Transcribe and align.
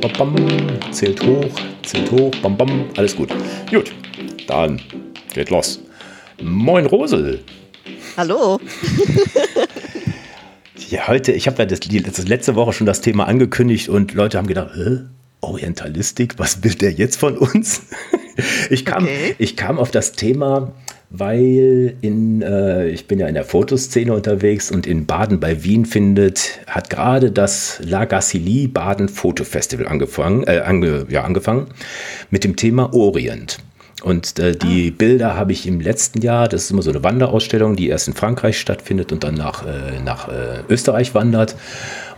bam, 0.00 0.34
bam, 0.34 0.92
zählt 0.92 1.22
hoch, 1.24 1.50
zählt 1.82 2.10
hoch, 2.10 2.30
bam, 2.42 2.56
bam, 2.56 2.84
alles 2.96 3.16
gut. 3.16 3.30
Gut, 3.70 3.92
dann 4.46 4.80
geht 5.34 5.50
los. 5.50 5.80
Moin 6.40 6.86
Rosel. 6.86 7.40
Hallo. 8.16 8.60
ja, 10.90 11.08
heute, 11.08 11.32
ich 11.32 11.46
habe 11.46 11.58
ja 11.58 11.66
das, 11.66 11.80
das 11.80 12.28
letzte 12.28 12.54
Woche 12.54 12.72
schon 12.72 12.86
das 12.86 13.00
Thema 13.00 13.26
angekündigt 13.26 13.88
und 13.88 14.14
Leute 14.14 14.38
haben 14.38 14.46
gedacht, 14.46 14.70
Hä? 14.74 14.98
Orientalistik, 15.40 16.38
was 16.38 16.64
will 16.64 16.74
der 16.74 16.90
jetzt 16.92 17.16
von 17.16 17.38
uns? 17.38 17.82
ich, 18.70 18.84
kam, 18.84 19.04
okay. 19.04 19.36
ich 19.38 19.56
kam 19.56 19.78
auf 19.78 19.92
das 19.92 20.12
Thema, 20.12 20.72
weil 21.10 21.94
in, 22.00 22.42
äh, 22.42 22.88
ich 22.88 23.06
bin 23.06 23.18
ja 23.18 23.26
in 23.26 23.34
der 23.34 23.44
Fotoszene 23.44 24.12
unterwegs 24.12 24.70
und 24.70 24.86
in 24.86 25.06
Baden 25.06 25.40
bei 25.40 25.64
Wien 25.64 25.86
findet, 25.86 26.60
hat 26.66 26.90
gerade 26.90 27.30
das 27.30 27.80
La 27.82 28.04
Gacilly 28.04 28.68
Baden 28.68 29.08
Fotofestival 29.08 29.86
angefangen, 29.86 30.44
äh, 30.44 30.60
ange, 30.64 31.06
ja, 31.08 31.24
angefangen 31.24 31.68
mit 32.30 32.44
dem 32.44 32.56
Thema 32.56 32.92
Orient. 32.92 33.58
Und 34.02 34.38
äh, 34.38 34.56
die 34.56 34.90
ah. 34.92 34.94
Bilder 34.96 35.36
habe 35.36 35.52
ich 35.52 35.66
im 35.66 35.80
letzten 35.80 36.20
Jahr, 36.20 36.48
das 36.48 36.64
ist 36.64 36.70
immer 36.70 36.82
so 36.82 36.90
eine 36.90 37.02
Wanderausstellung, 37.02 37.76
die 37.76 37.88
erst 37.88 38.08
in 38.08 38.14
Frankreich 38.14 38.58
stattfindet 38.58 39.12
und 39.12 39.24
dann 39.24 39.34
nach, 39.34 39.66
äh, 39.66 40.00
nach 40.04 40.28
äh, 40.28 40.62
Österreich 40.68 41.14
wandert. 41.14 41.56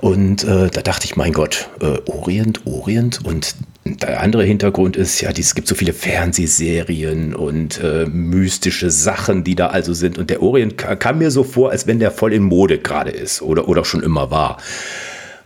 Und 0.00 0.44
äh, 0.44 0.68
da 0.70 0.82
dachte 0.82 1.06
ich, 1.06 1.16
mein 1.16 1.32
Gott, 1.32 1.68
äh, 1.80 1.98
Orient, 2.10 2.66
Orient. 2.66 3.24
Und 3.24 3.54
der 3.84 4.20
andere 4.20 4.44
Hintergrund 4.44 4.96
ist, 4.96 5.20
ja, 5.20 5.30
es 5.30 5.54
gibt 5.54 5.68
so 5.68 5.74
viele 5.74 5.92
Fernsehserien 5.92 7.34
und 7.34 7.80
äh, 7.82 8.06
mystische 8.06 8.90
Sachen, 8.90 9.44
die 9.44 9.54
da 9.54 9.68
also 9.68 9.94
sind. 9.94 10.18
Und 10.18 10.30
der 10.30 10.42
Orient 10.42 10.76
kam 10.76 11.18
mir 11.18 11.30
so 11.30 11.44
vor, 11.44 11.70
als 11.70 11.86
wenn 11.86 11.98
der 11.98 12.10
voll 12.10 12.32
in 12.32 12.42
Mode 12.42 12.78
gerade 12.78 13.10
ist 13.10 13.42
oder, 13.42 13.68
oder 13.68 13.84
schon 13.84 14.02
immer 14.02 14.30
war. 14.30 14.58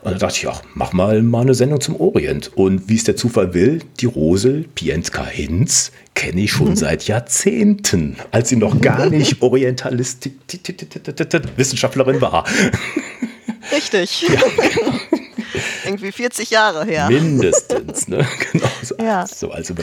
Und 0.05 0.13
da 0.13 0.19
dachte 0.19 0.37
ich, 0.39 0.49
ach, 0.49 0.63
mach 0.75 0.93
mal, 0.93 1.23
mal 1.23 1.41
eine 1.41 1.55
Sendung 1.55 1.81
zum 1.81 1.99
Orient. 1.99 2.53
Und 2.55 2.91
wie 2.91 2.97
es 2.97 3.05
der 3.05 3.17
Zufall 3.17 3.55
will, 3.55 3.81
die 4.01 4.07
Rosel 4.07 4.67
Pientka 4.75 5.25
Hinz 5.25 5.93
kenne 6.15 6.43
ich 6.43 6.53
schon 6.53 6.77
seit 6.77 7.07
Jahrzehnten, 7.07 8.17
als 8.31 8.51
sie 8.51 8.57
noch 8.57 8.83
gar 8.83 9.09
nicht 9.09 9.41
Orientalistik 9.43 10.35
Wissenschaftlerin 11.57 12.21
war. 12.21 12.45
Richtig. 13.73 14.29
Ja. 14.29 14.41
Irgendwie 15.95 16.11
40 16.11 16.51
Jahre 16.51 16.85
her. 16.85 17.09
Mindestens, 17.09 18.09
ne? 18.09 18.27
Genau. 18.53 18.67
So, 18.83 18.97
ja. 18.99 19.27
so 19.27 19.51
also 19.51 19.75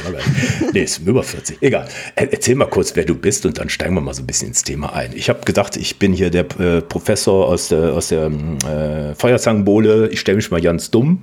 Nee, 0.73 0.83
ist 0.83 0.99
über 0.99 1.23
40. 1.23 1.61
Egal. 1.61 1.87
Erzähl 2.15 2.55
mal 2.55 2.65
kurz, 2.65 2.95
wer 2.95 3.05
du 3.05 3.15
bist 3.15 3.45
und 3.45 3.57
dann 3.57 3.69
steigen 3.69 3.95
wir 3.95 4.01
mal 4.01 4.13
so 4.13 4.21
ein 4.21 4.27
bisschen 4.27 4.49
ins 4.49 4.63
Thema 4.63 4.93
ein. 4.93 5.11
Ich 5.15 5.29
habe 5.29 5.45
gedacht, 5.45 5.77
ich 5.77 5.99
bin 5.99 6.11
hier 6.11 6.29
der 6.29 6.45
äh, 6.59 6.81
Professor 6.81 7.47
aus 7.47 7.69
der, 7.69 7.93
aus 7.93 8.09
der 8.09 8.25
äh, 8.27 9.15
Feuerzangenbowle. 9.15 10.09
Ich 10.09 10.19
stelle 10.19 10.35
mich 10.35 10.51
mal 10.51 10.61
ganz 10.61 10.91
dumm. 10.91 11.21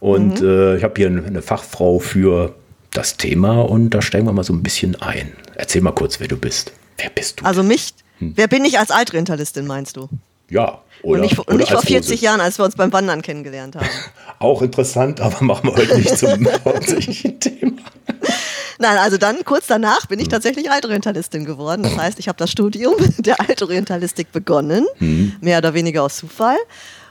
Und 0.00 0.42
mhm. 0.42 0.48
äh, 0.48 0.76
ich 0.76 0.84
habe 0.84 0.94
hier 0.96 1.06
eine 1.06 1.40
Fachfrau 1.40 1.98
für 1.98 2.54
das 2.92 3.16
Thema 3.16 3.62
und 3.62 3.90
da 3.90 4.02
steigen 4.02 4.26
wir 4.26 4.32
mal 4.32 4.44
so 4.44 4.52
ein 4.52 4.62
bisschen 4.62 4.96
ein. 4.96 5.32
Erzähl 5.54 5.80
mal 5.80 5.92
kurz, 5.92 6.20
wer 6.20 6.28
du 6.28 6.36
bist. 6.36 6.72
Wer 6.98 7.10
bist 7.10 7.40
du? 7.40 7.44
Also 7.44 7.62
mich, 7.62 7.94
hm. 8.18 8.32
wer 8.36 8.48
bin 8.48 8.64
ich 8.64 8.78
als 8.78 8.90
Altrentelistin, 8.90 9.66
meinst 9.66 9.96
du? 9.96 10.08
Ja. 10.48 10.80
Oder, 11.02 11.20
und 11.20 11.20
nicht, 11.20 11.38
und 11.38 11.56
nicht 11.56 11.70
vor 11.70 11.82
40 11.82 12.12
Rose. 12.12 12.24
Jahren, 12.24 12.40
als 12.40 12.58
wir 12.58 12.64
uns 12.64 12.74
beim 12.74 12.92
Wandern 12.92 13.22
kennengelernt 13.22 13.76
haben. 13.76 13.88
Auch 14.38 14.62
interessant, 14.62 15.20
aber 15.20 15.44
machen 15.44 15.68
wir 15.68 15.76
heute 15.76 15.98
nicht 15.98 16.16
zum 16.16 16.48
hauptsächlichen 16.64 17.38
Thema. 17.38 17.82
Nein, 18.78 18.98
also 18.98 19.16
dann 19.16 19.44
kurz 19.44 19.66
danach 19.66 20.06
bin 20.06 20.18
ich 20.18 20.28
tatsächlich 20.28 20.70
Altorientalistin 20.70 21.44
geworden. 21.44 21.82
Das 21.82 21.96
heißt, 21.96 22.18
ich 22.18 22.28
habe 22.28 22.38
das 22.38 22.50
Studium 22.50 22.94
der 23.18 23.40
Altorientalistik 23.40 24.32
begonnen, 24.32 24.86
hm. 24.98 25.36
mehr 25.40 25.58
oder 25.58 25.74
weniger 25.74 26.02
aus 26.02 26.16
Zufall 26.16 26.56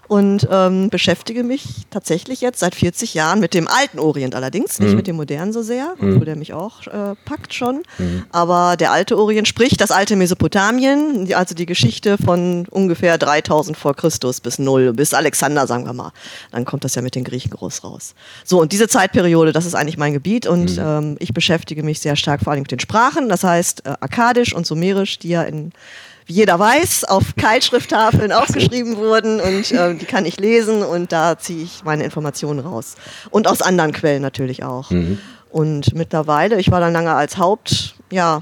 und 0.08 0.48
ähm, 0.52 0.90
beschäftige 0.90 1.44
mich 1.44 1.64
tatsächlich 1.90 2.42
jetzt 2.42 2.60
seit 2.60 2.76
40 2.76 3.14
Jahren 3.14 3.40
mit 3.40 3.54
dem 3.54 3.68
alten 3.68 4.00
Orient 4.00 4.36
allerdings, 4.36 4.80
nicht 4.80 4.92
mhm. 4.92 4.96
mit 4.96 5.08
dem 5.08 5.16
modernen 5.16 5.54
so 5.54 5.62
sehr, 5.62 5.96
mhm. 5.98 6.14
obwohl 6.14 6.26
der 6.26 6.36
mich 6.36 6.54
auch 6.54 6.86
äh, 6.88 7.16
packt 7.26 7.54
schon. 7.54 7.84
Mhm. 7.98 8.26
Aber 8.32 8.78
der 8.78 8.92
alte 8.92 9.18
Orient, 9.18 9.48
sprich 9.48 9.78
das 9.78 9.92
alte 9.92 10.16
Mesopotamien, 10.16 11.34
also 11.34 11.56
die 11.56 11.66
Geschichte 11.66 12.18
von 12.18 12.68
ungefähr 12.70 13.18
3000 13.18 13.78
vor 13.78 13.96
Christus 13.96 14.42
bis 14.42 14.60
null, 14.60 14.94
bis 14.94 15.14
Alexander, 15.14 15.68
sagen 15.68 15.86
wir 15.86 15.94
mal. 15.94 16.12
Dann 16.52 16.66
kommt 16.66 16.84
das 16.84 16.96
ja 16.96 17.02
mit 17.02 17.16
den 17.16 17.24
Griechen 17.24 17.52
groß 17.52 17.84
raus. 17.84 18.14
So, 18.44 18.62
und 18.62 18.72
diese 18.72 18.88
Zeitperiode, 18.88 19.52
das 19.52 19.66
ist 19.66 19.76
eigentlich 19.76 19.98
mein 19.98 20.14
Gebiet 20.14 20.48
und 20.48 20.78
mhm. 20.78 20.84
ähm, 20.84 21.16
ich 21.20 21.34
beschäftige 21.34 21.84
mich 21.84 22.00
sehr 22.00 22.16
stark 22.16 22.42
vor 22.42 22.54
allem 22.54 22.62
mit 22.62 22.72
den 22.72 22.80
Sprachen, 22.80 23.30
das 23.30 23.44
heißt 23.44 23.86
äh, 23.86 23.90
Akkadisch 24.00 24.54
und 24.54 24.66
Sumerisch, 24.68 25.20
die 25.20 25.30
ja 25.30 25.44
in 25.44 25.72
wie 26.26 26.34
jeder 26.34 26.60
weiß, 26.60 27.06
auf 27.06 27.36
Keilschrifttafeln 27.38 28.32
aufgeschrieben 28.32 28.98
wurden 28.98 29.40
und 29.40 29.72
äh, 29.72 29.96
die 29.96 30.06
kann 30.06 30.26
ich 30.26 30.40
lesen 30.40 30.84
und 30.84 31.12
da 31.12 31.38
ziehe 31.38 31.64
ich 31.64 31.84
meine 31.84 32.04
Informationen 32.04 32.60
raus. 32.60 32.96
Und 33.30 33.48
aus 33.48 33.62
anderen 33.62 33.92
Quellen 33.92 34.22
natürlich 34.22 34.64
auch. 34.64 34.92
Mhm. 34.92 35.20
Und 35.50 35.96
mittlerweile, 35.96 36.60
ich 36.60 36.72
war 36.72 36.80
dann 36.80 36.94
lange 36.94 37.14
als 37.14 37.38
Haupt, 37.38 37.96
ja, 38.12 38.42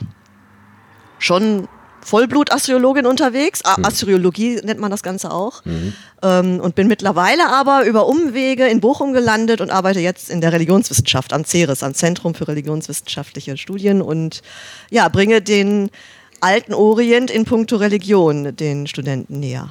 schon 1.20 1.68
Vollblut-Assyriologin 2.04 3.06
unterwegs. 3.06 3.62
Mhm. 3.78 3.86
Assyriologie 3.86 4.60
nennt 4.64 4.80
man 4.80 4.92
das 4.92 5.04
Ganze 5.04 5.32
auch. 5.32 5.64
Mhm. 5.66 5.94
Ähm, 6.22 6.60
und 6.60 6.76
bin 6.76 6.88
mittlerweile 6.88 7.50
aber 7.50 7.86
über 7.86 8.08
Umwege 8.08 8.68
in 8.68 8.80
Bochum 8.80 9.14
gelandet 9.14 9.62
und 9.62 9.70
arbeite 9.70 10.00
jetzt 10.00 10.30
in 10.30 10.42
der 10.42 10.52
Religionswissenschaft 10.52 11.34
am 11.34 11.46
CERES, 11.46 11.84
am 11.84 11.94
Zentrum 11.94 12.36
für 12.36 12.48
religionswissenschaftliche 12.48 13.58
Studien 13.58 14.02
und 14.02 14.42
ja, 14.90 15.08
bringe 15.10 15.42
den 15.42 15.90
alten 16.44 16.74
Orient 16.74 17.31
in 17.31 17.46
puncto 17.46 17.78
Religion 17.78 18.56
den 18.56 18.88
Studenten 18.88 19.40
näher. 19.40 19.70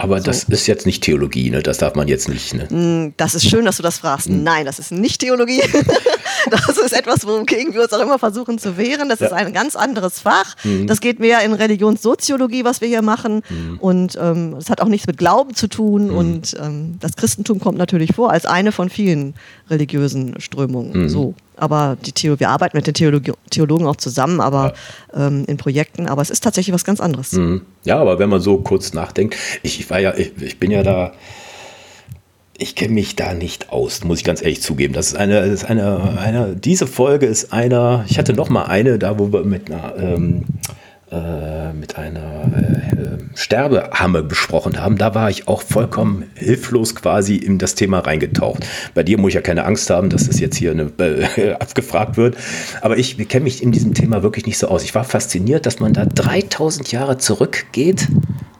Aber 0.00 0.18
so. 0.18 0.24
das 0.24 0.44
ist 0.44 0.66
jetzt 0.66 0.86
nicht 0.86 1.02
Theologie, 1.02 1.50
ne? 1.50 1.62
Das 1.62 1.76
darf 1.76 1.94
man 1.94 2.08
jetzt 2.08 2.28
nicht. 2.28 2.54
Ne? 2.54 2.64
Mm, 2.70 3.12
das 3.18 3.34
ist 3.34 3.46
schön, 3.46 3.66
dass 3.66 3.76
du 3.76 3.82
das 3.82 3.98
fragst. 3.98 4.28
Hm. 4.28 4.42
Nein, 4.42 4.64
das 4.64 4.78
ist 4.78 4.92
nicht 4.92 5.20
Theologie. 5.20 5.60
das 6.50 6.78
ist 6.78 6.92
etwas, 6.92 7.26
wogegen 7.26 7.74
wir 7.74 7.82
uns 7.82 7.92
auch 7.92 8.00
immer 8.00 8.18
versuchen 8.18 8.58
zu 8.58 8.78
wehren. 8.78 9.10
Das 9.10 9.20
ja. 9.20 9.26
ist 9.26 9.32
ein 9.34 9.52
ganz 9.52 9.76
anderes 9.76 10.20
Fach. 10.20 10.56
Mhm. 10.64 10.86
Das 10.86 11.02
geht 11.02 11.20
mehr 11.20 11.42
in 11.42 11.52
Religionssoziologie, 11.52 12.64
was 12.64 12.80
wir 12.80 12.88
hier 12.88 13.02
machen. 13.02 13.42
Mhm. 13.50 13.78
Und 13.78 14.18
ähm, 14.18 14.54
das 14.54 14.70
hat 14.70 14.80
auch 14.80 14.88
nichts 14.88 15.06
mit 15.06 15.18
Glauben 15.18 15.54
zu 15.54 15.68
tun. 15.68 16.06
Mhm. 16.06 16.16
Und 16.16 16.56
ähm, 16.58 16.96
das 17.00 17.16
Christentum 17.16 17.60
kommt 17.60 17.76
natürlich 17.76 18.14
vor 18.14 18.30
als 18.30 18.46
eine 18.46 18.72
von 18.72 18.88
vielen 18.88 19.34
religiösen 19.68 20.40
Strömungen. 20.40 21.02
Mhm. 21.02 21.08
So 21.10 21.34
aber 21.60 21.96
die 22.04 22.12
Theo 22.12 22.40
wir 22.40 22.48
arbeiten 22.48 22.76
mit 22.76 22.86
den 22.86 22.94
Theologi 22.94 23.32
Theologen 23.50 23.86
auch 23.86 23.96
zusammen, 23.96 24.40
aber 24.40 24.74
ja. 25.14 25.26
ähm, 25.26 25.44
in 25.46 25.56
Projekten, 25.56 26.06
aber 26.06 26.22
es 26.22 26.30
ist 26.30 26.42
tatsächlich 26.42 26.74
was 26.74 26.84
ganz 26.84 27.00
anderes. 27.00 27.32
Mhm. 27.32 27.62
Ja, 27.84 27.98
aber 27.98 28.18
wenn 28.18 28.28
man 28.28 28.40
so 28.40 28.58
kurz 28.58 28.92
nachdenkt, 28.92 29.36
ich, 29.62 29.80
ich 29.80 29.90
war 29.90 29.98
ja, 29.98 30.14
ich, 30.14 30.32
ich 30.40 30.58
bin 30.58 30.70
ja 30.70 30.82
da, 30.82 31.12
ich 32.56 32.74
kenne 32.74 32.92
mich 32.92 33.16
da 33.16 33.34
nicht 33.34 33.70
aus, 33.70 34.04
muss 34.04 34.18
ich 34.18 34.24
ganz 34.24 34.42
ehrlich 34.42 34.62
zugeben. 34.62 34.92
Das 34.92 35.08
ist 35.08 35.16
eine, 35.16 35.40
das 35.40 35.62
ist 35.62 35.64
eine, 35.64 36.18
eine, 36.18 36.56
diese 36.56 36.86
Folge 36.86 37.26
ist 37.26 37.52
einer, 37.52 38.04
ich 38.08 38.18
hatte 38.18 38.34
noch 38.34 38.50
mal 38.50 38.64
eine, 38.64 38.98
da 38.98 39.18
wo 39.18 39.32
wir 39.32 39.44
mit 39.44 39.70
einer 39.70 39.96
ähm, 39.96 40.44
äh, 41.12 41.72
mit 41.72 41.96
einer 41.96 42.20
äh, 42.20 43.18
Sterbehamme 43.34 44.22
besprochen 44.22 44.80
haben, 44.80 44.96
da 44.96 45.14
war 45.14 45.28
ich 45.30 45.48
auch 45.48 45.62
vollkommen 45.62 46.30
hilflos 46.34 46.94
quasi 46.94 47.36
in 47.36 47.58
das 47.58 47.74
Thema 47.74 47.98
reingetaucht. 48.00 48.66
Bei 48.94 49.02
dir 49.02 49.18
muss 49.18 49.30
ich 49.30 49.34
ja 49.34 49.40
keine 49.40 49.64
Angst 49.64 49.90
haben, 49.90 50.10
dass 50.10 50.28
das 50.28 50.38
jetzt 50.38 50.56
hier 50.56 50.70
eine, 50.70 50.92
äh, 50.98 51.52
abgefragt 51.58 52.16
wird. 52.16 52.36
Aber 52.80 52.96
ich 52.96 53.16
kenne 53.28 53.44
mich 53.44 53.62
in 53.62 53.72
diesem 53.72 53.94
Thema 53.94 54.22
wirklich 54.22 54.46
nicht 54.46 54.58
so 54.58 54.68
aus. 54.68 54.84
Ich 54.84 54.94
war 54.94 55.04
fasziniert, 55.04 55.66
dass 55.66 55.80
man 55.80 55.92
da 55.92 56.04
3000 56.04 56.92
Jahre 56.92 57.18
zurückgeht. 57.18 58.06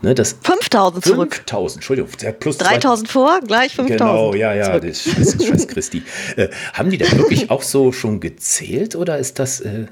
Ne, 0.02 0.14
das 0.14 0.36
5000 0.42 1.04
zurück. 1.04 1.34
5000, 1.34 1.76
Entschuldigung. 1.76 2.10
Plus 2.40 2.56
3000 2.56 3.08
vor, 3.08 3.40
gleich 3.46 3.74
5000. 3.76 3.98
Genau, 3.98 4.34
ja, 4.34 4.54
ja, 4.54 4.64
zurück. 4.64 4.82
das 4.82 5.06
ist 5.06 5.46
Scheiß 5.46 5.68
Christi. 5.68 6.02
Äh, 6.36 6.48
haben 6.72 6.90
die 6.90 6.96
denn 6.96 7.16
wirklich 7.18 7.50
auch 7.50 7.62
so 7.62 7.92
schon 7.92 8.18
gezählt 8.18 8.96
oder 8.96 9.18
ist 9.18 9.38
das. 9.38 9.60
Äh, 9.60 9.86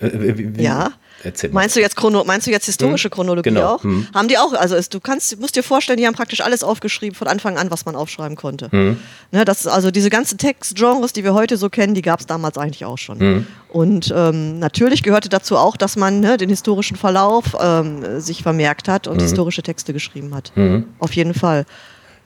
wie, 0.00 0.62
ja. 0.62 0.92
Erzähl 1.22 1.50
meinst 1.50 1.74
du 1.74 1.80
jetzt 1.80 1.96
Chrono, 1.96 2.24
meinst 2.24 2.46
du 2.46 2.50
jetzt 2.50 2.66
historische 2.66 3.06
hm? 3.06 3.10
Chronologie 3.10 3.50
genau. 3.50 3.74
auch? 3.74 3.82
Hm. 3.82 4.06
Haben 4.14 4.28
die 4.28 4.38
auch, 4.38 4.52
also 4.52 4.76
es, 4.76 4.88
du 4.88 5.00
kannst, 5.00 5.38
musst 5.40 5.56
dir 5.56 5.62
vorstellen, 5.62 5.98
die 5.98 6.06
haben 6.06 6.14
praktisch 6.14 6.40
alles 6.40 6.62
aufgeschrieben 6.62 7.14
von 7.14 7.26
Anfang 7.26 7.56
an, 7.56 7.70
was 7.70 7.84
man 7.86 7.96
aufschreiben 7.96 8.36
konnte. 8.36 8.70
Hm. 8.70 8.98
Ne, 9.32 9.44
das, 9.44 9.66
also 9.66 9.90
diese 9.90 10.10
ganzen 10.10 10.38
Textgenres, 10.38 11.12
die 11.12 11.24
wir 11.24 11.34
heute 11.34 11.56
so 11.56 11.68
kennen, 11.68 11.94
die 11.94 12.02
gab 12.02 12.20
es 12.20 12.26
damals 12.26 12.56
eigentlich 12.56 12.84
auch 12.84 12.98
schon. 12.98 13.18
Hm. 13.18 13.46
Und 13.68 14.12
ähm, 14.16 14.58
natürlich 14.58 15.02
gehörte 15.02 15.28
dazu 15.28 15.56
auch, 15.56 15.76
dass 15.76 15.96
man 15.96 16.20
ne, 16.20 16.36
den 16.36 16.48
historischen 16.48 16.96
Verlauf 16.96 17.56
ähm, 17.60 18.20
sich 18.20 18.42
vermerkt 18.42 18.88
hat 18.88 19.06
und 19.06 19.16
hm. 19.16 19.22
historische 19.22 19.62
Texte 19.62 19.92
geschrieben 19.92 20.34
hat. 20.34 20.52
Hm. 20.54 20.84
Auf 20.98 21.12
jeden 21.12 21.34
Fall. 21.34 21.66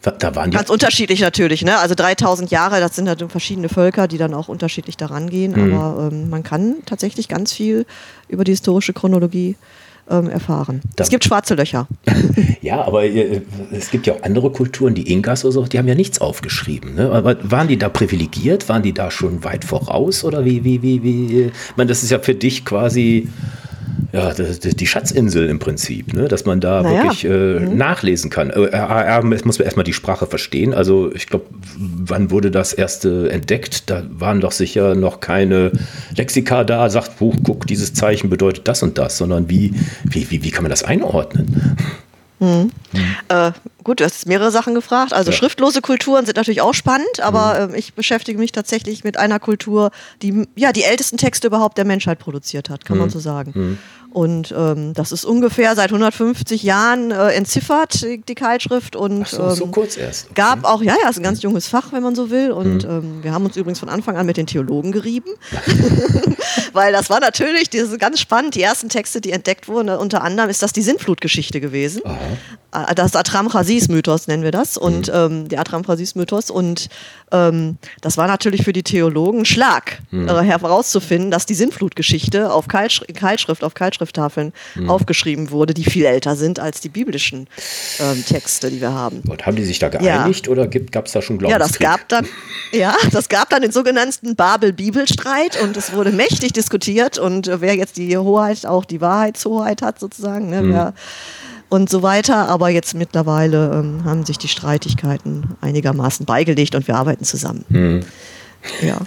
Da 0.03 0.35
waren 0.35 0.51
Ganz 0.51 0.69
unterschiedlich 0.69 1.21
natürlich, 1.21 1.65
ne? 1.65 1.79
Also 1.79 1.95
3000 1.95 2.51
Jahre, 2.51 2.81
das 2.81 2.97
sind 2.97 3.09
halt 3.09 3.25
verschiedene 3.31 3.69
Völker, 3.69 4.09
die 4.09 4.19
dann 4.19 4.35
auch 4.35 4.49
unterschiedlich 4.49 4.97
daran 4.97 5.31
gehen. 5.31 5.53
Mhm. 5.53 5.75
Aber 5.75 6.09
ähm, 6.11 6.29
man 6.29 6.43
kann 6.43 6.77
tatsächlich 6.87 7.29
ganz 7.29 7.53
viel 7.53 7.87
über 8.29 8.43
die 8.43 8.51
historische 8.51 8.93
Chronologie 8.93 9.55
ähm, 10.11 10.29
erfahren. 10.29 10.81
Da 10.97 11.05
es 11.05 11.11
gibt 11.11 11.25
schwarze 11.25 11.55
Löcher. 11.55 11.87
ja, 12.63 12.83
aber 12.83 13.05
äh, 13.05 13.43
es 13.71 13.91
gibt 13.91 14.09
ja 14.09 14.15
auch 14.15 14.23
andere 14.23 14.51
Kulturen, 14.51 14.95
die 14.95 15.11
Inkas 15.13 15.45
oder 15.45 15.53
so, 15.53 15.65
die 15.65 15.79
haben 15.79 15.89
ja 15.89 15.95
nichts 15.95 16.21
aufgeschrieben. 16.21 16.97
Ne? 16.97 17.11
Aber 17.11 17.37
waren 17.49 17.69
die 17.69 17.79
da 17.79 17.89
privilegiert? 17.89 18.69
Waren 18.69 18.83
die 18.83 18.93
da 18.93 19.11
schon 19.11 19.45
weit 19.45 19.65
voraus? 19.65 20.25
Oder 20.25 20.45
wie, 20.45 20.65
wie, 20.65 20.83
wie, 20.83 21.03
wie? 21.03 21.43
Ich 21.45 21.77
meine, 21.77 21.89
das 21.89 22.03
ist 22.03 22.11
ja 22.11 22.19
für 22.19 22.35
dich 22.35 22.65
quasi 22.65 23.29
ja, 24.13 24.33
die 24.33 24.87
Schatzinsel 24.87 25.49
im 25.49 25.59
Prinzip, 25.59 26.13
ne? 26.13 26.29
dass 26.29 26.45
man 26.45 26.61
da 26.61 26.83
naja. 26.83 27.03
wirklich 27.03 27.25
äh, 27.25 27.61
mhm. 27.61 27.77
nachlesen 27.77 28.31
kann. 28.31 28.51
Äh, 28.51 28.67
äh, 28.67 29.23
muss 29.23 29.59
man 29.59 29.65
erstmal 29.65 29.85
die 29.85 29.93
Sprache 29.93 30.27
verstehen. 30.27 30.75
Also 30.75 31.11
ich 31.15 31.27
glaube, 31.27 31.47
wann 31.79 32.31
wurde 32.31 32.51
das 32.51 32.73
erste 32.73 33.31
entdeckt? 33.31 33.89
Da 33.91 34.03
waren 34.11 34.41
doch 34.41 34.53
sicher 34.53 34.95
noch 34.95 35.21
keine 35.21 35.73
Lexika 36.17 36.65
da, 36.65 36.91
sagt, 36.91 37.13
guck, 37.19 37.67
dieses 37.67 37.95
Zeichen 37.95 38.29
bedeutet 38.29 38.69
das 38.69 38.83
und 38.83 38.99
das, 38.99 39.17
sondern 39.17 39.49
wie, 39.49 39.75
wie, 40.05 40.31
wie, 40.31 40.45
wie 40.45 40.51
kann 40.51 40.63
man 40.63 40.71
das 40.71 40.85
einordnen? 40.85 41.77
Mhm. 42.43 42.73
Mhm. 42.93 43.17
Äh, 43.29 43.53
gut, 43.85 44.01
du 44.01 44.05
hast 44.05 44.27
mehrere 44.27 44.51
Sachen 44.51 44.75
gefragt. 44.75 45.13
Also 45.13 45.31
ja. 45.31 45.37
schriftlose 45.37 45.81
Kulturen 45.81 46.27
sind 46.27 46.37
natürlich 46.37 46.61
auch 46.61 46.75
spannend, 46.75 47.21
aber 47.21 47.69
mhm. 47.69 47.75
äh, 47.75 47.79
ich 47.79 47.95
beschäftige 47.95 48.37
mich 48.39 48.51
tatsächlich 48.51 49.05
mit 49.05 49.17
einer 49.17 49.39
Kultur, 49.39 49.93
die 50.23 50.49
ja 50.57 50.73
die 50.73 50.83
ältesten 50.83 51.19
Texte 51.19 51.47
überhaupt 51.47 51.79
der 51.79 51.85
Menschheit 51.85 52.19
produziert 52.19 52.69
hat, 52.69 52.85
kann 52.85 52.99
man 52.99 53.07
mhm. 53.07 53.13
so 53.13 53.21
sagen. 53.21 53.79
Mhm. 54.13 54.21
Und 54.21 54.55
ähm, 54.57 54.95
das 54.95 55.13
ist 55.13 55.25
ungefähr 55.25 55.75
seit 55.75 55.91
150 55.91 56.63
Jahren 56.63 57.11
äh, 57.11 57.31
entziffert, 57.31 58.03
die, 58.03 58.21
die 58.21 58.35
Keilschrift. 58.35 58.97
Und, 58.97 59.27
so, 59.29 59.43
ähm, 59.43 59.55
so 59.55 59.67
kurz 59.67 59.97
erst. 59.97 60.35
Gab 60.35 60.65
auch, 60.65 60.83
ja, 60.83 60.95
ja, 61.03 61.09
ist 61.09 61.19
ein 61.19 61.23
ganz 61.23 61.43
junges 61.43 61.69
Fach, 61.69 61.93
wenn 61.93 62.03
man 62.03 62.15
so 62.15 62.31
will. 62.31 62.53
Und 62.53 62.85
mhm. 62.85 62.91
ähm, 62.91 63.19
wir 63.23 63.33
haben 63.33 63.45
uns 63.45 63.57
übrigens 63.57 63.81
von 63.81 63.89
Anfang 63.89 64.17
an 64.17 64.27
mit 64.27 64.37
den 64.37 64.47
Theologen 64.47 64.93
gerieben. 64.93 65.31
Weil 66.73 66.93
das 66.93 67.11
war 67.11 67.21
natürlich 67.21 67.71
das 67.71 67.83
ist 67.83 67.99
ganz 67.99 68.21
spannend. 68.21 68.55
Die 68.55 68.63
ersten 68.63 68.89
Texte, 68.89 69.21
die 69.21 69.33
entdeckt 69.33 69.69
wurden, 69.69 69.89
unter 69.91 70.23
anderem 70.23 70.51
ist 70.51 70.63
das 70.63 70.73
die 70.73 70.83
Sintflutgeschichte 70.83 71.61
gewesen. 71.61 72.03
Äh, 72.73 72.95
das 72.95 73.17
Atram-Chasis-Mythos 73.17 74.29
nennen 74.29 74.43
wir 74.43 74.53
das. 74.53 74.77
Und 74.77 75.09
mhm. 75.09 75.15
ähm, 75.15 75.49
der 75.49 75.61
Atram-Chasis-Mythos. 75.61 76.51
Und 76.51 76.89
ähm, 77.31 77.77
das 78.01 78.17
war 78.17 78.27
natürlich 78.27 78.63
für 78.63 78.73
die 78.73 78.83
Theologen 78.83 79.41
ein 79.41 79.45
Schlag, 79.47 80.01
mhm. 80.11 80.29
äh, 80.29 80.43
herauszufinden, 80.43 81.31
dass 81.31 81.47
die 81.47 81.55
Sintflutgeschichte 81.55 82.53
auf 82.53 82.69
Keilsch 82.69 83.03
Keilschrift, 83.15 83.65
auf 83.65 83.75
Keilschrift 83.75 84.13
Schrifttafeln 84.13 84.53
mhm. 84.75 84.91
aufgeschrieben 84.91 85.51
wurde, 85.51 85.75
die 85.75 85.85
viel 85.85 86.05
älter 86.05 86.37
sind 86.37 86.59
als 86.59 86.81
die 86.81 86.89
biblischen 86.89 87.47
ähm, 88.01 88.25
Texte, 88.25 88.71
die 88.71 88.81
wir 88.81 88.93
haben. 88.93 89.21
Und 89.29 89.47
haben 89.47 89.57
die 89.57 89.65
sich 89.65 89.79
da 89.79 89.89
geeinigt 89.89 90.47
ja. 90.47 90.53
oder 90.53 90.67
gab 90.67 91.07
es 91.07 91.13
da 91.13 91.23
schon 91.23 91.39
Glaubenskrieg? 91.39 91.81
Ja, 91.81 91.97
das 91.97 92.01
gab 92.01 92.09
dann, 92.09 92.27
ja, 92.73 92.95
das 93.13 93.29
gab 93.29 93.51
dann 93.51 93.63
den 93.63 93.73
sogenannten 93.73 94.37
Babel-Bibelstreit 94.37 95.61
und 95.63 95.77
es 95.77 95.93
wurde 95.93 96.13
mächtig 96.13 96.53
diskutiert 96.53 97.19
und 97.19 97.49
äh, 97.49 97.61
wer 97.61 97.77
jetzt 97.77 97.97
die 97.97 98.17
Hoheit, 98.17 98.67
auch 98.67 98.85
die 98.85 99.01
Wahrheitshoheit 99.01 99.83
hat 99.83 99.99
sozusagen, 99.99 100.51
ne, 100.51 100.63
mhm. 100.63 100.73
wer, 100.73 100.95
und 101.73 101.89
so 101.89 102.03
weiter. 102.03 102.49
Aber 102.49 102.69
jetzt 102.69 102.95
mittlerweile 102.95 103.73
ähm, 103.73 104.05
haben 104.05 104.27
sich 104.27 104.39
die 104.39 104.49
Streitigkeiten 104.49 105.57
einigermaßen 105.61 106.27
beigelegt 106.27 106.75
und 106.75 106.87
wir 106.87 106.97
arbeiten 106.97 107.25
zusammen. 107.25 107.65
Mhm. 107.69 108.05
Ja. 108.81 108.99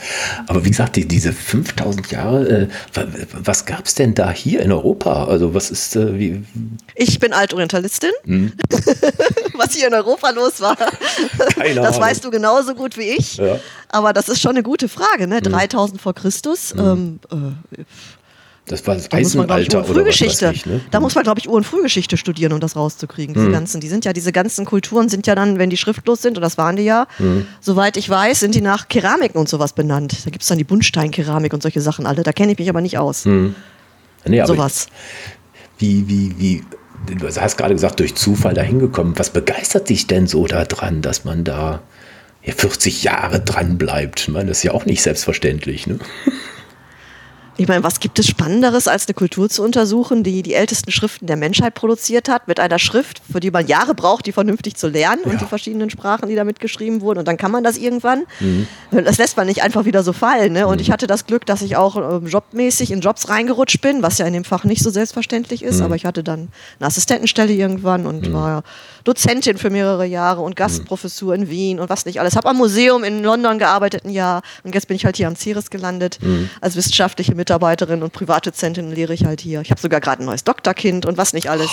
Aber 0.48 0.66
wie 0.66 0.70
gesagt, 0.70 0.98
die, 0.98 1.08
diese 1.08 1.32
5000 1.32 2.12
Jahre, 2.12 2.48
äh, 2.50 2.68
was 3.36 3.66
gab 3.66 3.86
es 3.86 3.96
denn 3.96 4.14
da 4.14 4.30
hier 4.32 4.62
in 4.62 4.72
Europa? 4.74 5.26
Also 5.26 5.54
was 5.54 5.72
ist, 5.72 5.96
äh, 5.96 6.20
wie? 6.20 6.44
Ich 6.96 7.20
bin 7.20 7.32
Altorientalistin. 7.32 8.12
Hm. 8.26 8.52
was 9.54 9.74
hier 9.74 9.88
in 9.88 9.94
Europa 9.94 10.32
los 10.32 10.60
war, 10.60 10.76
Keine 10.76 11.76
das 11.76 11.88
Ahnung. 11.88 12.02
weißt 12.02 12.26
du 12.26 12.32
genauso 12.32 12.76
gut 12.76 12.98
wie 12.98 13.12
ich. 13.12 13.38
Ja. 13.38 13.60
Aber 13.88 14.12
das 14.12 14.28
ist 14.28 14.42
schon 14.42 14.52
eine 14.52 14.64
gute 14.64 14.90
Frage, 14.90 15.26
ne? 15.26 15.42
3000 15.42 16.00
hm. 16.00 16.04
vor 16.04 16.14
Christus. 16.14 16.74
Hm. 16.76 17.20
Ähm, 17.32 17.56
äh, 17.78 17.84
das 18.68 18.86
war 18.88 18.96
das 18.96 19.10
da 19.10 19.18
Eisenalter 19.18 19.80
man, 19.80 19.88
Frühgeschichte. 19.88 20.52
Ich, 20.54 20.66
ne? 20.66 20.82
Da 20.90 21.00
muss 21.00 21.14
man, 21.14 21.24
glaube 21.24 21.40
ich, 21.40 21.48
Ur- 21.48 21.56
und 21.56 21.66
Frühgeschichte 21.66 22.18
studieren, 22.18 22.52
um 22.52 22.60
das 22.60 22.76
rauszukriegen. 22.76 23.36
Diese 23.36 23.48
mhm. 23.48 23.54
ganzen, 23.54 23.80
die 23.80 23.88
sind 23.88 24.06
ja, 24.06 24.14
diese 24.14 24.32
ganzen 24.32 24.66
Kulturen 24.66 25.08
sind 25.08 25.28
ja 25.28 25.36
dann, 25.36 25.60
wenn 25.60 25.70
die 25.70 25.78
schriftlos 25.78 26.24
sind, 26.24 26.38
und 26.38 26.42
das 26.42 26.58
waren 26.58 26.76
die 26.76 26.84
ja, 26.84 27.08
mhm. 27.20 27.46
soweit 27.62 27.96
ich 27.96 28.10
weiß, 28.10 28.40
sind 28.40 28.56
die 28.56 28.62
nach 28.62 28.88
Keramiken 28.88 29.40
und 29.40 29.48
sowas 29.48 29.74
benannt. 29.74 30.26
Da 30.26 30.32
gibt 30.32 30.42
es 30.42 30.48
dann 30.48 30.58
die 30.58 30.64
Buntsteinkeramik 30.64 31.54
und 31.54 31.62
solche 31.62 31.80
Sachen 31.82 32.08
alle. 32.08 32.24
Da 32.24 32.34
kenne 32.34 32.54
ich 32.54 32.60
mich 32.60 32.70
aber 32.70 32.82
nicht 32.82 32.98
aus. 32.98 33.26
Mhm. 33.26 33.54
Nee, 34.28 34.44
sowas. 34.46 34.88
wie, 35.78 36.08
wie, 36.08 36.34
wie, 36.40 36.64
du 37.16 37.28
hast 37.28 37.58
gerade 37.58 37.76
gesagt, 37.76 38.00
durch 38.00 38.16
Zufall 38.16 38.56
dahin 38.56 38.80
gekommen. 38.80 39.14
Was 39.18 39.30
begeistert 39.30 39.90
dich 39.90 40.08
denn 40.08 40.26
so 40.26 40.48
daran, 40.48 41.04
dass 41.04 41.24
man 41.24 41.44
da 41.44 41.82
40 42.42 43.04
Jahre 43.04 43.42
dran 43.42 43.78
bleibt? 43.78 44.22
Ich 44.22 44.28
meine, 44.30 44.50
das 44.50 44.58
ist 44.58 44.64
ja 44.64 44.72
auch 44.72 44.86
nicht 44.86 45.04
selbstverständlich. 45.04 45.86
Ne? 45.86 46.00
Ich 47.58 47.70
meine, 47.70 47.84
was 47.84 48.02
gibt 48.02 48.20
es 48.20 48.28
Spannenderes, 48.28 48.90
als 48.90 49.08
eine 49.08 49.14
Kultur 49.14 49.50
zu 49.50 49.64
untersuchen, 49.64 50.24
die 50.24 50.44
die 50.44 50.54
ältesten 50.54 50.92
Schriften 50.92 51.26
der 51.26 51.38
Menschheit 51.38 51.74
produziert 51.74 52.28
hat, 52.28 52.50
mit 52.50 52.60
einer 52.60 52.80
Schrift, 52.80 53.22
für 53.32 53.40
die 53.40 53.50
man 53.50 53.66
Jahre 53.66 53.96
braucht, 53.96 54.26
die 54.26 54.34
vernünftig 54.34 54.76
zu 54.76 54.90
lernen 54.90 55.22
ja. 55.26 55.32
und 55.32 55.42
die 55.42 55.46
verschiedenen 55.46 55.90
Sprachen, 55.90 56.28
die 56.28 56.36
damit 56.36 56.60
geschrieben 56.60 57.00
wurden. 57.00 57.20
Und 57.20 57.28
dann 57.28 57.38
kann 57.38 57.52
man 57.52 57.64
das 57.64 57.78
irgendwann. 57.78 58.24
Mhm. 58.42 58.68
Das 58.92 59.18
lässt 59.18 59.38
man 59.38 59.48
nicht 59.48 59.64
einfach 59.64 59.86
wieder 59.86 60.04
so 60.04 60.12
fallen. 60.12 60.52
Ne? 60.52 60.68
Und 60.68 60.76
mhm. 60.76 60.82
ich 60.82 60.92
hatte 60.92 61.08
das 61.08 61.26
Glück, 61.26 61.46
dass 61.46 61.62
ich 61.62 61.78
auch 61.78 61.96
äh, 61.96 62.28
jobmäßig 62.28 62.92
in 62.92 63.00
Jobs 63.00 63.30
reingerutscht 63.30 63.80
bin, 63.80 64.04
was 64.04 64.18
ja 64.18 64.26
in 64.26 64.34
dem 64.34 64.44
Fach 64.44 64.66
nicht 64.66 64.84
so 64.84 64.90
selbstverständlich 64.90 65.64
ist. 65.64 65.78
Mhm. 65.78 65.86
Aber 65.86 65.96
ich 65.96 66.06
hatte 66.06 66.24
dann 66.24 66.50
eine 66.80 66.88
Assistentenstelle 66.88 67.54
irgendwann 67.54 68.06
und 68.06 68.30
mhm. 68.30 68.34
war 68.34 68.64
Dozentin 69.06 69.58
für 69.58 69.70
mehrere 69.70 70.06
Jahre 70.06 70.42
und 70.42 70.56
Gastprofessur 70.58 71.34
in 71.34 71.50
Wien 71.50 71.80
und 71.80 71.90
was 71.90 72.06
nicht 72.06 72.20
alles. 72.20 72.36
Habe 72.36 72.50
am 72.50 72.58
Museum 72.58 73.04
in 73.04 73.24
London 73.24 73.60
gearbeitet 73.60 74.04
ein 74.04 74.10
Jahr 74.10 74.42
und 74.64 74.76
jetzt 74.76 74.88
bin 74.88 74.96
ich 74.96 75.06
halt 75.06 75.16
hier 75.16 75.28
am 75.28 75.36
CERES 75.36 75.70
gelandet 75.70 76.18
mhm. 76.22 76.50
als 76.60 76.76
wissenschaftliche 76.76 77.34
Mitarbeiterin. 77.34 77.45
Mitarbeiterin 77.46 78.02
und 78.02 78.12
Privatdozentin 78.12 78.92
lehre 78.92 79.14
ich 79.14 79.24
halt 79.26 79.40
hier. 79.40 79.62
Ich 79.62 79.70
habe 79.70 79.80
sogar 79.80 80.02
gerade 80.02 80.24
ein 80.24 80.26
neues 80.26 80.44
Doktorkind 80.44 81.06
und 81.06 81.18
was 81.18 81.32
nicht 81.32 81.48
alles. 81.48 81.70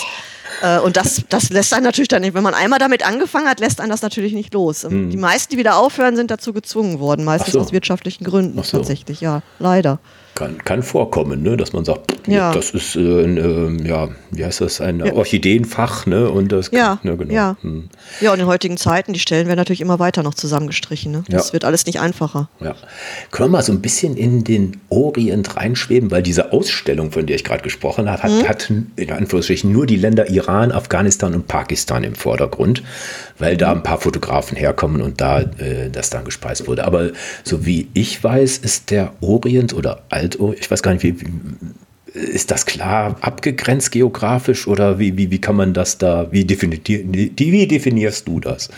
Äh, 0.60 0.78
und 0.80 0.98
das, 0.98 1.24
das 1.30 1.48
lässt 1.48 1.72
einen 1.72 1.84
natürlich 1.84 2.08
dann 2.08 2.20
nicht, 2.20 2.34
wenn 2.34 2.42
man 2.42 2.52
einmal 2.52 2.78
damit 2.78 3.06
angefangen 3.06 3.48
hat, 3.48 3.58
lässt 3.58 3.80
einen 3.80 3.90
das 3.90 4.02
natürlich 4.02 4.34
nicht 4.34 4.52
los. 4.52 4.84
Mhm. 4.84 5.08
Die 5.08 5.16
meisten, 5.16 5.52
die 5.52 5.56
wieder 5.56 5.78
aufhören, 5.78 6.14
sind 6.14 6.30
dazu 6.30 6.52
gezwungen 6.52 7.00
worden, 7.00 7.24
meistens 7.24 7.54
so. 7.54 7.60
aus 7.60 7.72
wirtschaftlichen 7.72 8.24
Gründen 8.24 8.62
so. 8.62 8.76
tatsächlich, 8.76 9.22
ja, 9.22 9.40
leider. 9.58 9.98
Kann, 10.42 10.58
kann 10.64 10.82
vorkommen, 10.82 11.42
ne? 11.42 11.56
dass 11.56 11.72
man 11.72 11.84
sagt, 11.84 12.16
ja. 12.26 12.52
das 12.52 12.70
ist 12.70 12.96
äh, 12.96 13.24
ein, 13.24 13.36
äh, 13.84 13.88
ja, 13.88 14.08
wie 14.32 14.44
heißt 14.44 14.60
das, 14.60 14.80
ein 14.80 14.98
ja. 14.98 15.12
Orchideenfach, 15.12 16.06
ne? 16.06 16.28
Und 16.28 16.50
das 16.50 16.70
ja, 16.72 16.98
kann, 17.00 17.10
ne, 17.12 17.16
genau. 17.16 17.32
ja. 17.32 17.56
Hm. 17.62 17.88
ja, 18.20 18.32
und 18.32 18.40
in 18.40 18.46
heutigen 18.46 18.76
Zeiten, 18.76 19.12
die 19.12 19.20
Stellen 19.20 19.46
werden 19.46 19.58
natürlich 19.58 19.80
immer 19.80 20.00
weiter 20.00 20.24
noch 20.24 20.34
zusammengestrichen. 20.34 21.12
Ne? 21.12 21.24
Das 21.28 21.48
ja. 21.48 21.52
wird 21.52 21.64
alles 21.64 21.86
nicht 21.86 22.00
einfacher. 22.00 22.48
Ja. 22.60 22.74
Können 23.30 23.50
wir 23.50 23.58
mal 23.58 23.62
so 23.62 23.72
ein 23.72 23.80
bisschen 23.80 24.16
in 24.16 24.42
den 24.42 24.80
Orient 24.88 25.56
reinschweben, 25.56 26.10
weil 26.10 26.24
diese 26.24 26.52
Ausstellung, 26.52 27.12
von 27.12 27.26
der 27.26 27.36
ich 27.36 27.44
gerade 27.44 27.62
gesprochen 27.62 28.10
habe, 28.10 28.22
hat, 28.24 28.30
hm. 28.30 28.48
hat 28.48 28.72
in 28.96 29.12
Anführungsstrichen 29.12 29.70
nur 29.70 29.86
die 29.86 29.96
Länder 29.96 30.28
Iran, 30.28 30.72
Afghanistan 30.72 31.34
und 31.34 31.46
Pakistan 31.46 32.02
im 32.02 32.16
Vordergrund, 32.16 32.82
weil 33.38 33.56
da 33.56 33.70
hm. 33.70 33.78
ein 33.78 33.82
paar 33.84 34.00
Fotografen 34.00 34.56
herkommen 34.56 35.02
und 35.02 35.20
da 35.20 35.40
äh, 35.40 35.88
das 35.90 36.10
dann 36.10 36.24
gespeist 36.24 36.66
wurde. 36.66 36.84
Aber 36.84 37.10
so 37.44 37.64
wie 37.64 37.88
ich 37.94 38.22
weiß, 38.24 38.58
ist 38.58 38.90
der 38.90 39.12
Orient 39.20 39.72
oder 39.72 40.02
Al 40.40 40.48
alt, 40.48 40.58
ich 40.60 40.70
weiß 40.70 40.82
gar 40.82 40.92
nicht, 40.92 41.02
wie, 41.02 41.14
ist 42.14 42.50
das 42.50 42.66
klar 42.66 43.16
abgegrenzt 43.20 43.90
geografisch 43.90 44.66
oder 44.66 44.98
wie, 44.98 45.16
wie, 45.16 45.30
wie 45.30 45.40
kann 45.40 45.56
man 45.56 45.72
das 45.72 45.98
da, 45.98 46.30
wie, 46.30 46.44
definier, 46.44 46.80
wie 46.84 47.66
definierst 47.66 48.28
du 48.28 48.40
das? 48.40 48.68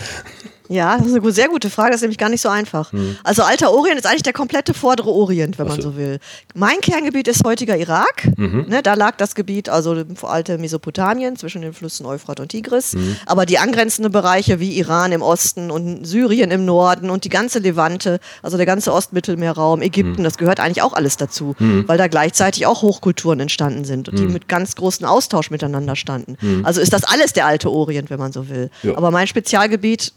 Ja, 0.69 0.97
das 0.97 1.09
ist 1.09 1.15
eine 1.15 1.33
sehr 1.33 1.49
gute 1.49 1.69
Frage, 1.69 1.91
das 1.91 1.97
ist 1.97 2.03
nämlich 2.03 2.19
gar 2.19 2.31
nicht 2.31 2.41
so 2.41 2.49
einfach. 2.49 2.93
Hm. 2.93 3.17
Also 3.23 3.43
Alter 3.43 3.73
Orient 3.73 3.99
ist 3.99 4.07
eigentlich 4.07 4.23
der 4.23 4.33
komplette 4.33 4.73
vordere 4.73 5.11
Orient, 5.11 5.59
wenn 5.59 5.69
man 5.69 5.77
so. 5.77 5.91
so 5.91 5.97
will. 5.97 6.19
Mein 6.55 6.81
Kerngebiet 6.81 7.29
ist 7.29 7.45
heutiger 7.45 7.77
Irak. 7.77 8.31
Mhm. 8.37 8.67
Ne, 8.69 8.83
da 8.83 8.95
lag 8.95 9.17
das 9.17 9.35
Gebiet, 9.35 9.69
also 9.69 10.05
alte 10.23 10.57
Mesopotamien 10.59 11.37
zwischen 11.37 11.61
den 11.61 11.75
Flüssen 11.75 12.07
Euphrat 12.07 12.41
und 12.41 12.49
Tigris. 12.49 12.95
Mhm. 12.95 13.17
Aber 13.27 13.45
die 13.45 13.59
angrenzenden 13.59 14.11
Bereiche 14.11 14.59
wie 14.59 14.79
Iran 14.79 15.13
im 15.13 15.21
Osten 15.21 15.71
und 15.71 16.07
Syrien 16.07 16.51
im 16.51 16.65
Norden 16.65 17.11
und 17.11 17.25
die 17.25 17.29
ganze 17.29 17.59
Levante, 17.59 18.19
also 18.43 18.57
der 18.57 18.67
ganze 18.67 18.93
Ostmittelmeerraum, 18.93 19.83
Ägypten, 19.83 20.23
mhm. 20.23 20.25
das 20.25 20.39
gehört 20.39 20.61
eigentlich 20.61 20.83
auch 20.83 20.95
alles 20.95 21.19
dazu, 21.19 21.55
mhm. 21.59 21.87
weil 21.87 21.99
da 21.99 22.09
gleichzeitig 22.09 22.67
auch 22.67 22.81
Hochkulturen 22.81 23.41
entstanden 23.41 23.85
sind 23.85 24.09
und 24.09 24.19
die 24.19 24.25
mhm. 24.25 24.33
mit 24.33 24.49
ganz 24.49 24.77
großen 24.77 25.05
Austausch 25.05 25.51
miteinander 25.51 25.95
standen. 25.95 26.37
Mhm. 26.41 26.65
Also 26.65 26.81
ist 26.81 26.93
das 26.93 27.05
alles 27.05 27.35
der 27.35 27.47
alte 27.47 27.71
Orient, 27.71 28.09
wenn 28.09 28.19
man 28.19 28.33
so 28.33 28.49
will. 28.49 28.71
Ja. 28.83 28.97
Aber 28.97 29.11
mein 29.11 29.27
Spezialgebiet 29.27 30.13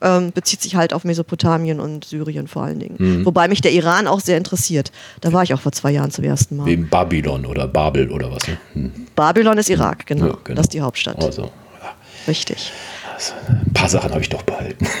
ähm, 0.00 0.32
bezieht 0.32 0.62
sich 0.62 0.76
halt 0.76 0.92
auf 0.92 1.04
Mesopotamien 1.04 1.80
und 1.80 2.04
Syrien 2.04 2.48
vor 2.48 2.62
allen 2.62 2.78
Dingen. 2.78 2.96
Mhm. 2.98 3.26
Wobei 3.26 3.48
mich 3.48 3.60
der 3.60 3.72
Iran 3.72 4.06
auch 4.06 4.20
sehr 4.20 4.36
interessiert. 4.36 4.92
Da 5.20 5.32
war 5.32 5.42
ich 5.42 5.54
auch 5.54 5.60
vor 5.60 5.72
zwei 5.72 5.90
Jahren 5.90 6.10
zum 6.10 6.24
ersten 6.24 6.56
Mal. 6.56 6.66
Wie 6.66 6.76
Babylon 6.76 7.46
oder 7.46 7.66
Babel 7.66 8.10
oder 8.10 8.30
was? 8.30 8.46
Ne? 8.48 8.58
Mhm. 8.74 9.06
Babylon 9.14 9.58
ist 9.58 9.70
Irak, 9.70 10.06
genau. 10.06 10.26
Ja, 10.26 10.38
genau. 10.44 10.56
Das 10.56 10.66
ist 10.66 10.74
die 10.74 10.80
Hauptstadt. 10.80 11.22
Also, 11.22 11.42
ja. 11.42 11.94
Richtig. 12.26 12.72
Also, 13.20 13.34
ein 13.50 13.72
paar 13.74 13.88
Sachen 13.90 14.10
habe 14.12 14.22
ich 14.22 14.28
doch 14.28 14.42
behalten. 14.42 14.86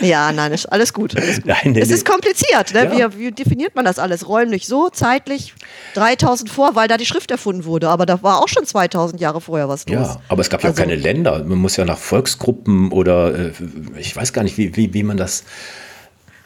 Ja, 0.00 0.32
nein, 0.32 0.50
ist 0.50 0.66
alles 0.66 0.92
gut. 0.92 1.16
Alles 1.16 1.36
gut. 1.36 1.46
Nein, 1.46 1.72
nee, 1.72 1.80
es 1.80 1.90
ist 1.90 2.04
kompliziert. 2.04 2.74
Ne? 2.74 2.92
Ja. 2.98 3.12
Wie, 3.14 3.26
wie, 3.26 3.30
definiert 3.30 3.76
man 3.76 3.84
das 3.84 4.00
alles? 4.00 4.26
Räumlich 4.26 4.66
so, 4.66 4.88
zeitlich 4.88 5.54
3000 5.94 6.50
vor, 6.50 6.74
weil 6.74 6.88
da 6.88 6.96
die 6.96 7.06
Schrift 7.06 7.30
erfunden 7.30 7.64
wurde. 7.64 7.88
Aber 7.88 8.04
da 8.04 8.20
war 8.20 8.42
auch 8.42 8.48
schon 8.48 8.66
2000 8.66 9.20
Jahre 9.20 9.40
vorher 9.40 9.68
was 9.68 9.86
los. 9.86 10.08
Ja, 10.08 10.16
aber 10.26 10.40
es 10.40 10.50
gab 10.50 10.64
also, 10.64 10.76
ja 10.76 10.86
keine 10.88 11.00
Länder. 11.00 11.44
Man 11.44 11.58
muss 11.58 11.76
ja 11.76 11.84
nach 11.84 11.98
Volksgruppen 11.98 12.90
oder 12.90 13.32
äh, 13.32 13.52
ich 13.96 14.16
weiß 14.16 14.32
gar 14.32 14.42
nicht, 14.42 14.58
wie, 14.58 14.74
wie, 14.74 14.92
wie 14.92 15.04
man 15.04 15.16
das 15.16 15.44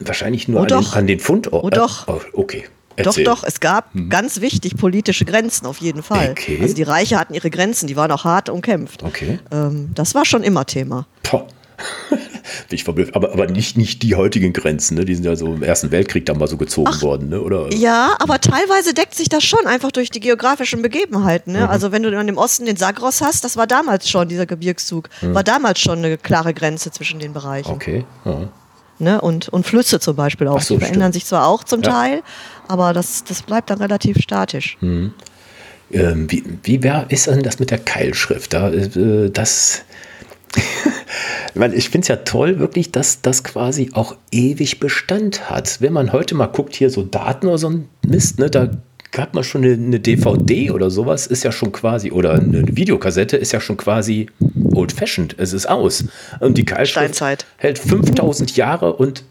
wahrscheinlich 0.01 0.49
nur 0.49 0.61
oh 0.61 0.63
an, 0.65 0.69
den, 0.69 0.93
an 0.93 1.07
den 1.07 1.21
Fundort. 1.21 1.65
Oh 1.65 1.71
doch. 1.71 2.09
Oh, 2.09 2.21
okay. 2.35 2.67
Erzähl. 2.97 3.25
Doch, 3.25 3.43
doch, 3.43 3.45
es 3.47 3.61
gab 3.61 3.93
hm. 3.95 4.09
ganz 4.09 4.41
wichtig 4.41 4.77
politische 4.77 5.25
Grenzen 5.25 5.67
auf 5.67 5.79
jeden 5.79 6.03
Fall. 6.03 6.31
Okay. 6.31 6.59
Also 6.61 6.75
die 6.75 6.83
Reiche 6.83 7.19
hatten 7.19 7.35
ihre 7.35 7.51
Grenzen, 7.51 7.87
die 7.87 7.97
waren 7.97 8.11
auch 8.11 8.25
hart 8.25 8.49
umkämpft. 8.49 9.03
Okay. 9.03 9.39
Ähm, 9.53 9.91
das 9.95 10.15
war 10.15 10.25
schon 10.25 10.43
immer 10.43 10.67
Thema. 10.67 11.07
Poh. 11.23 11.47
ich 12.71 12.85
verblüfft. 12.85 13.15
Aber, 13.15 13.33
aber 13.33 13.47
nicht, 13.47 13.77
nicht 13.77 14.03
die 14.03 14.15
heutigen 14.15 14.53
Grenzen, 14.53 14.97
ne? 14.97 15.05
Die 15.05 15.15
sind 15.15 15.25
ja 15.25 15.37
so 15.37 15.55
im 15.55 15.63
Ersten 15.63 15.91
Weltkrieg 15.91 16.27
dann 16.27 16.39
mal 16.39 16.49
so 16.49 16.57
gezogen 16.57 16.91
Ach, 16.91 17.03
worden, 17.03 17.29
ne? 17.29 17.41
Oder? 17.41 17.73
Ja, 17.73 18.17
aber 18.19 18.41
teilweise 18.41 18.95
deckt 18.95 19.15
sich 19.15 19.29
das 19.29 19.45
schon 19.45 19.67
einfach 19.67 19.93
durch 19.93 20.11
die 20.11 20.21
geografischen 20.21 20.83
Begebenheiten. 20.83 21.53
Ne? 21.53 21.61
Mhm. 21.61 21.69
Also 21.69 21.93
wenn 21.93 22.03
du 22.03 22.19
an 22.19 22.27
dem 22.27 22.39
Osten 22.39 22.67
den 22.67 22.77
Sagros 22.77 23.21
hast, 23.21 23.45
das 23.45 23.57
war 23.57 23.67
damals 23.67 24.09
schon, 24.09 24.29
dieser 24.29 24.47
Gebirgszug, 24.47 25.09
mhm. 25.21 25.35
war 25.35 25.45
damals 25.45 25.81
schon 25.81 25.99
eine 25.99 26.17
klare 26.19 26.55
Grenze 26.55 26.91
zwischen 26.91 27.19
den 27.19 27.33
Bereichen. 27.33 27.71
Okay. 27.71 28.05
Ja. 28.25 28.49
Ne? 28.99 29.21
Und, 29.21 29.51
und 29.51 29.67
Flüsse 29.67 30.01
zum 30.01 30.17
Beispiel 30.17 30.49
auch. 30.49 30.63
So, 30.63 30.75
die 30.75 30.81
verändern 30.81 31.13
stimmt. 31.13 31.15
sich 31.15 31.27
zwar 31.27 31.47
auch 31.47 31.65
zum 31.65 31.83
ja. 31.83 31.91
Teil, 31.91 32.23
aber 32.69 32.93
das, 32.93 33.25
das 33.25 33.43
bleibt 33.43 33.71
dann 33.71 33.79
relativ 33.79 34.19
statisch. 34.21 34.77
Mhm. 34.81 35.13
Ähm, 35.93 36.31
wie 36.31 36.43
wie 36.63 36.83
wär, 36.83 37.07
ist 37.11 37.27
denn 37.29 37.43
das 37.43 37.59
mit 37.59 37.71
der 37.71 37.79
Keilschrift? 37.79 38.53
Da, 38.53 38.71
äh, 38.71 39.31
das 39.31 39.85
ich 41.75 41.89
finde 41.91 42.05
es 42.05 42.09
ja 42.09 42.17
toll, 42.17 42.59
wirklich, 42.59 42.93
dass 42.93 43.21
das 43.21 43.45
quasi 43.45 43.91
auch 43.93 44.17
ewig 44.31 44.81
Bestand 44.81 45.51
hat. 45.51 45.81
Wenn 45.81 45.93
man 45.93 46.13
heute 46.13 46.35
mal 46.35 46.47
guckt, 46.47 46.75
hier 46.75 46.91
so 46.91 47.03
Daten 47.03 47.47
oder 47.47 47.59
so 47.59 47.71
ein 47.71 47.89
Mist, 48.07 48.39
ne, 48.39 48.51
da 48.51 48.71
gab 49.13 49.35
man 49.35 49.45
schon 49.45 49.65
eine, 49.65 49.75
eine, 49.75 50.01
DVD 50.01 50.71
oder 50.71 50.91
sowas, 50.91 51.27
ist 51.27 51.45
ja 51.45 51.53
schon 51.53 51.73
quasi, 51.73 52.13
oder 52.13 52.35
eine 52.35 52.77
Videokassette 52.77 53.37
ist 53.37 53.53
ja 53.53 53.61
schon 53.61 53.77
quasi 53.77 54.29
old-fashioned. 54.75 55.37
Es 55.39 55.53
ist 55.53 55.67
aus. 55.67 56.05
Und 56.41 56.59
die 56.59 56.65
Keilschrift 56.65 57.23
hält 57.57 57.79
5000 57.79 58.57
Jahre 58.57 58.95
und 58.95 59.25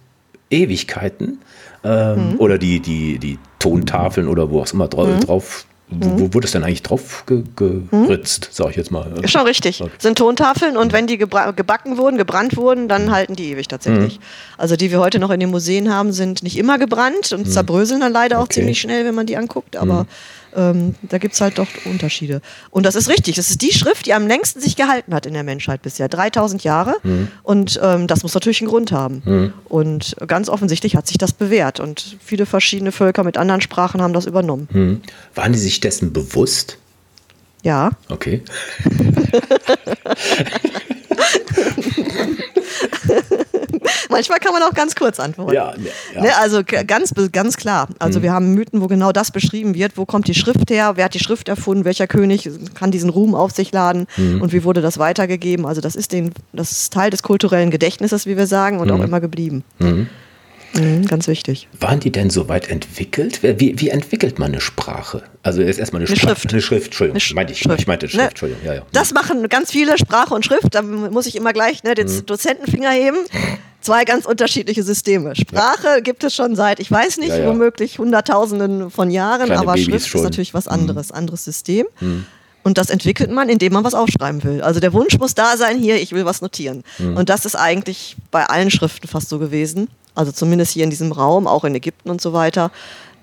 Ewigkeiten. 0.49 1.39
Ähm, 1.85 2.31
mhm. 2.31 2.39
Oder 2.39 2.57
die, 2.57 2.79
die, 2.79 3.19
die 3.19 3.37
Tontafeln 3.59 4.27
oder 4.27 4.49
wo 4.49 4.61
auch 4.61 4.73
immer 4.73 4.87
drauf, 4.87 5.07
mhm. 5.07 5.19
drauf 5.21 5.65
wo, 5.87 6.19
wo 6.19 6.33
wurde 6.33 6.45
es 6.45 6.51
denn 6.51 6.63
eigentlich 6.63 6.81
drauf 6.81 7.25
ge 7.27 7.43
geritzt, 7.55 8.45
hm? 8.45 8.51
sag 8.51 8.71
ich 8.71 8.75
jetzt 8.75 8.91
mal? 8.91 9.13
Schon 9.25 9.41
richtig. 9.41 9.81
Okay. 9.81 9.91
Sind 9.99 10.17
Tontafeln 10.17 10.77
und 10.77 10.93
wenn 10.93 11.05
die 11.05 11.17
gebacken 11.17 11.97
wurden, 11.97 12.17
gebrannt 12.17 12.57
wurden, 12.57 12.87
dann 12.87 13.11
halten 13.11 13.35
die 13.35 13.51
ewig 13.51 13.67
tatsächlich. 13.67 14.17
Mhm. 14.17 14.23
Also 14.57 14.75
die 14.75 14.89
wir 14.89 14.99
heute 14.99 15.19
noch 15.19 15.29
in 15.29 15.39
den 15.39 15.51
Museen 15.51 15.93
haben, 15.93 16.11
sind 16.11 16.41
nicht 16.41 16.57
immer 16.57 16.79
gebrannt 16.79 17.31
und 17.33 17.45
mhm. 17.45 17.51
zerbröseln 17.51 18.01
dann 18.01 18.11
leider 18.11 18.39
auch 18.39 18.47
ziemlich 18.47 18.81
schnell, 18.81 19.05
wenn 19.05 19.13
man 19.13 19.27
die 19.27 19.37
anguckt, 19.37 19.77
aber 19.77 20.03
mhm. 20.03 20.07
Ähm, 20.55 20.95
da 21.01 21.17
gibt 21.17 21.33
es 21.33 21.41
halt 21.41 21.57
doch 21.57 21.67
Unterschiede. 21.85 22.41
Und 22.71 22.85
das 22.85 22.95
ist 22.95 23.09
richtig. 23.09 23.35
Das 23.35 23.49
ist 23.49 23.61
die 23.61 23.73
Schrift, 23.73 24.05
die 24.05 24.13
am 24.13 24.27
längsten 24.27 24.59
sich 24.59 24.75
gehalten 24.75 25.13
hat 25.13 25.25
in 25.25 25.33
der 25.33 25.43
Menschheit 25.43 25.81
bisher. 25.81 26.07
3000 26.07 26.63
Jahre. 26.63 26.95
Mhm. 27.03 27.27
Und 27.43 27.79
ähm, 27.83 28.07
das 28.07 28.23
muss 28.23 28.33
natürlich 28.33 28.61
einen 28.61 28.69
Grund 28.69 28.91
haben. 28.91 29.21
Mhm. 29.25 29.53
Und 29.65 30.15
ganz 30.27 30.49
offensichtlich 30.49 30.95
hat 30.95 31.07
sich 31.07 31.17
das 31.17 31.33
bewährt. 31.33 31.79
Und 31.79 32.17
viele 32.23 32.45
verschiedene 32.45 32.91
Völker 32.91 33.23
mit 33.23 33.37
anderen 33.37 33.61
Sprachen 33.61 34.01
haben 34.01 34.13
das 34.13 34.25
übernommen. 34.25 34.67
Mhm. 34.71 35.01
Waren 35.33 35.53
die 35.53 35.59
sich 35.59 35.79
dessen 35.79 36.13
bewusst? 36.13 36.77
Ja. 37.63 37.91
Okay. 38.09 38.43
Manchmal 44.09 44.39
kann 44.39 44.53
man 44.53 44.63
auch 44.63 44.73
ganz 44.73 44.95
kurz 44.95 45.19
antworten. 45.19 45.53
Ja, 45.53 45.73
ja. 46.13 46.21
Ne, 46.21 46.37
also 46.37 46.61
ganz, 46.63 47.13
ganz 47.31 47.57
klar. 47.57 47.87
Also 47.99 48.19
mhm. 48.19 48.23
wir 48.23 48.33
haben 48.33 48.53
Mythen, 48.53 48.81
wo 48.81 48.87
genau 48.87 49.11
das 49.11 49.31
beschrieben 49.31 49.75
wird. 49.75 49.97
Wo 49.97 50.05
kommt 50.05 50.27
die 50.27 50.33
Schrift 50.33 50.69
her? 50.69 50.93
Wer 50.95 51.05
hat 51.05 51.13
die 51.13 51.19
Schrift 51.19 51.47
erfunden? 51.47 51.85
Welcher 51.85 52.07
König 52.07 52.49
kann 52.73 52.91
diesen 52.91 53.09
Ruhm 53.09 53.35
auf 53.35 53.51
sich 53.51 53.71
laden? 53.71 54.07
Mhm. 54.17 54.41
Und 54.41 54.53
wie 54.53 54.63
wurde 54.63 54.81
das 54.81 54.97
weitergegeben? 54.97 55.65
Also 55.65 55.81
das 55.81 55.95
ist, 55.95 56.11
den, 56.11 56.31
das 56.53 56.71
ist 56.71 56.93
Teil 56.93 57.09
des 57.09 57.23
kulturellen 57.23 57.71
Gedächtnisses, 57.71 58.25
wie 58.25 58.37
wir 58.37 58.47
sagen, 58.47 58.79
und 58.79 58.89
mhm. 58.89 58.99
auch 58.99 59.03
immer 59.03 59.19
geblieben. 59.19 59.63
Mhm. 59.79 60.07
Mhm, 60.77 61.05
ganz 61.05 61.27
wichtig. 61.27 61.67
Waren 61.79 61.99
die 61.99 62.11
denn 62.11 62.29
so 62.29 62.49
weit 62.49 62.69
entwickelt? 62.69 63.41
Wie, 63.43 63.79
wie 63.79 63.89
entwickelt 63.89 64.39
man 64.39 64.51
eine 64.51 64.61
Sprache? 64.61 65.23
Also 65.41 65.61
ist 65.61 65.77
erstmal 65.77 66.01
eine, 66.01 66.07
eine 66.07 66.17
Sprache, 66.17 66.35
Schrift. 66.35 66.53
Eine 66.53 66.61
Schrift, 66.61 66.85
Entschuldigung. 66.87 67.21
Eine 67.21 67.35
meinte 67.35 67.53
ich, 67.53 67.59
Schrift. 67.59 67.79
ich 67.79 67.87
meinte 67.87 68.07
Schrift, 68.09 68.21
ne? 68.21 68.29
Entschuldigung. 68.29 68.65
Ja, 68.65 68.73
ja. 68.75 68.81
Das 68.91 69.13
machen 69.13 69.47
ganz 69.47 69.71
viele, 69.71 69.97
Sprache 69.97 70.33
und 70.33 70.43
Schrift. 70.45 70.75
Da 70.75 70.81
muss 70.81 71.27
ich 71.27 71.35
immer 71.35 71.53
gleich 71.53 71.83
ne, 71.83 71.95
den 71.95 72.07
mhm. 72.07 72.25
Dozentenfinger 72.25 72.91
heben. 72.91 73.17
Zwei 73.85 74.03
ganz 74.03 74.25
unterschiedliche 74.25 74.83
Systeme. 74.83 75.35
Sprache 75.35 75.87
ja. 75.87 75.99
gibt 75.99 76.23
es 76.23 76.33
schon 76.33 76.55
seit, 76.55 76.79
ich 76.79 76.89
weiß 76.89 77.17
nicht, 77.17 77.29
ja, 77.29 77.45
womöglich 77.45 77.99
Hunderttausenden 77.99 78.89
von 78.89 79.11
Jahren, 79.11 79.45
Kleine 79.45 79.61
aber 79.61 79.73
Babys 79.73 79.85
Schrift 79.85 80.07
schon. 80.07 80.21
ist 80.21 80.23
natürlich 80.23 80.53
was 80.53 80.65
mhm. 80.65 80.71
anderes, 80.71 81.09
mhm. 81.09 81.15
anderes 81.15 81.45
System. 81.45 81.85
Mhm. 81.99 82.25
Und 82.63 82.79
das 82.79 82.89
entwickelt 82.89 83.29
man, 83.29 83.47
indem 83.47 83.73
man 83.73 83.83
was 83.83 83.93
aufschreiben 83.93 84.43
will. 84.43 84.61
Also 84.61 84.79
der 84.79 84.91
Wunsch 84.91 85.19
muss 85.19 85.35
da 85.35 85.55
sein, 85.55 85.77
hier, 85.77 85.97
ich 85.97 86.13
will 86.13 86.25
was 86.25 86.41
notieren. 86.41 86.83
Mhm. 86.97 87.15
Und 87.15 87.29
das 87.29 87.45
ist 87.45 87.55
eigentlich 87.55 88.15
bei 88.31 88.45
allen 88.45 88.71
Schriften 88.71 89.07
fast 89.07 89.29
so 89.29 89.37
gewesen 89.37 89.87
also 90.15 90.31
zumindest 90.31 90.71
hier 90.71 90.83
in 90.83 90.89
diesem 90.89 91.11
Raum, 91.11 91.45
auch 91.45 91.63
in 91.65 91.75
Ägypten 91.75 92.09
und 92.09 92.21
so 92.21 92.33
weiter, 92.33 92.71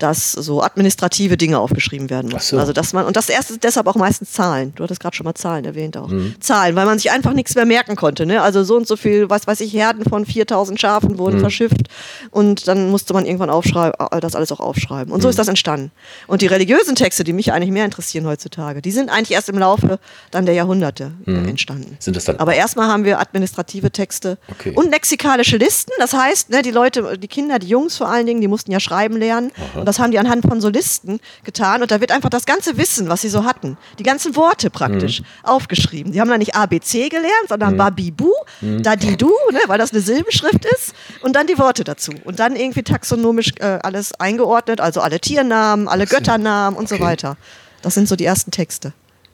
dass 0.03 0.33
so 0.33 0.61
administrative 0.61 1.37
Dinge 1.37 1.59
aufgeschrieben 1.59 2.09
werden 2.09 2.29
müssen. 2.29 2.57
So. 2.57 2.59
Also 2.59 2.73
dass 2.73 2.91
man 2.91 3.05
und 3.05 3.15
das 3.15 3.29
erste 3.29 3.53
ist 3.53 3.63
deshalb 3.63 3.87
auch 3.87 3.95
meistens 3.95 4.33
Zahlen. 4.33 4.73
Du 4.75 4.83
hattest 4.83 4.99
gerade 4.99 5.15
schon 5.15 5.23
mal 5.23 5.33
Zahlen 5.33 5.63
erwähnt 5.63 5.95
auch. 5.95 6.09
Mhm. 6.09 6.35
Zahlen, 6.41 6.75
weil 6.75 6.85
man 6.85 6.99
sich 6.99 7.09
einfach 7.09 7.31
nichts 7.31 7.55
mehr 7.55 7.65
merken 7.65 7.95
konnte. 7.95 8.25
Ne? 8.25 8.41
Also 8.41 8.65
so 8.65 8.75
und 8.75 8.85
so 8.85 8.97
viel, 8.97 9.29
was 9.29 9.47
weiß 9.47 9.61
ich, 9.61 9.73
Herden 9.73 10.03
von 10.03 10.25
4000 10.25 10.77
Schafen 10.77 11.17
wurden 11.17 11.37
mhm. 11.37 11.41
verschifft 11.41 11.87
und 12.31 12.67
dann 12.67 12.89
musste 12.91 13.13
man 13.13 13.25
irgendwann 13.25 13.49
aufschreiben, 13.49 13.93
äh, 14.11 14.19
das 14.19 14.35
alles 14.35 14.51
auch 14.51 14.59
aufschreiben. 14.59 15.13
Und 15.13 15.21
so 15.21 15.27
mhm. 15.27 15.29
ist 15.29 15.39
das 15.39 15.47
entstanden. 15.47 15.91
Und 16.27 16.41
die 16.41 16.47
religiösen 16.47 16.95
Texte, 16.95 17.23
die 17.23 17.31
mich 17.31 17.53
eigentlich 17.53 17.71
mehr 17.71 17.85
interessieren 17.85 18.27
heutzutage, 18.27 18.81
die 18.81 18.91
sind 18.91 19.09
eigentlich 19.09 19.31
erst 19.31 19.47
im 19.47 19.57
Laufe 19.57 19.99
dann 20.31 20.45
der 20.45 20.55
Jahrhunderte 20.55 21.13
äh, 21.25 21.31
mhm. 21.31 21.47
entstanden. 21.47 21.95
Sind 21.99 22.17
das 22.17 22.25
dann? 22.25 22.39
Aber 22.39 22.55
erstmal 22.55 22.89
haben 22.89 23.05
wir 23.05 23.21
administrative 23.21 23.89
Texte 23.89 24.37
okay. 24.51 24.73
und 24.75 24.91
lexikalische 24.91 25.55
Listen. 25.55 25.93
Das 25.99 26.11
heißt, 26.11 26.49
ne, 26.49 26.61
die 26.61 26.71
Leute, 26.71 27.17
die 27.17 27.29
Kinder, 27.29 27.57
die 27.57 27.67
Jungs 27.67 27.95
vor 27.95 28.09
allen 28.09 28.25
Dingen, 28.25 28.41
die 28.41 28.49
mussten 28.49 28.73
ja 28.73 28.81
schreiben 28.81 29.15
lernen. 29.15 29.53
Das 29.93 29.99
haben 29.99 30.09
die 30.09 30.17
anhand 30.17 30.43
von 30.43 30.59
Solisten 30.59 31.19
getan. 31.43 31.83
Und 31.83 31.91
da 31.91 32.01
wird 32.01 32.11
einfach 32.11 32.31
das 32.31 32.47
ganze 32.47 32.77
Wissen, 32.77 33.09
was 33.09 33.21
sie 33.21 33.29
so 33.29 33.43
hatten, 33.43 33.77
die 33.99 34.03
ganzen 34.03 34.35
Worte 34.35 34.71
praktisch, 34.71 35.21
mhm. 35.21 35.25
aufgeschrieben. 35.43 36.11
Die 36.11 36.19
haben 36.19 36.29
da 36.29 36.39
nicht 36.39 36.55
ABC 36.55 37.09
gelernt, 37.09 37.47
sondern 37.47 37.73
mhm. 37.73 37.77
Babibu, 37.77 38.31
mhm. 38.61 38.81
Dadidu, 38.81 39.29
ne, 39.51 39.59
weil 39.67 39.77
das 39.77 39.91
eine 39.91 40.01
Silbenschrift 40.01 40.65
ist. 40.65 40.95
Und 41.21 41.35
dann 41.35 41.45
die 41.45 41.59
Worte 41.59 41.83
dazu. 41.83 42.11
Und 42.23 42.39
dann 42.39 42.55
irgendwie 42.55 42.81
taxonomisch 42.81 43.51
äh, 43.59 43.77
alles 43.83 44.19
eingeordnet, 44.19 44.81
also 44.81 44.99
alle 44.99 45.19
Tiernamen, 45.19 45.87
alle 45.87 46.07
Götternamen 46.07 46.75
und 46.75 46.85
okay. 46.85 46.97
so 46.97 47.03
weiter. 47.03 47.37
Das 47.83 47.93
sind 47.93 48.07
so 48.07 48.15
die 48.15 48.25
ersten 48.25 48.49
Texte. 48.49 48.93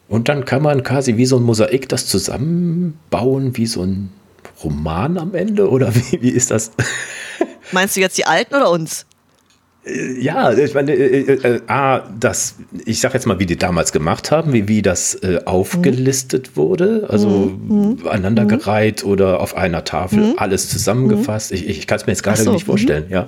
Und 0.10 0.28
dann 0.28 0.44
kann 0.44 0.62
man 0.62 0.84
quasi 0.84 1.16
wie 1.16 1.26
so 1.26 1.38
ein 1.38 1.44
Mosaik 1.44 1.88
das 1.88 2.06
zusammenbauen, 2.08 3.56
wie 3.56 3.66
so 3.66 3.84
ein 3.84 4.12
Roman 4.62 5.18
am 5.18 5.36
Ende? 5.36 5.70
Oder 5.70 5.96
wie, 5.96 6.22
wie 6.22 6.32
ist 6.32 6.52
das? 6.52 6.72
Meinst 7.72 7.96
du 7.96 8.02
jetzt 8.02 8.18
die 8.18 8.26
Alten 8.26 8.56
oder 8.56 8.70
uns? 8.70 9.06
Äh, 9.90 10.20
ja, 10.22 10.52
ich 10.54 10.74
meine, 10.74 10.94
äh, 10.94 11.22
äh, 11.22 11.56
äh, 11.56 11.62
A, 11.68 12.04
das, 12.20 12.56
ich 12.86 13.00
sag 13.00 13.14
jetzt 13.14 13.26
mal, 13.26 13.40
wie 13.40 13.46
die 13.46 13.58
damals 13.58 13.92
gemacht 13.92 14.32
haben, 14.32 14.54
wie, 14.54 14.68
wie 14.68 14.82
das 14.82 15.16
äh, 15.16 15.42
aufgelistet 15.46 16.52
mhm. 16.52 16.56
wurde, 16.58 17.06
also 17.10 17.30
mhm. 17.30 17.98
mhm. 18.00 18.08
aneinandergereiht 18.08 19.04
mhm. 19.04 19.12
oder 19.12 19.40
auf 19.40 19.56
einer 19.56 19.84
Tafel, 19.84 20.20
mhm. 20.20 20.34
alles 20.38 20.70
zusammengefasst. 20.70 21.52
Ich, 21.52 21.68
ich 21.68 21.88
kann 21.88 21.98
es 21.98 22.06
mir 22.06 22.14
jetzt 22.14 22.24
gerade 22.24 22.42
so. 22.42 22.54
nicht 22.54 22.66
vorstellen, 22.66 23.06
ja. 23.10 23.28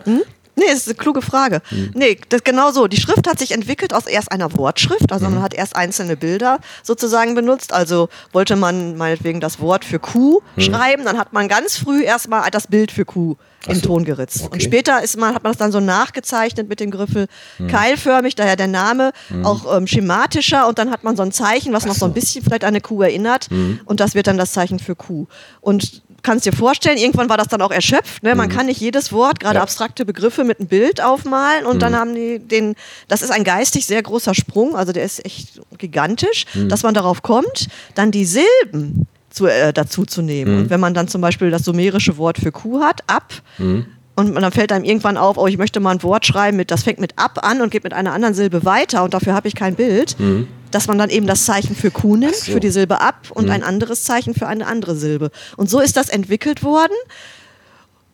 Nee, 0.55 0.65
das 0.67 0.79
ist 0.79 0.87
eine 0.87 0.95
kluge 0.95 1.21
Frage. 1.21 1.61
Hm. 1.69 1.91
Nee, 1.93 2.19
das 2.29 2.43
genau 2.43 2.71
so. 2.71 2.87
Die 2.87 2.99
Schrift 2.99 3.27
hat 3.27 3.39
sich 3.39 3.51
entwickelt 3.51 3.93
aus 3.93 4.05
erst 4.05 4.31
einer 4.31 4.55
Wortschrift, 4.57 5.11
also 5.11 5.25
hm. 5.25 5.35
man 5.35 5.43
hat 5.43 5.53
erst 5.53 5.75
einzelne 5.75 6.17
Bilder 6.17 6.59
sozusagen 6.83 7.35
benutzt. 7.35 7.73
Also 7.73 8.09
wollte 8.31 8.55
man 8.55 8.97
meinetwegen 8.97 9.39
das 9.39 9.59
Wort 9.59 9.85
für 9.85 9.99
Kuh 9.99 10.41
hm. 10.55 10.63
schreiben, 10.63 11.05
dann 11.05 11.17
hat 11.17 11.33
man 11.33 11.47
ganz 11.47 11.77
früh 11.77 12.03
erstmal 12.03 12.49
das 12.51 12.67
Bild 12.67 12.91
für 12.91 13.05
Kuh 13.05 13.37
in 13.67 13.75
so. 13.75 13.81
Ton 13.81 14.05
geritzt. 14.05 14.43
Okay. 14.43 14.53
Und 14.53 14.63
später 14.63 15.03
ist 15.03 15.17
man, 15.17 15.35
hat 15.35 15.43
man 15.43 15.51
das 15.51 15.59
dann 15.59 15.71
so 15.71 15.79
nachgezeichnet 15.79 16.67
mit 16.67 16.79
dem 16.79 16.91
Griffel 16.91 17.27
hm. 17.57 17.67
keilförmig, 17.67 18.35
daher 18.35 18.55
der 18.55 18.67
Name 18.67 19.11
hm. 19.29 19.45
auch 19.45 19.77
ähm, 19.77 19.87
schematischer 19.87 20.67
und 20.67 20.79
dann 20.79 20.91
hat 20.91 21.03
man 21.03 21.15
so 21.15 21.23
ein 21.23 21.31
Zeichen, 21.31 21.73
was 21.73 21.83
Ach 21.83 21.89
noch 21.89 21.95
so 21.95 22.05
ein 22.05 22.13
bisschen 22.13 22.43
vielleicht 22.43 22.63
an 22.63 22.69
eine 22.69 22.81
Kuh 22.81 23.01
erinnert 23.03 23.47
hm. 23.49 23.79
und 23.85 23.99
das 23.99 24.15
wird 24.15 24.27
dann 24.27 24.37
das 24.37 24.51
Zeichen 24.51 24.79
für 24.79 24.95
Kuh. 24.95 25.27
Und 25.61 26.01
kannst 26.23 26.45
dir 26.45 26.53
vorstellen, 26.53 26.97
irgendwann 26.97 27.29
war 27.29 27.37
das 27.37 27.47
dann 27.47 27.61
auch 27.61 27.71
erschöpft. 27.71 28.23
Ne? 28.23 28.35
Man 28.35 28.47
mhm. 28.47 28.53
kann 28.53 28.65
nicht 28.67 28.79
jedes 28.79 29.11
Wort, 29.11 29.39
gerade 29.39 29.55
ja. 29.55 29.61
abstrakte 29.61 30.05
Begriffe 30.05 30.43
mit 30.43 30.59
einem 30.59 30.67
Bild 30.67 31.01
aufmalen 31.01 31.65
und 31.65 31.75
mhm. 31.75 31.79
dann 31.79 31.95
haben 31.95 32.15
die 32.15 32.39
den, 32.39 32.75
das 33.07 33.21
ist 33.21 33.31
ein 33.31 33.43
geistig 33.43 33.85
sehr 33.85 34.01
großer 34.01 34.33
Sprung, 34.33 34.75
also 34.75 34.91
der 34.91 35.03
ist 35.03 35.25
echt 35.25 35.61
gigantisch, 35.77 36.45
mhm. 36.53 36.69
dass 36.69 36.83
man 36.83 36.93
darauf 36.93 37.21
kommt, 37.21 37.67
dann 37.95 38.11
die 38.11 38.25
Silben 38.25 39.07
zu, 39.29 39.47
äh, 39.47 39.73
dazu 39.73 40.05
zu 40.05 40.21
nehmen. 40.21 40.57
Und 40.57 40.63
mhm. 40.63 40.69
wenn 40.69 40.79
man 40.79 40.93
dann 40.93 41.07
zum 41.07 41.21
Beispiel 41.21 41.49
das 41.51 41.63
sumerische 41.63 42.17
Wort 42.17 42.37
für 42.37 42.51
Kuh 42.51 42.81
hat, 42.81 43.01
ab, 43.07 43.33
mhm. 43.57 43.85
Und 44.29 44.41
dann 44.41 44.51
fällt 44.51 44.71
einem 44.71 44.85
irgendwann 44.85 45.17
auf, 45.17 45.37
oh, 45.37 45.47
ich 45.47 45.57
möchte 45.57 45.79
mal 45.79 45.91
ein 45.91 46.03
Wort 46.03 46.25
schreiben, 46.25 46.57
mit, 46.57 46.71
das 46.71 46.83
fängt 46.83 46.99
mit 46.99 47.17
ab 47.17 47.39
an 47.43 47.61
und 47.61 47.71
geht 47.71 47.83
mit 47.83 47.93
einer 47.93 48.13
anderen 48.13 48.33
Silbe 48.33 48.65
weiter 48.65 49.03
und 49.03 49.13
dafür 49.13 49.33
habe 49.33 49.47
ich 49.47 49.55
kein 49.55 49.75
Bild. 49.75 50.19
Mhm 50.19 50.47
dass 50.71 50.87
man 50.87 50.97
dann 50.97 51.09
eben 51.09 51.27
das 51.27 51.45
Zeichen 51.45 51.75
für 51.75 51.91
Kuh 51.91 52.15
nimmt, 52.15 52.35
so. 52.35 52.53
für 52.53 52.59
die 52.59 52.69
Silbe 52.69 53.01
ab 53.01 53.27
und 53.33 53.45
mhm. 53.45 53.51
ein 53.51 53.63
anderes 53.63 54.03
Zeichen 54.03 54.33
für 54.33 54.47
eine 54.47 54.65
andere 54.65 54.95
Silbe. 54.95 55.29
Und 55.57 55.69
so 55.69 55.79
ist 55.79 55.97
das 55.97 56.09
entwickelt 56.09 56.63
worden. 56.63 56.93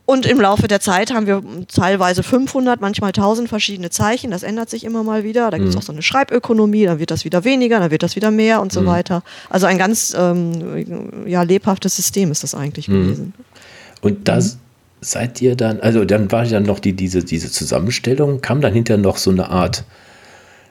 Und 0.06 0.26
im 0.26 0.40
Laufe 0.40 0.70
der 0.70 0.80
Zeit 0.80 1.14
haben 1.14 1.28
wir 1.28 1.44
teilweise 1.68 2.24
500, 2.24 2.80
manchmal 2.80 3.10
1000 3.10 3.50
verschiedene 3.50 3.90
Zeichen. 3.90 4.32
Das 4.32 4.42
ändert 4.42 4.70
sich 4.70 4.86
immer 4.86 5.04
mal 5.04 5.26
wieder. 5.26 5.52
Da 5.52 5.58
gibt 5.58 5.68
es 5.68 5.76
mhm. 5.76 5.80
auch 5.80 5.84
so 5.84 5.92
eine 5.92 6.02
Schreibökonomie, 6.02 6.86
dann 6.86 7.00
wird 7.00 7.12
das 7.12 7.26
wieder 7.26 7.44
weniger, 7.44 7.80
dann 7.80 7.92
wird 7.92 8.04
das 8.04 8.16
wieder 8.16 8.32
mehr 8.32 8.62
und 8.62 8.72
so 8.72 8.82
mhm. 8.82 8.86
weiter. 8.86 9.22
Also 9.50 9.66
ein 9.66 9.78
ganz 9.78 10.16
ähm, 10.18 11.28
ja, 11.28 11.42
lebhaftes 11.42 11.98
System 11.98 12.32
ist 12.32 12.42
das 12.42 12.56
eigentlich 12.56 12.88
mhm. 12.88 13.04
gewesen. 13.04 13.34
Und 14.00 14.30
das 14.30 14.56
mhm. 14.56 14.60
Seid 15.02 15.42
ihr 15.42 15.56
dann, 15.56 15.80
also 15.80 16.06
dann 16.06 16.32
war 16.32 16.44
ja 16.44 16.60
noch 16.60 16.80
die, 16.80 16.94
diese, 16.94 17.24
diese 17.24 17.52
Zusammenstellung, 17.52 18.42
kam 18.42 18.62
dann 18.62 18.74
hinterher 18.74 19.02
noch 19.02 19.18
so 19.18 19.32
eine 19.32 19.50
Art 19.50 19.84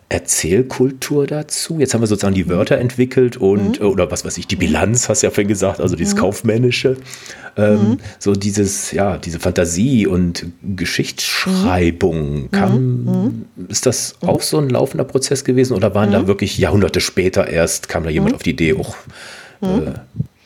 Erzählkultur 0.08 1.26
dazu? 1.26 1.80
Jetzt 1.80 1.92
haben 1.92 2.00
wir 2.00 2.06
sozusagen 2.06 2.34
die 2.34 2.48
Wörter 2.48 2.78
entwickelt 2.78 3.36
und, 3.36 3.80
mhm. 3.80 3.86
oder 3.86 4.10
was 4.10 4.24
weiß 4.24 4.38
ich, 4.38 4.46
die 4.46 4.56
Bilanz, 4.56 5.08
hast 5.08 5.22
du 5.22 5.26
ja 5.26 5.30
vorhin 5.30 5.48
gesagt, 5.48 5.80
also 5.80 5.96
dieses 5.96 6.14
mhm. 6.14 6.18
Kaufmännische. 6.18 6.96
Ähm, 7.56 7.74
mhm. 7.74 7.98
So 8.18 8.34
dieses, 8.34 8.92
ja, 8.92 9.18
diese 9.18 9.40
Fantasie 9.40 10.06
und 10.06 10.46
Geschichtsschreibung. 10.62 12.42
Mhm. 12.42 12.50
Kam, 12.50 13.04
mhm. 13.04 13.44
ist 13.68 13.86
das 13.86 14.16
auch 14.20 14.42
so 14.42 14.58
ein 14.58 14.68
laufender 14.68 15.04
Prozess 15.04 15.44
gewesen 15.44 15.74
oder 15.74 15.94
waren 15.94 16.12
da 16.12 16.26
wirklich 16.26 16.58
Jahrhunderte 16.58 17.00
später 17.00 17.48
erst, 17.48 17.88
kam 17.88 18.04
da 18.04 18.10
jemand 18.10 18.34
auf 18.34 18.42
die 18.42 18.50
Idee, 18.50 18.74
auch, 18.74 18.94
äh, 19.62 19.92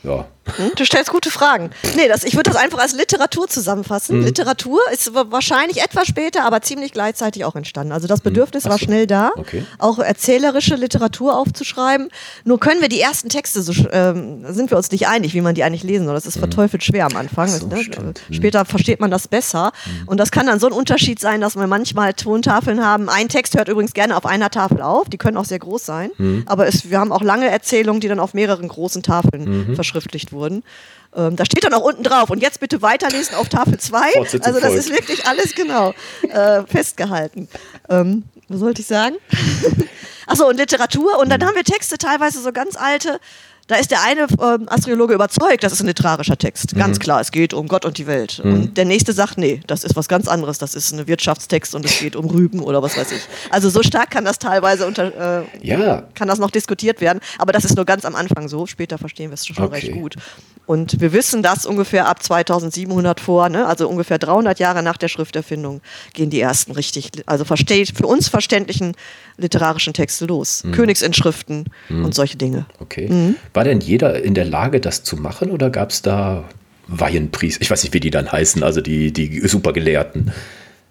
ja, 0.05 0.27
hm? 0.57 0.71
Du 0.77 0.85
stellst 0.85 1.11
gute 1.11 1.31
Fragen. 1.31 1.71
Nee, 1.97 2.09
das, 2.09 2.25
ich 2.25 2.35
würde 2.35 2.51
das 2.51 2.61
einfach 2.61 2.79
als 2.79 2.93
Literatur 2.95 3.49
zusammenfassen. 3.49 4.19
Mhm. 4.19 4.25
Literatur 4.25 4.81
ist 4.93 5.15
wahrscheinlich 5.15 5.83
etwas 5.83 6.07
später, 6.07 6.45
aber 6.45 6.63
ziemlich 6.63 6.93
gleichzeitig 6.93 7.45
auch 7.45 7.55
entstanden. 7.55 7.93
Also 7.93 8.07
das 8.07 8.21
hm. 8.21 8.25
Bedürfnis 8.25 8.65
mhm. 8.65 8.69
war 8.69 8.79
schnell 8.79 9.07
da, 9.07 9.31
okay. 9.37 9.65
auch 9.79 9.99
erzählerische 9.99 10.75
Literatur 10.75 11.37
aufzuschreiben. 11.37 12.09
Nur 12.45 12.61
können 12.61 12.81
wir 12.81 12.89
die 12.89 13.01
ersten 13.01 13.29
Texte, 13.29 13.63
so, 13.63 13.73
ähm, 13.93 14.45
sind 14.53 14.71
wir 14.71 14.77
uns 14.77 14.91
nicht 14.91 15.09
einig, 15.09 15.35
wie 15.35 15.41
man 15.41 15.55
die 15.55 15.65
eigentlich 15.65 15.83
lesen 15.83 16.07
soll. 16.07 16.15
Das 16.15 16.27
ist 16.27 16.37
mhm. 16.37 16.41
verteufelt 16.41 16.83
schwer 16.85 17.07
am 17.07 17.17
Anfang. 17.17 17.49
So, 17.49 17.67
ne? 17.67 17.77
Hm. 17.77 18.15
Später 18.31 18.65
versteht 18.65 19.01
man 19.01 19.11
das 19.11 19.29
besser. 19.29 19.73
Und 20.07 20.19
das 20.19 20.31
kann 20.31 20.47
dann 20.47 20.59
so 20.59 20.67
ein 20.67 20.73
Unterschied 20.73 21.21
sein, 21.21 21.41
dass 21.41 21.57
wir 21.57 21.67
manchmal 21.67 22.15
Tontafeln 22.15 22.85
haben. 22.85 23.09
Ein 23.09 23.29
Text 23.29 23.57
hört 23.57 23.69
übrigens 23.69 23.95
gerne 23.95 24.17
auf 24.17 24.27
einer 24.27 24.51
Tafel 24.51 24.83
auf. 24.83 25.09
Die 25.09 25.19
können 25.19 25.37
auch 25.37 25.45
sehr 25.45 25.59
groß 25.59 25.85
sein. 25.85 26.11
Aber 26.47 26.67
es, 26.67 26.91
wir 26.91 26.99
haben 26.99 27.13
auch 27.13 27.23
lange 27.23 27.49
Erzählungen, 27.49 28.01
die 28.01 28.09
dann 28.09 28.21
auf 28.21 28.35
mehreren 28.35 28.69
großen 28.69 29.03
Tafeln 29.03 29.69
mhm. 29.69 29.75
verschriftlicht 29.75 30.33
wurden 30.33 30.40
wurden. 30.41 30.65
Ähm, 31.15 31.37
da 31.37 31.45
steht 31.45 31.65
dann 31.65 31.75
auch 31.75 31.83
unten 31.83 32.03
drauf. 32.03 32.31
Und 32.31 32.43
jetzt 32.43 32.61
bitte 32.61 32.83
weiterlesen 32.83 33.35
auf 33.37 33.49
Tafel 33.49 33.79
2. 33.79 33.99
Also 34.43 34.61
das 34.61 34.75
ist 34.75 34.91
wirklich 34.91 35.27
alles 35.27 35.55
genau 35.55 35.95
äh, 36.23 36.63
festgehalten. 36.67 37.49
Ähm, 37.89 38.25
was 38.49 38.61
sollte 38.61 38.81
ich 38.83 38.89
sagen? 38.89 39.17
Achso, 40.27 40.49
und 40.49 40.57
Literatur. 40.57 41.19
Und 41.19 41.29
dann 41.29 41.45
haben 41.45 41.55
wir 41.55 41.65
Texte, 41.65 41.99
teilweise 41.99 42.41
so 42.41 42.53
ganz 42.53 42.77
alte, 42.77 43.21
da 43.71 43.77
ist 43.77 43.93
der 43.93 44.03
eine 44.03 44.23
ähm, 44.23 44.69
Astrologe 44.69 45.15
überzeugt, 45.15 45.63
das 45.63 45.73
ist 45.73 45.81
ein 45.81 45.87
literarischer 45.87 46.37
Text. 46.37 46.75
Ganz 46.75 46.99
mhm. 46.99 47.03
klar, 47.03 47.21
es 47.21 47.31
geht 47.31 47.55
um 47.55 47.69
Gott 47.69 47.85
und 47.85 47.99
die 47.99 48.09
Welt. 48.09 48.41
Mhm. 48.43 48.53
Und 48.53 48.77
der 48.77 48.85
nächste 48.85 49.13
sagt, 49.13 49.39
nee, 49.39 49.61
das 49.69 49.85
ist 49.85 49.95
was 49.95 50.09
ganz 50.09 50.27
anderes. 50.27 50.59
Das 50.59 50.75
ist 50.75 50.93
ein 50.93 51.07
Wirtschaftstext 51.07 51.77
und 51.77 51.85
es 51.85 52.01
geht 52.01 52.17
um 52.17 52.27
Rüben 52.27 52.61
oder 52.61 52.83
was 52.83 52.97
weiß 52.97 53.13
ich. 53.13 53.23
Also 53.49 53.71
so 53.71 53.85
stark 53.85 54.11
kann 54.11 54.25
das 54.25 54.41
teilweise 54.41 54.89
unter, 54.89 55.43
äh, 55.43 55.45
ja. 55.63 56.03
kann 56.17 56.27
das 56.27 56.41
noch 56.41 56.51
diskutiert 56.51 57.01
werden. 57.01 57.21
Aber 57.39 57.53
das 57.53 57.65
ist 57.65 57.77
nur 57.77 57.85
ganz 57.85 58.05
am 58.05 58.17
Anfang 58.17 58.49
so. 58.49 58.67
Später 58.67 58.99
verstehen 58.99 59.31
wir 59.31 59.35
es 59.35 59.47
schon 59.47 59.65
okay. 59.65 59.75
recht 59.75 59.93
gut. 59.93 60.17
Und 60.67 61.01
wir 61.01 61.13
wissen, 61.13 61.43
dass 61.43 61.67
ungefähr 61.67 62.07
ab 62.07 62.23
2700 62.23 63.19
vor, 63.19 63.49
ne, 63.49 63.67
also 63.67 63.89
ungefähr 63.89 64.19
300 64.19 64.61
Jahre 64.61 64.83
nach 64.83 64.97
der 64.97 65.09
Schrifterfindung, 65.09 65.81
gehen 66.13 66.31
die 66.31 66.41
ersten 66.41 66.73
richtig, 66.73 67.11
also 67.27 67.45
versteht, 67.45 67.97
für 67.97 68.07
uns 68.07 68.29
verständlichen 68.29 68.95
literarischen 69.37 69.95
Texte 69.95 70.27
los. 70.27 70.63
Mhm. 70.63 70.73
Königsinschriften 70.73 71.65
mhm. 71.89 72.05
und 72.05 72.15
solche 72.15 72.37
Dinge. 72.37 72.67
Okay. 72.79 73.09
War 73.61 73.65
denn 73.65 73.81
jeder 73.81 74.23
in 74.23 74.33
der 74.33 74.47
Lage, 74.47 74.81
das 74.81 75.03
zu 75.03 75.19
machen 75.19 75.51
oder 75.51 75.69
gab 75.69 75.91
es 75.91 76.01
da 76.01 76.45
Weihenpriester? 76.87 77.61
Ich 77.61 77.71
weiß 77.71 77.83
nicht, 77.83 77.93
wie 77.93 78.01
die 78.01 78.09
dann 78.09 78.33
heißen, 78.33 78.63
also 78.63 78.81
die, 78.81 79.13
die 79.13 79.47
Supergelehrten. 79.47 80.33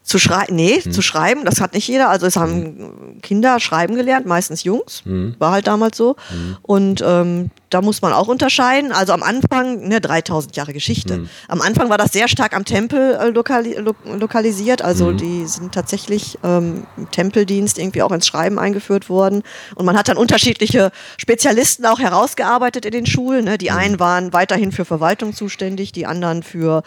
Zu 0.09 0.17
schreiben, 0.17 0.55
nee, 0.55 0.81
hm. 0.81 0.91
zu 0.91 1.03
schreiben, 1.03 1.45
das 1.45 1.61
hat 1.61 1.75
nicht 1.75 1.87
jeder. 1.87 2.09
Also 2.09 2.25
es 2.25 2.35
haben 2.35 2.53
hm. 2.53 3.21
Kinder 3.21 3.59
schreiben 3.59 3.93
gelernt, 3.93 4.25
meistens 4.25 4.63
Jungs, 4.63 5.03
hm. 5.05 5.35
war 5.37 5.51
halt 5.51 5.67
damals 5.67 5.97
so. 5.97 6.15
Hm. 6.29 6.57
Und 6.63 7.03
ähm, 7.05 7.51
da 7.69 7.83
muss 7.83 8.01
man 8.01 8.11
auch 8.13 8.27
unterscheiden. 8.27 8.91
Also 8.91 9.13
am 9.13 9.21
Anfang, 9.21 9.87
ne, 9.87 10.01
3000 10.01 10.55
Jahre 10.55 10.73
Geschichte. 10.73 11.13
Hm. 11.13 11.29
Am 11.47 11.61
Anfang 11.61 11.91
war 11.91 11.99
das 11.99 12.11
sehr 12.11 12.27
stark 12.27 12.55
am 12.55 12.65
Tempel 12.65 13.19
äh, 13.21 13.29
lokali 13.29 13.75
lo 13.75 13.93
lokalisiert. 14.17 14.81
Also 14.81 15.09
hm. 15.09 15.17
die 15.17 15.45
sind 15.45 15.73
tatsächlich 15.73 16.39
ähm, 16.43 16.87
im 16.97 17.11
Tempeldienst 17.11 17.77
irgendwie 17.77 18.01
auch 18.01 18.11
ins 18.11 18.25
Schreiben 18.25 18.57
eingeführt 18.57 19.09
worden. 19.09 19.43
Und 19.75 19.85
man 19.85 19.95
hat 19.95 20.07
dann 20.07 20.17
unterschiedliche 20.17 20.91
Spezialisten 21.17 21.85
auch 21.85 21.99
herausgearbeitet 21.99 22.83
in 22.83 22.93
den 22.93 23.05
Schulen. 23.05 23.45
Ne? 23.45 23.59
Die 23.59 23.69
einen 23.69 23.99
waren 23.99 24.33
weiterhin 24.33 24.71
für 24.71 24.85
Verwaltung 24.85 25.35
zuständig, 25.35 25.91
die 25.91 26.07
anderen 26.07 26.41
für 26.41 26.81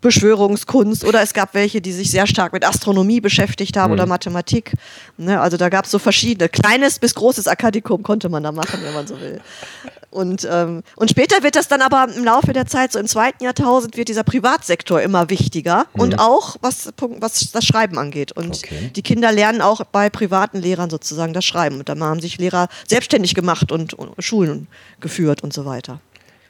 Beschwörungskunst 0.00 1.04
oder 1.04 1.22
es 1.22 1.34
gab 1.34 1.54
welche, 1.54 1.80
die 1.80 1.92
sich 1.92 2.10
sehr 2.10 2.26
stark 2.26 2.52
mit 2.52 2.66
Astronomie 2.66 3.20
beschäftigt 3.20 3.76
haben 3.76 3.90
mhm. 3.90 3.94
oder 3.94 4.06
Mathematik. 4.06 4.72
Ne, 5.16 5.40
also 5.40 5.56
da 5.56 5.68
gab 5.68 5.84
es 5.84 5.90
so 5.90 5.98
verschiedene. 5.98 6.48
Kleines 6.48 6.98
bis 6.98 7.14
großes 7.14 7.48
Akadikum 7.48 8.02
konnte 8.02 8.28
man 8.28 8.42
da 8.42 8.52
machen, 8.52 8.80
wenn 8.82 8.94
man 8.94 9.06
so 9.06 9.20
will. 9.20 9.40
Und, 10.10 10.48
ähm, 10.50 10.82
und 10.96 11.10
später 11.10 11.42
wird 11.42 11.54
das 11.54 11.68
dann 11.68 11.82
aber 11.82 12.08
im 12.14 12.24
Laufe 12.24 12.54
der 12.54 12.66
Zeit, 12.66 12.92
so 12.92 12.98
im 12.98 13.06
zweiten 13.06 13.44
Jahrtausend, 13.44 13.96
wird 13.96 14.08
dieser 14.08 14.24
Privatsektor 14.24 15.02
immer 15.02 15.28
wichtiger 15.28 15.86
mhm. 15.92 16.00
und 16.00 16.18
auch 16.18 16.56
was, 16.62 16.92
was 16.98 17.50
das 17.52 17.64
Schreiben 17.64 17.98
angeht. 17.98 18.32
Und 18.32 18.56
okay. 18.56 18.90
die 18.94 19.02
Kinder 19.02 19.32
lernen 19.32 19.60
auch 19.60 19.84
bei 19.84 20.08
privaten 20.08 20.58
Lehrern 20.58 20.88
sozusagen 20.88 21.34
das 21.34 21.44
Schreiben. 21.44 21.78
Und 21.78 21.88
dann 21.90 22.02
haben 22.02 22.20
sich 22.20 22.38
Lehrer 22.38 22.68
selbstständig 22.86 23.34
gemacht 23.34 23.70
und, 23.70 23.92
und 23.94 24.12
Schulen 24.18 24.68
geführt 25.00 25.42
und 25.42 25.52
so 25.52 25.66
weiter. 25.66 26.00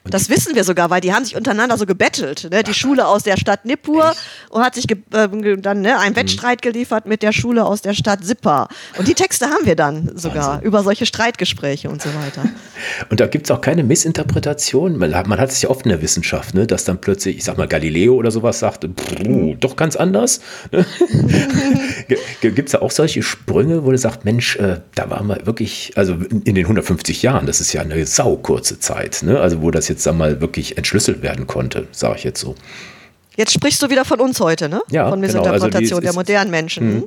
Das 0.04 0.30
wissen 0.30 0.54
wir 0.54 0.64
sogar, 0.64 0.90
weil 0.90 1.00
die 1.00 1.12
haben 1.12 1.24
sich 1.24 1.36
untereinander 1.36 1.76
so 1.76 1.86
gebettelt. 1.86 2.48
Ne? 2.50 2.62
Die 2.62 2.74
Schule 2.74 3.06
aus 3.06 3.22
der 3.22 3.36
Stadt 3.36 3.64
Nippur 3.64 4.14
und 4.50 4.62
hat 4.62 4.74
sich 4.74 4.90
äh, 4.90 4.96
dann 5.58 5.80
ne, 5.82 5.98
einen 5.98 6.12
mhm. 6.12 6.16
Wettstreit 6.16 6.62
geliefert 6.62 7.06
mit 7.06 7.22
der 7.22 7.32
Schule 7.32 7.64
aus 7.64 7.82
der 7.82 7.94
Stadt 7.94 8.24
Sippa. 8.24 8.68
Und 8.96 9.08
die 9.08 9.14
Texte 9.14 9.46
haben 9.46 9.66
wir 9.66 9.76
dann 9.76 10.12
sogar 10.16 10.54
Wahnsinn. 10.54 10.66
über 10.66 10.82
solche 10.82 11.06
Streitgespräche 11.06 11.90
und 11.90 12.02
so 12.02 12.08
weiter. 12.10 12.44
Und 13.10 13.20
da 13.20 13.26
gibt 13.26 13.46
es 13.46 13.50
auch 13.50 13.60
keine 13.60 13.82
Missinterpretation. 13.82 14.98
Man, 14.98 15.10
man, 15.10 15.38
hat 15.40 15.50
es 15.50 15.62
ja 15.62 15.68
oft 15.68 15.84
in 15.84 15.90
der 15.90 16.00
Wissenschaft, 16.00 16.54
ne, 16.54 16.66
dass 16.66 16.84
dann 16.84 17.00
plötzlich, 17.00 17.38
ich 17.38 17.44
sag 17.44 17.58
mal, 17.58 17.66
Galileo 17.66 18.14
oder 18.14 18.30
sowas 18.30 18.58
sagt, 18.58 18.84
mhm. 18.84 19.58
doch 19.60 19.76
ganz 19.76 19.96
anders. 19.96 20.40
Ne? 20.70 20.86
gibt 22.40 22.68
es 22.68 22.72
da 22.72 22.80
auch 22.80 22.90
solche 22.90 23.22
Sprünge, 23.22 23.84
wo 23.84 23.90
du 23.90 23.98
sagst, 23.98 24.24
Mensch, 24.24 24.56
äh, 24.56 24.80
da 24.94 25.10
waren 25.10 25.26
wir 25.26 25.44
wirklich, 25.46 25.92
also 25.96 26.14
in 26.14 26.54
den 26.54 26.64
150 26.64 27.22
Jahren, 27.22 27.46
das 27.46 27.60
ist 27.60 27.72
ja 27.72 27.82
eine 27.82 28.06
saukurze 28.06 28.78
Zeit, 28.78 29.22
ne? 29.22 29.40
also 29.40 29.62
wo 29.62 29.70
das 29.70 29.87
jetzt 29.88 30.04
jetzt 30.04 30.16
mal 30.16 30.40
wirklich 30.40 30.76
entschlüsselt 30.76 31.22
werden 31.22 31.46
konnte, 31.46 31.88
sage 31.92 32.16
ich 32.16 32.24
jetzt 32.24 32.40
so. 32.40 32.54
Jetzt 33.36 33.52
sprichst 33.52 33.80
du 33.82 33.90
wieder 33.90 34.04
von 34.04 34.20
uns 34.20 34.40
heute, 34.40 34.68
ne? 34.68 34.82
Ja, 34.90 35.08
von 35.08 35.20
Missinterpretation 35.20 35.80
genau. 35.80 35.96
also 35.96 36.00
der 36.00 36.12
modernen 36.14 36.50
Menschen. 36.50 36.94
Mhm. 36.94 37.04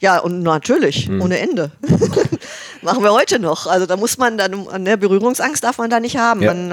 Ja, 0.00 0.18
und 0.18 0.42
natürlich, 0.42 1.08
mhm. 1.08 1.20
ohne 1.20 1.38
Ende. 1.38 1.72
Machen 2.82 3.02
wir 3.02 3.12
heute 3.12 3.38
noch. 3.38 3.66
Also 3.66 3.84
da 3.84 3.98
muss 3.98 4.16
man 4.16 4.38
dann, 4.38 4.66
ne, 4.82 4.96
Berührungsangst 4.96 5.62
darf 5.62 5.76
man 5.76 5.90
da 5.90 6.00
nicht 6.00 6.16
haben. 6.16 6.40
Ja. 6.40 6.54
Man 6.54 6.70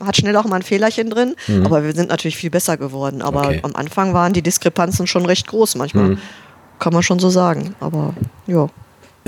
äh, 0.00 0.04
hat 0.04 0.16
schnell 0.16 0.36
auch 0.36 0.44
mal 0.44 0.56
ein 0.56 0.62
Fehlerchen 0.62 1.10
drin, 1.10 1.34
mhm. 1.48 1.66
aber 1.66 1.82
wir 1.82 1.92
sind 1.92 2.08
natürlich 2.08 2.36
viel 2.36 2.50
besser 2.50 2.76
geworden. 2.76 3.20
Aber 3.20 3.48
okay. 3.48 3.60
am 3.64 3.74
Anfang 3.74 4.14
waren 4.14 4.32
die 4.32 4.42
Diskrepanzen 4.42 5.08
schon 5.08 5.26
recht 5.26 5.48
groß 5.48 5.74
manchmal. 5.74 6.10
Mhm. 6.10 6.18
Kann 6.78 6.92
man 6.92 7.02
schon 7.02 7.18
so 7.18 7.30
sagen. 7.30 7.74
Aber 7.80 8.14
ja. 8.46 8.68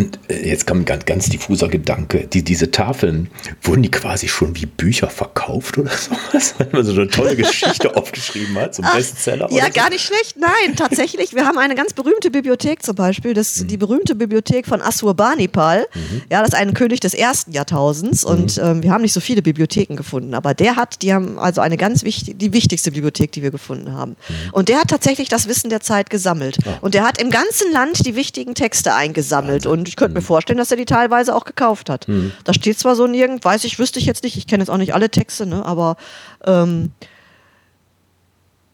Und 0.00 0.18
äh, 0.28 0.48
jetzt 0.48 0.66
kam 0.66 0.78
ein 0.78 0.84
ganz, 0.84 1.04
ganz 1.04 1.28
diffuser 1.28 1.68
Gedanke. 1.68 2.26
Die, 2.26 2.42
diese 2.42 2.70
Tafeln, 2.70 3.30
wurden 3.62 3.82
die 3.82 3.90
quasi 3.90 4.28
schon 4.28 4.56
wie 4.56 4.66
Bücher 4.66 5.08
verkauft 5.08 5.78
oder 5.78 5.90
sowas? 6.32 6.54
Weil 6.58 6.68
man 6.72 6.84
so 6.84 6.92
eine 6.92 7.08
tolle 7.08 7.36
Geschichte 7.36 7.94
aufgeschrieben 7.96 8.56
hat, 8.56 8.74
so 8.74 8.82
ein 8.82 8.88
Bestseller. 8.94 9.48
Ja, 9.50 9.66
so. 9.66 9.72
gar 9.72 9.90
nicht 9.90 10.04
schlecht. 10.04 10.36
Nein, 10.38 10.76
tatsächlich. 10.76 11.34
Wir 11.34 11.46
haben 11.46 11.58
eine 11.58 11.74
ganz 11.74 11.92
berühmte 11.92 12.30
Bibliothek 12.30 12.82
zum 12.82 12.94
Beispiel, 12.94 13.34
das, 13.34 13.60
mhm. 13.60 13.68
die 13.68 13.76
berühmte 13.76 14.14
Bibliothek 14.14 14.66
von 14.66 14.80
Assurbanipal. 14.80 15.86
Mhm. 15.94 16.22
Ja, 16.30 16.40
das 16.40 16.50
ist 16.50 16.54
ein 16.54 16.74
König 16.74 17.00
des 17.00 17.14
ersten 17.14 17.52
Jahrtausends. 17.52 18.24
Mhm. 18.24 18.30
Und 18.30 18.58
ähm, 18.58 18.82
wir 18.82 18.92
haben 18.92 19.02
nicht 19.02 19.12
so 19.12 19.20
viele 19.20 19.42
Bibliotheken 19.42 19.96
gefunden. 19.96 20.34
Aber 20.34 20.54
der 20.54 20.76
hat, 20.76 21.02
die 21.02 21.12
haben 21.12 21.38
also 21.38 21.60
eine 21.60 21.76
ganz 21.76 22.04
wichtige, 22.04 22.36
die 22.36 22.52
wichtigste 22.54 22.90
Bibliothek, 22.90 23.32
die 23.32 23.42
wir 23.42 23.50
gefunden 23.50 23.92
haben. 23.92 24.12
Mhm. 24.12 24.34
Und 24.52 24.68
der 24.70 24.80
hat 24.80 24.88
tatsächlich 24.88 25.28
das 25.28 25.46
Wissen 25.46 25.68
der 25.68 25.80
Zeit 25.80 26.08
gesammelt. 26.08 26.56
Oh. 26.64 26.70
Und 26.80 26.94
der 26.94 27.04
hat 27.04 27.20
im 27.20 27.30
ganzen 27.30 27.70
Land 27.72 28.06
die 28.06 28.16
wichtigen 28.16 28.54
Texte 28.54 28.94
eingesammelt. 28.94 29.50
Wahnsinn. 29.64 29.70
Und 29.70 29.89
ich 29.90 29.96
könnte 29.96 30.14
mir 30.14 30.20
hm. 30.20 30.26
vorstellen, 30.26 30.58
dass 30.58 30.70
er 30.70 30.76
die 30.76 30.84
teilweise 30.84 31.34
auch 31.34 31.44
gekauft 31.44 31.90
hat. 31.90 32.06
Mhm. 32.06 32.30
Da 32.44 32.54
steht 32.54 32.78
zwar 32.78 32.94
so 32.94 33.08
nirgend, 33.08 33.44
weiß 33.44 33.64
ich, 33.64 33.80
wüsste 33.80 33.98
ich 33.98 34.06
jetzt 34.06 34.22
nicht, 34.22 34.36
ich 34.36 34.46
kenne 34.46 34.62
jetzt 34.62 34.70
auch 34.70 34.76
nicht 34.76 34.94
alle 34.94 35.10
Texte, 35.10 35.46
ne, 35.46 35.66
aber 35.66 35.96
ähm, 36.44 36.92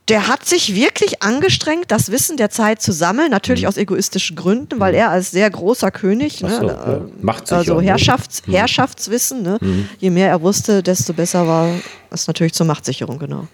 der 0.08 0.28
hat 0.28 0.44
sich 0.44 0.74
wirklich 0.74 1.22
angestrengt, 1.22 1.86
das 1.88 2.12
Wissen 2.12 2.36
der 2.36 2.50
Zeit 2.50 2.82
zu 2.82 2.92
sammeln, 2.92 3.30
natürlich 3.30 3.62
mhm. 3.62 3.68
aus 3.68 3.78
egoistischen 3.78 4.36
Gründen, 4.36 4.78
weil 4.78 4.92
hm. 4.92 5.00
er 5.00 5.10
als 5.10 5.30
sehr 5.30 5.48
großer 5.48 5.90
König, 5.90 6.42
ne, 6.42 6.58
so, 6.60 6.66
ja. 6.66 7.00
Macht 7.22 7.48
sich 7.48 7.56
also 7.56 7.80
Herrschafts-, 7.80 8.42
mhm. 8.46 8.52
Herrschaftswissen, 8.52 9.42
ne, 9.42 9.56
mhm. 9.58 9.88
je 9.98 10.10
mehr 10.10 10.28
er 10.28 10.42
wusste, 10.42 10.82
desto 10.82 11.14
besser 11.14 11.46
war 11.46 11.70
es 12.10 12.26
natürlich 12.26 12.52
zur 12.52 12.66
Machtsicherung, 12.66 13.18
genau. 13.18 13.48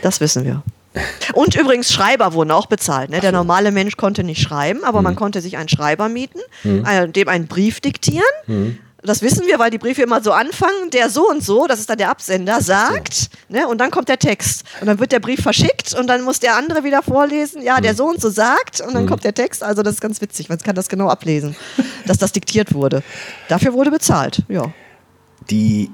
Das 0.00 0.20
wissen 0.20 0.44
wir. 0.44 0.62
Und 1.34 1.54
übrigens, 1.54 1.92
Schreiber 1.92 2.32
wurden 2.32 2.50
auch 2.50 2.66
bezahlt. 2.66 3.10
Ne? 3.10 3.20
Der 3.20 3.32
normale 3.32 3.70
Mensch 3.70 3.96
konnte 3.96 4.24
nicht 4.24 4.40
schreiben, 4.40 4.84
aber 4.84 4.98
mhm. 4.98 5.04
man 5.04 5.16
konnte 5.16 5.40
sich 5.40 5.56
einen 5.56 5.68
Schreiber 5.68 6.08
mieten, 6.08 6.40
mhm. 6.64 7.12
dem 7.12 7.28
einen 7.28 7.46
Brief 7.46 7.80
diktieren. 7.80 8.24
Mhm. 8.46 8.78
Das 9.02 9.22
wissen 9.22 9.46
wir, 9.46 9.58
weil 9.58 9.70
die 9.70 9.78
Briefe 9.78 10.02
immer 10.02 10.20
so 10.20 10.32
anfangen, 10.32 10.90
der 10.92 11.10
so 11.10 11.28
und 11.28 11.42
so, 11.44 11.66
das 11.66 11.78
ist 11.78 11.88
dann 11.88 11.98
der 11.98 12.10
Absender, 12.10 12.60
sagt, 12.60 13.14
so. 13.14 13.28
ne, 13.48 13.68
und 13.68 13.78
dann 13.78 13.92
kommt 13.92 14.08
der 14.08 14.18
Text. 14.18 14.64
Und 14.80 14.88
dann 14.88 14.98
wird 14.98 15.12
der 15.12 15.20
Brief 15.20 15.42
verschickt 15.42 15.94
und 15.94 16.08
dann 16.08 16.22
muss 16.22 16.40
der 16.40 16.56
andere 16.56 16.82
wieder 16.82 17.02
vorlesen, 17.02 17.62
ja, 17.62 17.80
der 17.80 17.92
mhm. 17.92 17.96
so 17.96 18.08
und 18.08 18.20
so 18.20 18.30
sagt, 18.30 18.80
und 18.80 18.94
dann 18.94 19.04
mhm. 19.04 19.08
kommt 19.08 19.22
der 19.22 19.34
Text. 19.34 19.62
Also 19.62 19.82
das 19.82 19.94
ist 19.94 20.00
ganz 20.00 20.20
witzig, 20.20 20.48
man 20.48 20.58
kann 20.58 20.74
das 20.74 20.88
genau 20.88 21.08
ablesen, 21.08 21.54
dass 22.06 22.18
das 22.18 22.32
diktiert 22.32 22.74
wurde. 22.74 23.02
Dafür 23.48 23.74
wurde 23.74 23.90
bezahlt, 23.90 24.42
ja. 24.48 24.72
Die 25.50 25.90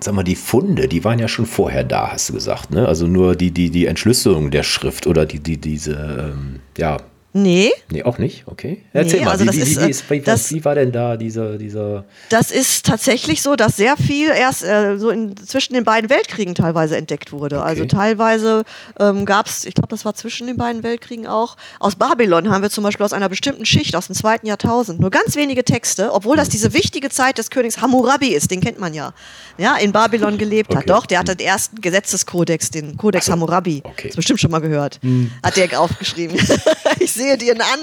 sag 0.00 0.14
mal, 0.14 0.22
die 0.22 0.36
Funde, 0.36 0.88
die 0.88 1.04
waren 1.04 1.18
ja 1.18 1.28
schon 1.28 1.46
vorher 1.46 1.84
da, 1.84 2.12
hast 2.12 2.28
du 2.28 2.34
gesagt, 2.34 2.70
ne? 2.70 2.86
Also 2.86 3.06
nur 3.06 3.36
die, 3.36 3.50
die, 3.50 3.70
die 3.70 3.86
Entschlüsselung 3.86 4.50
der 4.50 4.62
Schrift 4.62 5.06
oder 5.06 5.26
die, 5.26 5.40
die, 5.40 5.58
diese, 5.58 6.32
ähm, 6.34 6.60
ja. 6.76 6.98
Nee. 7.38 7.70
Nee, 7.90 8.02
auch 8.02 8.16
nicht, 8.16 8.44
okay. 8.46 8.80
Erzähl 8.94 9.18
Nee, 9.18 9.24
mal, 9.26 9.32
also 9.32 9.42
wie, 9.44 9.46
das 9.48 9.56
wie, 9.56 9.60
ist, 9.60 9.78
wie, 9.78 9.84
äh, 9.84 9.90
ist, 9.90 10.10
wie, 10.10 10.20
das- 10.20 10.50
wie 10.54 10.64
war 10.64 10.74
denn 10.74 10.90
da 10.90 11.18
dieser, 11.18 11.58
dieser 11.58 12.04
Das 12.30 12.50
ist 12.50 12.86
tatsächlich 12.86 13.42
so, 13.42 13.56
dass 13.56 13.76
sehr 13.76 13.98
viel 13.98 14.28
erst 14.30 14.64
äh, 14.64 14.96
so 14.96 15.10
in, 15.10 15.36
zwischen 15.36 15.74
den 15.74 15.84
beiden 15.84 16.08
Weltkriegen 16.08 16.54
teilweise 16.54 16.96
entdeckt 16.96 17.32
wurde. 17.32 17.62
Also 17.62 17.82
Okay. 17.82 17.94
teilweise 17.94 18.64
ähm, 18.98 19.26
gab 19.26 19.48
es, 19.48 19.66
ich 19.66 19.74
glaube, 19.74 19.88
das 19.88 20.06
war 20.06 20.14
zwischen 20.14 20.46
den 20.46 20.56
beiden 20.56 20.82
Weltkriegen 20.82 21.26
auch. 21.26 21.58
Aus 21.78 21.96
Babylon 21.96 22.48
haben 22.48 22.62
wir 22.62 22.70
zum 22.70 22.84
Beispiel 22.84 23.04
aus 23.04 23.12
einer 23.12 23.28
bestimmten 23.28 23.66
Schicht 23.66 23.94
aus 23.96 24.06
dem 24.06 24.16
zweiten 24.16 24.46
Jahrtausend 24.46 24.98
nur 24.98 25.10
ganz 25.10 25.36
wenige 25.36 25.62
Texte, 25.62 26.12
obwohl 26.14 26.36
das 26.38 26.48
diese 26.48 26.72
wichtige 26.72 27.10
Zeit 27.10 27.36
des 27.36 27.50
Königs 27.50 27.82
Hammurabi 27.82 28.28
ist, 28.28 28.50
den 28.50 28.62
kennt 28.62 28.80
man 28.80 28.94
ja. 28.94 29.12
Ja, 29.58 29.76
in 29.76 29.92
Babylon 29.92 30.38
gelebt 30.38 30.70
hat. 30.70 30.84
Okay. 30.84 30.86
Doch, 30.88 31.04
der 31.04 31.18
hatte 31.18 31.36
den 31.36 31.46
ersten 31.46 31.82
Gesetzeskodex, 31.82 32.70
den 32.70 32.96
Kodex 32.96 33.26
so. 33.26 33.32
Hammurabi. 33.32 33.82
Okay. 33.84 34.04
Hm. 34.04 34.08
Hast 34.08 34.16
bestimmt 34.16 34.40
schon 34.40 34.50
mal 34.50 34.60
gehört. 34.60 35.00
Hat 35.42 35.56
der 35.58 35.66
aufgeschrieben. 35.78 36.38
ich 37.00 37.12
sehe 37.12 37.25
dir 37.36 37.54
an. 37.54 37.80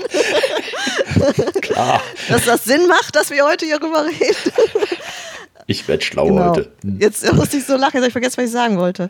Klar, 1.61 2.01
dass 2.29 2.45
das 2.45 2.63
Sinn 2.63 2.87
macht, 2.87 3.15
dass 3.15 3.29
wir 3.31 3.43
heute 3.45 3.65
hierüber 3.65 4.05
reden. 4.05 4.51
ich 5.67 5.87
werde 5.87 6.03
schlau 6.03 6.27
Genau. 6.27 6.51
heute. 6.51 6.71
Jetzt 6.99 7.31
musste 7.33 7.57
ich 7.57 7.65
so 7.65 7.73
lachen, 7.75 7.95
jetzt 7.95 8.03
habe 8.03 8.07
ich 8.07 8.11
vergessen, 8.13 8.37
was 8.37 8.45
ich 8.45 8.51
sagen 8.51 8.77
wollte. 8.77 9.09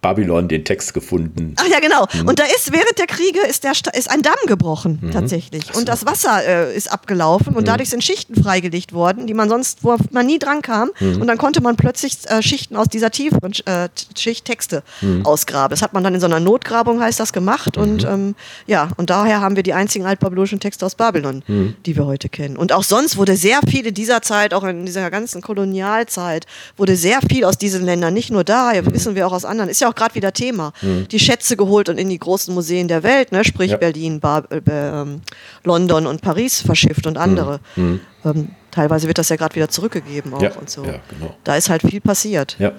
Babylon 0.00 0.46
den 0.48 0.64
Text 0.64 0.94
gefunden. 0.94 1.54
Ach 1.58 1.66
ja, 1.66 1.80
genau. 1.80 2.06
Mhm. 2.12 2.28
Und 2.28 2.38
da 2.38 2.44
ist 2.44 2.72
während 2.72 2.98
der 2.98 3.06
Kriege 3.06 3.40
ist, 3.40 3.64
der, 3.64 3.72
ist 3.72 4.10
ein 4.10 4.22
Damm 4.22 4.36
gebrochen, 4.46 5.10
tatsächlich. 5.12 5.74
Und 5.74 5.88
das 5.88 6.06
Wasser 6.06 6.44
äh, 6.46 6.76
ist 6.76 6.90
abgelaufen 6.92 7.52
Mhm. 7.52 7.56
und 7.58 7.68
dadurch 7.68 7.90
sind 7.90 8.04
Schichten 8.04 8.40
freigelegt 8.40 8.92
worden, 8.92 9.26
die 9.26 9.34
man 9.34 9.48
sonst, 9.48 9.82
wo 9.82 9.96
man 10.12 10.24
nie 10.26 10.38
dran 10.38 10.62
kam. 10.62 10.90
Mhm. 11.00 11.20
Und 11.20 11.26
dann 11.26 11.36
konnte 11.36 11.60
man 11.60 11.76
plötzlich 11.76 12.18
äh, 12.26 12.42
Schichten 12.42 12.76
aus 12.76 12.86
dieser 12.88 13.10
tieferen 13.10 13.52
äh, 13.64 13.88
Schicht 14.16 14.44
Texte 14.44 14.82
Mhm. 15.00 15.26
ausgraben. 15.26 15.70
Das 15.70 15.82
hat 15.82 15.92
man 15.94 16.04
dann 16.04 16.14
in 16.14 16.20
so 16.20 16.26
einer 16.26 16.40
Notgrabung, 16.40 17.00
heißt 17.00 17.18
das, 17.18 17.32
gemacht. 17.32 17.76
Und 17.76 18.04
Mhm. 18.04 18.08
ähm, 18.08 18.34
ja, 18.66 18.90
und 18.98 19.10
daher 19.10 19.40
haben 19.40 19.56
wir 19.56 19.62
die 19.64 19.74
einzigen 19.74 20.06
altbabylonischen 20.06 20.60
Texte 20.60 20.86
aus 20.86 20.94
Babylon, 20.94 21.42
Mhm. 21.48 21.74
die 21.86 21.96
wir 21.96 22.06
heute 22.06 22.28
kennen. 22.28 22.56
Und 22.56 22.72
auch 22.72 22.84
sonst 22.84 23.16
wurde 23.16 23.36
sehr 23.36 23.60
viel 23.68 23.86
in 23.86 23.94
dieser 23.94 24.22
Zeit, 24.22 24.54
auch 24.54 24.62
in 24.64 24.86
dieser 24.86 25.10
ganzen 25.10 25.42
Kolonialzeit, 25.42 26.46
wurde 26.76 26.94
sehr 26.96 27.18
viel 27.28 27.44
aus 27.44 27.58
diesen 27.58 27.84
Ländern, 27.84 28.14
nicht 28.14 28.30
nur 28.30 28.44
da, 28.44 28.68
Mhm. 28.70 28.74
ja, 28.76 28.92
wissen 28.94 29.14
wir 29.16 29.26
auch 29.26 29.32
aus 29.32 29.44
anderen, 29.44 29.68
ist 29.68 29.80
ja 29.80 29.87
auch 29.88 29.94
gerade 29.94 30.14
wieder 30.14 30.32
Thema, 30.32 30.72
die 31.10 31.18
Schätze 31.18 31.56
geholt 31.56 31.88
und 31.88 31.98
in 31.98 32.08
die 32.08 32.18
großen 32.18 32.54
Museen 32.54 32.88
der 32.88 33.02
Welt, 33.02 33.32
ne, 33.32 33.44
sprich 33.44 33.72
Ja. 33.72 33.76
Berlin, 33.76 34.20
Bar 34.20 34.44
äh, 34.50 34.60
ähm, 34.68 35.20
London 35.64 36.06
und 36.06 36.20
Paris 36.22 36.60
verschifft 36.60 37.06
und 37.06 37.16
andere. 37.16 37.60
Ähm, 37.76 38.50
teilweise 38.70 39.06
wird 39.06 39.18
das 39.18 39.28
ja 39.28 39.36
gerade 39.36 39.54
wieder 39.56 39.68
zurückgegeben 39.68 40.32
auch 40.34 40.38
Mhm. 40.40 40.44
Ja, 40.44 40.52
und 40.56 40.70
so. 40.70 40.84
ja, 40.84 40.94
genau. 41.10 41.34
Da 41.44 41.56
ist 41.56 41.68
halt 41.70 41.82
viel 41.82 42.00
passiert. 42.00 42.56
Ja. 42.58 42.72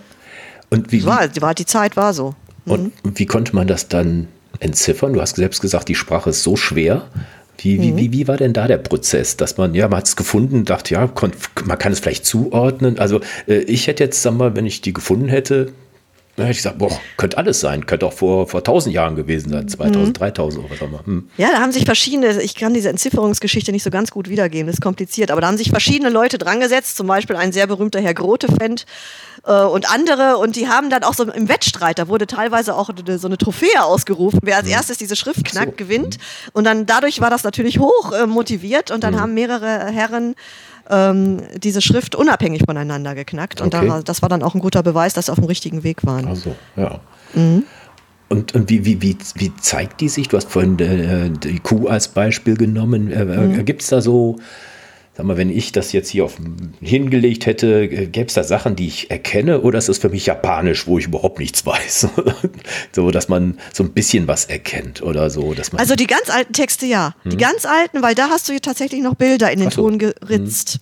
Und 0.70 0.92
wie, 0.92 1.04
War, 1.06 1.28
war, 1.42 1.54
die 1.56 1.66
Zeit 1.66 1.98
war 1.98 2.14
so. 2.14 2.36
und 2.66 2.94
wie 3.04 3.26
konnte 3.26 3.56
man 3.56 3.68
das 3.68 3.88
dann 3.88 4.28
entziffern? 4.60 5.14
Du 5.14 5.22
hast 5.22 5.36
selbst 5.38 5.62
gesagt, 5.62 5.90
die 5.90 5.96
Sprache 5.96 6.30
ist 6.30 6.44
so 6.44 6.56
schwer. 6.56 7.08
Wie, 7.62 7.82
wie, 7.82 7.98
wie, 7.98 8.12
wie 8.14 8.28
war 8.30 8.38
denn 8.38 8.54
da 8.54 8.68
der 8.68 8.78
Prozess, 8.78 9.36
dass 9.36 9.58
man, 9.58 9.76
ja, 9.76 9.90
man 9.90 9.98
hat 9.98 10.08
es 10.08 10.16
gefunden, 10.16 10.64
dachte, 10.64 10.94
ja, 10.94 11.10
man 11.66 11.78
kann 11.78 11.92
es 11.92 12.00
vielleicht 12.00 12.26
zuordnen. 12.26 12.98
Also 13.00 13.20
äh, 13.48 13.56
ich 13.64 13.88
hätte 13.88 14.02
jetzt, 14.06 14.22
sag 14.22 14.34
mal, 14.36 14.56
wenn 14.56 14.66
ich 14.66 14.80
die 14.80 14.94
gefunden 14.94 15.28
hätte, 15.28 15.74
dann 16.40 16.48
hätte 16.48 16.58
ich 16.58 16.64
gesagt, 16.64 16.78
boah, 16.78 17.00
könnte 17.18 17.38
alles 17.38 17.60
sein, 17.60 17.86
könnte 17.86 18.06
auch 18.06 18.14
vor, 18.14 18.48
vor 18.48 18.62
1000 18.62 18.96
Jahren 18.96 19.16
gewesen 19.16 19.50
sein, 19.50 19.68
2000, 19.68 20.20
3000 20.20 20.64
oder 20.64 20.74
was 20.74 20.82
auch 20.82 20.88
immer. 20.88 21.06
Hm. 21.06 21.30
Ja, 21.38 21.50
da 21.52 21.60
haben 21.60 21.72
sich 21.72 21.86
verschiedene, 21.86 22.42
ich 22.42 22.56
kann 22.56 22.74
diese 22.74 22.90
Entzifferungsgeschichte 22.90 23.72
nicht 23.72 23.84
so 23.84 23.90
ganz 23.90 24.12
gut 24.12 24.30
wiedergeben, 24.30 24.68
das 24.68 24.76
ist 24.76 24.82
kompliziert, 24.82 25.32
aber 25.32 25.42
da 25.42 25.48
haben 25.48 25.58
sich 25.58 25.70
verschiedene 25.70 26.10
Leute 26.10 26.38
drangesetzt, 26.38 26.98
zum 26.98 27.08
Beispiel 27.08 27.36
ein 27.36 27.52
sehr 27.52 27.68
berühmter 27.68 28.00
Herr 28.00 28.14
Grotefend 28.14 28.86
äh, 29.46 29.52
und 29.52 29.92
andere, 29.94 30.38
und 30.38 30.56
die 30.56 30.68
haben 30.68 30.90
dann 30.90 31.04
auch 31.04 31.14
so 31.14 31.24
im 31.24 31.50
Wettstreit, 31.50 32.00
da 32.00 32.08
wurde 32.08 32.26
teilweise 32.26 32.76
auch 32.76 32.90
so 33.18 33.28
eine 33.28 33.38
Trophäe 33.38 33.84
ausgerufen, 33.84 34.40
wer 34.44 34.58
als 34.58 34.68
erstes 34.68 34.98
diese 34.98 35.16
Schrift 35.16 35.44
knackt, 35.46 35.78
gewinnt. 35.78 36.18
Und 36.54 36.64
dann 36.64 36.86
dadurch 36.86 37.22
war 37.22 37.30
das 37.30 37.44
natürlich 37.44 37.80
hoch 37.80 38.14
äh, 38.14 38.26
motiviert 38.26 38.92
und 38.92 39.04
dann 39.04 39.20
haben 39.20 39.34
mehrere 39.34 39.88
Herren 39.88 40.36
ähm, 40.90 41.42
diese 41.58 41.82
Schrift 41.82 42.16
unabhängig 42.16 42.64
voneinander 42.66 43.16
geknackt. 43.16 43.62
Und 43.62 43.74
Okay. 43.74 43.88
da, 43.88 44.02
das 44.02 44.22
war 44.22 44.30
dann 44.30 44.44
auch 44.44 44.56
ein 44.56 44.62
guter 44.62 44.84
Beweis, 44.84 45.14
dass 45.14 45.28
sie 45.28 45.32
auf 45.32 45.38
dem 45.40 45.46
richtigen 45.46 45.84
Weg 45.84 46.06
waren. 46.06 46.26
Also, 46.28 46.56
ja. 46.76 47.00
Mhm. 47.34 47.64
Und, 48.30 48.54
und 48.54 48.70
wie, 48.70 48.86
wie, 48.86 49.02
wie, 49.02 49.18
wie 49.36 49.56
zeigt 49.58 50.02
die 50.02 50.10
sich? 50.10 50.28
Du 50.28 50.38
hast 50.38 50.50
vorhin 50.50 50.78
äh, 50.80 51.32
die 51.32 51.60
Kuh 51.60 51.88
als 51.88 52.10
Beispiel 52.10 52.56
genommen. 52.58 53.12
Äh, 53.12 53.26
Mhm. 53.26 53.66
Gibt 53.66 53.82
es 53.82 53.88
da 53.90 54.02
so, 54.02 54.38
sag 55.20 55.26
mal, 55.26 55.36
wenn 55.36 55.50
ich 55.50 55.74
das 55.74 55.92
jetzt 55.92 56.08
hier 56.08 56.24
auf, 56.24 56.38
hingelegt 56.80 57.46
hätte, 57.46 57.90
gäbe 57.90 58.28
es 58.28 58.36
da 58.36 58.44
Sachen, 58.46 58.78
die 58.78 58.88
ich 58.88 59.12
erkenne 59.12 59.60
oder 59.60 59.78
ist 59.78 59.90
es 59.90 59.98
für 59.98 60.08
mich 60.08 60.26
japanisch, 60.28 60.88
wo 60.88 60.98
ich 60.98 61.08
überhaupt 61.08 61.40
nichts 61.40 61.66
weiß? 61.66 62.08
so, 62.94 63.12
dass 63.12 63.28
man 63.28 63.58
so 63.74 63.84
ein 63.84 63.92
bisschen 63.92 64.30
was 64.30 64.46
erkennt 64.46 65.02
oder 65.02 65.30
so. 65.30 65.54
Dass 65.54 65.74
man, 65.74 65.82
Also 65.82 65.96
die 65.96 66.08
ganz 66.08 66.30
alten 66.30 66.54
Texte 66.54 66.86
ja. 66.86 67.16
Die 67.26 67.36
ganz 67.36 67.66
alten, 67.66 68.02
weil 68.02 68.16
da 68.16 68.30
hast 68.30 68.48
du 68.48 68.54
hier 68.54 68.62
tatsächlich 68.62 69.02
noch 69.02 69.16
Bilder 69.16 69.52
in 69.52 69.60
den 69.60 69.72
so. 69.72 69.82
Ton 69.82 70.00
geritzt. 70.00 70.80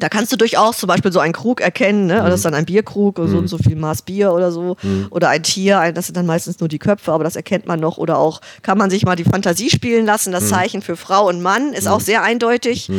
Da 0.00 0.08
kannst 0.08 0.32
du 0.32 0.36
durchaus 0.36 0.78
zum 0.78 0.88
Beispiel 0.88 1.12
so 1.12 1.20
einen 1.20 1.32
Krug 1.32 1.60
erkennen, 1.60 2.06
ne? 2.06 2.16
das 2.16 2.36
ist 2.36 2.44
dann 2.44 2.54
ein 2.54 2.64
Bierkrug, 2.64 3.20
so 3.24 3.38
und 3.38 3.46
so 3.46 3.58
viel 3.58 3.76
Maß 3.76 4.02
Bier 4.02 4.32
oder 4.32 4.50
so. 4.50 4.76
Oder 5.10 5.28
ein 5.28 5.44
Tier, 5.44 5.92
das 5.92 6.06
sind 6.06 6.16
dann 6.16 6.26
meistens 6.26 6.58
nur 6.58 6.68
die 6.68 6.78
Köpfe, 6.80 7.12
aber 7.12 7.22
das 7.22 7.36
erkennt 7.36 7.66
man 7.66 7.78
noch. 7.78 7.98
Oder 7.98 8.18
auch 8.18 8.40
kann 8.62 8.78
man 8.78 8.90
sich 8.90 9.04
mal 9.04 9.14
die 9.14 9.24
Fantasie 9.24 9.70
spielen 9.70 10.06
lassen. 10.06 10.32
Das 10.32 10.48
Zeichen 10.48 10.82
für 10.82 10.96
Frau 10.96 11.28
und 11.28 11.40
Mann 11.40 11.72
ist 11.72 11.86
auch 11.86 12.00
sehr 12.00 12.24
eindeutig. 12.24 12.90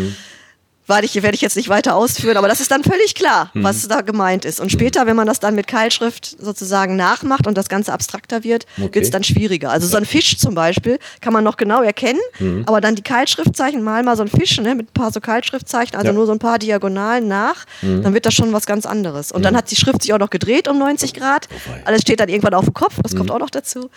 Weil 0.88 1.06
ich, 1.06 1.16
werde 1.22 1.36
ich 1.36 1.42
jetzt 1.42 1.56
nicht 1.56 1.70
weiter 1.70 1.96
ausführen, 1.96 2.36
aber 2.38 2.48
das 2.48 2.60
ist 2.60 2.72
dann 2.72 2.84
völlig 2.84 3.14
klar, 3.16 3.50
was 3.54 3.88
da 3.88 4.02
gemeint 4.02 4.44
ist. 4.46 4.60
Und 4.60 4.72
später, 4.72 5.06
wenn 5.06 5.16
man 5.16 5.28
das 5.28 5.40
dann 5.40 5.56
mit 5.56 5.68
Keilschrift 5.68 6.36
sozusagen 6.42 6.96
nachmacht 6.96 7.48
und 7.48 7.56
das 7.58 7.70
Ganze 7.70 7.94
abstrakter 7.94 8.44
wird, 8.44 8.66
Okay. 8.78 8.96
wird 8.96 9.06
es 9.06 9.12
dann 9.12 9.24
schwieriger. 9.24 9.70
Also 9.72 9.88
so 9.88 9.96
ein 9.98 10.06
Fisch 10.06 10.38
zum 10.38 10.56
Beispiel 10.56 10.98
kann 11.22 11.34
man 11.34 11.44
noch 11.44 11.56
genau 11.58 11.82
erkennen, 11.84 12.20
aber 12.66 12.82
dann 12.82 12.96
die 12.96 13.04
Keilschriftzeichen, 13.04 13.82
mal 13.84 14.04
mal 14.04 14.18
so 14.18 14.24
ein 14.24 14.28
Fisch 14.28 14.60
ne, 14.60 14.76
mit 14.76 14.90
ein 14.90 14.94
paar 14.94 15.12
so 15.12 15.22
Keilschriftzeichen, 15.22 15.96
also 15.96 16.08
Ja. 16.08 16.14
nur 16.14 16.26
so 16.26 16.32
ein 16.34 16.40
paar 16.40 16.58
Diagonalen 16.60 17.28
nach, 17.28 17.66
dann 17.82 18.14
wird 18.14 18.26
das 18.26 18.34
schon 18.34 18.52
was 18.52 18.66
ganz 18.66 18.86
anderes. 18.86 19.32
Und 19.32 19.44
dann 19.44 19.56
hat 19.56 19.70
die 19.72 19.76
Schrift 19.76 20.02
sich 20.02 20.14
auch 20.14 20.20
noch 20.20 20.30
gedreht 20.32 20.68
um 20.68 20.78
90 20.80 21.14
Grad. 21.14 21.48
wei. 21.68 21.82
Alles 21.86 22.02
steht 22.02 22.20
dann 22.20 22.28
irgendwann 22.30 22.56
auf 22.56 22.66
dem 22.66 22.74
Kopf, 22.74 22.96
das 23.04 23.16
kommt 23.16 23.32
auch 23.32 23.40
noch 23.40 23.50
dazu. 23.52 23.90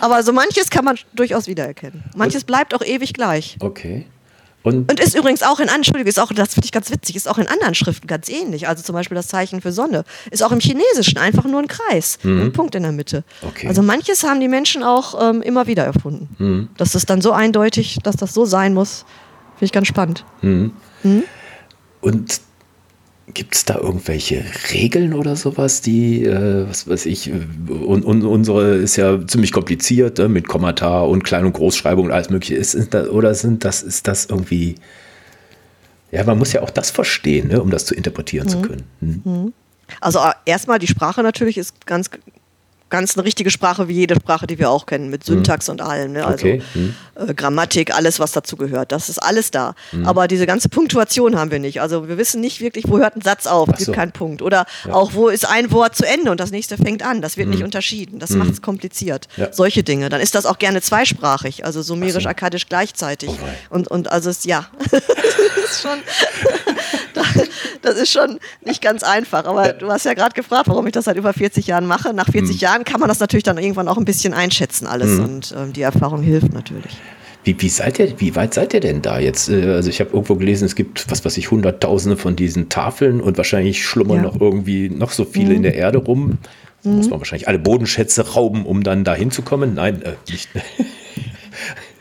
Aber 0.00 0.22
so 0.22 0.32
manches 0.32 0.70
kann 0.70 0.84
man 0.84 0.96
durchaus 1.12 1.46
wiedererkennen. 1.48 2.02
Manches 2.16 2.44
bleibt 2.44 2.74
auch 2.74 2.82
ewig 2.82 3.12
gleich. 3.12 3.56
okay. 3.60 4.06
Und, 4.64 4.90
Und 4.90 4.98
ist 4.98 5.14
übrigens 5.14 5.42
auch 5.42 5.60
in, 5.60 5.68
Entschuldigung, 5.68 6.08
ist 6.08 6.18
auch, 6.18 6.32
das 6.32 6.54
finde 6.54 6.64
ich 6.64 6.72
ganz 6.72 6.90
witzig, 6.90 7.16
ist 7.16 7.28
auch 7.28 7.36
in 7.36 7.46
anderen 7.46 7.74
Schriften 7.74 8.06
ganz 8.06 8.30
ähnlich. 8.30 8.66
Also 8.66 8.82
zum 8.82 8.94
Beispiel 8.94 9.14
das 9.14 9.28
Zeichen 9.28 9.60
für 9.60 9.72
Sonne 9.72 10.04
ist 10.30 10.42
auch 10.42 10.52
im 10.52 10.58
Chinesischen 10.58 11.18
einfach 11.18 11.44
nur 11.44 11.60
ein 11.60 11.68
Kreis, 11.68 12.18
ein 12.24 12.52
Punkt 12.52 12.74
in 12.74 12.82
der 12.82 12.92
Mitte. 12.92 13.24
Okay. 13.42 13.68
Also 13.68 13.82
manches 13.82 14.24
haben 14.24 14.40
die 14.40 14.48
Menschen 14.48 14.82
auch 14.82 15.20
ähm, 15.22 15.42
immer 15.42 15.66
wieder 15.66 15.84
erfunden. 15.84 16.70
Das 16.78 16.94
ist 16.94 17.10
dann 17.10 17.20
so 17.20 17.32
eindeutig, 17.32 17.98
dass 18.02 18.16
das 18.16 18.32
so 18.32 18.46
sein 18.46 18.72
muss, 18.72 19.04
finde 19.54 19.66
ich 19.66 19.72
ganz 19.72 19.86
spannend. 19.86 20.24
Und 22.00 22.40
gibt 23.32 23.54
es 23.54 23.64
da 23.64 23.76
irgendwelche 23.76 24.44
Regeln 24.72 25.14
oder 25.14 25.36
sowas, 25.36 25.80
die, 25.80 26.24
äh, 26.24 26.68
was 26.68 26.86
weiß 26.86 27.06
ich, 27.06 27.30
und, 27.32 28.04
und 28.04 28.22
unsere 28.22 28.74
ist 28.76 28.96
ja 28.96 29.26
ziemlich 29.26 29.52
kompliziert 29.52 30.18
äh, 30.18 30.28
mit 30.28 30.46
Kommentar 30.46 31.08
und 31.08 31.24
Klein- 31.24 31.46
und 31.46 31.54
Großschreibung 31.54 32.06
und 32.06 32.12
alles 32.12 32.28
mögliche. 32.28 32.56
Ist, 32.56 32.74
ist 32.74 32.92
da, 32.92 33.06
oder 33.06 33.34
sind 33.34 33.64
das, 33.64 33.82
ist 33.82 34.06
das 34.06 34.26
irgendwie. 34.26 34.74
Ja, 36.10 36.22
man 36.24 36.38
muss 36.38 36.52
ja 36.52 36.62
auch 36.62 36.70
das 36.70 36.90
verstehen, 36.90 37.48
ne, 37.48 37.60
um 37.60 37.70
das 37.70 37.86
zu 37.86 37.94
interpretieren 37.94 38.46
zu 38.46 38.60
können. 38.60 38.84
Hm. 39.00 39.52
Also 40.00 40.20
äh, 40.20 40.32
erstmal 40.44 40.78
die 40.78 40.86
Sprache 40.86 41.22
natürlich 41.22 41.58
ist 41.58 41.86
ganz, 41.86 42.10
ganz 42.94 43.16
eine 43.16 43.24
richtige 43.24 43.50
Sprache 43.50 43.88
wie 43.88 43.94
jede 43.94 44.14
Sprache, 44.14 44.46
die 44.46 44.56
wir 44.56 44.70
auch 44.70 44.86
kennen, 44.86 45.10
mit 45.10 45.24
Syntax 45.24 45.68
und 45.68 45.80
allem. 45.80 46.12
Ne? 46.12 46.24
Also 46.24 46.34
Okay. 46.46 46.62
Hm. 46.74 46.94
äh, 47.16 47.34
Grammatik, 47.34 47.92
alles, 47.92 48.20
was 48.20 48.30
dazu 48.30 48.56
gehört. 48.56 48.92
Das 48.92 49.08
ist 49.08 49.18
alles 49.18 49.50
da. 49.50 49.74
Aber 50.04 50.28
diese 50.28 50.46
ganze 50.46 50.68
Punktuation 50.68 51.36
haben 51.36 51.50
wir 51.50 51.58
nicht. 51.58 51.80
Also 51.80 52.08
wir 52.08 52.18
wissen 52.18 52.40
nicht 52.40 52.60
wirklich, 52.60 52.84
wo 52.86 52.98
hört 52.98 53.16
ein 53.16 53.20
Satz 53.20 53.46
auf, 53.46 53.66
gibt 53.68 53.80
so. 53.80 53.92
keinen 53.92 54.12
Punkt. 54.12 54.42
Oder 54.42 54.66
auch, 54.90 55.14
wo 55.14 55.28
ist 55.28 55.48
ein 55.48 55.72
Wort 55.72 55.96
zu 55.96 56.06
Ende 56.06 56.30
und 56.30 56.38
das 56.38 56.52
nächste 56.52 56.76
fängt 56.76 57.02
an. 57.02 57.20
Das 57.20 57.36
wird 57.36 57.48
nicht 57.48 57.64
unterschieden. 57.64 58.20
Das 58.20 58.30
macht 58.30 58.50
es 58.50 58.62
kompliziert. 58.62 59.26
Ja. 59.36 59.52
Solche 59.52 59.82
Dinge. 59.82 60.08
Dann 60.08 60.20
ist 60.20 60.36
das 60.36 60.46
auch 60.46 60.58
gerne 60.58 60.80
zweisprachig, 60.80 61.64
also 61.64 61.82
sumerisch, 61.82 62.26
akkadisch 62.26 62.68
gleichzeitig. 62.68 63.30
Oh 63.30 63.74
und, 63.74 63.88
und 63.88 64.12
also 64.12 64.30
es, 64.30 64.44
ja, 64.44 64.66
das 64.90 65.02
ist 65.02 65.82
schon, 65.82 65.98
das 67.82 67.96
ist 67.96 68.10
schon 68.12 68.38
nicht 68.64 68.80
ganz 68.82 69.02
einfach. 69.02 69.44
Aber 69.44 69.72
du 69.72 69.90
hast 69.90 70.04
ja 70.04 70.14
gerade 70.14 70.34
gefragt, 70.34 70.68
warum 70.68 70.86
ich 70.86 70.92
das 70.92 71.04
seit 71.06 71.16
über 71.16 71.32
40 71.32 71.66
Jahren 71.66 71.86
mache. 71.86 72.12
Nach 72.14 72.28
40 72.30 72.60
Jahren 72.60 72.84
kann 72.84 73.00
man 73.00 73.08
das 73.08 73.20
natürlich 73.20 73.42
dann 73.44 73.58
irgendwann 73.58 73.88
auch 73.88 73.96
ein 73.98 74.04
bisschen 74.04 74.34
einschätzen 74.34 74.86
alles 74.86 75.18
und 75.18 75.54
ähm, 75.56 75.72
die 75.72 75.82
Erfahrung 75.82 76.22
hilft 76.22 76.52
natürlich. 76.52 76.92
Wie, 77.44 77.60
wie, 77.60 77.68
seid 77.68 77.98
ihr, 77.98 78.18
wie 78.20 78.34
weit 78.36 78.54
seid 78.54 78.72
ihr 78.72 78.80
denn 78.80 79.02
da 79.02 79.18
jetzt? 79.18 79.50
Äh, 79.50 79.72
Also 79.74 79.90
ich 79.90 80.00
habe 80.00 80.10
irgendwo 80.10 80.34
gelesen, 80.36 80.64
es 80.64 80.74
gibt, 80.74 81.10
was 81.10 81.24
weiß 81.26 81.36
ich, 81.36 81.50
hunderttausende 81.50 82.16
von 82.16 82.36
diesen 82.36 82.70
Tafeln 82.70 83.20
und 83.20 83.36
wahrscheinlich 83.36 83.84
schlummern 83.84 84.18
Ja. 84.18 84.22
noch 84.22 84.40
irgendwie 84.40 84.88
noch 84.88 85.10
so 85.10 85.26
viele 85.26 85.52
in 85.52 85.62
der 85.62 85.74
Erde 85.74 85.98
rum. 85.98 86.38
Da 86.82 86.90
muss 86.90 87.08
man 87.10 87.18
wahrscheinlich 87.18 87.48
alle 87.48 87.58
Bodenschätze 87.58 88.32
rauben, 88.34 88.64
um 88.66 88.82
dann 88.82 89.04
da 89.04 89.14
hinzukommen. 89.14 89.74
Nein, 89.74 90.02
äh, 90.02 90.12
nicht. 90.30 90.48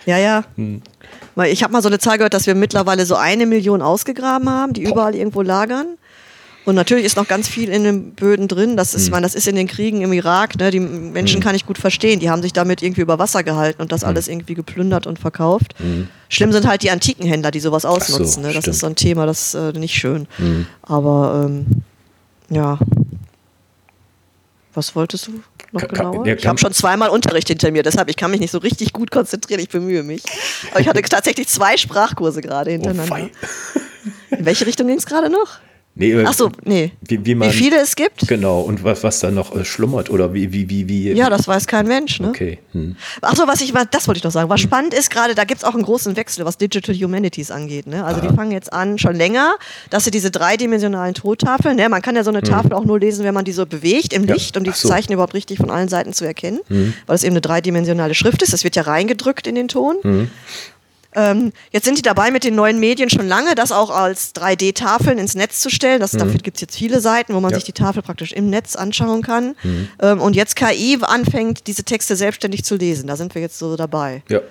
Ja, 0.06 0.18
ja. 0.18 0.44
Weil 1.36 1.52
Ich 1.52 1.64
habe 1.64 1.74
mal 1.74 1.82
so 1.82 1.90
eine 1.90 2.00
Zahl 2.00 2.18
gehört, 2.18 2.34
dass 2.34 2.48
wir 2.48 2.56
mittlerweile 2.56 3.06
so 3.06 3.16
eine 3.16 3.46
Million 3.46 3.82
ausgegraben 3.82 4.50
haben, 4.50 4.74
die 4.74 4.84
überall 4.84 5.16
irgendwo 5.16 5.42
lagern. 5.42 5.98
Und 6.66 6.76
natürlich 6.76 7.04
ist 7.04 7.18
noch 7.18 7.28
ganz 7.28 7.50
viel 7.50 7.70
in 7.70 7.84
den 7.84 8.14
Böden 8.14 8.48
drin. 8.48 8.78
Das 8.78 8.94
ist, 8.94 9.08
mhm. 9.08 9.12
man, 9.12 9.24
das 9.24 9.36
ist 9.36 9.48
in 9.48 9.56
den 9.56 9.68
Kriegen 9.68 10.02
im 10.02 10.14
Irak. 10.14 10.58
Ne? 10.58 10.72
Die 10.72 10.80
Menschen 10.80 11.40
mhm. 11.40 11.44
kann 11.44 11.56
ich 11.56 11.66
gut 11.66 11.78
verstehen. 11.78 12.20
Die 12.20 12.30
haben 12.30 12.42
sich 12.42 12.54
damit 12.54 12.82
irgendwie 12.82 13.02
über 13.02 13.20
Wasser 13.20 13.44
gehalten 13.44 13.82
und 13.82 13.92
das 13.92 14.02
mhm. 14.02 14.08
alles 14.08 14.28
irgendwie 14.28 14.54
geplündert 14.54 15.06
und 15.06 15.20
verkauft. 15.20 15.76
Mhm. 15.80 16.08
Schlimm 16.30 16.54
sind 16.54 16.66
halt 16.66 16.84
die 16.84 16.92
antiken 16.92 17.26
Händler, 17.26 17.52
die 17.52 17.60
sowas 17.60 17.84
ausnutzen. 17.84 18.44
So, 18.44 18.48
ne? 18.48 18.54
Das 18.54 18.64
stimmt. 18.64 18.76
ist 18.76 18.80
so 18.80 18.88
ein 18.88 18.96
Thema, 18.96 19.26
das 19.26 19.54
ist 19.54 19.76
äh, 19.76 19.78
nicht 19.78 19.94
schön. 19.94 20.28
Mhm. 20.38 20.68
Aber 20.84 21.46
ähm, 21.46 21.66
ja. 22.50 22.80
Was 24.74 24.96
wolltest 24.96 25.28
du 25.28 25.44
noch 25.74 25.88
genauer? 25.88 26.26
ich 26.26 26.48
habe 26.48 26.58
schon 26.58 26.74
zweimal 26.74 27.10
Unterricht 27.10 27.48
hinter 27.48 27.72
mir, 27.72 27.84
deshalb 27.84 28.10
ich 28.10 28.16
kann 28.16 28.32
mich 28.32 28.40
nicht 28.40 28.52
so 28.52 28.60
richtig 28.60 28.94
gut 28.94 29.12
konzentrieren. 29.12 29.60
Ich 29.60 29.70
bemühe 29.70 30.04
mich. 30.04 30.24
Aber 30.72 30.80
ich 30.80 30.88
hatte 30.88 31.02
tatsächlich 31.10 31.48
zwei 31.48 31.78
Sprachkurse 31.78 32.42
gerade 32.42 32.70
oh, 32.70 32.74
hintereinander. 32.74 33.30
Oh, 33.76 34.36
In 34.36 34.46
welche 34.46 34.66
Richtung 34.66 34.88
ging 34.88 34.98
es 34.98 35.06
gerade 35.06 35.30
noch? 35.30 35.60
Nee, 35.96 36.24
Ach 36.26 36.34
so, 36.34 36.50
nee. 36.64 36.92
Wie, 37.02 37.24
wie, 37.24 37.36
man, 37.36 37.50
wie, 37.50 37.54
viele 37.54 37.80
es 37.80 37.96
gibt? 37.96 38.28
Genau, 38.28 38.62
und 38.62 38.84
was, 38.84 39.04
was 39.04 39.20
da 39.20 39.30
noch 39.30 39.56
äh, 39.56 39.64
schlummert 39.64 40.10
oder 40.10 40.34
wie, 40.34 40.52
wie, 40.52 40.68
wie, 40.68 40.88
wie. 40.88 41.12
Ja, 41.12 41.30
das 41.30 41.48
weiß 41.48 41.68
kein 41.68 41.88
Mensch, 41.88 42.20
ne? 42.20 42.30
Okay. 42.30 42.58
Hm. 42.72 42.96
Ach 43.22 43.36
so, 43.36 43.48
was 43.48 43.62
ich, 43.62 43.74
das 43.92 44.08
wollte 44.08 44.18
ich 44.18 44.24
noch 44.24 44.32
sagen. 44.32 44.50
Was 44.50 44.62
hm. 44.62 44.70
spannend 44.70 44.94
ist 44.96 45.12
gerade, 45.12 45.36
da 45.36 45.44
gibt 45.44 45.60
es 45.60 45.64
auch 45.64 45.76
einen 45.76 45.84
großen 45.84 46.16
Wechsel, 46.16 46.46
was 46.46 46.58
Digital 46.58 46.96
Humanities 46.96 47.52
angeht, 47.52 47.86
ne? 47.86 48.04
Also 48.04 48.22
Aha. 48.22 48.28
die 48.28 48.36
fangen 48.36 48.52
jetzt 48.52 48.74
an, 48.74 48.98
schon 48.98 49.16
länger, 49.16 49.54
dass 49.92 50.06
sie 50.06 50.12
diese 50.12 50.32
dreidimensionalen 50.32 51.14
Tottafeln, 51.14 51.76
ne? 51.76 51.88
Man 51.90 52.02
kann 52.02 52.16
ja 52.16 52.24
so 52.24 52.32
eine 52.32 52.40
hm. 52.40 52.46
Tafel 52.46 52.74
auch 52.74 52.86
nur 52.86 53.00
lesen, 53.00 53.24
wenn 53.24 53.36
man 53.36 53.46
die 53.46 53.52
so 53.52 53.68
bewegt 53.68 54.14
im 54.14 54.26
ja. 54.26 54.34
Licht, 54.34 54.58
um 54.58 54.64
die 54.64 54.72
so. 54.72 54.90
Zeichen 54.90 55.14
überhaupt 55.14 55.36
richtig 55.36 55.60
von 55.60 55.70
allen 55.70 55.90
Seiten 55.90 56.14
zu 56.14 56.26
erkennen, 56.26 56.60
hm. 56.70 56.96
weil 57.06 57.16
es 57.16 57.24
eben 57.24 57.34
eine 57.34 57.42
dreidimensionale 57.42 58.16
Schrift 58.16 58.42
ist. 58.42 58.52
Das 58.52 58.64
wird 58.64 58.76
ja 58.76 58.82
reingedrückt 58.82 59.46
in 59.46 59.54
den 59.54 59.68
Ton. 59.68 60.30
Hm. 61.14 61.24
Ähm, 61.24 61.54
jetzt 61.72 61.86
sind 61.86 61.98
die 61.98 62.02
dabei 62.02 62.32
mit 62.32 62.44
den 62.44 62.56
neuen 62.56 62.80
Medien 62.80 63.10
schon 63.10 63.28
lange, 63.28 63.56
das 63.56 63.72
auch 63.72 63.90
als 63.90 64.34
3D-Tafeln 64.36 65.18
ins 65.18 65.36
Netz 65.36 65.62
zu 65.62 65.70
stellen. 65.70 66.00
Das, 66.00 66.14
mhm. 66.14 66.20
Dafür 66.20 66.40
gibt 66.40 66.58
es 66.58 66.62
jetzt 66.62 66.78
viele 66.78 67.02
Seiten, 67.02 67.34
wo 67.34 67.40
man 67.40 67.52
ja. 67.52 67.58
sich 67.58 67.66
die 67.66 67.74
Tafel 67.74 68.02
praktisch 68.02 68.34
im 68.34 68.50
Netz 68.50 68.76
anschauen 68.76 69.22
kann. 69.22 69.56
Mhm. 69.64 69.90
Ähm, 70.02 70.22
und 70.22 70.36
jetzt 70.36 70.56
KI 70.56 70.98
anfängt, 71.02 71.68
diese 71.68 71.84
Texte 71.84 72.16
selbstständig 72.16 72.64
zu 72.64 72.76
lesen. 72.76 73.08
Da 73.08 73.16
sind 73.16 73.36
wir 73.36 73.42
jetzt 73.42 73.60
so 73.60 73.76
dabei. 73.76 74.24
Ja. 74.30 74.42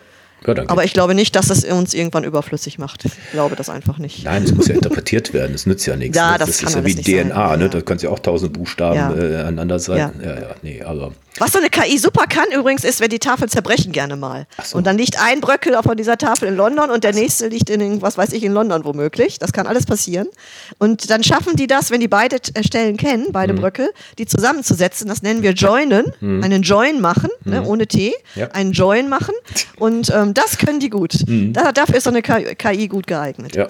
Ja, 0.47 0.55
Aber 0.69 0.85
ich 0.85 0.93
glaube 0.93 1.15
nicht, 1.15 1.37
dass 1.37 1.51
es 1.51 1.65
uns 1.65 1.95
irgendwann 1.95 2.25
überflüssig 2.25 2.79
macht. 2.79 3.05
Ich 3.05 3.13
glaube 3.31 3.55
das 3.57 3.71
einfach 3.71 3.99
nicht. 3.99 4.25
Nein, 4.25 4.43
es 4.43 4.53
muss 4.53 4.67
ja 4.67 4.75
interpretiert 4.75 5.33
werden. 5.33 5.53
Das 5.53 5.67
nützt 5.67 5.87
ja 5.87 5.97
nichts. 5.97 6.17
Ja, 6.17 6.37
das, 6.37 6.59
das 6.59 6.63
ist 6.63 6.75
ja 6.75 6.85
wie 6.85 6.95
DNA, 6.95 7.49
sein. 7.49 7.59
ne? 7.61 7.69
Da 7.69 7.81
können 7.81 8.01
ja 8.01 8.11
auch 8.11 8.19
tausend 8.19 8.53
Buchstaben 8.53 8.97
ja. 8.97 9.15
äh, 9.15 9.37
aneinander 9.43 9.79
sein. 9.79 9.99
Ja. 10.21 10.31
ja, 10.31 10.41
ja, 10.41 10.55
nee, 10.63 10.83
aber. 10.83 11.13
Was 11.39 11.53
so 11.53 11.59
eine 11.59 11.71
KI 11.71 11.99
super 11.99 12.27
kann 12.27 12.51
übrigens, 12.53 12.85
ist, 12.85 13.01
wenn 13.01 13.09
die 13.09 13.19
Tafeln 13.19 13.49
zerbrechen 13.49 13.93
gerne 13.93 14.17
mal. 14.17 14.47
So. 14.63 14.77
Und 14.77 14.87
dann 14.87 14.99
liegt 14.99 15.19
ein 15.19 15.41
Bröckel 15.41 15.77
von 15.83 15.97
dieser 15.97 16.19
Tafel 16.19 16.49
in 16.49 16.57
London 16.57 16.91
und 16.91 17.05
der 17.05 17.15
nächste 17.15 17.49
liegt 17.49 17.71
in, 17.71 18.03
was 18.03 18.19
weiß 18.19 18.33
ich, 18.33 18.43
in 18.45 18.53
London 18.53 18.85
womöglich. 18.85 19.39
Das 19.39 19.53
kann 19.53 19.67
alles 19.67 19.87
passieren. 19.87 20.29
Und 20.79 21.11
dann 21.11 21.23
schaffen 21.25 21.57
die 21.57 21.67
das, 21.67 21.91
wenn 21.91 22.01
die 22.01 22.09
beide 22.09 22.37
äh, 22.55 22.63
Stellen 22.63 22.97
kennen, 22.97 23.29
beide 23.31 23.55
mhm. 23.55 23.61
Bröckel, 23.61 23.93
die 24.19 24.27
zusammenzusetzen. 24.27 25.09
Das 25.09 25.23
nennen 25.23 25.43
wir 25.43 25.53
Joinen. 25.53 26.13
Mhm. 26.21 26.43
Einen 26.45 26.63
Join 26.63 27.01
machen, 27.01 27.31
ne, 27.45 27.61
mhm. 27.61 27.63
ne, 27.63 27.69
ohne 27.69 27.87
T. 27.87 28.13
Ja. 28.35 28.49
Einen 28.49 28.73
Join 28.73 29.09
machen. 29.09 29.35
Und 29.77 30.11
ähm, 30.11 30.35
das 30.35 30.59
können 30.59 30.81
die 30.81 30.91
gut. 30.91 31.15
Mhm. 31.27 31.53
Da, 31.53 31.73
dafür 31.73 31.97
ist 31.97 32.05
so 32.05 32.11
eine 32.11 32.23
KI 32.23 32.89
gut 32.89 33.07
geeignet. 33.07 33.57
Ja. 33.57 33.69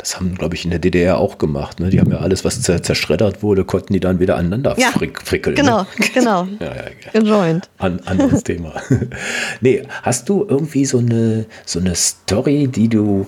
Das 0.00 0.16
haben, 0.16 0.34
glaube 0.34 0.54
ich, 0.54 0.64
in 0.64 0.70
der 0.70 0.78
DDR 0.78 1.18
auch 1.18 1.36
gemacht. 1.36 1.78
Ne? 1.78 1.90
Die 1.90 2.00
haben 2.00 2.10
ja 2.10 2.18
alles, 2.18 2.44
was 2.44 2.60
zerschreddert 2.62 3.42
wurde, 3.42 3.64
konnten 3.64 3.92
die 3.92 4.00
dann 4.00 4.18
wieder 4.18 4.36
aneinander 4.36 4.74
ja, 4.78 4.88
frick, 4.88 5.20
frickeln. 5.22 5.56
Genau, 5.56 5.82
ne? 5.82 5.86
genau. 6.14 6.48
ja, 6.60 6.66
ja, 6.66 6.84
ja. 7.12 7.20
Gejoint. 7.20 7.68
An, 7.78 8.00
anderes 8.06 8.42
Thema. 8.42 8.72
nee, 9.60 9.82
hast 10.02 10.28
du 10.28 10.46
irgendwie 10.48 10.86
so 10.86 10.98
eine, 10.98 11.44
so 11.66 11.80
eine 11.80 11.94
Story, 11.94 12.66
die 12.66 12.88
du 12.88 13.26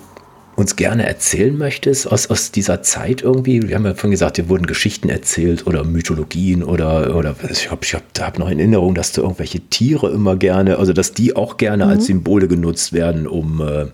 uns 0.56 0.76
gerne 0.76 1.06
erzählen 1.06 1.56
möchtest 1.56 2.10
aus, 2.10 2.28
aus 2.28 2.52
dieser 2.52 2.82
Zeit 2.82 3.20
irgendwie? 3.20 3.68
Wir 3.68 3.74
haben 3.74 3.84
ja 3.84 3.94
vorhin 3.94 4.12
gesagt, 4.12 4.38
dir 4.38 4.48
wurden 4.48 4.66
Geschichten 4.66 5.10
erzählt 5.10 5.66
oder 5.66 5.84
Mythologien 5.84 6.62
oder, 6.62 7.16
oder 7.16 7.34
ich 7.50 7.70
habe 7.70 7.84
ich 7.84 7.94
hab, 7.94 8.02
hab 8.18 8.38
noch 8.38 8.48
in 8.48 8.58
Erinnerung, 8.58 8.94
dass 8.94 9.12
du 9.12 9.22
irgendwelche 9.22 9.60
Tiere 9.60 10.10
immer 10.10 10.36
gerne, 10.36 10.78
also 10.78 10.92
dass 10.92 11.12
die 11.12 11.36
auch 11.36 11.58
gerne 11.58 11.84
mhm. 11.84 11.90
als 11.90 12.06
Symbole 12.06 12.48
genutzt 12.48 12.92
werden, 12.94 13.26
um 13.26 13.60
äh, 13.60 13.86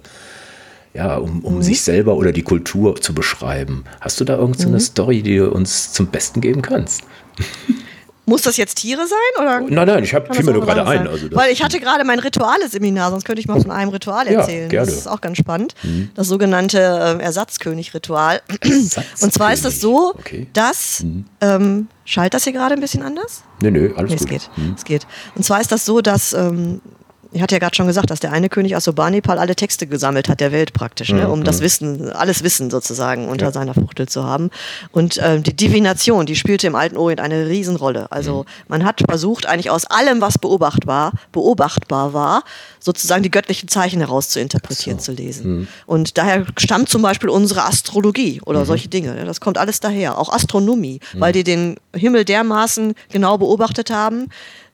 ja, 0.98 1.16
um, 1.16 1.44
um 1.44 1.56
mhm. 1.56 1.62
sich 1.62 1.80
selber 1.82 2.16
oder 2.16 2.32
die 2.32 2.42
Kultur 2.42 3.00
zu 3.00 3.14
beschreiben. 3.14 3.84
Hast 4.00 4.18
du 4.18 4.24
da 4.24 4.36
irgendeine 4.36 4.72
mhm. 4.72 4.80
Story, 4.80 5.22
die 5.22 5.36
du 5.36 5.48
uns 5.48 5.92
zum 5.92 6.08
Besten 6.08 6.40
geben 6.40 6.60
kannst? 6.60 7.02
Muss 8.26 8.42
das 8.42 8.58
jetzt 8.58 8.74
Tiere 8.74 9.06
sein? 9.06 9.42
Oder 9.42 9.60
nein, 9.60 9.86
nein, 9.86 10.04
ich 10.04 10.10
fiel 10.10 10.44
mir 10.44 10.52
nur 10.52 10.66
gerade 10.66 10.86
ein. 10.86 11.06
Also 11.06 11.28
Weil 11.30 11.50
ich 11.50 11.62
hatte 11.62 11.80
gerade 11.80 12.04
mein 12.04 12.18
Rituale-Seminar, 12.18 13.10
sonst 13.10 13.24
könnte 13.24 13.40
ich 13.40 13.48
mal 13.48 13.58
von 13.62 13.70
einem 13.70 13.90
Ritual 13.90 14.26
erzählen. 14.26 14.64
Ja, 14.64 14.68
gerne. 14.68 14.86
Das 14.86 14.96
ist 14.96 15.06
auch 15.06 15.22
ganz 15.22 15.38
spannend. 15.38 15.74
Mhm. 15.82 16.10
Das 16.14 16.26
sogenannte 16.26 16.78
äh, 16.78 17.22
Ersatzkönig-Ritual. 17.22 18.42
Ersatzkönig. 18.60 19.22
Und 19.22 19.32
zwar 19.32 19.54
ist 19.54 19.64
das 19.64 19.80
so, 19.80 20.14
okay. 20.18 20.48
dass. 20.52 21.04
Mhm. 21.04 21.24
Ähm, 21.40 21.86
schallt 22.04 22.34
das 22.34 22.44
hier 22.44 22.52
gerade 22.52 22.74
ein 22.74 22.80
bisschen 22.80 23.02
anders? 23.02 23.44
Nö, 23.62 23.70
nö, 23.70 23.92
alles 23.96 24.10
nee, 24.10 24.16
gut. 24.16 24.26
Es 24.26 24.26
geht. 24.26 24.50
Mhm. 24.56 24.74
es 24.76 24.84
geht. 24.84 25.06
Und 25.34 25.44
zwar 25.44 25.60
ist 25.62 25.72
das 25.72 25.86
so, 25.86 26.02
dass 26.02 26.34
ähm, 26.34 26.82
ich 27.30 27.42
hatte 27.42 27.54
ja 27.54 27.58
gerade 27.58 27.76
schon 27.76 27.86
gesagt, 27.86 28.10
dass 28.10 28.20
der 28.20 28.32
eine 28.32 28.48
König 28.48 28.74
Assurbanipal 28.74 29.38
alle 29.38 29.54
Texte 29.54 29.86
gesammelt 29.86 30.28
hat 30.28 30.40
der 30.40 30.50
Welt 30.50 30.72
praktisch, 30.72 31.12
ne, 31.12 31.28
um 31.28 31.40
mhm. 31.40 31.44
das 31.44 31.60
Wissen, 31.60 32.10
alles 32.10 32.42
Wissen 32.42 32.70
sozusagen 32.70 33.28
unter 33.28 33.46
ja. 33.46 33.52
seiner 33.52 33.74
Fuchtel 33.74 34.08
zu 34.08 34.24
haben. 34.24 34.50
Und 34.92 35.20
ähm, 35.22 35.42
die 35.42 35.54
Divination, 35.54 36.24
die 36.24 36.36
spielte 36.36 36.66
im 36.66 36.74
alten 36.74 36.96
Orient 36.96 37.20
eine 37.20 37.46
Riesenrolle. 37.46 38.10
Also 38.10 38.44
mhm. 38.44 38.44
man 38.68 38.84
hat 38.84 39.02
versucht, 39.06 39.46
eigentlich 39.46 39.70
aus 39.70 39.84
allem, 39.84 40.20
was 40.22 40.38
beobachtbar, 40.38 41.12
beobachtbar 41.32 42.14
war, 42.14 42.44
sozusagen 42.80 43.22
die 43.22 43.30
göttlichen 43.30 43.68
Zeichen 43.68 44.00
herauszuinterpretieren, 44.00 44.98
so. 44.98 45.06
zu 45.06 45.12
lesen. 45.12 45.50
Mhm. 45.50 45.68
Und 45.84 46.16
daher 46.16 46.46
stammt 46.56 46.88
zum 46.88 47.02
Beispiel 47.02 47.28
unsere 47.28 47.64
Astrologie 47.64 48.40
oder 48.46 48.60
mhm. 48.60 48.64
solche 48.64 48.88
Dinge. 48.88 49.14
Ne? 49.14 49.26
Das 49.26 49.40
kommt 49.40 49.58
alles 49.58 49.80
daher. 49.80 50.18
Auch 50.18 50.32
Astronomie, 50.32 51.00
weil 51.14 51.32
die 51.32 51.44
den 51.44 51.76
Himmel 51.94 52.24
dermaßen 52.24 52.94
genau 53.10 53.36
beobachtet 53.36 53.90
haben, 53.90 54.28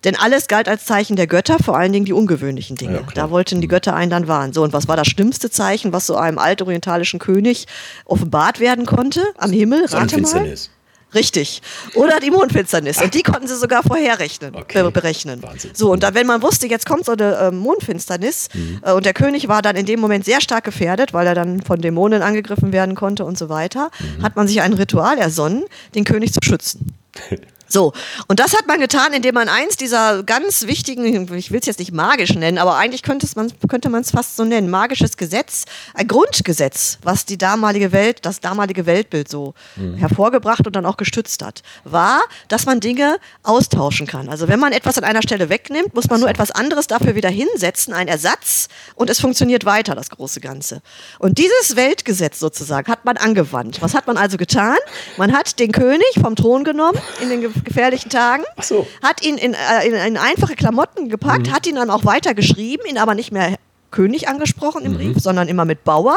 denn 0.04 0.16
alles 0.16 0.48
galt 0.48 0.68
als 0.68 0.84
Zeichen 0.84 1.16
der 1.16 1.26
Götter, 1.26 1.58
vor 1.58 1.76
allen 1.76 1.92
Dingen 1.92 2.04
die 2.04 2.12
ungewöhnlichen 2.12 2.76
Dinge. 2.76 2.96
Ja, 2.96 3.06
da 3.14 3.30
wollten 3.30 3.60
die 3.60 3.68
Götter 3.68 3.94
einen 3.94 4.10
dann 4.10 4.28
warnen. 4.28 4.52
So, 4.52 4.62
und 4.62 4.72
was 4.72 4.86
war 4.88 4.96
das 4.96 5.08
schlimmste 5.08 5.50
Zeichen, 5.50 5.92
was 5.92 6.06
so 6.06 6.16
einem 6.16 6.38
altorientalischen 6.38 7.18
König 7.18 7.66
offenbart 8.04 8.60
werden 8.60 8.86
konnte 8.86 9.24
am 9.38 9.52
Himmel? 9.52 9.86
Rate 9.86 10.20
mal. 10.20 10.54
Richtig. 11.14 11.62
Oder 11.94 12.18
die 12.18 12.30
Mondfinsternis. 12.30 13.00
Und 13.00 13.14
die 13.14 13.22
konnten 13.22 13.46
sie 13.46 13.56
sogar 13.56 13.82
vorherrechnen, 13.82 14.54
okay. 14.56 14.90
berechnen. 14.90 15.42
Wahnsinn. 15.42 15.70
So, 15.72 15.92
und 15.92 16.02
dann, 16.02 16.14
wenn 16.14 16.26
man 16.26 16.42
wusste, 16.42 16.66
jetzt 16.66 16.86
kommt 16.86 17.04
so 17.06 17.12
eine 17.12 17.36
äh, 17.36 17.50
Mondfinsternis 17.52 18.48
mhm. 18.52 18.80
äh, 18.82 18.92
und 18.92 19.06
der 19.06 19.14
König 19.14 19.46
war 19.46 19.62
dann 19.62 19.76
in 19.76 19.86
dem 19.86 20.00
Moment 20.00 20.24
sehr 20.24 20.40
stark 20.40 20.64
gefährdet, 20.64 21.12
weil 21.14 21.26
er 21.26 21.34
dann 21.34 21.62
von 21.62 21.80
Dämonen 21.80 22.22
angegriffen 22.22 22.72
werden 22.72 22.96
konnte 22.96 23.24
und 23.24 23.38
so 23.38 23.48
weiter, 23.48 23.90
mhm. 24.00 24.22
hat 24.22 24.34
man 24.34 24.48
sich 24.48 24.60
ein 24.60 24.72
Ritual 24.72 25.18
ersonnen, 25.18 25.64
den 25.94 26.04
König 26.04 26.32
zu 26.32 26.40
schützen. 26.42 26.94
So, 27.68 27.92
und 28.28 28.40
das 28.40 28.54
hat 28.54 28.66
man 28.66 28.78
getan, 28.78 29.12
indem 29.12 29.34
man 29.34 29.48
eins 29.48 29.76
dieser 29.76 30.22
ganz 30.22 30.66
wichtigen, 30.66 31.32
ich 31.34 31.50
will 31.50 31.60
es 31.60 31.66
jetzt 31.66 31.78
nicht 31.78 31.92
magisch 31.92 32.34
nennen, 32.34 32.58
aber 32.58 32.76
eigentlich 32.76 33.02
könnte 33.02 33.26
man 33.36 33.52
könnte 33.68 33.88
es 33.96 34.10
fast 34.10 34.36
so 34.36 34.44
nennen, 34.44 34.70
magisches 34.70 35.16
Gesetz, 35.16 35.64
ein 35.94 36.06
Grundgesetz, 36.06 36.98
was 37.02 37.24
die 37.24 37.38
damalige 37.38 37.92
Welt, 37.92 38.18
das 38.22 38.40
damalige 38.40 38.86
Weltbild 38.86 39.28
so 39.28 39.54
mhm. 39.76 39.96
hervorgebracht 39.96 40.66
und 40.66 40.76
dann 40.76 40.86
auch 40.86 40.96
gestützt 40.96 41.42
hat, 41.42 41.62
war, 41.84 42.22
dass 42.48 42.66
man 42.66 42.80
Dinge 42.80 43.16
austauschen 43.42 44.06
kann. 44.06 44.28
Also 44.28 44.48
wenn 44.48 44.60
man 44.60 44.72
etwas 44.72 44.98
an 44.98 45.04
einer 45.04 45.22
Stelle 45.22 45.48
wegnimmt, 45.48 45.94
muss 45.94 46.10
man 46.10 46.20
nur 46.20 46.28
etwas 46.28 46.50
anderes 46.50 46.86
dafür 46.86 47.14
wieder 47.14 47.30
hinsetzen, 47.30 47.94
ein 47.94 48.08
Ersatz, 48.08 48.68
und 48.94 49.10
es 49.10 49.20
funktioniert 49.20 49.64
weiter, 49.64 49.94
das 49.94 50.10
große 50.10 50.40
Ganze. 50.40 50.82
Und 51.18 51.38
dieses 51.38 51.76
Weltgesetz 51.76 52.38
sozusagen 52.38 52.90
hat 52.90 53.04
man 53.04 53.16
angewandt. 53.16 53.80
Was 53.80 53.94
hat 53.94 54.06
man 54.06 54.16
also 54.16 54.36
getan? 54.36 54.76
Man 55.16 55.32
hat 55.32 55.58
den 55.58 55.72
König 55.72 56.06
vom 56.20 56.36
Thron 56.36 56.64
genommen 56.64 56.98
in 57.20 57.30
den 57.30 57.40
gefährlichen 57.62 58.10
Tagen. 58.10 58.44
Ach 58.56 58.62
so. 58.62 58.86
Hat 59.02 59.24
ihn 59.24 59.36
in, 59.36 59.54
äh, 59.54 59.86
in, 59.86 59.94
in 59.94 60.16
einfache 60.16 60.54
Klamotten 60.56 61.08
gepackt, 61.08 61.48
mhm. 61.48 61.52
hat 61.52 61.66
ihn 61.66 61.76
dann 61.76 61.90
auch 61.90 62.04
weiter 62.04 62.34
geschrieben, 62.34 62.82
ihn 62.88 62.98
aber 62.98 63.14
nicht 63.14 63.32
mehr 63.32 63.56
König 63.90 64.28
angesprochen 64.28 64.84
im 64.84 64.92
mhm. 64.92 64.96
Brief, 64.96 65.20
sondern 65.20 65.48
immer 65.48 65.64
mit 65.64 65.84
Bauer. 65.84 66.16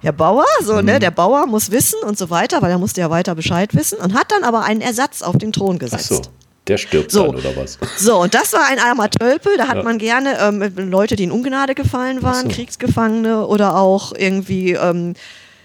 Herr 0.00 0.12
Bauer, 0.12 0.44
so, 0.62 0.74
ne, 0.74 0.82
mhm. 0.82 0.86
ne, 0.86 0.98
der 1.00 1.10
Bauer 1.10 1.46
muss 1.46 1.70
wissen 1.70 2.00
und 2.04 2.16
so 2.16 2.30
weiter, 2.30 2.62
weil 2.62 2.70
er 2.70 2.78
musste 2.78 3.00
ja 3.00 3.10
weiter 3.10 3.34
Bescheid 3.34 3.74
wissen 3.74 3.98
und 3.98 4.14
hat 4.14 4.30
dann 4.30 4.44
aber 4.44 4.64
einen 4.64 4.80
Ersatz 4.80 5.22
auf 5.22 5.36
den 5.38 5.52
Thron 5.52 5.78
gesetzt. 5.78 6.10
Ach 6.12 6.24
so. 6.24 6.30
Der 6.68 6.76
stirbt 6.76 7.10
so. 7.10 7.26
dann, 7.26 7.36
oder 7.36 7.56
was? 7.56 7.78
So, 7.96 8.20
und 8.20 8.34
das 8.34 8.52
war 8.52 8.66
ein 8.68 8.78
armer 8.78 9.10
Tölpel. 9.10 9.56
Da 9.56 9.68
hat 9.68 9.76
ja. 9.76 9.82
man 9.82 9.98
gerne 9.98 10.38
ähm, 10.38 10.90
Leute, 10.90 11.16
die 11.16 11.24
in 11.24 11.32
Ungnade 11.32 11.74
gefallen 11.74 12.22
waren, 12.22 12.50
so. 12.50 12.54
Kriegsgefangene 12.54 13.46
oder 13.46 13.76
auch 13.76 14.12
irgendwie 14.14 14.72
ähm, 14.72 15.14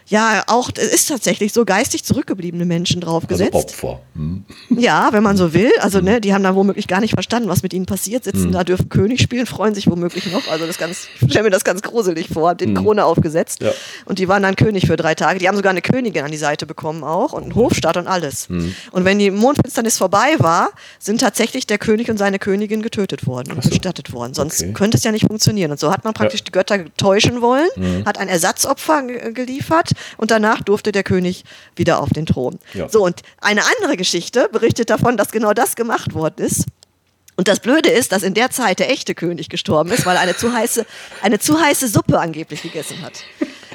ja 0.08 0.44
auch, 0.48 0.70
es 0.76 0.94
ist 0.94 1.10
tatsächlich 1.10 1.54
so 1.54 1.66
geistig 1.66 2.04
zurückgebliebene 2.04 2.66
Menschen 2.66 3.02
draufgesetzt. 3.02 3.54
Also 3.54 3.68
Opfer. 3.68 4.02
Hm. 4.16 4.44
Ja, 4.70 5.10
wenn 5.12 5.24
man 5.24 5.38
so 5.38 5.54
will. 5.54 5.72
Also, 5.80 6.02
ne, 6.02 6.20
die 6.20 6.34
haben 6.34 6.44
dann 6.44 6.56
womöglich 6.56 6.88
gar 6.88 7.00
nicht 7.00 7.14
verstanden, 7.14 7.50
was 7.50 7.64
mit 7.64 7.74
ihnen 7.74 7.86
passiert, 7.86 8.24
sitzen 8.24 8.46
hm. 8.46 8.52
da, 8.52 8.64
dürfen 8.64 8.90
König 8.90 9.22
spielen, 9.22 9.46
freuen 9.46 9.74
sich 9.76 9.88
womöglich 9.88 10.32
noch. 10.32 10.48
Also, 10.48 10.66
das 10.68 10.78
ganz, 10.78 11.08
ich 11.22 11.30
stelle 11.30 11.44
mir 11.44 11.50
das 11.50 11.64
ganz 11.64 11.82
gruselig 11.82 12.30
vor, 12.30 12.50
hab 12.50 12.58
den 12.58 12.76
hm. 12.76 12.84
Krone 12.84 13.06
aufgesetzt. 13.06 13.62
Ja. 13.62 13.72
Und 14.06 14.20
die 14.20 14.28
waren 14.28 14.44
dann 14.44 14.56
König 14.56 14.88
für 14.88 14.98
drei 14.98 15.16
Tage. 15.16 15.40
Die 15.40 15.48
haben 15.48 15.56
sogar 15.56 15.72
eine 15.72 15.82
Königin 15.82 16.24
an 16.24 16.32
die 16.32 16.38
Seite 16.38 16.66
bekommen 16.66 17.04
auch 17.04 17.34
und 17.34 17.44
einen 17.44 17.56
Hofstaat 17.56 17.98
und 17.98 18.08
alles. 18.08 18.50
Hm. 18.50 18.76
Und 18.92 19.06
wenn 19.06 19.20
die 19.20 19.32
Mondfinsternis 19.32 19.98
vorbei 19.98 20.36
war, 20.40 20.72
sind 21.00 21.22
tatsächlich 21.22 21.66
der 21.68 21.78
König 21.78 22.10
und 22.10 22.18
seine 22.18 22.40
Königin 22.40 22.82
getötet 22.82 23.26
worden 23.26 23.54
und 23.54 23.64
so. 23.64 23.70
bestattet 23.70 24.12
worden. 24.12 24.34
Sonst 24.34 24.62
okay. 24.62 24.74
könnte 24.74 24.98
es 24.98 25.04
ja 25.04 25.12
nicht 25.12 25.28
funktionieren. 25.28 25.72
Und 25.72 25.80
so 25.80 25.92
hat 25.92 26.04
man 26.04 26.14
praktisch 26.14 26.42
ja. 26.42 26.46
die 26.46 26.52
Götter 26.52 26.86
täuschen 26.98 27.42
wollen, 27.42 27.70
hm. 27.76 28.06
hat 28.06 28.18
ein 28.18 28.28
Ersatzopfer 28.28 29.04
geliefert 29.34 29.93
und 30.18 30.32
danach 30.32 30.62
durfte 30.62 30.92
der 30.92 31.04
König 31.04 31.44
wieder 31.76 32.02
auf 32.02 32.10
den 32.10 32.26
Thron. 32.26 32.60
Ja. 32.74 32.90
So, 32.90 33.04
und 33.04 33.22
eine 33.40 33.62
andere 33.78 33.98
Geschichte 33.98 34.50
berichtet 34.52 34.90
davon, 34.90 35.18
dass 35.18 35.32
genau 35.32 35.54
das 35.54 35.76
gemacht 35.76 36.14
worden 36.14 36.46
ist. 36.46 36.66
Und 37.36 37.48
das 37.48 37.60
Blöde 37.60 37.90
ist, 37.90 38.12
dass 38.12 38.22
in 38.22 38.36
der 38.36 38.52
Zeit 38.52 38.80
der 38.80 38.92
echte 38.92 39.16
König 39.16 39.50
gestorben 39.50 39.92
ist, 39.92 40.06
weil 40.06 40.16
er 40.16 40.22
eine 40.22 40.38
zu 40.38 40.54
heiße, 40.54 40.86
eine 41.22 41.40
zu 41.40 41.60
heiße 41.60 41.88
Suppe 41.88 42.20
angeblich 42.20 42.62
gegessen 42.62 43.02
hat. 43.02 43.24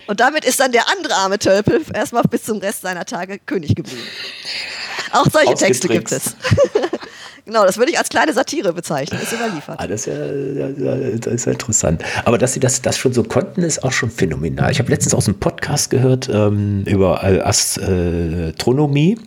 Und 0.07 0.21
damit 0.21 0.45
ist 0.45 0.61
dann 0.61 0.73
der 0.73 0.89
andere 0.89 1.15
arme 1.15 1.39
Tölpel 1.39 1.83
erstmal 1.93 2.23
bis 2.23 2.45
zum 2.45 2.59
Rest 2.59 2.83
seiner 2.83 3.05
Tage 3.05 3.39
König 3.41 3.75
geblieben. 3.75 4.03
Auch 5.13 5.27
solche 5.31 5.55
Texte 5.55 5.89
gibt 5.89 6.13
es. 6.13 6.35
genau, 7.49 7.65
das 7.65 7.79
würde 7.79 7.91
ich 7.91 7.99
als 7.99 8.09
kleine 8.09 8.33
Satire 8.33 8.73
bezeichnen. 8.73 9.21
Ist 9.21 9.33
überliefert. 9.33 9.81
Ah, 9.81 9.87
das, 9.87 10.07
ist 10.07 10.15
ja, 10.15 10.69
das 11.19 11.35
ist 11.35 11.47
ja 11.47 11.53
interessant. 11.53 12.05
Aber 12.25 12.39
dass 12.39 12.53
sie 12.53 12.61
das, 12.61 12.83
das 12.83 12.97
schon 12.97 13.13
so 13.13 13.25
konnten, 13.25 13.63
ist 13.63 13.83
auch 13.83 13.93
schon 13.93 14.11
phänomenal. 14.11 14.71
Ich 14.71 14.79
habe 14.79 14.91
letztens 14.91 15.15
aus 15.15 15.27
einem 15.27 15.41
Podcast 15.41 15.91
gehört 15.91 16.29
ähm, 16.33 16.85
über 16.85 17.25
Astronomie. 17.25 19.19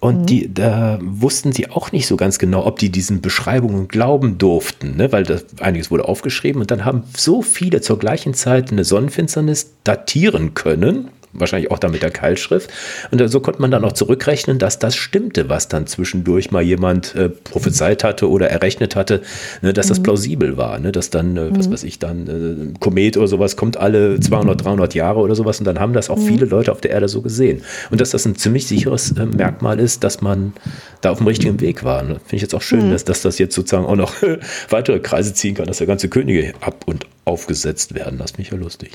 Und 0.00 0.22
mhm. 0.22 0.26
die, 0.26 0.54
da 0.54 0.98
wussten 1.02 1.52
sie 1.52 1.70
auch 1.70 1.90
nicht 1.90 2.06
so 2.06 2.16
ganz 2.16 2.38
genau, 2.38 2.66
ob 2.66 2.78
die 2.78 2.90
diesen 2.90 3.20
Beschreibungen 3.20 3.88
glauben 3.88 4.38
durften, 4.38 4.96
ne? 4.96 5.10
weil 5.10 5.24
das, 5.24 5.44
einiges 5.60 5.90
wurde 5.90 6.06
aufgeschrieben 6.06 6.60
und 6.60 6.70
dann 6.70 6.84
haben 6.84 7.02
so 7.16 7.42
viele 7.42 7.80
zur 7.80 7.98
gleichen 7.98 8.32
Zeit 8.32 8.70
eine 8.70 8.84
Sonnenfinsternis 8.84 9.72
datieren 9.82 10.54
können 10.54 11.10
wahrscheinlich 11.40 11.70
auch 11.70 11.78
dann 11.78 11.90
mit 11.90 12.02
der 12.02 12.10
Keilschrift. 12.10 12.70
Und 13.10 13.26
so 13.28 13.40
konnte 13.40 13.60
man 13.60 13.70
dann 13.70 13.84
auch 13.84 13.92
zurückrechnen, 13.92 14.58
dass 14.58 14.78
das 14.78 14.96
stimmte, 14.96 15.48
was 15.48 15.68
dann 15.68 15.86
zwischendurch 15.86 16.50
mal 16.50 16.62
jemand 16.62 17.14
äh, 17.14 17.28
prophezeit 17.28 18.04
hatte 18.04 18.28
oder 18.28 18.50
errechnet 18.50 18.96
hatte, 18.96 19.22
ne, 19.62 19.72
dass 19.72 19.86
mhm. 19.86 19.90
das 19.90 20.02
plausibel 20.02 20.56
war, 20.56 20.78
ne, 20.78 20.92
dass 20.92 21.10
dann, 21.10 21.36
äh, 21.36 21.56
was 21.56 21.68
mhm. 21.68 21.72
weiß 21.72 21.84
ich, 21.84 21.98
dann 21.98 22.72
äh, 22.74 22.78
Komet 22.78 23.16
oder 23.16 23.28
sowas 23.28 23.56
kommt 23.56 23.76
alle 23.76 24.20
200, 24.20 24.64
300 24.64 24.94
Jahre 24.94 25.20
oder 25.20 25.34
sowas 25.34 25.58
und 25.58 25.64
dann 25.64 25.78
haben 25.78 25.92
das 25.92 26.10
auch 26.10 26.18
mhm. 26.18 26.26
viele 26.26 26.46
Leute 26.46 26.72
auf 26.72 26.80
der 26.80 26.90
Erde 26.92 27.08
so 27.08 27.22
gesehen. 27.22 27.62
Und 27.90 28.00
dass 28.00 28.10
das 28.10 28.24
ein 28.26 28.36
ziemlich 28.36 28.66
sicheres 28.66 29.12
äh, 29.12 29.26
Merkmal 29.26 29.80
ist, 29.80 30.04
dass 30.04 30.20
man 30.20 30.52
da 31.00 31.10
auf 31.10 31.18
dem 31.18 31.26
richtigen 31.26 31.60
Weg 31.60 31.84
war. 31.84 32.02
Ne? 32.02 32.14
Finde 32.14 32.36
ich 32.36 32.42
jetzt 32.42 32.54
auch 32.54 32.62
schön, 32.62 32.88
mhm. 32.88 32.92
dass, 32.92 33.04
dass 33.04 33.22
das 33.22 33.38
jetzt 33.38 33.54
sozusagen 33.54 33.86
auch 33.86 33.96
noch 33.96 34.14
weitere 34.70 35.00
Kreise 35.00 35.34
ziehen 35.34 35.54
kann, 35.54 35.66
dass 35.66 35.78
der 35.78 35.86
ganze 35.86 36.08
Könige 36.08 36.54
ab 36.60 36.84
und 36.86 37.06
aufgesetzt 37.24 37.94
werden. 37.94 38.18
Das 38.18 38.32
finde 38.32 38.42
ich 38.42 38.50
ja 38.50 38.56
lustig. 38.56 38.90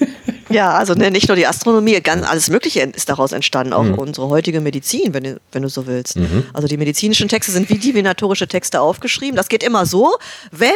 Ja, 0.48 0.74
also 0.74 0.94
ne, 0.94 1.10
nicht 1.10 1.28
nur 1.28 1.36
die 1.36 1.46
Astronomie, 1.46 2.00
ganz 2.00 2.26
alles 2.26 2.50
Mögliche 2.50 2.80
ist 2.80 3.08
daraus 3.08 3.32
entstanden, 3.32 3.72
auch 3.72 3.82
mhm. 3.82 3.94
unsere 3.94 4.28
heutige 4.28 4.60
Medizin, 4.60 5.12
wenn 5.12 5.24
du, 5.24 5.40
wenn 5.52 5.62
du 5.62 5.68
so 5.68 5.86
willst. 5.86 6.16
Mhm. 6.16 6.44
Also 6.52 6.68
die 6.68 6.76
medizinischen 6.76 7.28
Texte 7.28 7.52
sind 7.52 7.68
wie 7.68 7.78
divinatorische 7.78 8.46
Texte 8.46 8.80
aufgeschrieben. 8.80 9.36
Das 9.36 9.48
geht 9.48 9.62
immer 9.62 9.86
so, 9.86 10.14
wenn 10.52 10.70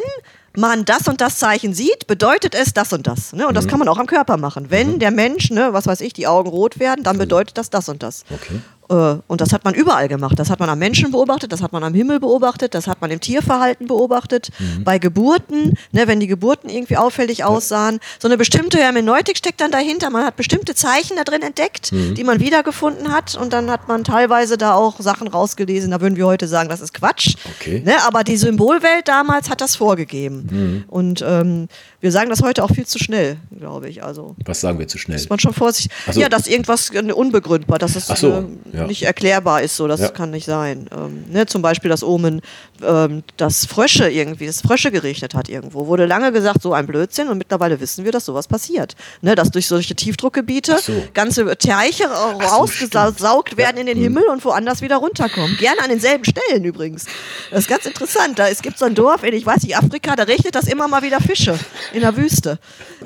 man 0.56 0.84
das 0.84 1.06
und 1.06 1.20
das 1.20 1.38
Zeichen 1.38 1.74
sieht, 1.74 2.06
bedeutet 2.06 2.54
es 2.54 2.72
das 2.72 2.92
und 2.92 3.06
das. 3.06 3.32
Ne? 3.32 3.46
Und 3.46 3.54
das 3.54 3.66
mhm. 3.66 3.70
kann 3.70 3.78
man 3.78 3.88
auch 3.88 3.98
am 3.98 4.06
Körper 4.06 4.36
machen. 4.36 4.66
Wenn 4.70 4.94
mhm. 4.94 4.98
der 4.98 5.10
Mensch, 5.12 5.50
ne, 5.50 5.72
was 5.72 5.86
weiß 5.86 6.00
ich, 6.00 6.12
die 6.12 6.26
Augen 6.26 6.48
rot 6.50 6.80
werden, 6.80 7.04
dann 7.04 7.18
bedeutet 7.18 7.56
das 7.56 7.70
das 7.70 7.88
und 7.88 8.02
das. 8.02 8.24
Okay. 8.30 8.60
Äh, 8.90 9.16
und 9.26 9.40
das 9.40 9.52
hat 9.52 9.64
man 9.64 9.74
überall 9.74 10.08
gemacht. 10.08 10.38
Das 10.38 10.50
hat 10.50 10.60
man 10.60 10.68
am 10.68 10.78
Menschen 10.78 11.10
beobachtet, 11.12 11.52
das 11.52 11.62
hat 11.62 11.72
man 11.72 11.84
am 11.84 11.94
Himmel 11.94 12.20
beobachtet, 12.20 12.74
das 12.74 12.86
hat 12.86 13.00
man 13.00 13.10
im 13.10 13.20
Tierverhalten 13.20 13.86
beobachtet, 13.86 14.50
mhm. 14.58 14.84
bei 14.84 14.98
Geburten, 14.98 15.78
ne, 15.92 16.06
wenn 16.06 16.20
die 16.20 16.26
Geburten 16.26 16.68
irgendwie 16.68 16.96
auffällig 16.96 17.44
aussahen. 17.44 18.00
So 18.18 18.28
eine 18.28 18.36
bestimmte 18.36 18.78
Hermeneutik 18.78 19.36
steckt 19.36 19.60
dann 19.60 19.70
dahinter. 19.70 20.10
Man 20.10 20.24
hat 20.24 20.36
bestimmte 20.36 20.74
Zeichen 20.74 21.16
da 21.16 21.24
drin 21.24 21.42
entdeckt, 21.42 21.92
mhm. 21.92 22.14
die 22.14 22.24
man 22.24 22.40
wiedergefunden 22.40 23.12
hat. 23.12 23.36
Und 23.36 23.52
dann 23.52 23.70
hat 23.70 23.88
man 23.88 24.04
teilweise 24.04 24.58
da 24.58 24.74
auch 24.74 25.00
Sachen 25.00 25.28
rausgelesen. 25.28 25.92
Da 25.92 26.00
würden 26.00 26.16
wir 26.16 26.26
heute 26.26 26.48
sagen, 26.48 26.68
das 26.68 26.80
ist 26.80 26.92
Quatsch. 26.92 27.36
Okay. 27.56 27.82
Ne, 27.84 27.94
aber 28.06 28.24
die 28.24 28.36
Symbolwelt 28.36 29.06
damals 29.06 29.48
hat 29.48 29.60
das 29.60 29.76
vorgegeben. 29.76 30.48
Mhm. 30.50 30.84
Und 30.88 31.24
ähm, 31.26 31.68
wir 32.00 32.10
sagen 32.10 32.30
das 32.30 32.42
heute 32.42 32.64
auch 32.64 32.70
viel 32.70 32.86
zu 32.86 32.98
schnell, 32.98 33.36
glaube 33.56 33.88
ich. 33.88 34.02
Also, 34.02 34.34
Was 34.44 34.60
sagen 34.60 34.78
wir 34.78 34.88
zu 34.88 34.98
schnell? 34.98 35.16
Ist 35.16 35.30
man 35.30 35.38
schon 35.38 35.52
vorsichtig. 35.52 35.92
So. 36.10 36.20
Ja, 36.20 36.28
dass 36.28 36.46
irgendwas 36.46 36.90
unbegründbar, 36.90 37.78
dass 37.78 37.94
es 37.94 38.06
so, 38.06 38.28
äh, 38.28 38.76
ja. 38.76 38.79
Nicht 38.86 39.02
erklärbar 39.02 39.62
ist. 39.62 39.76
So, 39.76 39.88
das 39.88 40.00
ja. 40.00 40.08
kann 40.08 40.30
nicht 40.30 40.46
sein. 40.46 40.88
Ähm, 40.94 41.24
ne, 41.28 41.46
zum 41.46 41.62
Beispiel 41.62 41.90
das 41.90 42.02
Omen, 42.02 42.40
ähm, 42.82 43.22
dass 43.36 43.66
Frösche 43.66 44.08
irgendwie, 44.08 44.46
dass 44.46 44.60
Frösche 44.60 44.90
geregnet 44.90 45.34
hat 45.34 45.48
irgendwo. 45.48 45.86
Wurde 45.86 46.06
lange 46.06 46.32
gesagt, 46.32 46.62
so 46.62 46.72
ein 46.72 46.86
Blödsinn 46.86 47.28
und 47.28 47.38
mittlerweile 47.38 47.80
wissen 47.80 48.04
wir, 48.04 48.12
dass 48.12 48.24
sowas 48.24 48.48
passiert. 48.48 48.96
Ne, 49.22 49.34
dass 49.34 49.50
durch 49.50 49.66
solche 49.66 49.94
Tiefdruckgebiete 49.94 50.78
so. 50.80 50.92
ganze 51.14 51.56
Teiche 51.56 52.04
rausgesaugt 52.08 53.50
so, 53.50 53.56
werden 53.56 53.76
ja. 53.76 53.80
in 53.80 53.86
den 53.86 53.98
mhm. 53.98 54.02
Himmel 54.02 54.24
und 54.24 54.44
woanders 54.44 54.82
wieder 54.82 54.96
runterkommen. 54.96 55.56
Gerne 55.58 55.82
an 55.82 55.90
denselben 55.90 56.24
Stellen 56.24 56.64
übrigens. 56.64 57.06
Das 57.50 57.60
ist 57.60 57.68
ganz 57.68 57.86
interessant. 57.86 58.38
Da, 58.38 58.48
es 58.48 58.62
gibt 58.62 58.78
so 58.78 58.84
ein 58.84 58.94
Dorf 58.94 59.24
in, 59.24 59.34
ich 59.34 59.46
weiß 59.46 59.62
nicht, 59.62 59.76
Afrika, 59.76 60.16
da 60.16 60.24
regnet 60.24 60.54
das 60.54 60.66
immer 60.66 60.88
mal 60.88 61.02
wieder 61.02 61.20
Fische 61.20 61.58
in 61.92 62.00
der 62.00 62.16
Wüste. 62.16 62.58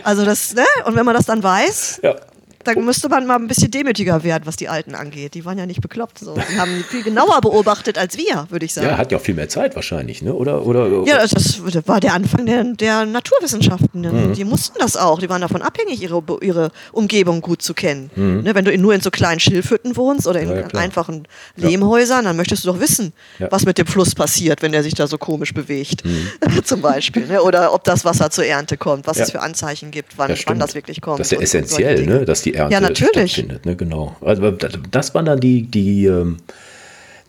Also 0.03 0.25
das, 0.25 0.55
ne? 0.55 0.65
Und 0.85 0.97
wenn 0.97 1.05
man 1.05 1.15
das 1.15 1.27
dann 1.27 1.43
weiß, 1.43 2.01
ja 2.03 2.17
dann 2.65 2.85
müsste 2.85 3.09
man 3.09 3.27
mal 3.27 3.37
ein 3.37 3.47
bisschen 3.47 3.71
demütiger 3.71 4.25
werden, 4.25 4.43
was 4.47 4.57
die 4.57 4.69
Alten 4.69 4.95
angeht. 4.95 5.35
Die 5.35 5.45
waren 5.45 5.59
ja 5.59 5.67
nicht 5.67 5.81
bekloppt. 5.81 6.19
So. 6.19 6.35
Die 6.35 6.59
haben 6.59 6.85
viel 6.89 7.03
genauer 7.03 7.41
beobachtet 7.41 7.99
als 7.99 8.17
wir, 8.17 8.47
würde 8.51 8.65
ich 8.65 8.75
sagen. 8.75 8.89
Ja, 8.89 8.99
hat 8.99 9.13
ja 9.13 9.19
auch 9.19 9.23
viel 9.23 9.35
mehr 9.35 9.49
Zeit 9.49 9.75
wahrscheinlich, 9.75 10.23
ne? 10.23 10.35
Oder, 10.35 10.67
oder, 10.67 11.05
ja, 11.07 11.19
das 11.19 11.61
war 11.87 12.01
der 12.01 12.15
Anfang 12.15 12.47
der, 12.47 12.65
der 12.65 13.07
Naturwissenschaften. 13.07 14.01
Ne? 14.01 14.13
Mhm. 14.13 14.33
Die 14.35 14.45
mussten 14.45 14.79
das 14.79 14.97
auch. 14.97 15.19
Die 15.19 15.29
waren 15.29 15.41
davon 15.41 15.63
abhängig, 15.63 16.03
ihre, 16.03 16.23
ihre 16.41 16.71
Umgebung 16.93 17.41
gut 17.41 17.63
zu 17.63 17.75
kennen. 17.75 18.11
Mhm. 18.15 18.43
Ne? 18.43 18.55
Wenn 18.55 18.65
du 18.65 18.73
in, 18.73 18.81
nur 18.81 18.95
in 18.95 19.01
so 19.01 19.11
kleinen 19.11 19.41
Schilfhütten 19.41 19.97
wohnst 19.97 20.27
oder 20.27 20.41
in 20.41 20.49
ja, 20.49 20.61
ja, 20.61 20.67
einfachen 20.75 21.27
Lehmhäusern, 21.57 22.25
dann 22.25 22.37
möchtest 22.37 22.65
du 22.65 22.73
doch 22.73 22.81
wissen, 22.81 23.13
was 23.51 23.65
mit 23.65 23.79
dem 23.79 23.87
Fluss 23.87 24.15
passiert, 24.15 24.63
wenn 24.63 24.73
der 24.73 24.83
sich 24.83 24.95
da 24.95 25.07
so 25.07 25.19
komisch 25.19 25.55
bewegt. 25.55 26.05
Mhm. 26.05 26.31
Zum 26.65 26.81
Beispiel. 26.81 27.27
Ne? 27.27 27.43
Oder 27.43 27.73
ob 27.75 27.85
das 27.85 28.05
Wasser 28.05 28.31
zur 28.31 28.45
Ernte 28.45 28.77
kommt, 28.77 29.07
was 29.07 29.19
es 29.19 29.31
für 29.31 29.41
Anzeichen 29.41 29.91
gibt, 29.91 30.19
wann, 30.19 30.35
wann 30.47 30.59
das 30.59 30.75
wirklich 30.75 31.01
kommt. 31.01 31.21
Das 31.21 31.29
ist 31.29 31.33
ja 31.33 31.41
essentiell, 31.41 32.07
ne? 32.07 32.25
dass 32.25 32.43
die 32.43 32.54
Ernte 32.55 32.73
ja, 32.73 32.81
natürlich. 32.81 33.33
stattfindet. 33.33 33.67
Ne? 33.67 33.77
Genau. 33.77 34.17
Also 34.21 34.51
das 34.91 35.15
waren 35.15 35.27
dann 35.27 35.41
die, 35.41 35.63
die, 35.63 36.07
ähm, 36.07 36.39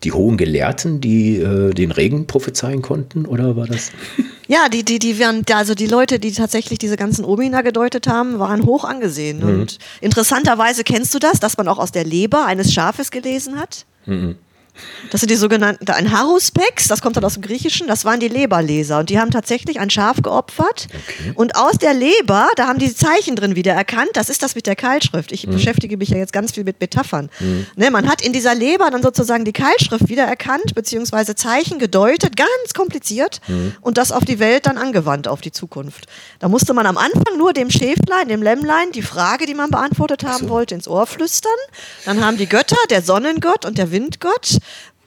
die 0.04 0.12
hohen 0.12 0.36
Gelehrten, 0.36 1.00
die 1.00 1.36
äh, 1.36 1.72
den 1.72 1.90
Regen 1.90 2.26
prophezeien 2.26 2.82
konnten, 2.82 3.26
oder 3.26 3.56
war 3.56 3.66
das? 3.66 3.92
Ja, 4.48 4.68
die, 4.68 4.84
die, 4.84 5.00
die 5.00 5.18
waren, 5.18 5.44
also 5.52 5.74
die 5.74 5.88
Leute, 5.88 6.20
die 6.20 6.30
tatsächlich 6.30 6.78
diese 6.78 6.96
ganzen 6.96 7.24
Omina 7.24 7.62
gedeutet 7.62 8.06
haben, 8.06 8.38
waren 8.38 8.64
hoch 8.64 8.84
angesehen. 8.84 9.40
Mhm. 9.40 9.48
Und 9.48 9.78
interessanterweise 10.00 10.84
kennst 10.84 11.12
du 11.14 11.18
das, 11.18 11.40
dass 11.40 11.56
man 11.56 11.66
auch 11.66 11.78
aus 11.78 11.90
der 11.90 12.04
Leber 12.04 12.46
eines 12.46 12.72
Schafes 12.72 13.10
gelesen 13.10 13.58
hat? 13.58 13.86
Mhm. 14.06 14.36
Das 15.10 15.20
sind 15.20 15.30
die 15.30 15.36
sogenannten, 15.36 15.88
ein 15.90 16.10
Haruspex, 16.12 16.88
das 16.88 17.00
kommt 17.00 17.16
dann 17.16 17.24
aus 17.24 17.34
dem 17.34 17.42
Griechischen, 17.42 17.86
das 17.86 18.04
waren 18.04 18.20
die 18.20 18.28
Leberleser. 18.28 18.98
Und 18.98 19.10
die 19.10 19.18
haben 19.18 19.30
tatsächlich 19.30 19.80
ein 19.80 19.90
Schaf 19.90 20.22
geopfert. 20.22 20.88
Okay. 20.88 21.32
Und 21.34 21.56
aus 21.56 21.78
der 21.78 21.94
Leber, 21.94 22.48
da 22.56 22.66
haben 22.66 22.78
die 22.78 22.94
Zeichen 22.94 23.36
drin 23.36 23.56
wieder 23.56 23.72
erkannt, 23.72 24.10
das 24.14 24.28
ist 24.28 24.42
das 24.42 24.54
mit 24.54 24.66
der 24.66 24.76
Keilschrift. 24.76 25.32
Ich 25.32 25.46
mhm. 25.46 25.52
beschäftige 25.52 25.96
mich 25.96 26.10
ja 26.10 26.18
jetzt 26.18 26.32
ganz 26.32 26.52
viel 26.52 26.64
mit 26.64 26.80
Metaphern. 26.80 27.30
Mhm. 27.40 27.66
Ne, 27.76 27.90
man 27.90 28.08
hat 28.08 28.22
in 28.22 28.32
dieser 28.32 28.54
Leber 28.54 28.90
dann 28.90 29.02
sozusagen 29.02 29.44
die 29.44 29.52
Keilschrift 29.52 30.08
wieder 30.08 30.24
erkannt, 30.24 30.74
beziehungsweise 30.74 31.34
Zeichen 31.34 31.78
gedeutet, 31.78 32.36
ganz 32.36 32.74
kompliziert, 32.74 33.40
mhm. 33.48 33.74
und 33.80 33.98
das 33.98 34.12
auf 34.12 34.24
die 34.24 34.38
Welt 34.38 34.66
dann 34.66 34.78
angewandt, 34.78 35.28
auf 35.28 35.40
die 35.40 35.52
Zukunft. 35.52 36.06
Da 36.38 36.48
musste 36.48 36.74
man 36.74 36.86
am 36.86 36.96
Anfang 36.96 37.38
nur 37.38 37.52
dem 37.52 37.70
Schäflein, 37.70 38.28
dem 38.28 38.42
Lämmlein, 38.42 38.92
die 38.92 39.02
Frage, 39.02 39.46
die 39.46 39.54
man 39.54 39.70
beantwortet 39.70 40.24
haben 40.24 40.46
so. 40.46 40.48
wollte, 40.48 40.74
ins 40.74 40.88
Ohr 40.88 41.06
flüstern. 41.06 41.50
Dann 42.04 42.24
haben 42.24 42.36
die 42.36 42.46
Götter, 42.46 42.76
der 42.90 43.02
Sonnengott 43.02 43.64
und 43.64 43.78
der 43.78 43.90
Windgott, 43.90 44.58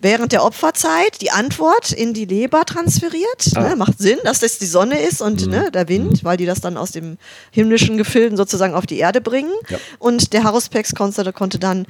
während 0.01 0.31
der 0.31 0.43
Opferzeit 0.43 1.21
die 1.21 1.31
Antwort 1.31 1.91
in 1.91 2.13
die 2.13 2.25
Leber 2.25 2.65
transferiert. 2.65 3.51
Ah. 3.55 3.69
Ne? 3.69 3.75
Macht 3.75 3.99
Sinn, 3.99 4.17
dass 4.23 4.39
das 4.39 4.57
die 4.59 4.65
Sonne 4.65 5.01
ist 5.01 5.21
und 5.21 5.45
mhm. 5.45 5.51
ne, 5.51 5.71
der 5.71 5.87
Wind, 5.89 6.23
mhm. 6.23 6.25
weil 6.25 6.37
die 6.37 6.45
das 6.45 6.61
dann 6.61 6.77
aus 6.77 6.91
dem 6.91 7.17
himmlischen 7.51 7.97
Gefilden 7.97 8.37
sozusagen 8.37 8.73
auf 8.73 8.85
die 8.85 8.97
Erde 8.97 9.21
bringen. 9.21 9.53
Ja. 9.69 9.77
Und 9.99 10.33
der 10.33 10.43
Haruspex 10.43 10.95
konnte, 10.95 11.31
konnte 11.33 11.59
dann 11.59 11.85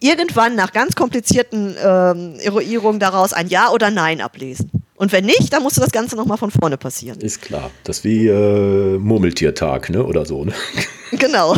irgendwann 0.00 0.54
nach 0.54 0.72
ganz 0.72 0.96
komplizierten 0.96 1.76
ähm, 1.82 2.36
Eruierungen 2.40 3.00
daraus 3.00 3.32
ein 3.32 3.48
Ja 3.48 3.70
oder 3.70 3.90
Nein 3.90 4.20
ablesen. 4.20 4.83
Und 4.96 5.10
wenn 5.12 5.24
nicht, 5.24 5.52
dann 5.52 5.62
musste 5.62 5.80
das 5.80 5.90
Ganze 5.90 6.14
nochmal 6.14 6.38
von 6.38 6.50
vorne 6.50 6.76
passieren. 6.76 7.20
Ist 7.20 7.42
klar. 7.42 7.70
Das 7.82 7.98
ist 7.98 8.04
wie 8.04 8.28
äh, 8.28 8.98
Murmeltiertag, 8.98 9.90
ne? 9.90 10.04
Oder 10.04 10.24
so, 10.24 10.44
ne? 10.44 10.52
Genau. 11.18 11.56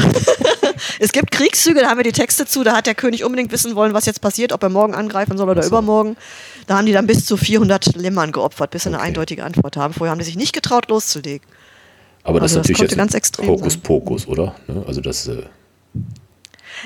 es 1.01 1.13
gibt 1.13 1.31
Kriegszüge, 1.31 1.81
da 1.81 1.89
haben 1.89 1.99
wir 1.99 2.05
die 2.05 2.13
Texte 2.13 2.47
zu, 2.47 2.65
da 2.65 2.77
hat 2.77 2.87
der 2.87 2.95
König 2.95 3.25
unbedingt 3.25 3.53
wissen 3.53 3.75
wollen, 3.75 3.95
was 3.95 4.07
jetzt 4.07 4.21
passiert, 4.21 4.53
ob 4.53 4.63
er 4.63 4.69
morgen 4.69 4.95
angreifen 4.95 5.37
soll 5.37 5.49
oder 5.49 5.63
so. 5.63 5.69
übermorgen. 5.69 6.17
Da 6.67 6.79
haben 6.79 6.87
die 6.87 6.93
dann 6.93 7.07
bis 7.07 7.25
zu 7.25 7.37
400 7.37 7.97
Limmern 7.97 8.33
geopfert, 8.33 8.71
bis 8.71 8.83
sie 8.83 8.89
okay. 8.89 8.97
eine 8.97 9.05
eindeutige 9.05 9.45
Antwort 9.45 9.77
haben. 9.77 9.95
Vorher 9.95 10.11
haben 10.11 10.19
die 10.19 10.25
sich 10.25 10.37
nicht 10.37 10.53
getraut, 10.53 10.89
loszulegen. 10.89 11.47
Aber 12.23 12.41
das 12.41 12.57
also 12.57 12.61
ist 12.61 12.81
natürlich 12.81 12.97
das 12.97 13.13
jetzt 13.13 13.39
Hokuspokus, 13.39 14.27
oder? 14.27 14.57
Ne? 14.67 14.85
Also 14.87 15.01
das. 15.01 15.29
Äh 15.29 15.45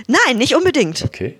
Nein, 0.06 0.36
nicht 0.36 0.54
unbedingt. 0.54 1.02
Okay. 1.02 1.36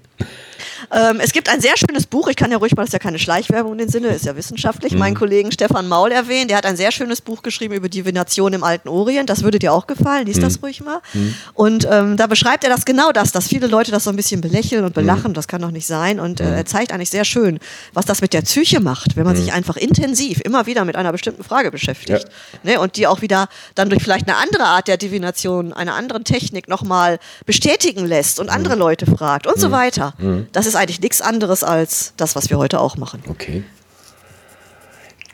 Ähm, 0.93 1.21
es 1.21 1.33
gibt 1.33 1.49
ein 1.49 1.61
sehr 1.61 1.77
schönes 1.77 2.07
Buch, 2.07 2.29
ich 2.29 2.37
kann 2.37 2.51
ja 2.51 2.59
ruhig 2.59 2.75
mal, 2.75 2.83
das 2.83 2.89
ist 2.89 2.93
ja 2.95 2.99
keine 2.99 3.19
Schleichwerbung 3.19 3.73
in 3.73 3.79
den 3.79 3.89
Sinne, 3.89 4.09
ist 4.09 4.25
ja 4.25 4.37
wissenschaftlich, 4.37 4.93
mhm. 4.93 4.99
meinen 4.99 5.15
Kollegen 5.15 5.53
Stefan 5.53 5.89
Maul 5.89 6.13
erwähnen, 6.13 6.49
der 6.49 6.57
hat 6.57 6.67
ein 6.67 6.77
sehr 6.77 6.93
schönes 6.93 7.21
Buch 7.21 7.43
geschrieben 7.43 7.75
über 7.75 7.89
Divination 7.89 8.53
im 8.53 8.65
alten 8.65 8.89
Orient, 8.89 9.31
das 9.31 9.43
würde 9.43 9.59
dir 9.59 9.73
auch 9.73 9.87
gefallen, 9.87 10.27
lies 10.27 10.37
mhm. 10.39 10.43
das 10.43 10.63
ruhig 10.63 10.81
mal. 10.83 11.01
Mhm. 11.13 11.35
Und 11.55 11.89
ähm, 11.91 12.17
da 12.17 12.27
beschreibt 12.27 12.65
er 12.65 12.71
das 12.71 12.85
genau 12.85 13.13
das, 13.13 13.33
dass 13.33 13.49
viele 13.49 13.67
Leute 13.67 13.91
das 13.91 14.05
so 14.05 14.11
ein 14.11 14.17
bisschen 14.17 14.41
belächeln 14.41 14.85
und 14.85 14.95
belachen, 14.95 15.31
mhm. 15.31 15.35
das 15.35 15.49
kann 15.49 15.63
doch 15.63 15.71
nicht 15.71 15.87
sein. 15.87 16.21
Und 16.21 16.41
äh, 16.41 16.45
mhm. 16.45 16.53
er 16.55 16.67
zeigt 16.67 16.93
eigentlich 16.93 17.11
sehr 17.11 17.25
schön, 17.25 17.59
was 17.93 18.05
das 18.05 18.21
mit 18.21 18.33
der 18.33 18.43
Psyche 18.43 18.81
macht, 18.81 19.17
wenn 19.17 19.25
man 19.25 19.37
sich 19.37 19.53
einfach 19.53 19.77
intensiv 19.77 20.41
immer 20.45 20.67
wieder 20.67 20.85
mit 20.85 20.97
einer 20.97 21.13
bestimmten 21.13 21.45
Frage 21.45 21.71
beschäftigt. 21.71 22.27
Ja. 22.65 22.73
Ne? 22.73 22.81
Und 22.81 22.97
die 22.97 23.07
auch 23.07 23.23
wieder 23.23 23.49
dann 23.75 23.91
durch 23.91 24.03
vielleicht 24.03 24.29
eine 24.29 24.37
andere 24.37 24.65
Art 24.65 24.89
der 24.89 24.97
Divination, 24.97 25.73
einer 25.73 25.95
anderen 25.95 26.25
Technik 26.25 26.69
nochmal 26.69 27.19
bestätigen 27.47 28.07
lässt 28.07 28.41
und 28.41 28.49
andere 28.49 28.75
Leute 28.77 29.07
fragt 29.07 29.47
und 29.47 29.59
so 29.59 29.71
weiter. 29.71 30.15
Das 30.53 30.67
ist 30.67 30.70
eigentlich 30.77 31.01
nichts 31.01 31.21
anderes 31.21 31.63
als 31.63 32.13
das, 32.17 32.37
was 32.37 32.51
wir 32.51 32.59
heute 32.59 32.81
auch 32.81 32.97
machen. 32.97 33.23
Okay. 33.29 33.63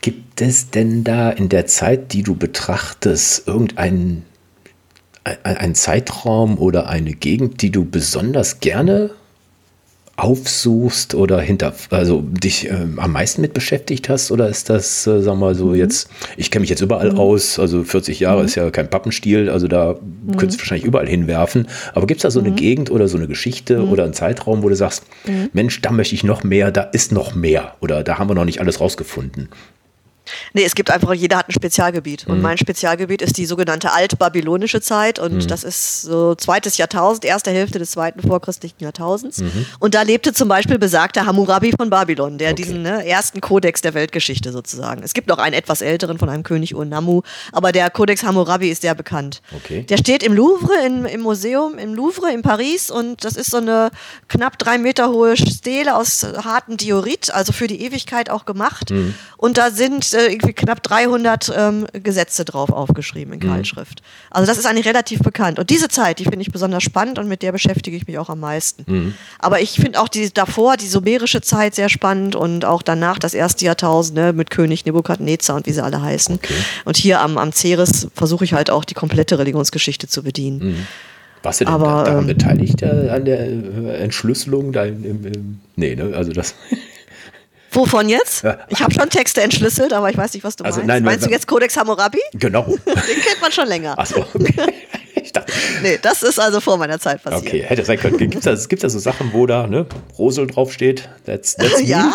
Gibt 0.00 0.40
es 0.40 0.70
denn 0.70 1.02
da 1.02 1.30
in 1.30 1.48
der 1.48 1.66
Zeit, 1.66 2.12
die 2.12 2.22
du 2.22 2.36
betrachtest, 2.36 3.46
irgendeinen 3.48 4.24
ein 5.42 5.74
Zeitraum 5.74 6.56
oder 6.58 6.88
eine 6.88 7.12
Gegend, 7.12 7.60
die 7.62 7.70
du 7.70 7.84
besonders 7.84 8.60
gerne 8.60 9.10
aufsuchst 10.16 11.14
oder 11.14 11.40
hinter, 11.40 11.74
also 11.90 12.22
dich 12.22 12.70
äh, 12.70 12.86
am 12.96 13.12
meisten 13.12 13.42
mit 13.42 13.52
beschäftigt 13.52 14.08
hast? 14.08 14.30
Oder 14.30 14.48
ist 14.48 14.70
das, 14.70 15.06
äh, 15.06 15.20
sag 15.20 15.36
mal 15.36 15.54
so, 15.54 15.66
mhm. 15.66 15.74
jetzt, 15.74 16.08
ich 16.38 16.50
kenne 16.50 16.62
mich 16.62 16.70
jetzt 16.70 16.80
überall 16.80 17.12
mhm. 17.12 17.18
aus, 17.18 17.58
also 17.58 17.84
40 17.84 18.20
Jahre 18.20 18.40
mhm. 18.40 18.46
ist 18.46 18.54
ja 18.54 18.70
kein 18.70 18.88
Pappenstiel, 18.88 19.50
also 19.50 19.68
da 19.68 19.94
mhm. 19.94 20.36
könntest 20.36 20.58
du 20.58 20.62
wahrscheinlich 20.62 20.86
überall 20.86 21.06
hinwerfen. 21.06 21.68
Aber 21.94 22.06
gibt 22.06 22.18
es 22.18 22.22
da 22.22 22.30
so 22.30 22.40
eine 22.40 22.50
mhm. 22.50 22.56
Gegend 22.56 22.90
oder 22.90 23.08
so 23.08 23.18
eine 23.18 23.28
Geschichte 23.28 23.80
mhm. 23.80 23.90
oder 23.90 24.04
einen 24.04 24.14
Zeitraum, 24.14 24.62
wo 24.62 24.68
du 24.70 24.76
sagst, 24.76 25.04
Mensch, 25.52 25.82
da 25.82 25.92
möchte 25.92 26.14
ich 26.14 26.24
noch 26.24 26.44
mehr, 26.44 26.70
da 26.70 26.82
ist 26.82 27.12
noch 27.12 27.34
mehr 27.34 27.74
oder 27.80 28.02
da 28.02 28.18
haben 28.18 28.30
wir 28.30 28.34
noch 28.34 28.44
nicht 28.44 28.60
alles 28.60 28.80
rausgefunden? 28.80 29.48
Nee, 30.52 30.64
es 30.64 30.74
gibt 30.74 30.90
einfach, 30.90 31.12
jeder 31.12 31.38
hat 31.38 31.48
ein 31.48 31.52
Spezialgebiet. 31.52 32.26
Mhm. 32.26 32.34
Und 32.34 32.42
mein 32.42 32.58
Spezialgebiet 32.58 33.22
ist 33.22 33.36
die 33.36 33.46
sogenannte 33.46 33.92
altbabylonische 33.92 34.80
Zeit. 34.80 35.18
Und 35.18 35.34
mhm. 35.34 35.46
das 35.46 35.64
ist 35.64 36.02
so 36.02 36.34
zweites 36.34 36.76
Jahrtausend, 36.76 37.24
erste 37.24 37.50
Hälfte 37.50 37.78
des 37.78 37.92
zweiten 37.92 38.20
vorchristlichen 38.26 38.82
Jahrtausends. 38.82 39.38
Mhm. 39.38 39.66
Und 39.78 39.94
da 39.94 40.02
lebte 40.02 40.32
zum 40.32 40.48
Beispiel 40.48 40.78
besagter 40.78 41.26
Hammurabi 41.26 41.72
von 41.76 41.90
Babylon, 41.90 42.38
der 42.38 42.52
okay. 42.52 42.62
diesen 42.62 42.82
ne, 42.82 43.06
ersten 43.06 43.40
Kodex 43.40 43.80
der 43.80 43.94
Weltgeschichte 43.94 44.52
sozusagen. 44.52 45.02
Es 45.02 45.14
gibt 45.14 45.28
noch 45.28 45.38
einen 45.38 45.54
etwas 45.54 45.80
älteren 45.80 46.18
von 46.18 46.28
einem 46.28 46.42
König 46.42 46.74
Urnamu, 46.74 47.22
aber 47.52 47.72
der 47.72 47.90
Kodex 47.90 48.22
Hammurabi 48.22 48.70
ist 48.70 48.82
sehr 48.82 48.94
bekannt. 48.94 49.42
Okay. 49.54 49.82
Der 49.82 49.96
steht 49.96 50.22
im 50.22 50.32
Louvre, 50.32 50.74
in, 50.84 51.04
im 51.04 51.20
Museum 51.20 51.76
im 51.78 51.94
Louvre 51.94 52.32
in 52.32 52.42
Paris. 52.42 52.90
Und 52.90 53.24
das 53.24 53.36
ist 53.36 53.50
so 53.50 53.58
eine 53.58 53.90
knapp 54.28 54.58
drei 54.58 54.78
Meter 54.78 55.10
hohe 55.10 55.36
Stele 55.36 55.96
aus 55.96 56.26
hartem 56.44 56.76
Diorit, 56.76 57.30
also 57.32 57.52
für 57.52 57.66
die 57.66 57.82
Ewigkeit 57.82 58.30
auch 58.30 58.44
gemacht. 58.44 58.90
Mhm. 58.90 59.14
Und 59.36 59.58
da 59.58 59.70
sind 59.70 60.12
äh, 60.16 60.32
irgendwie 60.32 60.52
knapp 60.52 60.82
300 60.82 61.52
ähm, 61.56 61.86
Gesetze 61.92 62.44
drauf 62.44 62.70
aufgeschrieben 62.70 63.34
in 63.34 63.40
Keilschrift. 63.40 64.00
Mhm. 64.00 64.06
Also 64.30 64.46
das 64.46 64.58
ist 64.58 64.66
eigentlich 64.66 64.86
relativ 64.86 65.20
bekannt. 65.20 65.58
Und 65.58 65.70
diese 65.70 65.88
Zeit, 65.88 66.18
die 66.18 66.24
finde 66.24 66.40
ich 66.40 66.50
besonders 66.50 66.82
spannend 66.82 67.18
und 67.18 67.28
mit 67.28 67.42
der 67.42 67.52
beschäftige 67.52 67.96
ich 67.96 68.06
mich 68.06 68.18
auch 68.18 68.30
am 68.30 68.40
meisten. 68.40 68.84
Mhm. 68.86 69.14
Aber 69.38 69.60
ich 69.60 69.72
finde 69.72 70.00
auch 70.00 70.08
die 70.08 70.32
davor, 70.32 70.76
die 70.76 70.88
sumerische 70.88 71.40
Zeit 71.40 71.74
sehr 71.74 71.88
spannend 71.88 72.34
und 72.34 72.64
auch 72.64 72.82
danach 72.82 73.18
das 73.18 73.34
erste 73.34 73.64
Jahrtausend 73.64 74.16
ne, 74.16 74.32
mit 74.32 74.50
König 74.50 74.84
Nebukadnezar 74.86 75.56
und 75.56 75.66
wie 75.66 75.72
sie 75.72 75.82
alle 75.82 76.00
heißen. 76.00 76.36
Okay. 76.36 76.54
Und 76.84 76.96
hier 76.96 77.20
am, 77.20 77.38
am 77.38 77.52
Ceres 77.52 78.08
versuche 78.14 78.44
ich 78.44 78.52
halt 78.52 78.70
auch 78.70 78.84
die 78.84 78.94
komplette 78.94 79.38
Religionsgeschichte 79.38 80.08
zu 80.08 80.22
bedienen. 80.22 80.58
Mhm. 80.58 80.86
Warst 81.42 81.60
du 81.60 81.64
denn 81.64 81.74
Aber, 81.74 82.04
daran 82.04 82.20
ähm, 82.20 82.26
beteiligt 82.26 82.82
äh, 82.82 83.08
an 83.10 83.24
der 83.24 83.40
äh, 83.40 84.02
Entschlüsselung? 84.02 84.72
Da 84.72 84.84
im, 84.84 85.04
im, 85.04 85.26
im, 85.26 85.60
nee, 85.76 85.94
ne? 85.94 86.12
Also 86.14 86.32
das. 86.32 86.54
Wovon 87.72 88.08
jetzt? 88.08 88.44
Ich 88.68 88.80
habe 88.80 88.92
schon 88.94 89.10
Texte 89.10 89.42
entschlüsselt, 89.42 89.92
aber 89.92 90.10
ich 90.10 90.16
weiß 90.16 90.32
nicht, 90.34 90.44
was 90.44 90.56
du 90.56 90.64
also, 90.64 90.78
meinst. 90.78 90.88
Nein, 90.88 91.02
meinst 91.02 91.26
du 91.26 91.30
jetzt 91.30 91.46
Codex 91.46 91.76
Hammurabi? 91.76 92.20
Genau. 92.34 92.62
Den 92.86 93.20
kennt 93.20 93.40
man 93.40 93.52
schon 93.52 93.68
länger. 93.68 93.94
Ach 93.96 94.06
so, 94.06 94.24
okay. 94.34 94.54
Nee, 95.82 95.98
das 96.00 96.22
ist 96.22 96.38
also 96.38 96.60
vor 96.60 96.78
meiner 96.78 96.98
Zeit 96.98 97.22
passiert. 97.22 97.42
Okay, 97.42 97.62
hätte 97.62 97.84
sein 97.84 97.98
können. 97.98 98.16
Gibt 98.16 98.36
es 98.36 98.44
da, 98.44 98.54
gibt's 98.54 98.82
da 98.82 98.88
so 98.88 98.98
Sachen, 98.98 99.32
wo 99.32 99.46
da 99.46 99.66
ne, 99.66 99.86
Rosel 100.18 100.46
draufsteht? 100.46 101.08
That's, 101.24 101.56
that's 101.56 101.82
ja. 101.86 102.14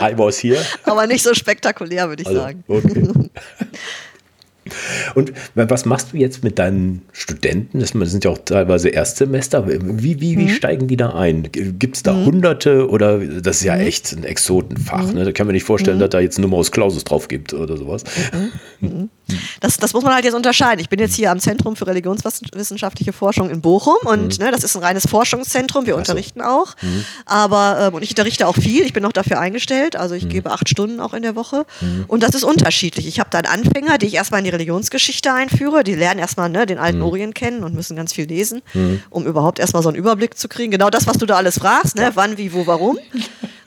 I 0.00 0.16
was 0.16 0.38
here. 0.38 0.60
Aber 0.84 1.06
nicht 1.06 1.22
so 1.22 1.32
spektakulär, 1.32 2.08
würde 2.08 2.22
ich 2.22 2.28
also, 2.28 2.40
sagen. 2.40 2.64
Okay. 2.68 3.08
Und 5.14 5.32
was 5.54 5.84
machst 5.84 6.12
du 6.12 6.16
jetzt 6.16 6.44
mit 6.44 6.58
deinen 6.58 7.02
Studenten? 7.12 7.80
Das 7.80 7.90
sind 7.90 8.24
ja 8.24 8.30
auch 8.30 8.38
teilweise 8.38 8.88
Erstsemester. 8.88 9.66
Wie, 9.66 10.20
wie, 10.20 10.38
wie 10.38 10.44
mhm. 10.44 10.48
steigen 10.48 10.88
die 10.88 10.96
da 10.96 11.10
ein? 11.14 11.48
Gibt 11.52 11.96
es 11.96 12.02
da 12.02 12.12
mhm. 12.12 12.26
Hunderte 12.26 12.88
oder 12.88 13.18
das 13.18 13.58
ist 13.58 13.64
ja 13.64 13.74
mhm. 13.74 13.80
echt 13.82 14.12
ein 14.12 14.24
Exotenfach? 14.24 15.06
Mhm. 15.08 15.14
Ne? 15.14 15.24
Da 15.24 15.32
kann 15.32 15.46
man 15.46 15.54
nicht 15.54 15.64
vorstellen, 15.64 15.96
mhm. 15.98 16.00
dass 16.00 16.10
da 16.10 16.20
jetzt 16.20 16.38
Numerus 16.38 16.70
Clausus 16.70 17.04
drauf 17.04 17.28
gibt 17.28 17.52
oder 17.54 17.76
sowas. 17.76 18.04
Das, 19.60 19.76
das 19.76 19.92
muss 19.92 20.04
man 20.04 20.14
halt 20.14 20.24
jetzt 20.24 20.34
unterscheiden. 20.34 20.80
Ich 20.80 20.88
bin 20.88 21.00
jetzt 21.00 21.14
hier 21.14 21.30
am 21.30 21.40
Zentrum 21.40 21.76
für 21.76 21.86
religionswissenschaftliche 21.86 23.12
Forschung 23.12 23.50
in 23.50 23.60
Bochum 23.60 23.96
und 24.04 24.38
ne, 24.38 24.50
das 24.50 24.62
ist 24.62 24.76
ein 24.76 24.82
reines 24.82 25.08
Forschungszentrum. 25.08 25.86
Wir 25.86 25.94
so. 25.94 25.98
unterrichten 25.98 26.40
auch. 26.42 26.74
Aber 27.24 27.88
ähm, 27.88 27.94
und 27.94 28.02
ich 28.02 28.10
unterrichte 28.10 28.46
auch 28.46 28.56
viel. 28.56 28.84
Ich 28.84 28.92
bin 28.92 29.02
noch 29.02 29.12
dafür 29.12 29.40
eingestellt. 29.40 29.96
Also 29.96 30.14
ich 30.14 30.28
gebe 30.28 30.50
acht 30.50 30.68
Stunden 30.68 31.00
auch 31.00 31.14
in 31.14 31.22
der 31.22 31.34
Woche. 31.34 31.66
Und 32.06 32.22
das 32.22 32.34
ist 32.34 32.44
unterschiedlich. 32.44 33.06
Ich 33.06 33.18
habe 33.18 33.30
dann 33.30 33.46
Anfänger, 33.46 33.98
die 33.98 34.06
ich 34.06 34.14
erstmal 34.14 34.40
in 34.40 34.44
die 34.44 34.50
Religionsgeschichte 34.66 35.32
einführe. 35.32 35.84
Die 35.84 35.94
lernen 35.94 36.18
erstmal 36.18 36.48
ne, 36.48 36.66
den 36.66 36.78
alten 36.78 36.98
mhm. 36.98 37.04
Orient 37.04 37.34
kennen 37.34 37.62
und 37.62 37.74
müssen 37.74 37.96
ganz 37.96 38.12
viel 38.12 38.26
lesen, 38.26 38.62
mhm. 38.74 39.02
um 39.10 39.24
überhaupt 39.26 39.58
erstmal 39.58 39.82
so 39.82 39.88
einen 39.88 39.96
Überblick 39.96 40.36
zu 40.36 40.48
kriegen. 40.48 40.72
Genau 40.72 40.90
das, 40.90 41.06
was 41.06 41.18
du 41.18 41.26
da 41.26 41.36
alles 41.36 41.58
fragst, 41.58 41.96
ne? 41.96 42.10
wann, 42.14 42.36
wie, 42.36 42.52
wo, 42.52 42.66
warum. 42.66 42.98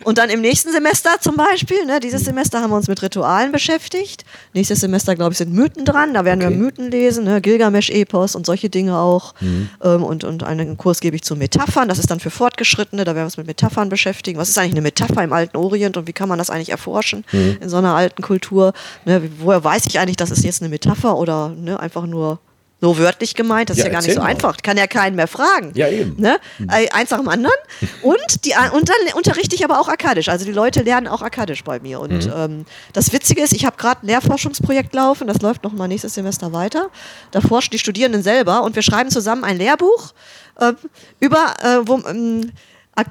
Und 0.04 0.18
dann 0.18 0.30
im 0.30 0.41
nächsten 0.41 0.72
Semester 0.72 1.12
zum 1.20 1.36
Beispiel, 1.36 1.86
ne, 1.86 2.00
dieses 2.00 2.24
Semester 2.24 2.62
haben 2.62 2.72
wir 2.72 2.78
uns 2.78 2.88
mit 2.88 3.02
Ritualen 3.02 3.52
beschäftigt. 3.52 4.24
Nächstes 4.54 4.80
Semester, 4.80 5.16
glaube 5.16 5.34
ich, 5.34 5.38
sind 5.38 5.54
Mythen 5.54 5.86
dran. 5.86 6.14
Da 6.14 6.26
werden 6.26 6.41
okay. 6.41 6.52
wir 6.52 6.58
Mythen 6.58 6.91
lesen, 6.91 7.26
ne, 7.26 7.41
Gilgamesch-Epos 7.41 8.36
und 8.36 8.45
solche 8.45 8.70
Dinge 8.70 8.97
auch. 8.97 9.34
Mhm. 9.41 9.70
Ähm, 9.84 10.04
und, 10.04 10.24
und 10.24 10.43
einen 10.43 10.78
Kurs 10.78 11.00
gebe 11.02 11.16
ich 11.16 11.24
zu 11.24 11.36
Metaphern. 11.36 11.89
Das 11.89 12.00
ist 12.00 12.10
dann 12.12 12.20
für 12.20 12.30
Fortgeschrittene. 12.30 13.04
Da 13.04 13.12
werden 13.12 13.24
wir 13.24 13.26
uns 13.26 13.38
mit 13.38 13.47
Metaphern 13.47 13.89
beschäftigen. 13.89 14.39
Was 14.39 14.50
ist 14.50 14.58
eigentlich 14.58 14.74
eine 14.74 14.82
Metapher 14.82 15.24
im 15.24 15.34
alten 15.34 15.58
Orient 15.58 15.97
und 15.97 16.08
wie 16.08 16.14
kann 16.14 16.30
man 16.30 16.39
das 16.39 16.50
eigentlich 16.50 16.70
erforschen 16.70 17.26
mhm. 17.32 17.58
in 17.62 17.70
so 17.70 17.78
einer 17.78 17.95
alten 17.95 18.22
Kultur? 18.22 18.74
Ne, 19.06 19.30
woher 19.39 19.64
weiß 19.64 19.86
ich 19.88 20.00
eigentlich, 20.00 20.18
das 20.18 20.32
ist 20.32 20.43
jetzt 20.43 20.62
eine 20.62 20.70
Metapher 20.70 21.18
oder 21.18 21.50
ne, 21.50 21.80
einfach 21.80 22.06
nur 22.06 22.39
so 22.82 22.98
wörtlich 22.98 23.36
gemeint, 23.36 23.70
das 23.70 23.78
ja, 23.78 23.84
ist 23.84 23.88
ja 23.88 23.94
gar 23.94 24.02
nicht 24.02 24.14
so 24.14 24.22
mal. 24.22 24.28
einfach. 24.28 24.58
Kann 24.64 24.78
ja 24.78 24.88
keinen 24.88 25.16
mehr 25.16 25.28
fragen. 25.28 25.72
Ja, 25.76 25.90
eben. 25.90 26.16
Ne? 26.18 26.40
Mhm. 26.60 26.70
Eins 26.70 27.10
nach 27.10 27.18
dem 27.18 27.28
anderen. 27.28 27.56
Und, 28.02 28.46
die, 28.46 28.54
und 28.74 28.90
dann 28.90 29.14
unterrichte 29.16 29.56
ich 29.56 29.64
aber 29.64 29.80
auch 29.80 29.88
Akkadisch. 29.90 30.30
Also 30.30 30.46
die 30.46 30.52
Leute 30.52 30.84
lernen 30.84 31.08
auch 31.08 31.22
Akkadisch 31.22 31.64
bei 31.64 31.80
mir. 31.80 32.00
Und 32.00 32.26
mhm. 32.26 32.34
ähm, 32.36 32.66
das 32.94 33.12
Witzige 33.12 33.42
ist, 33.42 33.54
ich 33.54 33.66
habe 33.66 33.78
gerade 33.78 34.06
ein 34.06 34.08
Lehrforschungsprojekt 34.08 34.94
laufen, 34.94 35.28
das 35.28 35.42
läuft 35.42 35.64
noch 35.64 35.74
mal 35.74 35.88
nächstes 35.88 36.14
Semester 36.14 36.54
weiter. 36.54 36.90
Da 37.32 37.42
forschen 37.42 37.72
die 37.72 37.80
Studierenden 37.80 38.24
selber 38.24 38.64
und 38.64 38.76
wir 38.76 38.82
schreiben 38.82 39.10
zusammen 39.10 39.44
ein 39.44 39.58
Lehrbuch 39.58 40.14
äh, 40.60 40.74
über, 41.20 41.56
äh, 41.62 41.88
wo, 41.88 42.02
ähm, 42.08 42.52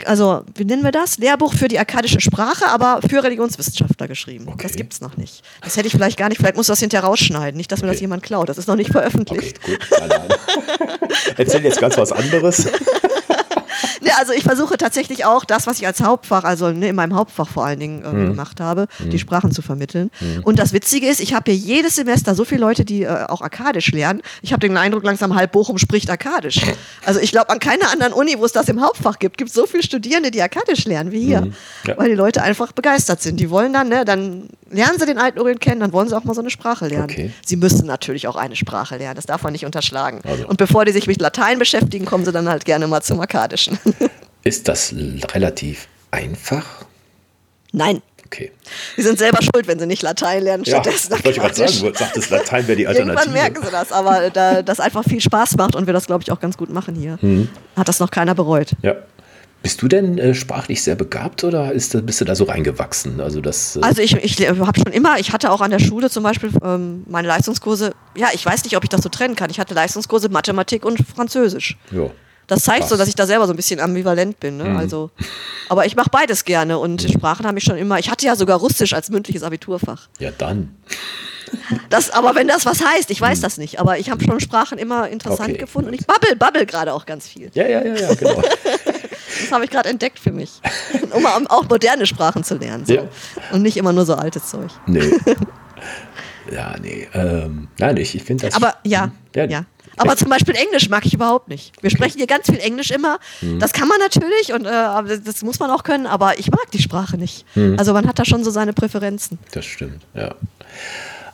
also 0.06 0.42
wie 0.54 0.64
nennen 0.64 0.82
wir 0.82 0.92
das? 0.92 1.18
Lehrbuch 1.18 1.54
für 1.54 1.68
die 1.68 1.78
akkadische 1.78 2.20
Sprache, 2.20 2.66
aber 2.66 3.00
für 3.08 3.22
Religionswissenschaftler 3.22 4.08
geschrieben. 4.08 4.46
Okay. 4.48 4.62
Das 4.62 4.72
gibt 4.72 4.92
es 4.92 5.00
noch 5.00 5.16
nicht. 5.16 5.42
Das 5.62 5.76
hätte 5.76 5.86
ich 5.86 5.92
vielleicht 5.92 6.18
gar 6.18 6.28
nicht, 6.28 6.38
vielleicht 6.38 6.56
muss 6.56 6.66
das 6.66 6.80
hinterher 6.80 7.06
rausschneiden, 7.06 7.56
nicht, 7.56 7.70
dass 7.72 7.80
mir 7.80 7.88
okay. 7.88 7.94
das 7.94 8.00
jemand 8.00 8.22
klaut. 8.22 8.48
Das 8.48 8.58
ist 8.58 8.68
noch 8.68 8.76
nicht 8.76 8.90
veröffentlicht. 8.90 9.58
Okay, 9.62 9.76
gut. 9.76 10.00
Nein, 10.00 10.08
nein. 10.08 10.98
Erzähl 11.36 11.64
jetzt 11.64 11.80
ganz 11.80 11.96
was 11.96 12.12
anderes. 12.12 12.68
ne, 14.08 14.18
also 14.18 14.32
ich 14.32 14.42
versuche 14.42 14.76
tatsächlich 14.76 15.24
auch 15.24 15.44
das, 15.44 15.66
was 15.66 15.78
ich 15.78 15.86
als 15.86 16.00
Hauptfach, 16.00 16.44
also 16.44 16.70
ne, 16.70 16.88
in 16.88 16.96
meinem 16.96 17.14
Hauptfach 17.14 17.48
vor 17.48 17.64
allen 17.64 17.80
Dingen 17.80 18.04
äh, 18.04 18.08
mhm. 18.08 18.28
gemacht 18.28 18.60
habe, 18.60 18.86
mhm. 18.98 19.10
die 19.10 19.18
Sprachen 19.18 19.52
zu 19.52 19.62
vermitteln. 19.62 20.10
Mhm. 20.20 20.42
Und 20.44 20.58
das 20.58 20.72
Witzige 20.72 21.08
ist, 21.08 21.20
ich 21.20 21.34
habe 21.34 21.50
hier 21.52 21.76
jedes 21.76 21.96
Semester 21.96 22.34
so 22.34 22.44
viele 22.44 22.60
Leute, 22.60 22.84
die 22.84 23.02
äh, 23.02 23.26
auch 23.28 23.42
Akkadisch 23.42 23.92
lernen. 23.92 24.22
Ich 24.42 24.52
habe 24.52 24.60
den 24.60 24.76
Eindruck, 24.76 25.04
langsam 25.04 25.34
halb 25.34 25.52
Bochum 25.52 25.78
spricht 25.78 26.10
Akkadisch. 26.10 26.60
Also 27.04 27.20
ich 27.20 27.30
glaube, 27.30 27.50
an 27.50 27.58
keiner 27.58 27.90
anderen 27.90 28.12
Uni, 28.12 28.34
wo 28.38 28.44
es 28.44 28.52
das 28.52 28.68
im 28.68 28.80
Hauptfach 28.80 29.18
gibt, 29.18 29.38
gibt 29.38 29.50
es 29.50 29.54
so 29.54 29.66
viele 29.66 29.82
Studierende, 29.82 30.30
die 30.30 30.42
Akkadisch 30.42 30.84
lernen 30.84 31.12
wie 31.12 31.24
hier. 31.24 31.42
Mhm. 31.42 31.54
Ja. 31.86 31.98
Weil 31.98 32.10
die 32.10 32.14
Leute 32.14 32.42
einfach 32.42 32.72
begeistert 32.72 33.22
sind. 33.22 33.40
Die 33.40 33.50
wollen 33.50 33.72
dann, 33.72 33.88
ne, 33.88 34.04
dann 34.04 34.48
lernen 34.70 34.98
sie 34.98 35.06
den 35.06 35.18
alten 35.18 35.38
Orient 35.38 35.60
kennen, 35.60 35.80
dann 35.80 35.92
wollen 35.92 36.08
sie 36.08 36.16
auch 36.16 36.24
mal 36.24 36.34
so 36.34 36.40
eine 36.40 36.50
Sprache 36.50 36.86
lernen. 36.86 37.10
Okay. 37.10 37.32
Sie 37.44 37.56
müssen 37.56 37.86
natürlich 37.86 38.28
auch 38.28 38.36
eine 38.36 38.56
Sprache 38.56 38.96
lernen, 38.96 39.16
das 39.16 39.26
darf 39.26 39.42
man 39.42 39.52
nicht 39.52 39.64
unterschlagen. 39.64 40.20
Also. 40.24 40.46
Und 40.46 40.58
bevor 40.58 40.84
die 40.84 40.92
sich 40.92 41.06
mit 41.06 41.20
Latein 41.20 41.58
beschäftigen, 41.58 42.04
kommen 42.04 42.24
sie 42.24 42.32
dann 42.32 42.48
halt 42.48 42.64
gerne 42.64 42.86
mal 42.86 43.02
zum 43.02 43.20
Akkadischen. 43.20 43.78
Ist 44.44 44.68
das 44.68 44.94
relativ 45.34 45.88
einfach? 46.10 46.64
Nein. 47.72 48.02
Okay. 48.26 48.52
Sie 48.94 49.02
sind 49.02 49.18
selber 49.18 49.38
schuld, 49.42 49.66
wenn 49.66 49.78
sie 49.78 49.86
nicht 49.86 50.02
Latein 50.02 50.42
lernen. 50.42 50.64
Stattdessen 50.66 51.12
ja, 51.12 51.16
das 51.16 51.24
wollte 51.24 51.38
ich 51.38 51.42
gerade 51.42 51.54
sagen. 51.72 51.92
Du 51.92 51.98
sagtest, 51.98 52.30
Latein 52.30 52.68
wäre 52.68 52.76
die 52.76 52.86
Alternative. 52.86 53.20
Irgendwann 53.20 53.32
merken 53.32 53.64
sie 53.64 53.70
das, 53.70 53.90
aber 53.90 54.28
da 54.28 54.60
das 54.60 54.80
einfach 54.80 55.02
viel 55.02 55.20
Spaß 55.20 55.56
macht 55.56 55.74
und 55.74 55.86
wir 55.86 55.94
das, 55.94 56.06
glaube 56.06 56.22
ich, 56.22 56.30
auch 56.30 56.38
ganz 56.38 56.58
gut 56.58 56.68
machen 56.68 56.94
hier, 56.94 57.18
mhm. 57.22 57.48
hat 57.74 57.88
das 57.88 58.00
noch 58.00 58.10
keiner 58.10 58.34
bereut. 58.34 58.72
Ja. 58.82 58.96
Bist 59.60 59.82
du 59.82 59.88
denn 59.88 60.18
äh, 60.18 60.34
sprachlich 60.34 60.82
sehr 60.82 60.94
begabt 60.94 61.42
oder 61.42 61.72
ist, 61.72 62.06
bist 62.06 62.20
du 62.20 62.24
da 62.24 62.36
so 62.36 62.44
reingewachsen? 62.44 63.20
Also, 63.20 63.40
das, 63.40 63.76
äh 63.76 63.80
also 63.80 64.00
ich, 64.00 64.14
ich 64.14 64.48
habe 64.48 64.78
schon 64.78 64.92
immer, 64.92 65.18
ich 65.18 65.32
hatte 65.32 65.50
auch 65.50 65.60
an 65.60 65.72
der 65.72 65.80
Schule 65.80 66.10
zum 66.10 66.22
Beispiel 66.22 66.50
ähm, 66.62 67.02
meine 67.08 67.26
Leistungskurse, 67.26 67.92
ja, 68.14 68.28
ich 68.32 68.46
weiß 68.46 68.64
nicht, 68.64 68.76
ob 68.76 68.84
ich 68.84 68.88
das 68.88 69.02
so 69.02 69.08
trennen 69.08 69.34
kann. 69.34 69.50
Ich 69.50 69.58
hatte 69.58 69.74
Leistungskurse 69.74 70.28
Mathematik 70.28 70.84
und 70.84 70.98
Französisch. 71.14 71.76
Ja. 71.90 72.10
Das 72.46 72.62
zeigt 72.62 72.84
Was? 72.84 72.88
so, 72.88 72.96
dass 72.96 73.08
ich 73.08 73.14
da 73.14 73.26
selber 73.26 73.46
so 73.46 73.52
ein 73.52 73.56
bisschen 73.56 73.78
ambivalent 73.78 74.40
bin. 74.40 74.56
Ne? 74.56 74.64
Mhm. 74.64 74.76
Also, 74.76 75.10
aber 75.68 75.86
ich 75.86 75.96
mache 75.96 76.08
beides 76.10 76.44
gerne 76.44 76.78
und 76.78 77.04
mhm. 77.04 77.12
Sprachen 77.12 77.46
habe 77.46 77.58
ich 77.58 77.64
schon 77.64 77.76
immer. 77.76 77.98
Ich 77.98 78.10
hatte 78.10 78.26
ja 78.26 78.36
sogar 78.36 78.58
Russisch 78.58 78.94
als 78.94 79.10
mündliches 79.10 79.42
Abiturfach. 79.42 80.08
Ja, 80.18 80.30
dann. 80.30 80.74
Das, 81.90 82.10
aber 82.10 82.34
wenn 82.34 82.48
das 82.48 82.66
was 82.66 82.84
heißt, 82.84 83.10
ich 83.10 83.20
weiß 83.20 83.38
mhm. 83.38 83.42
das 83.42 83.58
nicht, 83.58 83.80
aber 83.80 83.98
ich 83.98 84.10
habe 84.10 84.22
schon 84.24 84.40
Sprachen 84.40 84.78
immer 84.78 85.08
interessant 85.08 85.50
okay, 85.50 85.58
gefunden 85.58 85.88
und 85.88 85.94
ich 85.94 86.06
babbel, 86.06 86.36
babbel 86.36 86.66
gerade 86.66 86.92
auch 86.92 87.06
ganz 87.06 87.28
viel. 87.28 87.50
Ja, 87.54 87.66
ja, 87.66 87.84
ja, 87.84 87.94
ja, 87.96 88.14
genau. 88.14 88.42
das 89.40 89.52
habe 89.52 89.64
ich 89.64 89.70
gerade 89.70 89.88
entdeckt 89.88 90.18
für 90.18 90.32
mich, 90.32 90.60
um 91.10 91.26
auch 91.26 91.68
moderne 91.68 92.06
Sprachen 92.06 92.44
zu 92.44 92.56
lernen 92.56 92.86
so. 92.86 92.94
ja. 92.94 93.02
und 93.52 93.62
nicht 93.62 93.76
immer 93.76 93.92
nur 93.92 94.06
so 94.06 94.14
altes 94.14 94.50
Zeug. 94.50 94.70
Nee. 94.86 95.10
Ja, 96.50 96.76
nee. 96.80 97.06
Ähm, 97.12 97.68
nein, 97.78 97.96
ich, 97.96 98.14
ich 98.14 98.22
finde 98.22 98.46
das. 98.46 98.54
Aber 98.54 98.76
ja, 98.84 99.04
hm, 99.04 99.12
ja. 99.34 99.44
ja. 99.44 99.64
Aber 99.98 100.16
zum 100.16 100.28
Beispiel 100.28 100.54
Englisch 100.54 100.88
mag 100.88 101.04
ich 101.04 101.14
überhaupt 101.14 101.48
nicht. 101.48 101.72
Wir 101.82 101.90
sprechen 101.90 102.18
hier 102.18 102.26
ganz 102.26 102.46
viel 102.46 102.58
Englisch 102.58 102.90
immer. 102.90 103.18
Mhm. 103.40 103.58
Das 103.58 103.72
kann 103.72 103.88
man 103.88 103.98
natürlich 103.98 104.52
und 104.52 104.64
äh, 104.64 105.20
das 105.24 105.42
muss 105.42 105.58
man 105.58 105.70
auch 105.70 105.82
können, 105.82 106.06
aber 106.06 106.38
ich 106.38 106.50
mag 106.50 106.70
die 106.72 106.80
Sprache 106.80 107.18
nicht. 107.18 107.44
Mhm. 107.56 107.76
Also 107.78 107.92
man 107.92 108.06
hat 108.06 108.18
da 108.18 108.24
schon 108.24 108.44
so 108.44 108.50
seine 108.50 108.72
Präferenzen. 108.72 109.38
Das 109.52 109.64
stimmt, 109.64 110.06
ja. 110.14 110.34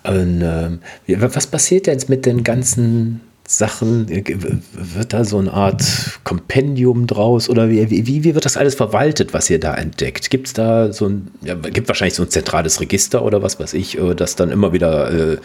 Und, 0.05 0.43
ähm, 0.43 0.81
was 1.07 1.47
passiert 1.47 1.87
jetzt 1.87 2.09
mit 2.09 2.27
den 2.27 2.45
ganzen 2.45 3.21
Sachen, 3.47 4.09
äh, 4.09 4.25
wird 4.73 5.13
da 5.13 5.25
so 5.25 5.39
eine 5.39 5.53
Art 5.53 5.85
Kompendium 6.25 7.07
draus 7.07 7.51
oder 7.51 7.69
wie, 7.69 7.91
wie, 7.91 8.25
wie 8.25 8.35
wird 8.35 8.45
das 8.45 8.57
alles 8.57 8.75
verwaltet, 8.75 9.35
was 9.35 9.51
ihr 9.51 9.61
da 9.61 9.75
entdeckt? 9.75 10.31
Gibt 10.31 10.47
es 10.47 10.53
da 10.55 10.93
so 10.93 11.09
ein, 11.09 11.31
ja, 11.43 11.55
gibt 11.55 11.89
wahrscheinlich 11.89 12.15
so 12.15 12.23
ein 12.23 12.31
zentrales 12.31 12.81
Register 12.81 13.23
oder 13.23 13.43
was 13.43 13.61
weiß 13.61 13.75
ich, 13.75 13.99
äh, 13.99 14.15
das 14.15 14.37
dann 14.37 14.51
immer 14.51 14.73
wieder 14.73 15.33
äh, 15.35 15.37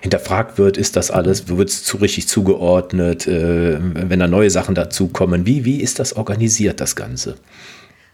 hinterfragt 0.00 0.58
wird, 0.58 0.76
ist 0.76 0.96
das 0.96 1.10
alles, 1.12 1.48
wird 1.48 1.68
es 1.68 1.84
zu 1.84 1.98
richtig 1.98 2.26
zugeordnet, 2.26 3.28
äh, 3.28 3.78
wenn 3.80 4.18
da 4.18 4.26
neue 4.26 4.50
Sachen 4.50 4.74
dazukommen? 4.74 5.46
Wie, 5.46 5.64
wie 5.64 5.80
ist 5.80 6.00
das 6.00 6.16
organisiert, 6.16 6.80
das 6.80 6.96
Ganze? 6.96 7.36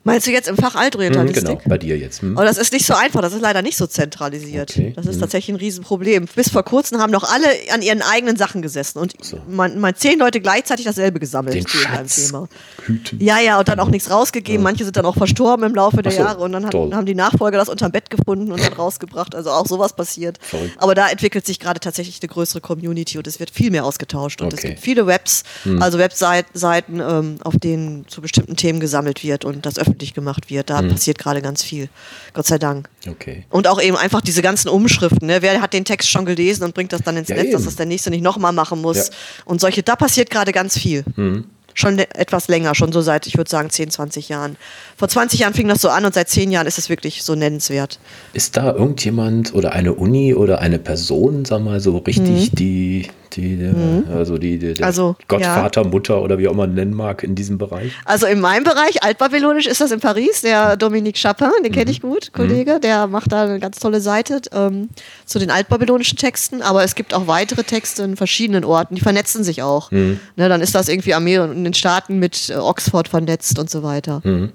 Meinst 0.04 0.26
du 0.26 0.30
jetzt 0.30 0.48
im 0.48 0.56
Fach 0.56 0.74
Altorientalistik? 0.74 1.48
Hm, 1.48 1.58
genau, 1.58 1.68
bei 1.68 1.78
dir 1.78 1.96
jetzt. 1.96 2.20
Hm. 2.20 2.36
Aber 2.36 2.46
das 2.46 2.58
ist 2.58 2.74
nicht 2.74 2.84
so 2.84 2.92
einfach, 2.92 3.22
das 3.22 3.32
ist 3.32 3.40
leider 3.40 3.62
nicht 3.62 3.78
so 3.78 3.86
zentralisiert. 3.86 4.70
Okay. 4.70 4.92
Das 4.94 5.06
ist 5.06 5.14
hm. 5.14 5.20
tatsächlich 5.22 5.54
ein 5.54 5.58
Riesenproblem. 5.58 6.26
Bis 6.34 6.50
vor 6.50 6.62
kurzem 6.62 6.98
haben 6.98 7.10
noch 7.10 7.24
alle 7.24 7.46
an 7.72 7.80
ihren 7.80 8.02
eigenen 8.02 8.36
Sachen 8.36 8.60
gesessen 8.60 8.98
und 8.98 9.14
so. 9.22 9.40
man, 9.48 9.80
man 9.80 9.94
zehn 9.94 10.18
Leute 10.18 10.42
gleichzeitig 10.42 10.84
dasselbe 10.84 11.20
gesammelt. 11.20 11.54
Den 11.54 11.66
Schatz 11.66 12.26
Thema. 12.26 12.48
Hüten. 12.84 13.18
Ja, 13.18 13.40
ja, 13.40 13.58
und 13.58 13.66
dann 13.66 13.80
auch 13.80 13.88
nichts 13.88 14.10
rausgegeben. 14.10 14.60
Ja. 14.60 14.62
Manche 14.62 14.84
sind 14.84 14.94
dann 14.96 15.06
auch 15.06 15.16
verstorben 15.16 15.64
im 15.64 15.74
Laufe 15.74 16.02
der 16.02 16.12
so, 16.12 16.18
Jahre 16.18 16.42
und 16.42 16.52
dann 16.52 16.66
hat, 16.66 16.74
haben 16.74 17.06
die 17.06 17.14
Nachfolger 17.14 17.56
das 17.56 17.70
unterm 17.70 17.90
Bett 17.90 18.10
gefunden 18.10 18.52
und 18.52 18.60
dann 18.60 18.74
rausgebracht. 18.74 19.34
Also 19.34 19.50
auch 19.50 19.66
sowas 19.66 19.96
passiert. 19.96 20.38
Verrückt. 20.42 20.74
Aber 20.76 20.94
da 20.94 21.08
entwickelt 21.08 21.46
sich 21.46 21.58
gerade 21.58 21.80
tatsächlich 21.80 22.20
eine 22.20 22.28
größere 22.28 22.60
Community 22.60 23.16
und 23.16 23.26
es 23.26 23.40
wird 23.40 23.50
viel 23.50 23.70
mehr 23.70 23.86
ausgetauscht 23.86 24.42
und 24.42 24.48
okay. 24.48 24.56
es 24.56 24.62
gibt 24.62 24.80
viele 24.80 25.06
Webs, 25.06 25.44
hm. 25.62 25.80
also 25.80 25.98
Webseiten, 25.98 27.00
ähm, 27.00 27.36
auf 27.42 27.56
denen 27.56 28.06
zu 28.06 28.20
bestimmten 28.20 28.56
Themen 28.56 28.80
gesammelt 28.80 29.24
wird 29.24 29.46
und 29.46 29.64
das 29.64 29.78
öffentlich 29.94 30.14
gemacht 30.14 30.50
wird. 30.50 30.70
Da 30.70 30.80
hm. 30.80 30.90
passiert 30.90 31.18
gerade 31.18 31.40
ganz 31.40 31.62
viel. 31.62 31.88
Gott 32.32 32.46
sei 32.46 32.58
Dank. 32.58 32.88
Okay. 33.08 33.44
Und 33.50 33.68
auch 33.68 33.80
eben 33.80 33.96
einfach 33.96 34.20
diese 34.20 34.42
ganzen 34.42 34.68
Umschriften. 34.68 35.26
Ne? 35.28 35.40
Wer 35.40 35.60
hat 35.60 35.72
den 35.72 35.84
Text 35.84 36.10
schon 36.10 36.24
gelesen 36.24 36.64
und 36.64 36.74
bringt 36.74 36.92
das 36.92 37.02
dann 37.02 37.16
ins 37.16 37.28
ja, 37.28 37.36
Netz, 37.36 37.46
eben. 37.46 37.52
dass 37.52 37.64
das 37.64 37.76
der 37.76 37.86
Nächste 37.86 38.10
nicht 38.10 38.22
nochmal 38.22 38.52
machen 38.52 38.80
muss. 38.80 39.08
Ja. 39.08 39.14
Und 39.44 39.60
solche, 39.60 39.82
da 39.82 39.96
passiert 39.96 40.30
gerade 40.30 40.52
ganz 40.52 40.76
viel. 40.76 41.04
Mhm. 41.16 41.44
Schon 41.76 41.98
etwas 41.98 42.46
länger, 42.46 42.76
schon 42.76 42.92
so 42.92 43.02
seit, 43.02 43.26
ich 43.26 43.36
würde 43.36 43.50
sagen, 43.50 43.68
10, 43.68 43.90
20 43.90 44.28
Jahren. 44.28 44.56
Vor 44.96 45.08
20 45.08 45.40
Jahren 45.40 45.54
fing 45.54 45.66
das 45.66 45.80
so 45.80 45.88
an 45.88 46.04
und 46.04 46.14
seit 46.14 46.28
10 46.28 46.52
Jahren 46.52 46.68
ist 46.68 46.78
es 46.78 46.88
wirklich 46.88 47.24
so 47.24 47.34
nennenswert. 47.34 47.98
Ist 48.32 48.56
da 48.56 48.72
irgendjemand 48.72 49.54
oder 49.54 49.72
eine 49.72 49.92
Uni 49.94 50.34
oder 50.34 50.60
eine 50.60 50.78
Person, 50.78 51.44
sag 51.44 51.62
mal, 51.62 51.80
so 51.80 51.96
richtig 51.98 52.52
mhm. 52.52 52.54
die 52.54 53.08
die, 53.36 53.56
mhm. 53.56 54.04
also 54.12 54.38
die, 54.38 54.58
die 54.58 54.82
also, 54.82 55.16
Gottvater, 55.28 55.82
ja. 55.82 55.88
Mutter 55.88 56.22
oder 56.22 56.38
wie 56.38 56.48
auch 56.48 56.54
man 56.54 56.74
nennen 56.74 56.94
mag 56.94 57.22
in 57.22 57.34
diesem 57.34 57.58
Bereich? 57.58 57.92
Also 58.04 58.26
in 58.26 58.40
meinem 58.40 58.64
Bereich, 58.64 59.02
Altbabylonisch, 59.02 59.66
ist 59.66 59.80
das 59.80 59.90
in 59.90 60.00
Paris, 60.00 60.42
der 60.42 60.76
Dominique 60.76 61.18
Chapin, 61.18 61.50
den 61.62 61.72
mhm. 61.72 61.74
kenne 61.74 61.90
ich 61.90 62.00
gut, 62.00 62.32
Kollege, 62.32 62.74
mhm. 62.74 62.80
der 62.80 63.06
macht 63.06 63.32
da 63.32 63.44
eine 63.44 63.60
ganz 63.60 63.78
tolle 63.78 64.00
Seite 64.00 64.40
ähm, 64.52 64.88
zu 65.24 65.38
den 65.38 65.50
altbabylonischen 65.50 66.18
Texten, 66.18 66.62
aber 66.62 66.84
es 66.84 66.94
gibt 66.94 67.14
auch 67.14 67.26
weitere 67.26 67.64
Texte 67.64 68.02
in 68.02 68.16
verschiedenen 68.16 68.64
Orten, 68.64 68.94
die 68.94 69.00
vernetzen 69.00 69.44
sich 69.44 69.62
auch. 69.62 69.90
Mhm. 69.90 70.20
Ne, 70.36 70.48
dann 70.48 70.60
ist 70.60 70.74
das 70.74 70.88
irgendwie 70.88 71.14
am 71.14 71.24
Meer 71.24 71.44
und 71.44 71.52
in 71.52 71.64
den 71.64 71.74
Staaten 71.74 72.18
mit 72.18 72.50
äh, 72.50 72.54
Oxford 72.54 73.08
vernetzt 73.08 73.58
und 73.58 73.70
so 73.70 73.82
weiter. 73.82 74.20
Mhm. 74.24 74.52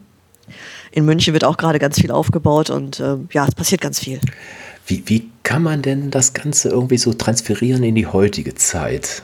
In 0.91 1.05
München 1.05 1.33
wird 1.33 1.43
auch 1.43 1.57
gerade 1.57 1.79
ganz 1.79 1.99
viel 1.99 2.11
aufgebaut 2.11 2.69
und 2.69 2.99
äh, 2.99 3.17
ja, 3.31 3.45
es 3.47 3.53
passiert 3.53 3.81
ganz 3.81 3.99
viel. 3.99 4.19
Wie, 4.89 5.03
wie 5.05 5.29
kann 5.43 5.61
man 5.61 5.83
denn 5.83 6.09
das 6.09 6.33
Ganze 6.33 6.69
irgendwie 6.69 6.97
so 6.97 7.13
transferieren 7.13 7.83
in 7.83 7.93
die 7.93 8.07
heutige 8.07 8.55
Zeit? 8.55 9.21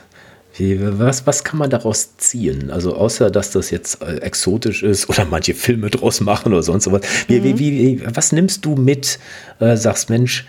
Was, 0.58 1.26
was 1.26 1.44
kann 1.44 1.58
man 1.58 1.68
daraus 1.68 2.16
ziehen? 2.16 2.70
Also 2.70 2.94
außer, 2.94 3.30
dass 3.30 3.50
das 3.50 3.70
jetzt 3.70 4.00
äh, 4.00 4.18
exotisch 4.20 4.82
ist 4.82 5.10
oder 5.10 5.26
manche 5.26 5.52
Filme 5.54 5.90
draus 5.90 6.20
machen 6.20 6.52
oder 6.52 6.62
sonst 6.62 6.90
was. 6.90 7.02
Wie, 7.26 7.40
mhm. 7.40 7.58
wie, 7.58 7.58
wie, 7.58 8.02
was 8.14 8.32
nimmst 8.32 8.64
du 8.64 8.76
mit, 8.76 9.18
äh, 9.58 9.76
sagst, 9.76 10.08
Mensch, 10.08 10.46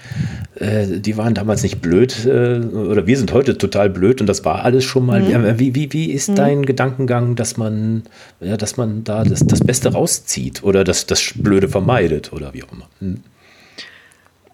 äh, 0.55 0.99
die 0.99 1.17
waren 1.17 1.33
damals 1.33 1.63
nicht 1.63 1.81
blöd 1.81 2.25
äh, 2.25 2.59
oder 2.59 3.05
wir 3.05 3.17
sind 3.17 3.33
heute 3.33 3.57
total 3.57 3.89
blöd 3.89 4.21
und 4.21 4.27
das 4.27 4.45
war 4.45 4.63
alles 4.63 4.85
schon 4.85 5.05
mal. 5.05 5.21
Mhm. 5.21 5.59
Wie, 5.59 5.75
wie, 5.75 5.91
wie 5.91 6.11
ist 6.11 6.29
mhm. 6.29 6.35
dein 6.35 6.65
Gedankengang, 6.65 7.35
dass 7.35 7.57
man, 7.57 8.03
ja, 8.39 8.55
dass 8.55 8.77
man 8.77 9.03
da 9.03 9.25
das, 9.25 9.45
das 9.45 9.61
Beste 9.61 9.91
rauszieht 9.91 10.63
oder 10.63 10.85
das, 10.85 11.07
das 11.07 11.33
Blöde 11.35 11.67
vermeidet 11.67 12.31
oder 12.31 12.53
wie 12.53 12.63
auch 12.63 12.71
immer? 12.71 12.87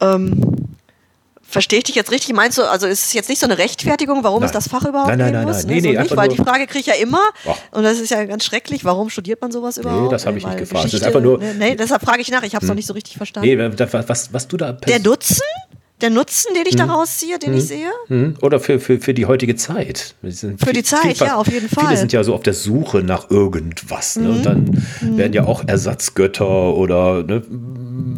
Hm? 0.04 0.34
Ähm, 0.34 0.64
Verstehe 1.54 1.78
ich 1.78 1.84
dich 1.84 1.94
jetzt 1.94 2.10
richtig? 2.10 2.34
Meinst 2.34 2.58
du, 2.58 2.64
also 2.64 2.88
ist 2.88 3.06
es 3.06 3.14
jetzt 3.14 3.30
nicht 3.30 3.38
so 3.38 3.46
eine 3.46 3.60
Rechtfertigung, 3.60 4.24
warum 4.24 4.40
nein. 4.40 4.48
es 4.48 4.54
das 4.54 4.68
Fach 4.68 4.86
überhaupt 4.86 5.10
nein, 5.10 5.20
nein, 5.20 5.34
nein, 5.34 5.46
muss? 5.46 5.66
Nein, 5.66 5.82
nee, 5.84 5.92
nee, 5.92 6.00
nicht, 6.00 6.16
weil 6.16 6.28
die 6.28 6.38
Frage 6.38 6.66
kriege 6.66 6.80
ich 6.80 6.86
ja 6.88 6.96
immer 6.96 7.22
Ach. 7.48 7.56
und 7.70 7.84
das 7.84 8.00
ist 8.00 8.10
ja 8.10 8.26
ganz 8.26 8.44
schrecklich. 8.44 8.84
Warum 8.86 9.12
studiert 9.12 9.40
man 9.40 9.52
sowas 9.52 9.78
überhaupt? 9.78 10.02
Nee, 10.02 10.10
das 10.10 10.26
habe 10.26 10.40
ich 10.40 10.48
nicht 10.48 10.58
gefragt. 10.58 10.86
Das 10.86 10.94
ist 10.96 11.04
einfach 11.04 11.22
nur. 11.22 11.38
Nee, 11.38 11.76
deshalb 11.76 12.02
frage 12.02 12.22
ich 12.22 12.32
nach. 12.32 12.42
Ich 12.42 12.56
habe 12.56 12.66
es 12.66 12.70
hm. 12.70 12.70
noch 12.70 12.76
nicht 12.76 12.88
so 12.88 12.94
richtig 12.94 13.18
verstanden. 13.18 13.48
Nee, 13.48 13.86
was, 14.08 14.34
was 14.34 14.48
du 14.48 14.58
da. 14.58 14.72
Der 14.72 14.98
Nutzen? 14.98 15.44
der 16.04 16.10
Nutzen, 16.10 16.54
den 16.54 16.64
ich 16.66 16.78
hm. 16.78 16.88
daraus 16.88 17.18
ziehe, 17.18 17.40
den 17.40 17.52
hm. 17.52 17.58
ich 17.58 17.66
sehe? 17.66 17.90
Hm. 18.08 18.36
Oder 18.42 18.60
für, 18.60 18.80
für, 18.80 19.00
für 19.00 19.14
die 19.14 19.26
heutige 19.26 19.56
Zeit. 19.56 20.16
Für 20.22 20.74
die 20.74 20.84
Zeit, 20.84 21.18
ja, 21.20 21.38
auf 21.38 21.48
jeden 21.48 21.70
Fall. 21.70 21.86
Viele 21.86 21.98
sind 21.98 22.12
ja 22.12 22.24
so 22.24 22.36
auf 22.36 22.44
der 22.44 22.54
Suche 22.54 23.00
nach 23.04 23.32
irgendwas. 23.32 24.18
Ne? 24.18 24.30
Und 24.30 24.40
mhm. 24.40 24.44
dann 24.44 24.86
mhm. 25.02 25.18
werden 25.18 25.34
ja 25.34 25.46
auch 25.46 25.66
Ersatzgötter 25.66 26.76
oder 26.76 27.24
ne, 27.24 27.42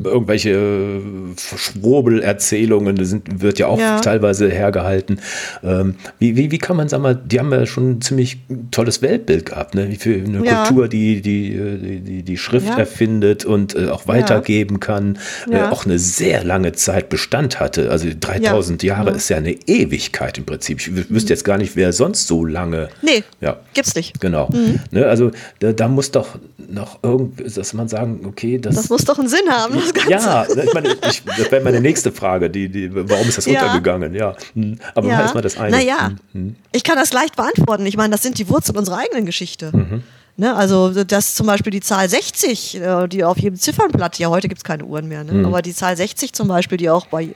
irgendwelche 0.05 1.01
Schwurbelerzählungen, 1.37 2.95
das 2.95 3.09
sind, 3.09 3.41
wird 3.41 3.59
ja 3.59 3.67
auch 3.67 3.79
ja. 3.79 3.99
teilweise 3.99 4.49
hergehalten. 4.49 5.19
Ähm, 5.63 5.95
wie, 6.19 6.35
wie, 6.37 6.51
wie 6.51 6.57
kann 6.57 6.77
man, 6.77 6.87
sagen 6.87 7.03
mal, 7.03 7.15
die 7.15 7.39
haben 7.39 7.51
ja 7.51 7.65
schon 7.65 7.91
ein 7.91 8.01
ziemlich 8.01 8.37
tolles 8.71 9.01
Weltbild 9.01 9.47
gehabt, 9.47 9.75
ne? 9.75 9.89
wie 9.89 9.97
für 9.97 10.15
eine 10.15 10.45
ja. 10.45 10.63
Kultur, 10.63 10.87
die 10.87 11.21
die, 11.21 12.01
die, 12.01 12.23
die 12.23 12.37
Schrift 12.37 12.67
ja. 12.67 12.77
erfindet 12.77 13.45
und 13.45 13.75
äh, 13.75 13.89
auch 13.89 14.07
weitergeben 14.07 14.79
kann, 14.79 15.19
äh, 15.51 15.61
auch 15.63 15.85
eine 15.85 15.99
sehr 15.99 16.43
lange 16.43 16.71
Zeit 16.71 17.09
Bestand 17.09 17.59
hat 17.59 17.65
hatte. 17.65 17.91
Also 17.91 18.07
3000 18.17 18.83
ja, 18.83 18.95
Jahre 18.95 19.09
ja. 19.09 19.15
ist 19.15 19.29
ja 19.29 19.37
eine 19.37 19.51
Ewigkeit 19.51 20.37
im 20.37 20.45
Prinzip. 20.45 20.79
Ich 20.79 21.09
wüsste 21.09 21.33
jetzt 21.33 21.43
gar 21.43 21.57
nicht, 21.57 21.75
wer 21.75 21.91
sonst 21.91 22.27
so 22.27 22.45
lange. 22.45 22.89
Nee, 23.01 23.23
ja. 23.41 23.57
gibt's 23.73 23.95
nicht. 23.95 24.21
Genau. 24.21 24.49
Mhm. 24.51 24.79
Ne, 24.91 25.05
also 25.05 25.31
da, 25.59 25.73
da, 25.73 25.87
muss 25.87 26.11
doch 26.11 26.37
noch 26.69 26.99
irgendwie, 27.03 27.43
dass 27.43 27.73
man 27.73 27.87
sagen, 27.87 28.21
okay, 28.25 28.57
das. 28.59 28.75
Das 28.75 28.89
muss 28.89 29.03
doch 29.03 29.19
einen 29.19 29.27
Sinn 29.27 29.49
haben, 29.49 29.75
das 29.75 29.93
Ganze. 29.95 30.11
Ja, 30.11 30.45
ich 30.45 30.73
meine, 30.73 30.89
ich, 31.09 31.23
das 31.23 31.51
wäre 31.51 31.63
meine 31.63 31.81
nächste 31.81 32.11
Frage. 32.11 32.49
Die, 32.49 32.69
die, 32.69 32.89
warum 32.93 33.27
ist 33.27 33.37
das 33.37 33.45
ja. 33.45 33.61
untergegangen? 33.61 34.13
Ja. 34.13 34.35
Hm. 34.53 34.77
Aber 34.93 35.07
ja. 35.07 35.21
erstmal 35.21 35.43
das 35.43 35.57
eine. 35.57 35.77
Naja, 35.77 36.11
mhm. 36.33 36.55
ich 36.71 36.83
kann 36.83 36.95
das 36.95 37.13
leicht 37.13 37.35
beantworten. 37.35 37.85
Ich 37.85 37.97
meine, 37.97 38.11
das 38.11 38.21
sind 38.21 38.37
die 38.37 38.49
Wurzeln 38.49 38.77
unserer 38.77 38.99
eigenen 38.99 39.25
Geschichte. 39.25 39.71
Mhm. 39.75 40.03
Ne, 40.37 40.53
also 40.53 41.05
dass 41.05 41.33
zum 41.33 41.47
Beispiel 41.47 41.71
die 41.71 41.79
Zahl 41.79 42.09
60, 42.09 42.81
äh, 42.81 43.07
die 43.07 43.23
auf 43.23 43.37
jedem 43.37 43.57
Ziffernblatt, 43.57 44.19
ja 44.19 44.27
heute 44.27 44.49
gibt 44.49 44.59
es 44.59 44.63
keine 44.65 44.83
Uhren 44.83 45.07
mehr, 45.07 45.23
ne? 45.23 45.31
Mhm. 45.31 45.45
aber 45.45 45.61
die 45.61 45.73
Zahl 45.73 45.95
60 45.95 46.33
zum 46.33 46.49
Beispiel, 46.49 46.77
die 46.77 46.89
auch 46.89 47.05
bei 47.05 47.29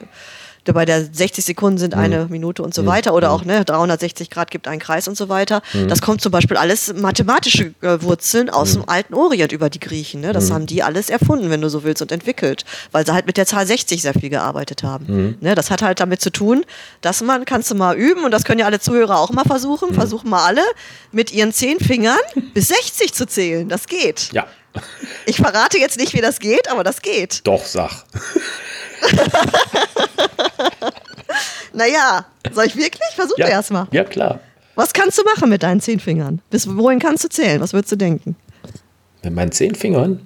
bei 0.64 0.84
der 0.84 1.04
60 1.04 1.44
Sekunden 1.44 1.78
sind 1.78 1.94
eine 1.94 2.24
mhm. 2.24 2.30
Minute 2.30 2.62
und 2.62 2.74
so 2.74 2.82
mhm. 2.82 2.86
weiter 2.86 3.14
oder 3.14 3.28
mhm. 3.28 3.34
auch 3.34 3.44
ne, 3.44 3.64
360 3.64 4.30
Grad 4.30 4.50
gibt 4.50 4.68
einen 4.68 4.80
Kreis 4.80 5.08
und 5.08 5.16
so 5.16 5.28
weiter. 5.28 5.62
Mhm. 5.72 5.88
Das 5.88 6.02
kommt 6.02 6.20
zum 6.20 6.32
Beispiel 6.32 6.56
alles 6.56 6.92
mathematische 6.94 7.74
äh, 7.80 8.02
Wurzeln 8.02 8.50
aus 8.50 8.74
mhm. 8.74 8.80
dem 8.80 8.88
alten 8.88 9.14
Orient 9.14 9.52
über 9.52 9.70
die 9.70 9.80
Griechen. 9.80 10.20
Ne? 10.20 10.32
Das 10.32 10.50
mhm. 10.50 10.54
haben 10.54 10.66
die 10.66 10.82
alles 10.82 11.10
erfunden, 11.10 11.50
wenn 11.50 11.60
du 11.60 11.68
so 11.68 11.84
willst, 11.84 12.02
und 12.02 12.12
entwickelt, 12.12 12.64
weil 12.92 13.04
sie 13.04 13.12
halt 13.12 13.26
mit 13.26 13.36
der 13.36 13.46
Zahl 13.46 13.66
60 13.66 14.00
sehr 14.00 14.14
viel 14.14 14.30
gearbeitet 14.30 14.82
haben. 14.82 15.36
Ne? 15.40 15.54
Das 15.54 15.70
hat 15.70 15.82
halt 15.82 16.00
damit 16.00 16.20
zu 16.20 16.30
tun, 16.30 16.64
dass 17.00 17.22
man, 17.22 17.44
kannst 17.44 17.70
du 17.70 17.74
mal 17.74 17.96
üben, 17.96 18.24
und 18.24 18.30
das 18.30 18.44
können 18.44 18.60
ja 18.60 18.66
alle 18.66 18.80
Zuhörer 18.80 19.18
auch 19.18 19.30
mal 19.30 19.44
versuchen, 19.44 19.94
versuchen 19.94 20.30
mal 20.30 20.44
alle 20.44 20.62
mit 21.12 21.32
ihren 21.32 21.52
zehn 21.52 21.80
Fingern 21.80 22.18
bis 22.54 22.68
60 22.68 23.12
zu 23.12 23.26
zählen. 23.26 23.68
Das 23.68 23.86
geht. 23.86 24.30
Ja. 24.32 24.46
Ich 25.26 25.36
verrate 25.36 25.78
jetzt 25.78 25.98
nicht, 25.98 26.14
wie 26.14 26.20
das 26.20 26.38
geht, 26.38 26.70
aber 26.70 26.84
das 26.84 27.02
geht. 27.02 27.40
Doch, 27.44 27.64
sag. 27.64 28.04
naja, 31.72 32.26
soll 32.52 32.66
ich 32.66 32.76
wirklich? 32.76 33.08
Versuch 33.14 33.38
ja, 33.38 33.48
erstmal. 33.48 33.86
Ja, 33.90 34.04
klar. 34.04 34.40
Was 34.74 34.92
kannst 34.92 35.18
du 35.18 35.22
machen 35.24 35.48
mit 35.50 35.62
deinen 35.62 35.80
zehn 35.80 36.00
Fingern? 36.00 36.40
Bis 36.50 36.66
wohin 36.68 36.98
kannst 36.98 37.24
du 37.24 37.28
zählen? 37.28 37.60
Was 37.60 37.72
würdest 37.72 37.92
du 37.92 37.96
denken? 37.96 38.36
Mit 39.22 39.34
meinen 39.34 39.52
zehn 39.52 39.74
Fingern? 39.74 40.20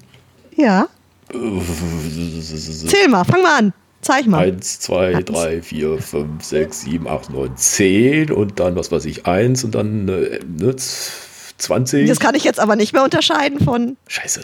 Ja. 0.57 0.89
Zähl 1.33 3.09
mal, 3.09 3.25
fang 3.25 3.43
mal 3.43 3.59
an. 3.59 3.73
Zeig 4.03 4.27
mal. 4.27 4.47
Eins, 4.47 4.81
zwei, 4.81 5.15
Hat's. 5.15 5.33
drei, 5.33 5.63
vier, 5.63 5.99
fünf, 5.99 6.45
sechs, 6.45 6.83
sieben, 6.83 7.09
acht, 7.09 7.31
neun, 7.31 7.57
zehn 7.57 8.31
und 8.31 8.61
dann, 8.61 8.77
was 8.77 8.93
weiß 8.93 9.07
ich, 9.07 9.27
eins 9.27 9.65
und 9.65 9.75
dann 9.75 10.09
äh, 10.09 10.41
ne, 10.47 10.77
20. 10.77 12.07
Das 12.09 12.21
kann 12.21 12.35
ich 12.35 12.45
jetzt 12.45 12.61
aber 12.61 12.77
nicht 12.77 12.93
mehr 12.93 13.03
unterscheiden 13.03 13.61
von. 13.61 13.97
Scheiße. 14.07 14.43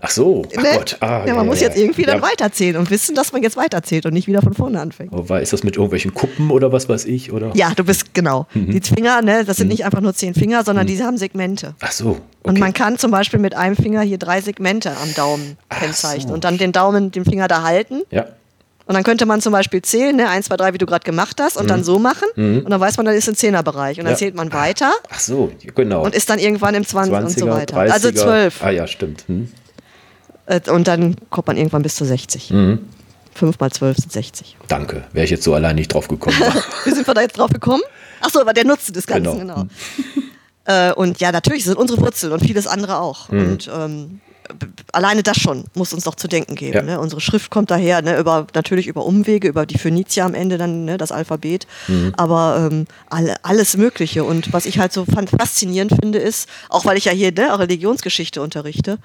Ach 0.00 0.10
so, 0.10 0.44
ach 0.56 0.62
Ne? 0.62 0.68
Gott. 0.74 0.96
Ah, 1.00 1.24
ja, 1.26 1.34
man 1.34 1.46
muss 1.46 1.60
ja, 1.60 1.68
jetzt 1.68 1.76
irgendwie 1.78 2.02
dann 2.04 2.18
ja. 2.18 2.22
weiterzählen 2.22 2.76
und 2.76 2.90
wissen, 2.90 3.14
dass 3.14 3.32
man 3.32 3.42
jetzt 3.42 3.56
weiterzählt 3.56 4.06
und 4.06 4.12
nicht 4.12 4.26
wieder 4.28 4.42
von 4.42 4.54
vorne 4.54 4.80
anfängt. 4.80 5.12
Wobei, 5.12 5.42
ist 5.42 5.52
das 5.52 5.64
mit 5.64 5.76
irgendwelchen 5.76 6.14
Kuppen 6.14 6.50
oder 6.50 6.72
was 6.72 6.88
weiß 6.88 7.04
ich? 7.06 7.32
Oder? 7.32 7.50
Ja, 7.54 7.72
du 7.74 7.84
bist 7.84 8.14
genau. 8.14 8.46
Mhm. 8.54 8.70
Die 8.70 8.80
Finger, 8.80 9.22
ne, 9.22 9.44
das 9.44 9.56
sind 9.56 9.68
nicht 9.68 9.84
einfach 9.84 10.00
nur 10.00 10.14
zehn 10.14 10.34
Finger, 10.34 10.62
sondern 10.64 10.86
die 10.86 11.02
haben 11.02 11.18
Segmente. 11.18 11.74
Ach 11.80 11.92
so. 11.92 12.10
Okay. 12.10 12.20
Und 12.44 12.58
man 12.60 12.72
kann 12.72 12.98
zum 12.98 13.10
Beispiel 13.10 13.40
mit 13.40 13.54
einem 13.56 13.76
Finger 13.76 14.02
hier 14.02 14.18
drei 14.18 14.40
Segmente 14.40 14.92
am 15.02 15.12
Daumen 15.14 15.56
Ach 15.68 15.80
kennzeichnen 15.80 16.28
so. 16.28 16.34
und 16.34 16.44
dann 16.44 16.58
den 16.58 16.72
Daumen, 16.72 17.10
den 17.10 17.24
Finger 17.24 17.48
da 17.48 17.62
halten. 17.62 18.02
ja. 18.10 18.26
Und 18.86 18.94
dann 18.94 19.02
könnte 19.04 19.26
man 19.26 19.42
zum 19.42 19.52
Beispiel 19.52 19.82
zählen, 19.82 20.16
ne, 20.16 20.30
eins, 20.30 20.46
zwei, 20.46 20.56
drei, 20.56 20.72
wie 20.72 20.78
du 20.78 20.86
gerade 20.86 21.04
gemacht 21.04 21.38
hast, 21.42 21.58
und 21.58 21.68
dann 21.68 21.84
so 21.84 21.98
machen. 21.98 22.26
Und 22.36 22.70
dann 22.70 22.80
weiß 22.80 22.96
man, 22.96 23.04
das 23.04 23.16
ist 23.16 23.28
ein 23.28 23.34
Zehnerbereich. 23.34 23.98
Und 23.98 24.04
dann 24.06 24.12
Mhm. 24.12 24.14
Ja. 24.14 24.16
zählt 24.16 24.34
man 24.34 24.50
weiter 24.50 24.92
Ach 25.10 25.20
so, 25.20 25.52
genau. 25.74 26.04
und 26.04 26.14
ist 26.14 26.30
dann 26.30 26.38
irgendwann 26.38 26.74
im 26.74 26.86
20 26.86 27.12
und 27.14 27.28
so 27.30 27.44
20er, 27.44 27.50
weiter. 27.54 27.76
30er. 27.76 27.90
Also 27.92 28.12
zwölf. 28.12 28.64
Ah 28.64 28.70
ja, 28.70 28.86
stimmt. 28.86 29.24
Hm. 29.28 29.52
Äh, 30.48 30.60
Und 30.70 30.88
dann 30.88 31.16
kommt 31.30 31.46
man 31.46 31.56
irgendwann 31.56 31.82
bis 31.82 31.94
zu 31.96 32.04
60. 32.04 32.50
Mhm. 32.50 32.78
Fünf 33.34 33.60
mal 33.60 33.70
zwölf 33.70 33.96
sind 33.98 34.10
60. 34.12 34.56
Danke, 34.66 35.04
wäre 35.12 35.24
ich 35.24 35.30
jetzt 35.30 35.44
so 35.44 35.54
allein 35.54 35.76
nicht 35.76 35.92
drauf 35.94 36.08
gekommen. 36.08 36.36
Wie 36.84 36.90
sind 36.90 37.06
wir 37.06 37.14
da 37.14 37.20
jetzt 37.20 37.38
drauf 37.38 37.50
gekommen? 37.52 37.82
Ach 38.20 38.30
so, 38.30 38.40
aber 38.40 38.52
der 38.52 38.64
Nutzen 38.64 38.92
des 38.94 39.06
Ganzen, 39.06 39.38
Genau. 39.38 39.54
genau. 39.54 39.68
Äh, 40.64 40.92
und 40.94 41.20
ja, 41.20 41.30
natürlich 41.32 41.64
sind 41.64 41.76
unsere 41.76 42.00
Wurzeln 42.00 42.32
und 42.32 42.40
vieles 42.40 42.66
andere 42.66 42.98
auch. 43.00 43.28
Mhm. 43.30 43.40
Und 43.40 43.70
ähm, 43.72 44.20
alleine 44.92 45.22
das 45.22 45.36
schon 45.38 45.64
muss 45.74 45.92
uns 45.92 46.04
doch 46.04 46.14
zu 46.14 46.26
denken 46.26 46.54
geben. 46.56 46.74
Ja. 46.74 46.82
Ne? 46.82 47.00
Unsere 47.00 47.20
Schrift 47.20 47.50
kommt 47.50 47.70
daher, 47.70 48.02
ne? 48.02 48.18
über, 48.18 48.46
natürlich 48.54 48.86
über 48.86 49.04
Umwege, 49.04 49.46
über 49.48 49.66
die 49.66 49.78
Phönizier 49.78 50.24
am 50.24 50.34
Ende 50.34 50.58
dann, 50.58 50.84
ne? 50.84 50.96
das 50.98 51.12
Alphabet. 51.12 51.66
Mhm. 51.86 52.12
Aber 52.16 52.68
ähm, 52.70 52.86
alle, 53.08 53.36
alles 53.44 53.76
Mögliche. 53.76 54.24
Und 54.24 54.52
was 54.52 54.66
ich 54.66 54.78
halt 54.78 54.92
so 54.92 55.04
faszinierend 55.06 55.92
finde, 56.00 56.18
ist, 56.18 56.48
auch 56.70 56.84
weil 56.84 56.96
ich 56.98 57.04
ja 57.06 57.12
hier 57.12 57.32
ne, 57.32 57.58
Religionsgeschichte 57.58 58.42
unterrichte, 58.42 58.98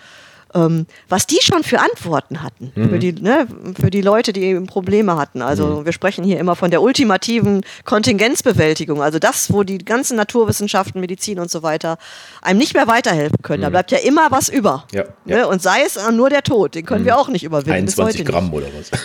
ähm, 0.55 0.85
was 1.09 1.25
die 1.27 1.39
schon 1.41 1.63
für 1.63 1.79
Antworten 1.79 2.43
hatten 2.43 2.71
für, 2.75 2.99
die, 2.99 3.13
ne, 3.13 3.47
für 3.79 3.89
die 3.89 4.01
Leute, 4.01 4.33
die 4.33 4.43
eben 4.43 4.67
Probleme 4.67 5.17
hatten. 5.17 5.41
Also 5.41 5.85
wir 5.85 5.93
sprechen 5.93 6.23
hier 6.23 6.39
immer 6.39 6.55
von 6.55 6.69
der 6.71 6.81
ultimativen 6.81 7.63
Kontingenzbewältigung, 7.85 9.01
also 9.01 9.19
das, 9.19 9.51
wo 9.51 9.63
die 9.63 9.79
ganzen 9.79 10.15
Naturwissenschaften, 10.17 11.01
Medizin 11.01 11.39
und 11.39 11.49
so 11.49 11.63
weiter 11.63 11.97
einem 12.41 12.59
nicht 12.59 12.73
mehr 12.73 12.87
weiterhelfen 12.87 13.39
können. 13.41 13.63
Da 13.63 13.69
bleibt 13.69 13.91
ja 13.91 13.97
immer 13.99 14.29
was 14.29 14.49
über. 14.49 14.85
Ja, 14.91 15.03
Ne? 15.25 15.37
ja. 15.39 15.45
Und 15.45 15.61
sei 15.61 15.81
es 15.85 15.97
nur 16.11 16.29
der 16.29 16.43
Tod, 16.43 16.75
den 16.75 16.85
können 16.85 17.05
wir 17.05 17.17
auch 17.17 17.29
nicht 17.29 17.43
überwinden. 17.43 17.85
bis 17.85 17.97
21 17.99 18.21
heute 18.21 18.31
Gramm 18.31 18.53
oder 18.53 18.67
was? 18.67 18.91
Nicht. 18.91 19.03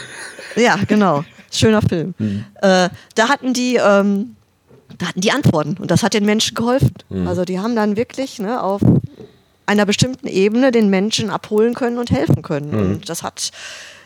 Ja, 0.57 0.77
genau. 0.89 1.25
Schöner 1.53 1.81
Film. 1.83 2.15
Äh, 2.61 2.89
da 3.15 3.29
hatten 3.29 3.53
die 3.55 3.77
ähm, 3.77 4.35
da 4.99 5.07
hatten 5.09 5.21
die 5.21 5.31
Antworten 5.31 5.77
und 5.79 5.91
das 5.91 6.03
hat 6.03 6.15
den 6.15 6.25
Menschen 6.25 6.55
geholfen. 6.55 6.93
Also 7.27 7.45
die 7.45 7.61
haben 7.61 7.77
dann 7.77 7.97
wirklich 7.97 8.39
ne, 8.41 8.61
auf 8.63 8.81
einer 9.69 9.87
bestimmten 9.87 10.27
Ebene 10.27 10.73
den 10.73 10.89
Menschen 10.89 11.31
abholen 11.31 11.75
können 11.75 11.99
und 11.99 12.11
helfen 12.11 12.43
können. 12.43 12.75
Und 12.75 13.09
das 13.09 13.23
hat. 13.23 13.51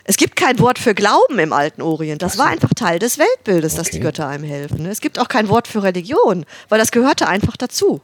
Es 0.05 0.17
gibt 0.17 0.35
kein 0.35 0.59
Wort 0.59 0.81
für 0.81 0.95
Glauben 0.95 1.39
im 1.39 1.53
alten 1.53 1.81
Orient. 1.81 2.23
Das 2.23 2.37
war 2.37 2.49
einfach 2.49 2.75
Teil 2.75 2.99
des 2.99 3.19
Weltbildes, 3.19 3.77
dass 3.77 3.91
die. 3.91 4.01
Götter 4.01 4.27
einem 4.27 4.43
helfen. 4.43 4.85
Es 4.87 5.01
gibt 5.01 5.21
auch 5.21 5.29
kein 5.29 5.49
Wort 5.49 5.69
für 5.69 5.85
Religion, 5.85 6.45
weil 6.69 6.81
das 6.81 6.91
gehörte 6.91 7.29
einfach 7.29 7.57
dazu. 7.57 8.01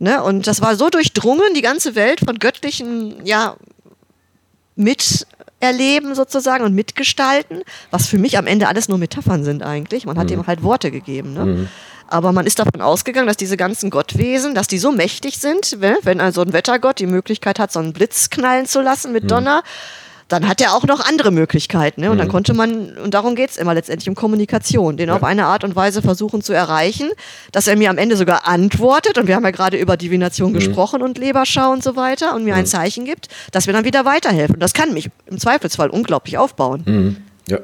Ne? 0.00 0.22
Und 0.24 0.48
das 0.48 0.60
war 0.60 0.74
so 0.74 0.90
durchdrungen, 0.90 1.54
die 1.54 1.62
ganze 1.62 1.94
Welt 1.94 2.18
von 2.18 2.40
göttlichen, 2.40 3.24
ja, 3.24 3.56
miterleben 4.74 6.16
sozusagen 6.16 6.64
und 6.64 6.74
mitgestalten, 6.74 7.62
was 7.92 8.08
für 8.08 8.18
mich 8.18 8.36
am 8.36 8.48
Ende 8.48 8.66
alles 8.66 8.88
nur 8.88 8.98
Metaphern 8.98 9.44
sind 9.44 9.62
eigentlich. 9.62 10.04
Man 10.04 10.18
hat 10.18 10.30
dem 10.30 10.46
halt 10.48 10.64
Worte 10.64 10.90
gegeben. 10.90 11.32
Ne? 11.32 11.68
Aber 12.08 12.32
man 12.32 12.46
ist 12.46 12.58
davon 12.58 12.80
ausgegangen, 12.80 13.26
dass 13.26 13.36
diese 13.36 13.56
ganzen 13.56 13.90
Gottwesen, 13.90 14.54
dass 14.54 14.68
die 14.68 14.78
so 14.78 14.92
mächtig 14.92 15.38
sind, 15.38 15.80
ne? 15.80 15.98
wenn 16.02 16.20
also 16.20 16.42
ein 16.42 16.52
Wettergott 16.52 16.98
die 16.98 17.06
Möglichkeit 17.06 17.58
hat, 17.58 17.72
so 17.72 17.80
einen 17.80 17.92
Blitz 17.92 18.30
knallen 18.30 18.66
zu 18.66 18.80
lassen 18.80 19.12
mit 19.12 19.30
Donner, 19.30 19.62
dann 20.28 20.48
hat 20.48 20.60
er 20.60 20.74
auch 20.74 20.84
noch 20.84 21.00
andere 21.08 21.30
Möglichkeiten. 21.30 22.00
Ne? 22.00 22.10
Und 22.10 22.18
dann 22.18 22.28
konnte 22.28 22.52
man, 22.52 22.96
und 22.98 23.14
darum 23.14 23.36
geht 23.36 23.50
es 23.50 23.56
immer 23.56 23.74
letztendlich 23.74 24.08
um 24.08 24.16
Kommunikation, 24.16 24.96
den 24.96 25.10
auf 25.10 25.22
eine 25.22 25.46
Art 25.46 25.62
und 25.62 25.76
Weise 25.76 26.02
versuchen 26.02 26.42
zu 26.42 26.52
erreichen, 26.52 27.10
dass 27.52 27.68
er 27.68 27.76
mir 27.76 27.90
am 27.90 27.98
Ende 27.98 28.16
sogar 28.16 28.46
antwortet. 28.46 29.18
Und 29.18 29.28
wir 29.28 29.36
haben 29.36 29.44
ja 29.44 29.52
gerade 29.52 29.76
über 29.76 29.96
Divination 29.96 30.52
gesprochen 30.52 31.02
und 31.02 31.18
Leberschau 31.18 31.70
und 31.70 31.84
so 31.84 31.94
weiter 31.94 32.34
und 32.34 32.44
mir 32.44 32.56
ein 32.56 32.66
Zeichen 32.66 33.04
gibt, 33.04 33.28
dass 33.52 33.66
wir 33.66 33.74
dann 33.74 33.84
wieder 33.84 34.04
weiterhelfen. 34.04 34.56
Und 34.56 34.60
das 34.60 34.72
kann 34.72 34.92
mich 34.92 35.10
im 35.26 35.38
Zweifelsfall 35.38 35.90
unglaublich 35.90 36.38
aufbauen. 36.38 36.82
Mhm. 36.84 37.16
Ja. 37.48 37.58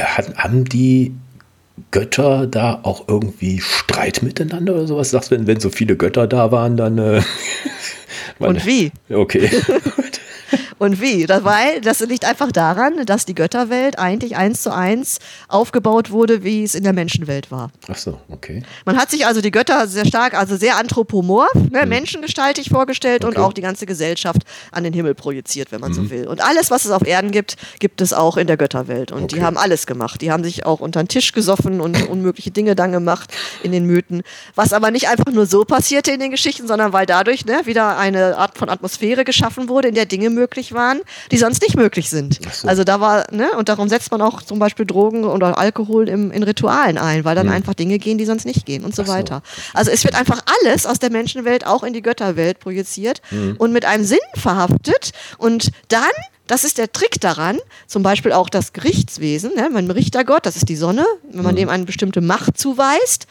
Hat, 0.00 0.34
haben 0.38 0.64
die 0.64 1.14
Götter 1.96 2.46
da 2.46 2.80
auch 2.82 3.08
irgendwie 3.08 3.58
Streit 3.58 4.22
miteinander 4.22 4.74
oder 4.74 4.86
sowas? 4.86 5.12
Sagst 5.12 5.30
du, 5.30 5.34
wenn, 5.34 5.46
wenn 5.46 5.60
so 5.60 5.70
viele 5.70 5.96
Götter 5.96 6.26
da 6.26 6.52
waren, 6.52 6.76
dann. 6.76 6.98
Äh, 6.98 7.22
Und 8.38 8.66
wie? 8.66 8.92
Okay. 9.08 9.48
Und 10.78 11.00
wie? 11.00 11.24
Das, 11.26 11.42
weil 11.44 11.80
das 11.80 12.00
liegt 12.00 12.24
einfach 12.26 12.52
daran, 12.52 13.06
dass 13.06 13.24
die 13.24 13.34
Götterwelt 13.34 13.98
eigentlich 13.98 14.36
eins 14.36 14.62
zu 14.62 14.74
eins 14.74 15.18
aufgebaut 15.48 16.10
wurde, 16.10 16.44
wie 16.44 16.64
es 16.64 16.74
in 16.74 16.82
der 16.84 16.92
Menschenwelt 16.92 17.50
war. 17.50 17.70
Ach 17.88 17.96
so, 17.96 18.20
okay. 18.28 18.62
Man 18.84 18.98
hat 18.98 19.10
sich 19.10 19.24
also 19.26 19.40
die 19.40 19.50
Götter 19.50 19.86
sehr 19.88 20.04
stark, 20.04 20.34
also 20.34 20.56
sehr 20.56 20.76
anthropomorph, 20.76 21.54
ne, 21.70 21.86
menschengestaltig 21.86 22.68
vorgestellt 22.68 23.24
und 23.24 23.36
Okay. 23.36 23.40
auch 23.40 23.52
die 23.54 23.62
ganze 23.62 23.86
Gesellschaft 23.86 24.42
an 24.70 24.84
den 24.84 24.92
Himmel 24.92 25.14
projiziert, 25.14 25.72
wenn 25.72 25.80
man 25.80 25.94
so 25.94 26.10
will. 26.10 26.26
Und 26.28 26.42
alles, 26.44 26.70
was 26.70 26.84
es 26.84 26.90
auf 26.90 27.06
Erden 27.06 27.30
gibt, 27.30 27.56
gibt 27.78 28.00
es 28.02 28.12
auch 28.12 28.36
in 28.36 28.46
der 28.46 28.56
Götterwelt. 28.58 29.12
Und 29.12 29.32
die 29.32 29.36
Okay. 29.36 29.44
haben 29.44 29.56
alles 29.56 29.86
gemacht. 29.86 30.20
Die 30.20 30.30
haben 30.30 30.44
sich 30.44 30.66
auch 30.66 30.80
unter 30.80 31.02
den 31.02 31.08
Tisch 31.08 31.32
gesoffen 31.32 31.80
und 31.80 32.02
unmögliche 32.08 32.50
Dinge 32.50 32.74
dann 32.74 32.92
gemacht 32.92 33.32
in 33.62 33.72
den 33.72 33.86
Mythen. 33.86 34.22
Was 34.54 34.72
aber 34.74 34.90
nicht 34.90 35.08
einfach 35.08 35.32
nur 35.32 35.46
so 35.46 35.64
passierte 35.64 36.10
in 36.10 36.20
den 36.20 36.30
Geschichten, 36.30 36.66
sondern 36.68 36.92
weil 36.92 37.06
dadurch 37.06 37.46
ne, 37.46 37.62
wieder 37.64 37.96
eine 37.96 38.36
Art 38.36 38.58
von 38.58 38.68
Atmosphäre 38.68 39.24
geschaffen 39.24 39.70
wurde, 39.70 39.88
in 39.88 39.94
der 39.94 40.04
Dinge 40.06 40.28
möglich 40.28 40.65
waren, 40.72 41.00
die 41.30 41.36
sonst 41.36 41.62
nicht 41.62 41.76
möglich 41.76 42.10
sind. 42.10 42.38
So. 42.52 42.68
Also 42.68 42.84
da 42.84 43.00
war, 43.00 43.32
ne, 43.32 43.50
und 43.58 43.68
darum 43.68 43.88
setzt 43.88 44.10
man 44.10 44.22
auch 44.22 44.42
zum 44.42 44.58
Beispiel 44.58 44.86
Drogen 44.86 45.24
oder 45.24 45.58
Alkohol 45.58 46.08
im, 46.08 46.30
in 46.30 46.42
Ritualen 46.42 46.98
ein, 46.98 47.24
weil 47.24 47.34
dann 47.34 47.48
einfach 47.48 47.74
Dinge 47.74 47.98
gehen, 47.98 48.18
die 48.18 48.24
sonst 48.24 48.44
nicht 48.44 48.66
gehen 48.66 48.84
und 48.84 48.94
so, 48.94 49.04
so. 49.04 49.12
weiter. 49.12 49.42
Also 49.74 49.90
es 49.90 50.04
wird 50.04 50.14
einfach 50.14 50.42
alles 50.62 50.86
aus 50.86 50.98
der 50.98 51.10
Menschenwelt 51.10 51.66
auch 51.66 51.82
in 51.82 51.92
die 51.92 52.02
Götterwelt 52.02 52.60
projiziert 52.60 53.20
Hm. 53.30 53.56
und 53.58 53.72
mit 53.72 53.84
einem 53.84 54.04
Sinn 54.04 54.18
verhaftet 54.34 55.12
und 55.38 55.70
dann 55.88 56.02
das 56.46 56.62
ist 56.62 56.78
der 56.78 56.92
Trick 56.92 57.20
daran, 57.20 57.58
zum 57.88 58.04
Beispiel 58.04 58.30
auch 58.32 58.48
das 58.48 58.72
Gerichtswesen, 58.72 59.54
ne, 59.56 59.68
mein 59.72 59.90
Richtergott, 59.90 60.46
das 60.46 60.54
ist 60.54 60.68
die 60.68 60.76
Sonne, 60.76 61.04
wenn 61.28 61.42
man 61.42 61.56
dem 61.56 61.68
eine 61.68 61.84
bestimmte 61.84 62.20
Macht 62.20 62.56
zuweist, 62.56 63.26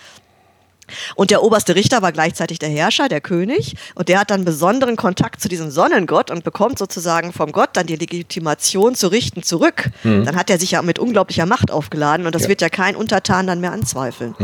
und 1.15 1.31
der 1.31 1.43
oberste 1.43 1.75
Richter 1.75 2.01
war 2.01 2.11
gleichzeitig 2.11 2.59
der 2.59 2.69
Herrscher, 2.69 3.07
der 3.09 3.21
König. 3.21 3.75
Und 3.95 4.09
der 4.09 4.19
hat 4.19 4.31
dann 4.31 4.45
besonderen 4.45 4.95
Kontakt 4.95 5.41
zu 5.41 5.49
diesem 5.49 5.71
Sonnengott 5.71 6.31
und 6.31 6.43
bekommt 6.43 6.77
sozusagen 6.79 7.33
vom 7.33 7.51
Gott 7.51 7.69
dann 7.73 7.85
die 7.87 7.95
Legitimation 7.95 8.95
zu 8.95 9.07
richten 9.07 9.43
zurück. 9.43 9.89
Dann 10.03 10.35
hat 10.35 10.49
er 10.49 10.59
sich 10.59 10.71
ja 10.71 10.81
mit 10.81 10.99
unglaublicher 10.99 11.45
Macht 11.45 11.71
aufgeladen 11.71 12.25
und 12.25 12.35
das 12.35 12.43
Ja. 12.43 12.49
wird 12.49 12.61
ja 12.61 12.69
kein 12.69 12.95
Untertan 12.95 13.47
dann 13.47 13.59
mehr 13.61 13.71
anzweifeln. 13.71 14.35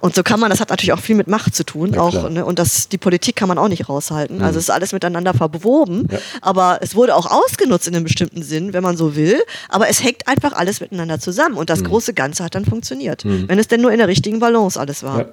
Und 0.00 0.14
so 0.14 0.22
kann 0.22 0.38
man, 0.38 0.48
das 0.48 0.60
hat 0.60 0.70
natürlich 0.70 0.92
auch 0.92 1.00
viel 1.00 1.16
mit 1.16 1.26
Macht 1.26 1.56
zu 1.56 1.64
tun, 1.64 1.94
Ja, 1.94 2.02
auch, 2.02 2.30
ne, 2.30 2.44
und 2.44 2.60
das, 2.60 2.88
die 2.88 2.98
Politik 2.98 3.34
kann 3.34 3.48
man 3.48 3.58
auch 3.58 3.66
nicht 3.66 3.88
raushalten. 3.88 4.42
Also 4.42 4.56
es 4.60 4.66
ist 4.66 4.70
alles 4.70 4.92
miteinander 4.92 5.34
verwoben, 5.34 6.06
Ja. 6.08 6.18
aber 6.40 6.78
es 6.82 6.94
wurde 6.94 7.16
auch 7.16 7.26
ausgenutzt 7.28 7.88
in 7.88 7.96
einem 7.96 8.04
bestimmten 8.04 8.44
Sinn, 8.44 8.72
wenn 8.72 8.84
man 8.84 8.96
so 8.96 9.16
will. 9.16 9.40
Aber 9.68 9.88
es 9.88 10.00
hängt 10.04 10.28
einfach 10.28 10.52
alles 10.52 10.80
miteinander 10.80 11.18
zusammen 11.18 11.56
und 11.56 11.68
das 11.68 11.82
große 11.82 12.14
Ganze 12.14 12.44
hat 12.44 12.54
dann 12.54 12.64
funktioniert, 12.64 13.24
wenn 13.24 13.58
es 13.58 13.66
denn 13.66 13.80
nur 13.80 13.90
in 13.90 13.98
der 13.98 14.06
richtigen 14.06 14.38
Balance 14.38 14.78
alles 14.78 15.02
war. 15.02 15.18
Ja. 15.18 15.26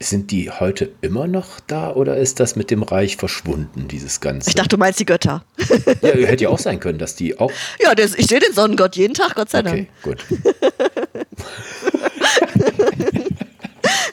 Sind 0.00 0.30
die 0.32 0.50
heute 0.50 0.90
immer 1.00 1.26
noch 1.26 1.60
da 1.60 1.90
oder 1.92 2.16
ist 2.16 2.40
das 2.40 2.56
mit 2.56 2.70
dem 2.70 2.82
Reich 2.82 3.16
verschwunden, 3.16 3.88
dieses 3.88 4.20
Ganze? 4.20 4.50
Ich 4.50 4.54
dachte, 4.54 4.70
du 4.70 4.76
meinst 4.76 5.00
die 5.00 5.06
Götter. 5.06 5.44
ja, 6.02 6.08
hätte 6.10 6.44
ja 6.44 6.50
auch 6.50 6.58
sein 6.58 6.80
können, 6.80 6.98
dass 6.98 7.14
die 7.14 7.38
auch. 7.38 7.50
Ja, 7.80 7.94
das, 7.94 8.14
ich 8.14 8.26
sehe 8.26 8.40
den 8.40 8.52
Sonnengott 8.52 8.96
jeden 8.96 9.14
Tag, 9.14 9.34
Gott 9.34 9.50
sei 9.50 9.60
Okay, 9.60 9.88
Dank. 10.02 10.18
gut. 10.18 10.24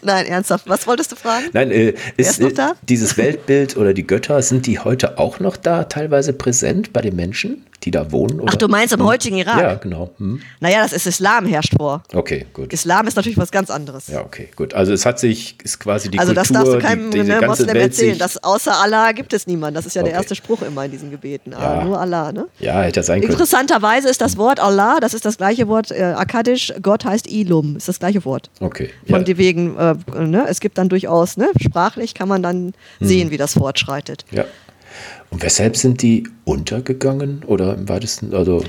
Nein, 0.04 0.26
ernsthaft. 0.26 0.68
Was 0.68 0.88
wolltest 0.88 1.12
du 1.12 1.16
fragen? 1.16 1.46
Nein, 1.54 1.72
äh, 1.72 1.90
ist, 2.18 2.32
ist 2.32 2.42
noch 2.42 2.50
äh, 2.50 2.54
da? 2.54 2.74
dieses 2.82 3.18
Weltbild 3.18 3.78
oder 3.78 3.94
die 3.94 4.06
Götter, 4.06 4.42
sind 4.42 4.66
die 4.68 4.80
heute 4.80 5.18
auch 5.20 5.40
noch 5.40 5.58
da, 5.58 5.84
teilweise 5.84 6.34
präsent 6.34 6.92
bei 6.94 7.02
den 7.02 7.16
Menschen, 7.16 7.66
die 7.84 7.92
da 7.92 8.12
wohnen? 8.12 8.40
Oder? 8.40 8.52
Ach, 8.54 8.56
du 8.56 8.68
meinst 8.68 8.94
im 8.94 9.04
heutigen 9.04 9.38
Irak? 9.38 9.60
Ja, 9.60 9.74
genau. 9.76 10.12
Hm. 10.18 10.42
Naja, 10.60 10.82
das 10.84 10.94
ist 10.94 11.08
Islam 11.08 11.46
herrscht 11.46 11.74
vor. 11.78 12.04
Okay, 12.14 12.46
gut. 12.54 12.72
Islam 12.74 13.08
ist 13.08 13.16
natürlich 13.16 13.38
was 13.38 13.52
ganz 13.52 13.70
anderes. 13.70 14.08
Ja, 14.08 14.22
okay, 14.22 14.50
gut. 14.56 14.74
Also 14.74 14.94
es 14.94 15.06
hat 15.06 15.20
sich, 15.20 15.56
ist 15.64 15.80
quasi 15.80 16.10
die 16.12 16.20
also 16.20 16.34
das 16.34 16.50
Kultur, 16.50 16.74
darfst 16.80 16.84
du 16.84 16.88
keinem 16.88 17.12
die, 17.12 17.20
diese 17.22 17.40
ne, 17.40 17.48
Moslem 17.48 17.76
erzählen. 17.76 18.18
dass 18.18 18.44
außer 18.44 18.76
Allah 18.82 19.12
gibt 19.14 19.34
es 19.34 19.48
niemanden. 19.48 19.76
Das 19.76 19.86
ist 19.86 19.96
ja 19.96 20.04
der 20.04 20.12
Okay. 20.12 20.18
erste 20.20 20.36
Spruch 20.36 20.62
immer 20.62 20.86
in 20.86 20.92
diesen 20.92 21.10
Gebeten. 21.12 21.52
Ja. 21.52 21.58
Ah, 21.58 21.84
nur 21.84 22.00
Allah, 22.00 22.32
ne? 22.32 22.48
Ja, 22.60 22.82
hätte 22.82 23.00
ja 23.00 23.04
sein 23.04 23.22
können. 23.22 23.32
Interessanterweise 23.32 24.10
ist 24.10 24.22
das 24.22 24.38
Wort 24.38 24.60
Allah, 24.60 25.00
das 25.00 25.14
ist 25.14 25.26
das 25.26 25.38
gleiche 25.38 25.68
Wort 25.68 25.92
äh, 25.92 26.04
akkadisch, 26.04 26.74
Gott 26.82 27.06
heißt 27.06 27.28
Ilum, 27.32 27.78
ist 27.78 27.88
das 27.88 28.00
gleiche 28.00 28.24
Wort. 28.26 28.50
Okay. 28.60 28.90
Von 29.08 29.20
Ja, 29.20 29.24
die 29.24 29.38
wegen, 29.38 29.78
äh, 29.78 29.96
ne, 30.20 30.46
es 30.48 30.60
gibt 30.60 30.78
dann 30.78 30.90
durchaus, 30.90 31.38
ne, 31.38 31.50
sprachlich 31.62 32.14
kann 32.14 32.28
man 32.28 32.44
dann 32.44 32.74
Hm. 33.00 33.08
sehen, 33.08 33.32
wie 33.32 33.38
das 33.38 33.54
fortschreitet. 33.54 34.26
ja. 34.32 34.46
Und 35.32 35.42
weshalb 35.42 35.78
sind 35.78 36.02
die 36.02 36.28
untergegangen 36.44 37.44
oder 37.48 37.74
im 37.74 37.90
weitesten, 37.90 38.34
also 38.34 38.64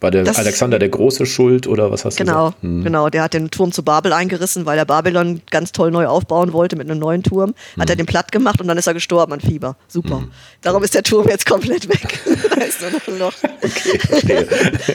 War 0.00 0.12
der 0.12 0.22
das, 0.22 0.38
Alexander 0.38 0.78
der 0.78 0.88
Große 0.88 1.26
schuld 1.26 1.66
oder 1.66 1.90
was 1.90 2.04
hast 2.04 2.18
du 2.18 2.24
genau, 2.24 2.46
gesagt? 2.46 2.62
Hm. 2.62 2.84
Genau, 2.84 3.08
der 3.10 3.22
hat 3.24 3.34
den 3.34 3.50
Turm 3.50 3.72
zu 3.72 3.82
Babel 3.82 4.12
eingerissen, 4.12 4.66
weil 4.66 4.78
er 4.78 4.84
Babylon 4.84 5.42
ganz 5.50 5.72
toll 5.72 5.90
neu 5.90 6.06
aufbauen 6.06 6.52
wollte 6.52 6.76
mit 6.76 6.88
einem 6.88 7.00
neuen 7.00 7.24
Turm. 7.24 7.54
Hat 7.76 7.88
hm. 7.88 7.92
er 7.92 7.96
den 7.96 8.06
platt 8.06 8.30
gemacht 8.30 8.60
und 8.60 8.68
dann 8.68 8.78
ist 8.78 8.86
er 8.86 8.94
gestorben 8.94 9.32
an 9.32 9.40
Fieber. 9.40 9.76
Super. 9.88 10.18
Hm. 10.18 10.30
Darum 10.60 10.84
ist 10.84 10.94
der 10.94 11.02
Turm 11.02 11.28
jetzt 11.28 11.44
komplett 11.44 11.88
weg. 11.88 12.20
da 12.50 12.60
ist 12.62 12.80
nur 12.80 12.90
noch 12.92 13.08
ein 13.08 13.18
Loch. 13.18 13.34
Okay, 14.14 14.46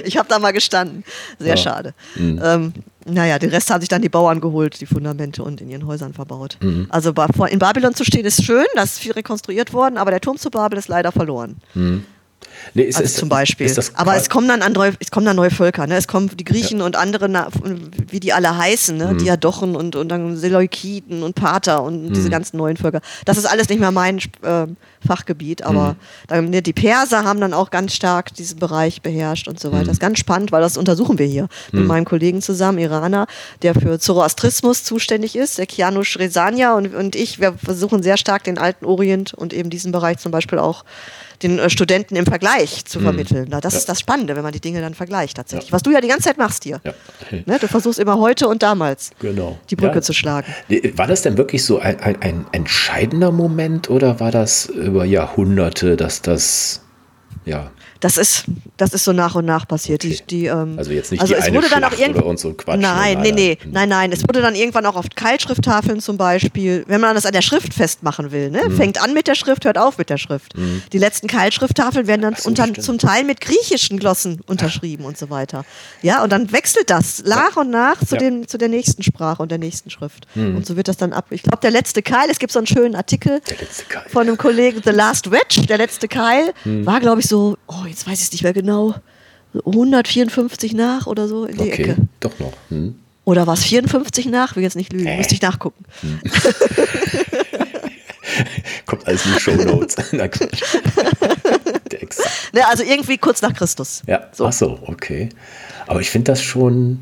ich 0.05 0.17
habe 0.17 0.29
da 0.29 0.39
mal 0.39 0.53
gestanden. 0.53 1.03
Sehr 1.39 1.55
ja. 1.55 1.57
schade. 1.57 1.93
Hm. 2.15 2.41
Ähm, 2.41 2.73
naja, 3.09 3.39
den 3.39 3.49
Rest 3.49 3.69
haben 3.69 3.81
sich 3.81 3.89
dann 3.89 4.01
die 4.01 4.09
Bauern 4.09 4.41
geholt, 4.41 4.79
die 4.81 4.85
Fundamente 4.85 5.43
und 5.43 5.61
in 5.61 5.69
ihren 5.69 5.85
Häusern 5.85 6.13
verbaut. 6.13 6.57
Mhm. 6.61 6.87
Also 6.89 7.13
in 7.49 7.59
Babylon 7.59 7.93
zu 7.95 8.03
stehen 8.03 8.25
ist 8.25 8.43
schön, 8.43 8.65
da 8.75 8.83
ist 8.83 8.99
viel 8.99 9.13
rekonstruiert 9.13 9.73
worden, 9.73 9.97
aber 9.97 10.11
der 10.11 10.21
Turm 10.21 10.37
zu 10.37 10.49
Babel 10.49 10.77
ist 10.77 10.87
leider 10.87 11.11
verloren. 11.11 11.57
Mhm. 11.73 12.03
Nee, 12.73 12.83
ist, 12.83 12.97
also 12.97 13.05
ist, 13.05 13.17
zum 13.17 13.29
Beispiel. 13.29 13.71
Aber 13.95 14.15
es 14.15 14.29
kommen 14.29 14.47
dann 14.47 14.61
andere, 14.61 14.93
es 14.99 15.11
kommen 15.11 15.25
dann 15.25 15.35
neue 15.35 15.51
Völker. 15.51 15.87
Ne? 15.87 15.95
Es 15.95 16.07
kommen 16.07 16.29
die 16.35 16.43
Griechen 16.43 16.79
ja. 16.79 16.85
und 16.85 16.95
andere, 16.95 17.49
wie 18.09 18.19
die 18.19 18.33
alle 18.33 18.57
heißen, 18.57 18.97
ne? 18.97 19.13
Mhm. 19.13 19.17
Diadochen 19.19 19.75
und, 19.75 19.95
und 19.95 20.09
dann 20.09 20.35
Seleukiden 20.37 21.23
und 21.23 21.35
Pater 21.35 21.83
und 21.83 22.09
mhm. 22.09 22.13
diese 22.13 22.29
ganzen 22.29 22.57
neuen 22.57 22.77
Völker. 22.77 23.01
Das 23.25 23.37
ist 23.37 23.45
alles 23.45 23.69
nicht 23.69 23.79
mehr 23.79 23.91
mein 23.91 24.17
äh, 24.41 24.67
Fachgebiet, 25.07 25.63
aber 25.63 25.93
mhm. 25.93 25.95
dann, 26.27 26.49
ne, 26.49 26.61
die 26.61 26.73
Perser 26.73 27.23
haben 27.23 27.41
dann 27.41 27.53
auch 27.53 27.69
ganz 27.69 27.93
stark 27.93 28.33
diesen 28.33 28.59
Bereich 28.59 29.01
beherrscht 29.01 29.47
und 29.47 29.59
so 29.59 29.71
weiter. 29.71 29.85
Das 29.85 29.93
ist 29.93 30.01
mhm. 30.01 30.07
ganz 30.07 30.19
spannend, 30.19 30.51
weil 30.51 30.61
das 30.61 30.77
untersuchen 30.77 31.17
wir 31.17 31.25
hier 31.25 31.47
mit 31.71 31.81
mhm. 31.81 31.87
meinem 31.87 32.05
Kollegen 32.05 32.41
zusammen, 32.41 32.77
Iraner, 32.77 33.27
der 33.61 33.73
für 33.73 33.99
Zoroastrismus 33.99 34.83
zuständig 34.83 35.35
ist, 35.35 35.57
der 35.57 35.65
Kianush 35.65 36.19
Resania 36.19 36.75
und, 36.75 36.93
und 36.93 37.15
ich. 37.15 37.39
Wir 37.39 37.53
versuchen 37.53 38.03
sehr 38.03 38.17
stark 38.17 38.43
den 38.43 38.57
alten 38.57 38.85
Orient 38.85 39.33
und 39.33 39.53
eben 39.53 39.69
diesen 39.69 39.91
Bereich 39.91 40.17
zum 40.17 40.31
Beispiel 40.31 40.59
auch 40.59 40.83
den 41.43 41.59
äh, 41.59 41.69
Studenten 41.69 42.15
im 42.15 42.25
Vergleich 42.25 42.85
zu 42.85 42.99
mhm. 42.99 43.03
vermitteln. 43.03 43.49
Das 43.49 43.73
ja. 43.73 43.79
ist 43.79 43.89
das 43.89 43.99
Spannende, 43.99 44.35
wenn 44.35 44.43
man 44.43 44.51
die 44.51 44.59
Dinge 44.59 44.81
dann 44.81 44.93
vergleicht 44.93 45.37
tatsächlich. 45.37 45.69
Ja. 45.69 45.73
Was 45.73 45.83
du 45.83 45.91
ja 45.91 46.01
die 46.01 46.07
ganze 46.07 46.25
Zeit 46.25 46.37
machst 46.37 46.63
hier. 46.63 46.81
Ja. 46.83 46.93
Ne, 47.45 47.59
du 47.59 47.67
versuchst 47.67 47.99
immer 47.99 48.17
heute 48.17 48.47
und 48.47 48.63
damals 48.63 49.11
genau. 49.19 49.57
die 49.69 49.75
Brücke 49.75 50.01
zu 50.01 50.13
schlagen. 50.13 50.53
War 50.95 51.07
das 51.07 51.21
denn 51.21 51.37
wirklich 51.37 51.63
so 51.63 51.79
ein, 51.79 51.99
ein, 51.99 52.21
ein 52.21 52.45
entscheidender 52.51 53.31
Moment 53.31 53.89
oder 53.89 54.19
war 54.19 54.31
das 54.31 54.67
über 54.67 54.96
Jahrhunderte, 55.05 55.97
dass 55.97 56.21
das 56.21 56.81
ja 57.45 57.71
das 57.99 58.17
ist, 58.17 58.45
das 58.77 58.93
ist 58.93 59.03
so 59.03 59.13
nach 59.13 59.35
und 59.35 59.45
nach 59.45 59.67
passiert. 59.67 60.03
Okay. 60.03 60.19
Die, 60.27 60.41
die, 60.41 60.45
ähm, 60.45 60.75
also 60.77 60.91
jetzt 60.91 61.11
nicht 61.11 61.21
also 61.21 61.33
die 61.33 61.39
es 61.39 61.45
eine 61.47 61.55
wurde 61.57 61.69
dann 61.69 61.83
auch 61.83 61.97
irgendwann 61.97 62.23
und 62.23 62.39
so 62.39 62.53
Quatsch. 62.53 62.79
Nein, 62.79 63.21
nee, 63.21 63.31
nee, 63.31 63.57
nein, 63.65 63.89
nein. 63.89 64.11
Es 64.11 64.23
wurde 64.23 64.41
dann 64.41 64.55
irgendwann 64.55 64.85
auch 64.85 64.95
auf 64.95 65.05
Keilschrifttafeln 65.15 65.99
zum 65.99 66.17
Beispiel, 66.17 66.83
wenn 66.87 67.01
man 67.01 67.15
das 67.15 67.25
an 67.25 67.33
der 67.33 67.41
Schrift 67.41 67.73
festmachen 67.73 68.31
will, 68.31 68.49
ne? 68.49 68.61
Mhm. 68.67 68.77
fängt 68.77 69.01
an 69.01 69.13
mit 69.13 69.27
der 69.27 69.35
Schrift, 69.35 69.65
hört 69.65 69.77
auf 69.77 69.97
mit 69.97 70.09
der 70.09 70.17
Schrift. 70.17 70.57
Mhm. 70.57 70.83
Die 70.93 70.97
letzten 70.97 71.27
Keilschrifttafeln 71.27 72.07
werden 72.07 72.21
dann 72.21 72.35
so, 72.35 72.49
unter, 72.49 72.73
zum 72.75 72.97
Teil 72.97 73.23
mit 73.23 73.41
griechischen 73.41 73.99
Glossen 73.99 74.41
unterschrieben 74.45 75.05
und 75.05 75.17
so 75.17 75.29
weiter. 75.29 75.65
Ja, 76.01 76.23
und 76.23 76.31
dann 76.31 76.51
wechselt 76.51 76.89
das 76.89 77.23
nach 77.23 77.57
und 77.57 77.69
nach 77.69 77.99
zu, 78.03 78.15
ja. 78.15 78.19
den, 78.19 78.47
zu 78.47 78.57
der 78.57 78.69
nächsten 78.69 79.03
Sprache 79.03 79.41
und 79.41 79.49
der 79.49 79.57
nächsten 79.57 79.89
Schrift. 79.89 80.27
Mhm. 80.35 80.57
Und 80.57 80.65
so 80.65 80.75
wird 80.75 80.87
das 80.87 80.97
dann 80.97 81.13
ab. 81.13 81.25
Ich 81.31 81.43
glaube, 81.43 81.59
der 81.61 81.71
letzte 81.71 82.01
Keil, 82.01 82.29
es 82.29 82.39
gibt 82.39 82.51
so 82.51 82.59
einen 82.59 82.67
schönen 82.67 82.95
Artikel 82.95 83.41
von 84.11 84.27
einem 84.27 84.37
Kollegen, 84.37 84.81
The 84.83 84.91
Last 84.91 85.31
Wedge, 85.31 85.65
der 85.67 85.77
letzte 85.77 86.07
Keil, 86.07 86.53
mhm. 86.63 86.85
war, 86.85 86.99
glaube 86.99 87.21
ich, 87.21 87.27
so, 87.27 87.57
oh, 87.67 87.86
jetzt 87.87 88.07
weiß 88.07 88.19
ich 88.19 88.25
es 88.25 88.31
nicht 88.31 88.43
mehr 88.43 88.53
genau, 88.53 88.95
154 89.53 90.73
nach 90.73 91.07
oder 91.07 91.27
so 91.27 91.45
in 91.45 91.57
die 91.57 91.71
okay, 91.71 91.83
Ecke. 91.83 91.95
Doch 92.19 92.37
noch. 92.39 92.53
Hm. 92.69 92.95
Oder 93.25 93.47
war 93.47 93.55
es 93.55 93.63
54 93.63 94.27
nach? 94.27 94.55
Will 94.55 94.63
jetzt 94.63 94.75
nicht 94.75 94.93
lügen, 94.93 95.07
äh. 95.07 95.17
müsste 95.17 95.33
ich 95.33 95.41
nachgucken. 95.41 95.83
Hm. 96.01 96.19
Kommt 98.85 99.07
alles 99.07 99.25
in 99.25 99.33
die 99.33 99.39
Show 99.39 99.55
Notes. 99.55 99.95
ne, 100.13 100.27
also 102.67 102.83
irgendwie 102.83 103.17
kurz 103.17 103.41
nach 103.41 103.53
Christus. 103.53 104.03
Ja, 104.07 104.27
so. 104.31 104.45
ach 104.45 104.53
so, 104.53 104.79
okay. 104.85 105.29
Aber 105.87 105.99
ich 106.01 106.09
finde 106.09 106.31
das 106.31 106.41
schon 106.41 106.99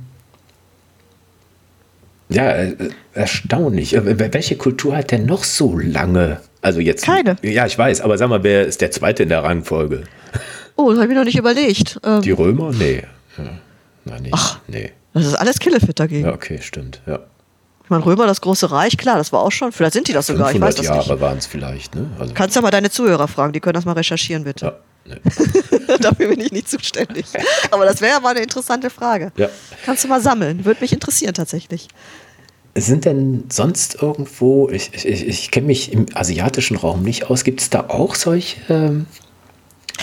ja, 2.29 2.51
äh, 2.51 2.75
erstaunlich. 3.13 3.95
Äh, 3.95 4.33
welche 4.33 4.55
Kultur 4.55 4.97
hat 4.97 5.11
denn 5.11 5.25
noch 5.25 5.43
so 5.43 5.77
lange? 5.77 6.39
Also 6.61 6.79
jetzt. 6.79 7.05
Keine. 7.05 7.35
Ja, 7.43 7.65
ich 7.67 7.77
weiß, 7.77 8.01
aber 8.01 8.17
sag 8.17 8.29
mal, 8.29 8.43
wer 8.43 8.65
ist 8.65 8.81
der 8.81 8.91
Zweite 8.91 9.23
in 9.23 9.29
der 9.29 9.43
Rangfolge? 9.43 10.03
Oh, 10.75 10.89
das 10.89 10.97
habe 10.97 11.05
ich 11.05 11.09
mir 11.09 11.15
noch 11.15 11.25
nicht 11.25 11.37
überlegt. 11.37 11.99
Ähm, 12.03 12.21
die 12.21 12.31
Römer? 12.31 12.71
Nee. 12.71 13.03
Ja. 13.37 13.43
Nein, 14.05 14.23
nicht. 14.23 14.33
Ach, 14.33 14.59
nee. 14.67 14.91
Das 15.13 15.25
ist 15.25 15.35
alles 15.35 15.59
Killefit 15.59 15.99
dagegen. 15.99 16.25
Ja, 16.25 16.33
okay, 16.33 16.59
stimmt, 16.61 17.01
ja. 17.05 17.19
Ich 17.83 17.89
meine, 17.89 18.05
Römer, 18.05 18.25
das 18.25 18.41
große 18.41 18.71
Reich, 18.71 18.97
klar, 18.97 19.17
das 19.17 19.31
war 19.31 19.41
auch 19.41 19.51
schon. 19.51 19.71
Vielleicht 19.71 19.93
sind 19.93 20.07
die 20.07 20.13
das 20.13 20.27
sogar, 20.27 20.51
ich 20.51 20.59
weiß 20.59 20.75
das 20.75 20.87
Jahre 20.87 21.21
waren 21.21 21.37
es 21.37 21.45
vielleicht, 21.45 21.93
ne? 21.93 22.09
Also 22.19 22.33
Kannst 22.33 22.55
ja 22.55 22.61
mal 22.61 22.71
deine 22.71 22.89
Zuhörer 22.89 23.27
fragen, 23.27 23.53
die 23.53 23.59
können 23.59 23.75
das 23.75 23.85
mal 23.85 23.93
recherchieren, 23.93 24.43
bitte. 24.43 24.65
Ja. 24.65 24.73
Nee. 25.05 25.17
Dafür 26.01 26.29
bin 26.29 26.39
ich 26.39 26.51
nicht 26.51 26.67
zuständig. 26.67 27.25
Aber 27.69 27.85
das 27.85 28.01
wäre 28.01 28.13
ja 28.13 28.19
mal 28.19 28.31
eine 28.31 28.39
interessante 28.39 28.89
Frage. 28.89 29.31
Ja. 29.37 29.49
Kannst 29.85 30.03
du 30.03 30.07
mal 30.07 30.19
sammeln, 30.19 30.65
würde 30.65 30.81
mich 30.81 30.93
interessieren 30.93 31.35
tatsächlich. 31.35 31.87
Sind 32.73 33.05
denn 33.05 33.45
sonst 33.49 34.01
irgendwo, 34.01 34.67
ich, 34.69 35.05
ich, 35.05 35.27
ich 35.27 35.51
kenne 35.51 35.67
mich 35.67 35.93
im 35.93 36.07
asiatischen 36.15 36.75
Raum 36.75 37.03
nicht 37.03 37.29
aus, 37.29 37.43
gibt 37.43 37.61
es 37.61 37.69
da 37.69 37.85
auch 37.87 38.15
solche 38.15 38.57
ähm, 38.67 39.05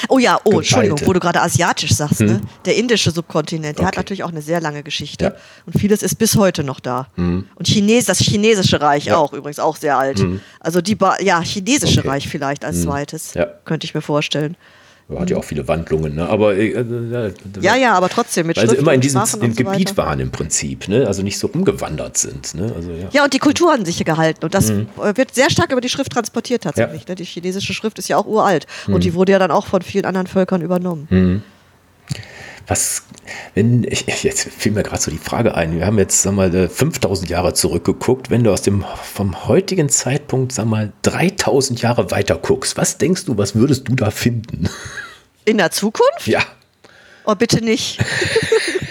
Oh 0.09 0.19
ja, 0.19 0.39
oh, 0.45 0.59
Entschuldigung, 0.59 1.01
wo 1.05 1.13
du 1.13 1.21
gerade 1.21 1.41
asiatisch 1.41 1.95
sagst, 1.95 2.21
hm. 2.21 2.27
ne? 2.27 2.41
Der 2.65 2.77
indische 2.77 3.11
Subkontinent, 3.11 3.79
der 3.79 3.85
okay. 3.85 3.89
hat 3.89 3.97
natürlich 3.97 4.25
auch 4.25 4.31
eine 4.31 4.43
sehr 4.43 4.61
lange 4.61 4.83
Geschichte. 4.83 5.25
Ja. 5.25 5.35
Und 5.67 5.79
vieles 5.79 6.03
ist 6.03 6.17
bis 6.17 6.37
heute 6.37 6.65
noch 6.65 6.81
da. 6.81 7.09
Hm. 7.17 7.47
Und 7.55 7.67
Chines, 7.67 8.07
das 8.07 8.19
chinesische 8.19 8.81
Reich 8.81 9.07
ja. 9.07 9.17
auch, 9.17 9.33
übrigens 9.33 9.59
auch 9.59 9.77
sehr 9.77 9.99
alt. 9.99 10.21
Hm. 10.21 10.41
Also 10.61 10.81
die, 10.81 10.95
ba 10.95 11.17
ja, 11.21 11.41
chinesische 11.43 12.01
okay. 12.01 12.09
Reich 12.09 12.29
vielleicht 12.29 12.65
als 12.65 12.77
hm. 12.77 12.83
zweites, 12.85 13.35
ja. 13.35 13.47
könnte 13.65 13.85
ich 13.85 13.95
mir 13.95 14.03
vorstellen. 14.03 14.57
Hat 15.15 15.29
ja 15.29 15.37
auch 15.37 15.45
viele 15.45 15.69
Wandlungen, 15.69 16.15
ne? 16.15 16.29
aber 16.29 16.57
äh, 16.57 16.71
äh, 16.71 17.33
ja, 17.61 17.77
ja, 17.77 17.95
aber 17.95 18.09
trotzdem 18.09 18.47
mit 18.47 18.57
Weil 18.57 18.69
sie 18.69 18.77
immer 18.77 18.95
in 18.95 19.01
diesem 19.01 19.23
in 19.41 19.55
Gebiet 19.55 19.91
so 19.91 19.97
waren 19.99 20.21
im 20.21 20.31
Prinzip, 20.31 20.89
ne? 20.89 21.07
also 21.07 21.23
nicht 21.23 21.39
so 21.39 21.49
umgewandert 21.49 22.17
sind. 22.17 22.55
Ne? 22.55 22.73
Also, 22.75 22.91
ja. 22.91 23.09
ja, 23.13 23.25
und 23.25 23.35
die 23.35 23.39
Kultur 23.39 23.73
haben 23.73 23.85
sich 23.85 24.03
gehalten 24.03 24.45
und 24.45 24.55
das 24.55 24.71
mhm. 24.71 24.87
wird 25.15 25.35
sehr 25.35 25.51
stark 25.51 25.71
über 25.71 25.81
die 25.81 25.91
Schrift 25.91 26.13
transportiert 26.13 26.63
tatsächlich. 26.63 27.03
Ja. 27.03 27.11
Ne? 27.11 27.15
Die 27.17 27.25
chinesische 27.25 27.75
Schrift 27.75 27.99
ist 27.99 28.09
ja 28.09 28.17
auch 28.17 28.27
uralt 28.27 28.67
mhm. 28.87 28.95
und 28.95 29.05
die 29.05 29.15
wurde 29.15 29.33
ja 29.33 29.39
dann 29.39 29.51
auch 29.51 29.67
von 29.67 29.83
vielen 29.83 30.07
anderen 30.07 30.27
Völkern 30.27 30.63
übernommen. 30.63 31.07
Mhm 31.11 31.43
was, 32.67 33.03
wenn, 33.55 33.85
ich, 33.85 34.23
jetzt 34.23 34.49
fiel 34.49 34.73
mir 34.73 34.83
gerade 34.83 35.01
so 35.01 35.11
die 35.11 35.19
Frage 35.19 35.55
ein, 35.55 35.77
wir 35.77 35.87
haben 35.87 35.99
jetzt, 35.99 36.23
sag 36.23 36.35
mal, 36.35 36.69
5000 36.69 37.29
äh, 37.29 37.33
Jahre 37.33 37.55
zurückgeguckt, 37.55 38.31
wenn 38.31 38.45
du 38.45 38.53
aus 38.53 38.63
dem, 38.63 38.85
vom 39.03 39.47
heutigen 39.47 39.89
Zeitpunkt, 39.89 40.53
sag 40.53 40.67
mal, 40.67 40.93
3000 41.03 41.83
Jahre 41.83 42.11
weiter 42.11 42.37
guckst, 42.37 42.77
was 42.77 42.99
denkst 42.99 43.25
du, 43.27 43.39
was 43.39 43.55
würdest 43.55 43.89
du 43.89 43.95
da 43.95 44.11
finden? 44.11 44.69
In 45.45 45.59
der 45.59 45.71
Zukunft? 45.71 46.27
Ja. 46.27 46.43
Oh, 47.25 47.35
bitte 47.35 47.65
nicht. 47.65 47.99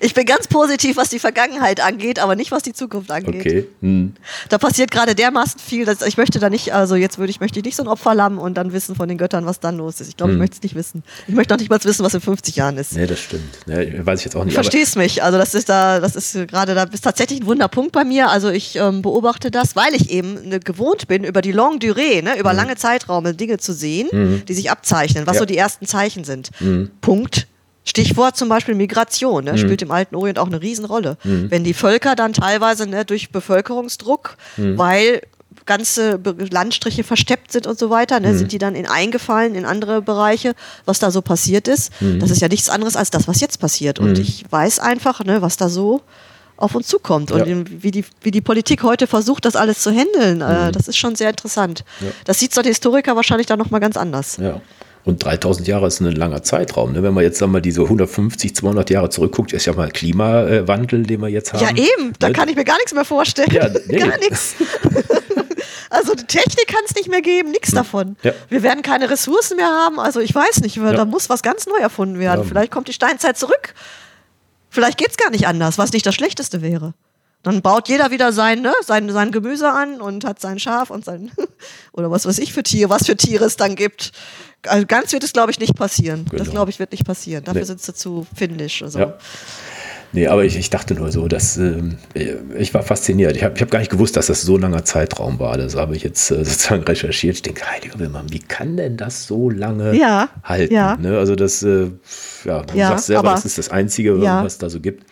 Ich 0.00 0.14
bin 0.14 0.24
ganz 0.26 0.48
positiv, 0.48 0.96
was 0.96 1.08
die 1.08 1.18
Vergangenheit 1.18 1.80
angeht, 1.80 2.18
aber 2.18 2.36
nicht, 2.36 2.50
was 2.50 2.62
die 2.62 2.72
Zukunft 2.72 3.10
angeht. 3.10 3.40
Okay. 3.40 3.66
Hm. 3.80 4.14
Da 4.48 4.58
passiert 4.58 4.90
gerade 4.90 5.14
dermaßen 5.14 5.60
viel, 5.60 5.84
dass 5.84 6.02
ich 6.02 6.16
möchte 6.16 6.38
da 6.38 6.50
nicht, 6.50 6.72
also 6.72 6.94
jetzt 6.94 7.18
würde 7.18 7.30
ich, 7.30 7.40
möchte 7.40 7.58
ich 7.58 7.64
nicht 7.64 7.76
so 7.76 7.82
ein 7.82 7.88
Opferlamm 7.88 8.38
und 8.38 8.54
dann 8.54 8.72
wissen 8.72 8.94
von 8.96 9.08
den 9.08 9.18
Göttern, 9.18 9.46
was 9.46 9.60
dann 9.60 9.76
los 9.76 10.00
ist. 10.00 10.08
Ich 10.08 10.16
glaube, 10.16 10.32
hm. 10.32 10.38
ich 10.38 10.40
möchte 10.40 10.56
es 10.56 10.62
nicht 10.62 10.74
wissen. 10.74 11.02
Ich 11.28 11.34
möchte 11.34 11.54
auch 11.54 11.58
nicht 11.58 11.70
mal 11.70 11.82
wissen, 11.82 12.04
was 12.04 12.14
in 12.14 12.20
50 12.20 12.56
Jahren 12.56 12.76
ist. 12.78 12.96
Nee, 12.96 13.06
das 13.06 13.20
stimmt. 13.20 13.58
Nee, 13.66 14.00
weiß 14.04 14.20
ich 14.20 14.24
jetzt 14.26 14.36
auch 14.36 14.44
nicht. 14.44 14.56
Du 14.56 14.62
verstehst 14.62 14.96
mich. 14.96 15.22
Also 15.22 15.38
das 15.38 15.54
ist 15.54 15.68
da, 15.68 16.00
das 16.00 16.16
ist 16.16 16.32
gerade, 16.48 16.74
da 16.74 16.84
ist 16.84 17.04
tatsächlich 17.04 17.40
ein 17.40 17.46
Wunderpunkt 17.46 17.92
bei 17.92 18.04
mir. 18.04 18.30
Also 18.30 18.50
ich 18.50 18.76
ähm, 18.76 19.02
beobachte 19.02 19.50
das, 19.50 19.76
weil 19.76 19.94
ich 19.94 20.10
eben 20.10 20.48
ne, 20.48 20.60
gewohnt 20.60 21.08
bin, 21.08 21.24
über 21.24 21.42
die 21.42 21.52
Longue 21.52 21.78
Durée, 21.78 22.22
ne, 22.22 22.38
über 22.38 22.50
hm. 22.50 22.56
lange 22.56 22.76
Zeitraume 22.76 23.34
Dinge 23.34 23.58
zu 23.58 23.72
sehen, 23.72 24.08
hm. 24.10 24.42
die 24.46 24.54
sich 24.54 24.70
abzeichnen, 24.70 25.26
was 25.26 25.34
ja. 25.34 25.40
so 25.40 25.46
die 25.46 25.56
ersten 25.56 25.86
Zeichen 25.86 26.24
sind. 26.24 26.50
Hm. 26.58 26.90
Punkt. 27.00 27.46
Stichwort 27.84 28.36
zum 28.36 28.48
Beispiel 28.48 28.74
Migration, 28.74 29.44
ne, 29.44 29.52
mhm. 29.52 29.58
spielt 29.58 29.82
im 29.82 29.90
Alten 29.90 30.16
Orient 30.16 30.38
auch 30.38 30.46
eine 30.46 30.60
Riesenrolle. 30.60 31.16
Mhm. 31.22 31.50
Wenn 31.50 31.64
die 31.64 31.74
Völker 31.74 32.16
dann 32.16 32.32
teilweise 32.32 32.86
ne, 32.86 33.04
durch 33.04 33.30
Bevölkerungsdruck, 33.30 34.36
mhm. 34.56 34.78
weil 34.78 35.20
ganze 35.66 36.20
Landstriche 36.50 37.04
versteppt 37.04 37.52
sind 37.52 37.66
und 37.66 37.78
so 37.78 37.90
weiter, 37.90 38.20
ne, 38.20 38.32
mhm. 38.32 38.38
sind 38.38 38.52
die 38.52 38.58
dann 38.58 38.74
in 38.74 38.86
eingefallen 38.86 39.54
in 39.54 39.64
andere 39.64 40.02
Bereiche, 40.02 40.54
was 40.84 40.98
da 40.98 41.10
so 41.10 41.22
passiert 41.22 41.68
ist. 41.68 41.92
Mhm. 42.00 42.20
Das 42.20 42.30
ist 42.30 42.40
ja 42.40 42.48
nichts 42.48 42.68
anderes 42.68 42.96
als 42.96 43.10
das, 43.10 43.28
was 43.28 43.40
jetzt 43.40 43.60
passiert. 43.60 43.98
Und 43.98 44.14
mhm. 44.14 44.20
ich 44.20 44.44
weiß 44.50 44.78
einfach, 44.78 45.24
ne, 45.24 45.42
was 45.42 45.56
da 45.56 45.68
so 45.68 46.02
auf 46.56 46.74
uns 46.74 46.86
zukommt 46.86 47.32
und 47.32 47.46
ja. 47.46 47.64
wie, 47.82 47.90
die, 47.90 48.04
wie 48.22 48.30
die 48.30 48.40
Politik 48.40 48.84
heute 48.84 49.06
versucht, 49.06 49.44
das 49.44 49.56
alles 49.56 49.80
zu 49.80 49.90
handeln. 49.90 50.40
Äh, 50.40 50.70
das 50.70 50.86
ist 50.86 50.96
schon 50.96 51.16
sehr 51.16 51.30
interessant. 51.30 51.84
Ja. 52.00 52.08
Das 52.24 52.38
sieht 52.38 52.54
so 52.54 52.62
der 52.62 52.70
Historiker 52.70 53.16
wahrscheinlich 53.16 53.48
dann 53.48 53.58
nochmal 53.58 53.80
ganz 53.80 53.96
anders. 53.96 54.36
Ja. 54.36 54.60
Und 55.04 55.22
3000 55.22 55.68
Jahre 55.68 55.86
ist 55.86 56.00
ein 56.00 56.10
langer 56.10 56.42
Zeitraum. 56.42 56.92
Ne? 56.92 57.02
Wenn 57.02 57.12
man 57.12 57.24
jetzt 57.24 57.38
sagen 57.38 57.52
wir, 57.52 57.60
diese 57.60 57.82
150, 57.82 58.56
200 58.56 58.88
Jahre 58.88 59.10
zurückguckt, 59.10 59.52
ist 59.52 59.66
ja 59.66 59.74
mal 59.74 59.90
Klimawandel, 59.90 61.02
den 61.02 61.20
wir 61.20 61.28
jetzt 61.28 61.52
haben. 61.52 61.62
Ja, 61.62 61.70
eben. 61.70 62.14
Da 62.18 62.28
ne? 62.28 62.32
kann 62.32 62.48
ich 62.48 62.56
mir 62.56 62.64
gar 62.64 62.76
nichts 62.76 62.94
mehr 62.94 63.04
vorstellen. 63.04 63.50
Ja, 63.52 63.68
nee. 63.86 63.98
Gar 63.98 64.18
nichts. 64.18 64.54
also 65.90 66.14
die 66.14 66.24
Technik 66.24 66.68
kann 66.68 66.82
es 66.88 66.94
nicht 66.94 67.08
mehr 67.08 67.20
geben, 67.20 67.50
nichts 67.50 67.68
hm. 67.68 67.76
davon. 67.76 68.16
Ja. 68.22 68.32
Wir 68.48 68.62
werden 68.62 68.82
keine 68.82 69.10
Ressourcen 69.10 69.56
mehr 69.56 69.68
haben. 69.68 70.00
Also 70.00 70.20
ich 70.20 70.34
weiß 70.34 70.62
nicht, 70.62 70.76
ja. 70.76 70.92
da 70.92 71.04
muss 71.04 71.28
was 71.28 71.42
ganz 71.42 71.66
neu 71.66 71.78
erfunden 71.78 72.18
werden. 72.18 72.40
Ja. 72.40 72.48
Vielleicht 72.48 72.72
kommt 72.72 72.88
die 72.88 72.94
Steinzeit 72.94 73.36
zurück. 73.36 73.74
Vielleicht 74.70 74.96
geht 74.96 75.10
es 75.10 75.16
gar 75.18 75.30
nicht 75.30 75.46
anders, 75.46 75.76
was 75.76 75.92
nicht 75.92 76.06
das 76.06 76.14
Schlechteste 76.14 76.62
wäre. 76.62 76.94
Dann 77.44 77.60
baut 77.60 77.88
jeder 77.88 78.10
wieder 78.10 78.32
sein, 78.32 78.62
ne, 78.62 78.72
sein, 78.84 79.08
sein 79.10 79.30
Gemüse 79.30 79.70
an 79.70 80.00
und 80.00 80.24
hat 80.24 80.40
sein 80.40 80.58
Schaf 80.58 80.90
und 80.90 81.04
sein 81.04 81.30
oder 81.92 82.10
was 82.10 82.26
weiß 82.26 82.38
ich 82.38 82.52
für 82.52 82.62
Tiere, 82.62 82.90
was 82.90 83.06
für 83.06 83.16
Tiere 83.16 83.44
es 83.44 83.56
dann 83.56 83.76
gibt. 83.76 84.12
Also 84.66 84.86
ganz 84.86 85.12
wird 85.12 85.22
es, 85.24 85.34
glaube 85.34 85.50
ich, 85.50 85.60
nicht 85.60 85.76
passieren. 85.76 86.24
Genau. 86.24 86.42
Das, 86.42 86.50
glaube 86.50 86.70
ich, 86.70 86.78
wird 86.78 86.92
nicht 86.92 87.04
passieren. 87.04 87.44
Dafür 87.44 87.60
nee. 87.60 87.66
sind 87.66 87.82
sie 87.82 87.94
zu 87.94 88.26
finnisch. 88.34 88.82
Also. 88.82 88.98
Ja. 88.98 89.18
Nee, 90.14 90.28
aber 90.28 90.44
ich, 90.44 90.56
ich 90.56 90.70
dachte 90.70 90.94
nur 90.94 91.10
so, 91.10 91.26
dass 91.26 91.58
äh, 91.58 91.82
ich 92.56 92.72
war 92.72 92.82
fasziniert. 92.82 93.36
Ich 93.36 93.42
habe 93.42 93.56
ich 93.56 93.60
hab 93.60 93.70
gar 93.70 93.80
nicht 93.80 93.90
gewusst, 93.90 94.16
dass 94.16 94.28
das 94.28 94.42
so 94.42 94.54
ein 94.54 94.62
langer 94.62 94.84
Zeitraum 94.84 95.40
war. 95.40 95.58
Das 95.58 95.74
habe 95.74 95.96
ich 95.96 96.04
jetzt 96.04 96.30
äh, 96.30 96.44
sozusagen 96.44 96.82
recherchiert. 96.88 97.34
Ich 97.34 97.42
denke, 97.42 97.68
heiliger 97.68 97.98
Wilmann, 97.98 98.32
wie 98.32 98.38
kann 98.38 98.76
denn 98.76 98.96
das 98.96 99.26
so 99.26 99.50
lange 99.50 99.94
ja, 99.94 100.30
halten? 100.44 100.72
Ja. 100.72 100.96
Ne? 100.96 101.18
Also 101.18 101.34
das, 101.34 101.62
äh, 101.64 101.90
ja, 102.44 102.62
du 102.62 102.78
ja, 102.78 102.88
sagst 102.90 103.06
selber, 103.06 103.32
das 103.32 103.44
ist 103.44 103.58
das 103.58 103.70
Einzige, 103.70 104.16
ja. 104.18 104.44
was 104.44 104.54
es 104.54 104.58
da 104.58 104.70
so 104.70 104.80
gibt. 104.80 105.04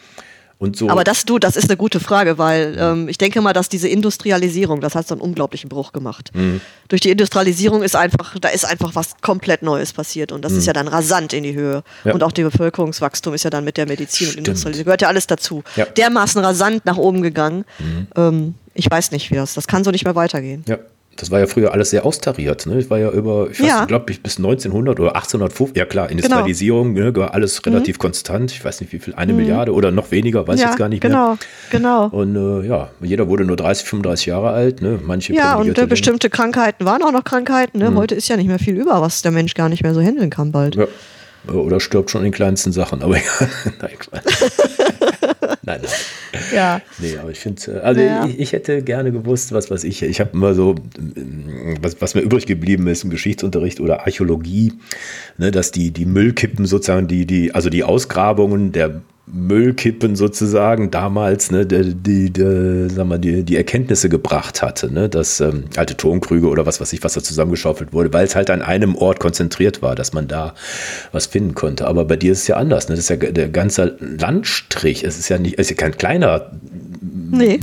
Und 0.63 0.77
so 0.77 0.89
Aber 0.89 1.03
das, 1.03 1.25
du, 1.25 1.41
das 1.41 1.57
ist 1.57 1.69
eine 1.69 1.77
gute 1.77 1.99
Frage, 1.99 2.39
weil 2.39 2.77
ähm, 2.79 3.09
ich 3.09 3.19
denke 3.19 3.41
mal, 3.41 3.53
dass 3.53 3.69
diese 3.69 3.89
Industrialisierung, 3.89 4.81
das 4.81 4.95
hat 4.95 5.09
so 5.09 5.15
einen 5.17 5.21
unglaublichen 5.21 5.69
Bruch 5.69 5.91
gemacht. 5.91 6.31
Mhm. 6.35 6.61
Durch 6.87 7.01
die 7.01 7.11
Industrialisierung 7.11 7.83
ist 7.83 7.97
einfach, 7.97 8.39
da 8.39 8.49
ist 8.49 8.65
einfach 8.65 8.95
was 8.95 9.17
komplett 9.23 9.65
Neues 9.65 9.93
passiert 9.93 10.31
und 10.31 10.45
das 10.45 10.53
mhm. 10.53 10.59
ist 10.59 10.67
ja 10.67 10.73
dann 10.73 10.87
rasant 10.87 11.33
in 11.33 11.43
die 11.43 11.55
Höhe. 11.55 11.83
Ja. 12.05 12.15
Und 12.15 12.23
auch 12.23 12.31
der 12.31 12.45
Bevölkerungswachstum 12.45 13.35
ist 13.35 13.43
ja 13.43 13.51
dann 13.51 13.65
mit 13.65 13.77
der 13.77 13.89
Medizin 13.89 14.29
Stimmt. 14.29 14.39
und 14.39 14.49
Industrialisierung, 14.51 14.85
gehört 14.85 15.03
ja 15.03 15.09
alles 15.09 15.27
dazu. 15.27 15.65
Ja. 15.75 15.85
Dermaßen 15.85 16.41
rasant 16.41 16.87
nach 16.87 16.97
oben 16.97 17.23
gegangen. 17.23 17.65
Mhm. 17.81 18.07
Ähm, 18.15 18.55
ich 18.75 18.89
weiß 18.89 19.11
nicht, 19.11 19.33
wie 19.33 19.35
das, 19.35 19.55
das 19.55 19.67
kann 19.67 19.83
so 19.83 19.91
nicht 19.91 20.05
mehr 20.05 20.15
weitergehen. 20.15 20.65
Ja. 20.69 20.79
Das 21.17 21.31
war 21.31 21.41
ja 21.41 21.47
früher 21.47 21.73
alles 21.73 21.91
sehr 21.91 22.07
austariert. 22.07 22.67
Ne? 22.67 22.79
Ich 22.79 22.89
war 22.89 22.99
ja 22.99 23.11
über, 23.11 23.49
ich 23.51 23.59
ja. 23.59 23.85
glaube 23.85 24.07
bis 24.07 24.39
1900 24.39 24.99
oder 24.99 25.15
1850, 25.15 25.77
ja 25.77 25.85
klar, 25.85 26.11
Industrialisierung, 26.11 26.95
genau. 26.95 27.11
ne, 27.11 27.17
war 27.17 27.35
alles 27.35 27.61
mhm. 27.65 27.73
relativ 27.73 27.97
mhm. 27.97 28.01
konstant. 28.01 28.51
Ich 28.51 28.65
weiß 28.65 28.81
nicht 28.81 28.93
wie 28.93 28.99
viel, 28.99 29.15
eine 29.15 29.33
mhm. 29.33 29.41
Milliarde 29.41 29.75
oder 29.75 29.91
noch 29.91 30.11
weniger, 30.11 30.47
weiß 30.49 30.59
ja, 30.59 30.67
ich 30.67 30.71
jetzt 30.71 30.79
gar 30.79 30.89
nicht 30.89 31.03
genau, 31.03 31.31
mehr. 31.31 31.39
Genau, 31.71 32.09
genau. 32.11 32.17
Und 32.17 32.65
äh, 32.65 32.67
ja, 32.67 32.91
jeder 33.01 33.29
wurde 33.29 33.45
nur 33.45 33.57
30, 33.57 33.87
35 33.87 34.27
Jahre 34.27 34.51
alt. 34.51 34.81
Ne? 34.81 35.01
Manche 35.03 35.35
ja, 35.35 35.57
und 35.57 35.77
äh, 35.77 35.87
bestimmte 35.87 36.31
Krankheiten 36.31 36.85
waren 36.87 37.03
auch 37.03 37.13
noch 37.13 37.25
Krankheiten. 37.25 37.79
Ne? 37.79 37.91
Mhm. 37.91 37.99
Heute 37.99 38.15
ist 38.15 38.29
ja 38.29 38.37
nicht 38.37 38.49
mehr 38.49 38.59
viel 38.59 38.77
über, 38.77 39.03
was 39.03 39.23
der 39.23 39.33
Mensch 39.33 39.55
gar 39.55 39.69
nicht 39.69 39.83
mehr 39.83 39.95
so 39.95 40.01
handeln 40.01 40.31
kann 40.31 40.51
bald. 40.51 40.77
Ja. 40.77 40.87
Oder 41.53 41.81
stirbt 41.81 42.11
schon 42.11 42.21
in 42.21 42.27
den 42.27 42.33
kleinsten 42.33 42.73
Sachen, 42.73 43.03
aber 43.03 43.17
egal. 43.17 43.49
Nein, 43.81 43.91
nein, 45.63 45.81
nein. 45.83 45.91
Ja. 46.55 46.81
Nee, 46.99 47.17
aber 47.19 47.31
ich 47.31 47.41
finde, 47.41 47.63
äh, 47.73 47.81
also 47.81 48.01
ja. 48.01 48.27
ich, 48.27 48.39
ich, 48.39 48.53
hätte 48.53 48.83
gerne 48.83 49.13
gewusst, 49.13 49.53
was 49.53 49.71
weiß 49.71 49.85
ich. 49.85 50.03
Ich 50.03 50.21
habe 50.21 50.31
immer 50.35 50.55
so, 50.55 50.75
was, 51.81 52.01
was, 52.01 52.15
mir 52.15 52.21
übrig 52.21 52.47
geblieben 52.47 52.87
ist 52.89 53.05
im 53.05 53.11
Geschichtsunterricht 53.11 53.81
oder 53.81 54.01
Archäologie, 54.01 54.73
ne, 55.39 55.51
dass 55.51 55.71
die, 55.71 55.91
die 55.91 56.07
Müllkippen 56.07 56.67
sozusagen, 56.67 57.09
die, 57.09 57.27
die, 57.27 57.55
also 57.55 57.71
die 57.71 57.85
Ausgrabungen 57.85 58.73
der 58.73 59.03
Müllkippen 59.27 60.17
sozusagen 60.17 60.91
damals 60.91 61.53
ne, 61.53 61.65
die, 61.65 61.95
die, 61.95 62.31
die, 62.31 62.89
sag 62.91 63.07
mal, 63.07 63.19
die, 63.19 63.45
die 63.45 63.57
Erkenntnisse 63.57 64.09
gebracht 64.09 64.63
hatte, 64.63 64.93
ne, 64.93 65.09
dass 65.09 65.41
ähm, 65.41 65.65
alte 65.77 65.97
Tonkrüge 65.97 66.49
oder 66.49 66.67
was 66.67 66.81
weiß 66.81 66.93
ich, 66.93 67.05
was 67.05 67.15
da 67.15 67.23
zusammengeschaufelt 67.23 67.93
wurde, 67.93 68.13
weil 68.13 68.25
es 68.25 68.35
halt 68.35 68.51
an 68.51 68.63
einem 68.63 68.97
Ort 68.97 69.21
konzentriert 69.21 69.81
war, 69.81 69.95
dass 69.95 70.13
man 70.13 70.27
da 70.27 70.55
was 71.13 71.27
finden 71.27 71.55
konnte. 71.55 71.87
Aber 71.87 72.05
bei 72.05 72.17
dir 72.17 72.33
ist 72.33 72.43
es 72.43 72.47
ja 72.49 72.57
anders. 72.57 72.89
Ne? 72.89 72.97
Das 72.97 73.05
ist 73.05 73.11
ja 73.11 73.17
der 73.17 73.49
ganze 73.49 73.97
Landstrich. 74.01 75.05
Es 75.05 75.19
ist 75.19 75.29
ja 75.29 75.39
nicht, 75.39 75.55
es 75.55 75.71
ist 75.71 75.71
ja 75.71 75.77
kein 75.77 75.97
kleiner 75.97 76.22
nee 77.31 77.61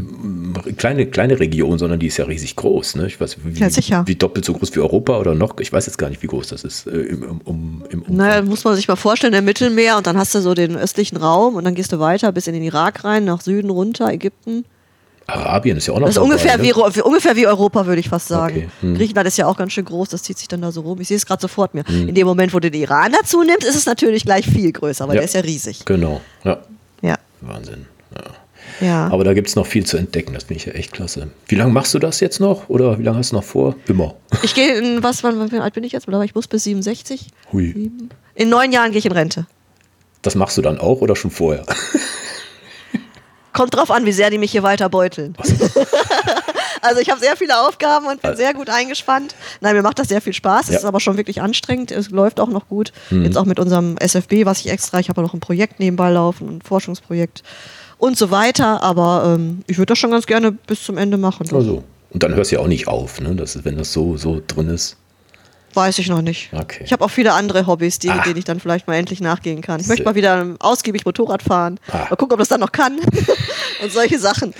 kleine, 0.78 1.05
kleine 1.05 1.39
Region, 1.39 1.78
sondern 1.78 1.99
die 1.99 2.07
ist 2.07 2.18
ja 2.18 2.26
riesig 2.26 2.55
groß. 2.55 2.95
Ne? 2.95 3.07
Ich 3.07 3.20
weiß, 3.20 3.38
wie, 3.43 3.60
ja, 3.60 3.70
sicher. 3.70 4.03
wie 4.05 4.16
doppelt 4.16 4.45
so 4.45 4.53
groß 4.53 4.76
wie 4.76 4.80
Europa 4.80 5.18
oder 5.18 5.36
noch. 5.36 5.60
Ich 5.60 5.72
weiß 5.72 5.86
jetzt 5.86 5.97
gar 5.97 6.10
nicht, 6.10 6.22
wie 6.22 6.28
groß 6.28 6.49
das 6.49 6.64
ist 6.64 6.88
äh, 6.88 6.91
im, 6.91 7.41
um, 7.43 7.84
im 7.89 8.03
Naja, 8.07 8.41
muss 8.41 8.64
man 8.64 8.76
sich 8.76 8.88
mal 8.88 8.95
vorstellen, 8.95 9.34
im 9.34 9.45
Mittelmeer 9.45 9.97
und 9.97 10.07
dann 10.07 10.18
hast 10.18 10.36
du 10.36 10.41
so 10.41 10.53
den 10.53 10.76
östlichen 10.76 11.18
Raum 11.18 11.55
und 11.55 11.64
dann 11.64 11.76
gehst 11.76 11.91
du 11.91 11.99
weiter 11.99 12.32
bis 12.32 12.47
in 12.47 12.53
den 12.53 12.64
Irak 12.64 13.03
rein, 13.03 13.26
nach 13.26 13.41
Süden 13.41 13.70
runter, 13.70 14.12
Ägypten. 14.12 14.66
Arabien 15.28 15.78
ist 15.78 15.86
ja 15.86 15.93
auch 15.93 15.99
noch 15.99 16.07
Das 16.07 16.16
ist 16.16 16.22
ungefähr, 16.22 16.57
ne? 16.57 16.64
wie, 16.64 17.01
ungefähr 17.01 17.36
wie 17.36 17.45
Europa, 17.45 17.86
würde 17.86 17.99
ich 17.99 18.10
fast 18.10 18.28
sagen. 18.28 18.55
Okay. 18.55 18.70
Hm. 18.82 18.95
Griechenland 18.95 19.28
ist 19.28 19.38
ja 19.38 19.45
auch 19.45 19.57
ganz 19.57 19.74
schön 19.74 19.86
groß, 19.86 20.10
das 20.10 20.24
zieht 20.24 20.39
sich 20.39 20.47
dann 20.47 20.62
da 20.62 20.72
so 20.72 20.82
rum. 20.82 20.99
Ich 21.01 21.07
sehe 21.07 21.18
es 21.18 21.26
gerade 21.26 21.41
sofort 21.41 21.76
mir. 21.76 21.84
Hm. 21.86 22.10
In 22.10 22.16
dem 22.16 22.26
Moment, 22.26 22.53
wo 22.53 22.60
du 22.60 22.72
den 22.72 22.82
Iran 22.82 23.12
dazu 23.12 23.43
nimmst, 23.43 23.68
ist 23.68 23.76
es 23.76 23.86
natürlich 23.86 24.26
gleich 24.26 24.47
viel 24.47 24.72
größer, 24.72 25.07
weil 25.07 25.16
ja. 25.16 25.22
der 25.22 25.26
ist 25.26 25.36
ja 25.36 25.41
riesig. 25.41 25.86
Genau, 25.86 26.22
ja. 26.43 26.57
Ja. 27.03 27.16
Wahnsinn. 27.41 27.86
Ja. 28.16 28.24
Ja. 28.82 29.07
Aber 29.11 29.23
da 29.23 29.34
gibt 29.34 29.47
es 29.47 29.55
noch 29.55 29.65
viel 29.65 29.86
zu 29.86 29.97
entdecken. 29.97 30.34
Das 30.34 30.43
finde 30.43 30.59
ich 30.59 30.65
ja 30.65 30.73
echt 30.73 30.93
klasse. 30.93 31.30
Wie 31.47 31.55
lange 31.55 31.71
machst 31.71 31.93
du 31.93 31.99
das 31.99 32.19
jetzt 32.19 32.39
noch? 32.39 32.69
Oder 32.69 32.99
wie 32.99 33.03
lange 33.03 33.17
hast 33.17 33.32
du 33.32 33.36
noch 33.36 33.43
vor? 33.43 33.75
Immer. 33.88 34.15
Ich 34.41 34.55
gehe 34.55 34.77
in 34.77 35.03
was, 35.03 35.23
wann, 35.23 35.51
wie 35.51 35.59
alt 35.59 35.73
bin 35.73 35.84
ich 35.84 35.91
jetzt? 35.91 36.07
Oder 36.07 36.21
ich 36.23 36.34
muss 36.34 36.47
bis 36.47 36.63
67. 36.63 37.27
Hui. 37.51 37.91
In 38.36 38.49
neun 38.49 38.71
Jahren 38.71 38.91
gehe 38.91 38.99
ich 38.99 39.05
in 39.05 39.11
Rente. 39.11 39.47
Das 40.21 40.36
machst 40.36 40.57
du 40.57 40.61
dann 40.61 40.80
auch 40.80 41.01
oder 41.01 41.15
schon 41.15 41.32
vorher? 41.32 41.65
Kommt 43.53 43.75
drauf 43.75 43.91
an, 43.91 44.05
wie 44.05 44.11
sehr 44.11 44.30
die 44.30 44.38
mich 44.38 44.51
hier 44.51 44.63
weiter 44.63 44.89
beuteln. 44.89 45.36
So. 45.43 45.65
also 46.82 47.01
ich 47.01 47.09
habe 47.09 47.19
sehr 47.19 47.36
viele 47.36 47.59
Aufgaben 47.59 48.05
und 48.05 48.21
bin 48.21 48.32
also. 48.32 48.41
sehr 48.41 48.53
gut 48.53 48.69
eingespannt. 48.69 49.36
Nein, 49.61 49.75
mir 49.75 49.82
macht 49.82 49.99
das 49.99 50.07
sehr 50.07 50.21
viel 50.21 50.34
Spaß. 50.34 50.65
Es 50.65 50.71
ja. 50.71 50.77
ist 50.80 50.86
aber 50.86 50.99
schon 50.99 51.17
wirklich 51.17 51.41
anstrengend. 51.41 51.91
Es 51.91 52.09
läuft 52.09 52.39
auch 52.39 52.49
noch 52.49 52.67
gut. 52.67 52.91
Mhm. 53.09 53.25
Jetzt 53.25 53.38
auch 53.38 53.45
mit 53.45 53.59
unserem 53.59 53.97
SFB, 53.97 54.45
was 54.45 54.59
ich 54.59 54.69
extra, 54.69 54.99
ich 54.99 55.09
habe 55.09 55.21
noch 55.21 55.34
ein 55.34 55.39
Projekt 55.39 55.80
nebenbei 55.80 56.11
laufen, 56.11 56.57
ein 56.57 56.61
Forschungsprojekt 56.61 57.43
und 58.00 58.18
so 58.18 58.32
weiter. 58.32 58.82
Aber 58.82 59.36
ähm, 59.36 59.64
ich 59.68 59.78
würde 59.78 59.91
das 59.91 60.00
schon 60.00 60.12
ganz 60.12 60.26
gerne 60.26 60.52
bis 60.52 60.84
zum 60.84 60.97
Ende 60.97 61.18
machen. 61.18 61.47
Also. 61.54 61.84
Und 62.12 62.24
dann 62.24 62.34
hörst 62.34 62.52
du 62.52 62.56
ja 62.56 62.62
auch 62.62 62.68
nicht 62.68 62.88
auf, 62.88 63.22
ne? 63.22 63.36
das, 63.36 63.64
wenn 63.64 63.78
das 63.78 63.93
so, 63.93 64.18
so 64.18 64.41
drin 64.47 64.70
ist. 64.70 64.97
Weiß 65.76 66.00
ich 66.00 66.10
noch 66.10 66.24
nicht. 66.24 66.50
Okay. 66.52 66.84
Ich 66.84 66.91
habe 66.91 67.06
auch 67.06 67.12
viele 67.12 67.34
andere 67.34 67.68
Hobbys, 67.68 68.00
die, 68.00 68.10
ah. 68.10 68.24
denen 68.24 68.38
ich 68.38 68.45
dann 68.45 68.60
vielleicht 68.60 68.88
mal 68.88 68.95
endlich 68.95 69.22
nachgehen 69.22 69.62
kann. 69.62 69.80
Ich 69.80 69.88
möchte 69.88 70.04
mal 70.04 70.16
wieder 70.16 70.56
ausgiebig 70.58 71.06
Motorrad 71.06 71.43
fahren. 71.43 71.80
Ah. 71.91 72.08
Mal 72.10 72.16
gucken, 72.16 72.34
ob 72.34 72.39
das 72.39 72.47
dann 72.47 72.62
noch 72.62 72.72
kann. 72.72 72.97
und 73.84 73.91
solche 73.91 74.18
Sachen. 74.18 74.56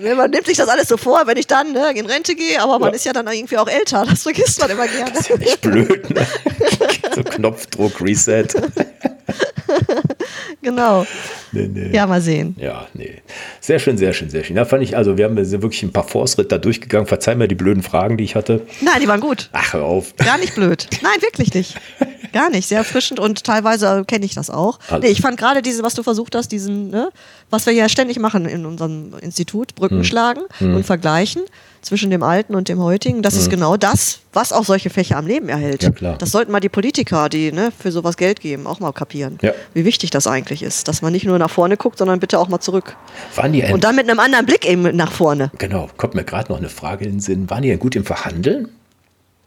Man 0.00 0.30
nimmt 0.30 0.46
sich 0.46 0.56
das 0.56 0.68
alles 0.68 0.86
so 0.86 0.96
vor, 0.96 1.26
wenn 1.26 1.36
ich 1.36 1.48
dann 1.48 1.72
ne, 1.72 1.90
in 1.96 2.06
Rente 2.06 2.36
gehe, 2.36 2.62
aber 2.62 2.78
man 2.78 2.90
ja. 2.90 2.94
ist 2.94 3.04
ja 3.04 3.12
dann 3.12 3.26
irgendwie 3.26 3.58
auch 3.58 3.66
älter. 3.66 4.06
Das 4.08 4.22
vergisst 4.22 4.60
man 4.60 4.70
immer 4.70 4.86
gerne. 4.86 5.10
Das 5.10 5.22
ist 5.22 5.28
ja 5.28 5.36
nicht 5.36 5.60
blöd, 5.60 6.10
ne? 6.10 6.24
so 7.14 7.24
Knopfdruck, 7.24 8.00
Reset. 8.00 8.46
genau. 10.62 11.06
Nee, 11.52 11.68
nee. 11.68 11.90
Ja, 11.92 12.06
mal 12.06 12.20
sehen. 12.20 12.56
Ja, 12.58 12.86
nee. 12.94 13.22
Sehr 13.60 13.78
schön, 13.78 13.96
sehr 13.98 14.12
schön, 14.12 14.30
sehr 14.30 14.44
schön. 14.44 14.56
Da 14.56 14.64
fand 14.64 14.82
ich, 14.82 14.96
also 14.96 15.16
wir 15.16 15.24
haben 15.24 15.36
wirklich 15.36 15.82
ein 15.82 15.92
paar 15.92 16.06
Force-Ritter 16.06 16.58
durchgegangen. 16.58 17.06
Verzeih 17.06 17.34
mir 17.34 17.48
die 17.48 17.54
blöden 17.54 17.82
Fragen, 17.82 18.16
die 18.16 18.24
ich 18.24 18.34
hatte. 18.34 18.62
Nein, 18.80 19.00
die 19.00 19.08
waren 19.08 19.20
gut. 19.20 19.48
Ach, 19.52 19.72
hör 19.72 19.84
auf. 19.84 20.14
Gar 20.16 20.38
nicht 20.38 20.54
blöd. 20.54 20.88
Nein, 21.02 21.20
wirklich 21.20 21.52
nicht. 21.54 21.76
Gar 22.34 22.50
nicht. 22.50 22.66
Sehr 22.66 22.78
erfrischend 22.78 23.20
und 23.20 23.44
teilweise 23.44 24.04
kenne 24.04 24.24
ich 24.24 24.34
das 24.34 24.50
auch. 24.50 24.80
Nee, 25.00 25.06
ich 25.06 25.20
fand 25.20 25.38
gerade 25.38 25.62
diese, 25.62 25.84
was 25.84 25.94
du 25.94 26.02
versucht 26.02 26.34
hast, 26.34 26.48
diesen, 26.48 26.90
ne, 26.90 27.10
was 27.48 27.64
wir 27.64 27.72
ja 27.72 27.88
ständig 27.88 28.18
machen 28.18 28.44
in 28.46 28.66
unserem 28.66 29.14
Institut, 29.20 29.76
Brücken 29.76 29.98
hm. 29.98 30.04
schlagen 30.04 30.40
hm. 30.58 30.74
und 30.74 30.84
vergleichen 30.84 31.42
zwischen 31.80 32.10
dem 32.10 32.24
Alten 32.24 32.56
und 32.56 32.68
dem 32.68 32.80
Heutigen. 32.82 33.22
Das 33.22 33.34
mhm. 33.34 33.40
ist 33.40 33.50
genau 33.50 33.76
das, 33.76 34.20
was 34.32 34.52
auch 34.52 34.64
solche 34.64 34.90
Fächer 34.90 35.16
am 35.16 35.26
Leben 35.26 35.48
erhält. 35.48 35.82
Ja, 35.82 35.90
klar. 35.90 36.18
Das 36.18 36.32
sollten 36.32 36.50
mal 36.50 36.60
die 36.60 36.68
Politiker, 36.68 37.28
die 37.28 37.52
ne, 37.52 37.72
für 37.78 37.92
sowas 37.92 38.16
Geld 38.16 38.40
geben, 38.40 38.66
auch 38.66 38.80
mal 38.80 38.92
kapieren. 38.92 39.38
Ja. 39.42 39.52
Wie 39.74 39.84
wichtig 39.84 40.10
das 40.10 40.26
eigentlich 40.26 40.62
ist, 40.62 40.88
dass 40.88 41.02
man 41.02 41.12
nicht 41.12 41.26
nur 41.26 41.38
nach 41.38 41.50
vorne 41.50 41.76
guckt, 41.76 41.98
sondern 41.98 42.18
bitte 42.18 42.38
auch 42.38 42.48
mal 42.48 42.60
zurück. 42.60 42.96
Waren 43.36 43.52
die 43.52 43.62
und 43.64 43.84
dann 43.84 43.94
mit 43.94 44.08
einem 44.08 44.18
anderen 44.18 44.46
Blick 44.46 44.68
eben 44.68 44.96
nach 44.96 45.12
vorne. 45.12 45.52
Genau, 45.58 45.88
kommt 45.96 46.14
mir 46.14 46.24
gerade 46.24 46.50
noch 46.50 46.58
eine 46.58 46.68
Frage 46.68 47.04
in 47.04 47.12
den 47.12 47.20
Sinn. 47.20 47.48
Waren 47.50 47.62
die 47.62 47.68
denn 47.68 47.78
gut 47.78 47.94
im 47.94 48.04
Verhandeln? 48.04 48.70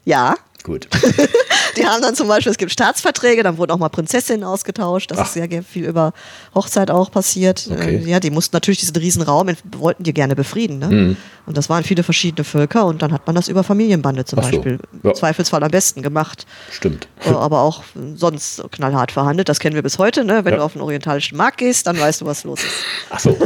Ja. 0.06 0.36
Gut. 0.64 0.88
die 1.78 1.86
haben 1.86 2.02
dann 2.02 2.16
zum 2.16 2.28
Beispiel, 2.28 2.52
es 2.52 2.58
gibt 2.58 2.72
Staatsverträge, 2.72 3.44
dann 3.44 3.58
wurden 3.58 3.72
auch 3.72 3.78
mal 3.78 3.90
Prinzessinnen 3.90 4.44
ausgetauscht. 4.44 5.12
Das 5.12 5.20
Ach. 5.20 5.26
ist 5.26 5.34
sehr 5.34 5.48
viel 5.64 5.86
über 5.86 6.14
Hochzeit 6.54 6.92
auch 6.92 7.12
passiert. 7.12 7.68
Okay. 7.72 7.98
Äh, 7.98 8.10
ja, 8.10 8.20
die 8.20 8.32
mussten 8.32 8.56
natürlich 8.56 8.80
diesen 8.80 8.96
riesen 8.96 9.22
Raum, 9.22 9.50
wollten 9.78 10.04
die 10.04 10.14
gerne 10.14 10.36
befrieden. 10.36 10.80
Ne? 10.80 10.88
Mhm. 10.88 11.18
Und 11.46 11.56
das 11.56 11.70
waren 11.70 11.84
viele 11.84 12.04
verschiedene 12.04 12.44
Völker 12.44 12.86
und 12.86 13.02
dann 13.02 13.14
hat 13.14 13.26
man 13.26 13.36
das 13.36 13.48
über 13.48 13.64
Familienbande 13.64 14.26
zum 14.26 14.40
Ach 14.40 14.44
Beispiel 14.44 14.80
so. 15.02 15.08
ja. 15.08 15.14
Zweifelsfall 15.14 15.64
am 15.64 15.72
besten 15.72 16.02
gemacht. 16.02 16.46
Stimmt. 16.72 17.08
Äh, 17.26 17.30
aber 17.30 17.62
auch 17.62 17.84
sonst 18.16 18.64
knallhart 18.72 19.12
verhandelt. 19.12 19.48
Das 19.48 19.60
kennen 19.60 19.76
wir 19.76 19.84
bis 19.84 19.98
heute. 19.98 20.26
Ne? 20.26 20.44
Wenn 20.44 20.54
ja. 20.54 20.60
du 20.60 20.66
auf 20.66 20.74
den 20.74 20.82
orientalischen 20.82 21.38
Markt 21.38 21.60
gehst, 21.60 21.88
dann 21.88 22.00
weißt 22.00 22.22
du, 22.22 22.26
was 22.26 22.44
los 22.44 22.64
ist. 22.64 22.74
Ach 23.10 23.20
so. 23.20 23.38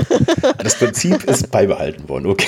Das 0.58 0.76
Prinzip 0.76 1.24
ist 1.26 1.52
beibehalten 1.52 2.08
worden, 2.10 2.28
okay. 2.28 2.48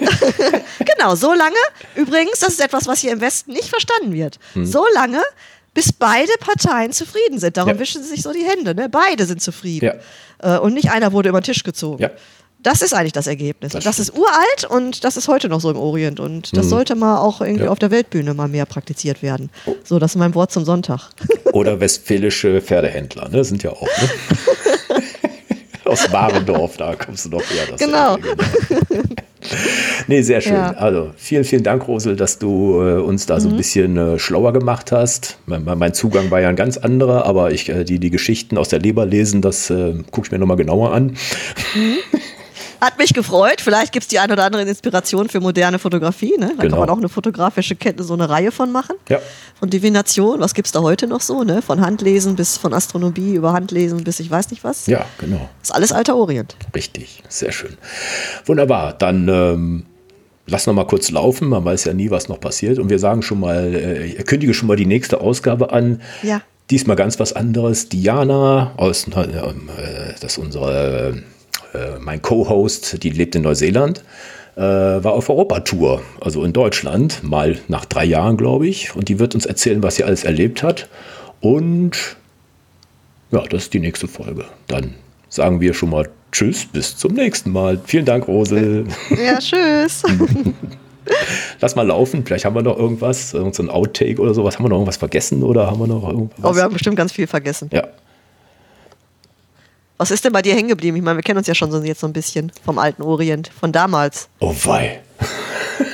genau, 0.96 1.14
so 1.14 1.32
lange, 1.32 1.56
übrigens, 1.94 2.40
das 2.40 2.50
ist 2.50 2.60
etwas, 2.60 2.86
was 2.86 3.00
hier 3.00 3.12
im 3.12 3.20
Westen 3.20 3.52
nicht 3.52 3.68
verstanden 3.68 4.12
wird. 4.12 4.38
Hm. 4.54 4.66
So 4.66 4.84
lange, 4.94 5.22
bis 5.74 5.92
beide 5.92 6.32
Parteien 6.40 6.92
zufrieden 6.92 7.38
sind. 7.38 7.56
Darum 7.56 7.74
ja. 7.74 7.78
wischen 7.78 8.02
sie 8.02 8.08
sich 8.08 8.22
so 8.22 8.32
die 8.32 8.44
Hände. 8.44 8.74
Ne? 8.74 8.88
Beide 8.88 9.26
sind 9.26 9.42
zufrieden. 9.42 9.92
Ja. 10.42 10.56
Äh, 10.56 10.58
und 10.58 10.74
nicht 10.74 10.90
einer 10.90 11.12
wurde 11.12 11.28
über 11.28 11.40
den 11.40 11.44
Tisch 11.44 11.62
gezogen. 11.62 12.02
Ja. 12.02 12.10
Das 12.62 12.82
ist 12.82 12.94
eigentlich 12.94 13.12
das 13.12 13.26
Ergebnis. 13.26 13.72
Das, 13.72 13.84
das 13.84 13.98
ist 13.98 14.14
uralt 14.16 14.64
und 14.68 15.04
das 15.04 15.16
ist 15.16 15.28
heute 15.28 15.48
noch 15.48 15.60
so 15.60 15.70
im 15.70 15.76
Orient. 15.76 16.18
Und 16.18 16.56
das 16.56 16.64
mhm. 16.66 16.70
sollte 16.70 16.94
mal 16.96 17.18
auch 17.18 17.40
irgendwie 17.40 17.68
auf 17.68 17.78
der 17.78 17.90
Weltbühne 17.90 18.34
mal 18.34 18.48
mehr 18.48 18.66
praktiziert 18.66 19.22
werden. 19.22 19.50
Oh. 19.66 19.76
So, 19.84 19.98
das 19.98 20.12
ist 20.12 20.16
mein 20.16 20.34
Wort 20.34 20.50
zum 20.50 20.64
Sonntag. 20.64 21.10
Oder 21.52 21.78
westfälische 21.78 22.60
Pferdehändler, 22.60 23.28
ne? 23.28 23.44
Sind 23.44 23.62
ja 23.62 23.70
auch. 23.70 23.82
Ne? 23.82 24.08
Aus 25.86 26.10
Warendorf, 26.12 26.76
da 26.76 26.94
kommst 26.96 27.26
du 27.26 27.30
doch 27.30 27.42
her. 27.42 27.76
genau. 27.78 28.16
nee, 30.06 30.22
sehr 30.22 30.40
schön. 30.40 30.54
Ja. 30.54 30.72
Also 30.72 31.12
vielen, 31.16 31.44
vielen 31.44 31.62
Dank, 31.62 31.86
Rosel, 31.86 32.16
dass 32.16 32.38
du 32.38 32.80
äh, 32.82 33.00
uns 33.00 33.26
da 33.26 33.36
mhm. 33.36 33.40
so 33.40 33.48
ein 33.48 33.52
mhm. 33.52 33.56
bisschen 33.56 33.96
äh, 33.96 34.18
schlauer 34.18 34.52
gemacht 34.52 34.92
hast. 34.92 35.38
Mein, 35.46 35.64
mein, 35.64 35.94
Zugang 35.94 36.30
war 36.30 36.40
ja 36.40 36.48
ein 36.48 36.56
ganz 36.56 36.76
anderer, 36.76 37.24
aber 37.24 37.52
ich, 37.52 37.68
äh, 37.68 37.84
die, 37.84 37.98
die 37.98 38.10
Geschichten 38.10 38.58
aus 38.58 38.68
der 38.68 38.80
Leber 38.80 39.06
lesen, 39.06 39.42
das 39.42 39.70
äh, 39.70 39.94
gucke 40.10 40.26
ich 40.26 40.32
mir 40.32 40.38
nochmal 40.38 40.56
genauer 40.56 40.92
an. 40.92 41.16
Mhm. 41.74 41.96
Hat 42.80 42.98
mich 42.98 43.14
gefreut. 43.14 43.60
Vielleicht 43.60 43.92
gibt 43.92 44.04
es 44.04 44.08
die 44.08 44.18
ein 44.18 44.30
oder 44.30 44.44
andere 44.44 44.62
Inspiration 44.62 45.28
für 45.28 45.40
moderne 45.40 45.78
Fotografie. 45.78 46.34
Ne? 46.38 46.52
Da 46.56 46.62
Genau. 46.62 46.76
kann 46.76 46.80
man 46.80 46.90
auch 46.90 46.98
eine 46.98 47.08
fotografische 47.08 47.76
Kette, 47.76 48.02
so 48.04 48.14
eine 48.14 48.28
Reihe 48.28 48.52
von 48.52 48.72
machen. 48.72 48.96
Ja. 49.08 49.18
Von 49.58 49.70
Divination. 49.70 50.40
Was 50.40 50.54
gibt 50.54 50.66
es 50.66 50.72
da 50.72 50.82
heute 50.82 51.06
noch 51.06 51.20
so? 51.20 51.42
Ne? 51.42 51.62
Von 51.62 51.80
Handlesen 51.80 52.36
bis 52.36 52.56
von 52.58 52.72
Astronomie 52.74 53.34
über 53.34 53.52
Handlesen 53.52 54.04
bis 54.04 54.20
ich 54.20 54.30
weiß 54.30 54.50
nicht 54.50 54.64
was. 54.64 54.86
Ja, 54.86 55.04
genau. 55.18 55.48
Ist 55.62 55.74
alles 55.74 55.92
alter 55.92 56.16
Orient. 56.16 56.56
Richtig. 56.74 57.22
Sehr 57.28 57.52
schön. 57.52 57.76
Wunderbar. 58.44 58.92
Dann 58.92 59.28
ähm, 59.28 59.86
lass 60.46 60.66
noch 60.66 60.74
mal 60.74 60.86
kurz 60.86 61.10
laufen. 61.10 61.48
Man 61.48 61.64
weiß 61.64 61.84
ja 61.84 61.94
nie, 61.94 62.10
was 62.10 62.28
noch 62.28 62.40
passiert. 62.40 62.78
Und 62.78 62.90
wir 62.90 62.98
sagen 62.98 63.22
schon 63.22 63.40
mal, 63.40 63.74
äh, 63.74 64.04
ich 64.06 64.26
kündige 64.26 64.54
schon 64.54 64.68
mal 64.68 64.76
die 64.76 64.86
nächste 64.86 65.20
Ausgabe 65.20 65.72
an. 65.72 66.00
Ja. 66.22 66.40
Diesmal 66.70 66.96
ganz 66.96 67.20
was 67.20 67.32
anderes. 67.32 67.88
Diana 67.88 68.72
aus, 68.76 69.06
äh, 69.06 70.14
das 70.20 70.32
ist 70.32 70.38
unsere, 70.38 71.22
äh, 71.76 71.98
mein 72.00 72.22
Co-Host, 72.22 73.02
die 73.02 73.10
lebt 73.10 73.34
in 73.34 73.42
Neuseeland, 73.42 74.02
äh, 74.56 74.60
war 74.60 75.12
auf 75.12 75.28
Europatour, 75.28 76.02
also 76.20 76.44
in 76.44 76.52
Deutschland, 76.52 77.22
mal 77.22 77.58
nach 77.68 77.84
drei 77.84 78.04
Jahren, 78.04 78.36
glaube 78.36 78.66
ich. 78.66 78.94
Und 78.96 79.08
die 79.08 79.18
wird 79.18 79.34
uns 79.34 79.46
erzählen, 79.46 79.82
was 79.82 79.96
sie 79.96 80.04
alles 80.04 80.24
erlebt 80.24 80.62
hat. 80.62 80.88
Und 81.40 82.16
ja, 83.30 83.42
das 83.42 83.64
ist 83.64 83.74
die 83.74 83.80
nächste 83.80 84.08
Folge. 84.08 84.44
Dann 84.68 84.94
sagen 85.28 85.60
wir 85.60 85.74
schon 85.74 85.90
mal 85.90 86.08
Tschüss, 86.32 86.66
bis 86.66 86.96
zum 86.96 87.14
nächsten 87.14 87.50
Mal. 87.50 87.80
Vielen 87.84 88.04
Dank, 88.04 88.28
Rose. 88.28 88.84
Ja, 89.10 89.38
tschüss. 89.38 90.02
Lass 91.60 91.76
mal 91.76 91.86
laufen. 91.86 92.24
Vielleicht 92.24 92.44
haben 92.44 92.54
wir 92.54 92.62
noch 92.62 92.78
irgendwas, 92.78 93.32
irgend 93.32 93.54
so 93.54 93.62
ein 93.62 93.70
Outtake 93.70 94.20
oder 94.20 94.34
sowas. 94.34 94.56
Haben 94.56 94.64
wir 94.64 94.70
noch 94.70 94.76
irgendwas 94.76 94.96
vergessen 94.96 95.42
oder 95.42 95.66
haben 95.70 95.78
wir 95.78 95.86
noch 95.86 96.08
irgendwas? 96.08 96.38
Oh, 96.42 96.54
wir 96.54 96.62
haben 96.62 96.72
bestimmt 96.72 96.96
ganz 96.96 97.12
viel 97.12 97.26
vergessen. 97.26 97.70
ja. 97.72 97.84
Was 99.98 100.10
ist 100.10 100.24
denn 100.24 100.32
bei 100.32 100.42
dir 100.42 100.54
hängen 100.54 100.68
geblieben? 100.68 100.96
Ich 100.96 101.02
meine, 101.02 101.16
wir 101.16 101.22
kennen 101.22 101.38
uns 101.38 101.46
ja 101.46 101.54
schon 101.54 101.70
so 101.70 101.82
jetzt 101.82 102.00
so 102.00 102.06
ein 102.06 102.12
bisschen 102.12 102.52
vom 102.64 102.78
alten 102.78 103.02
Orient, 103.02 103.50
von 103.58 103.72
damals. 103.72 104.28
Oh 104.40 104.54
wei. 104.64 105.00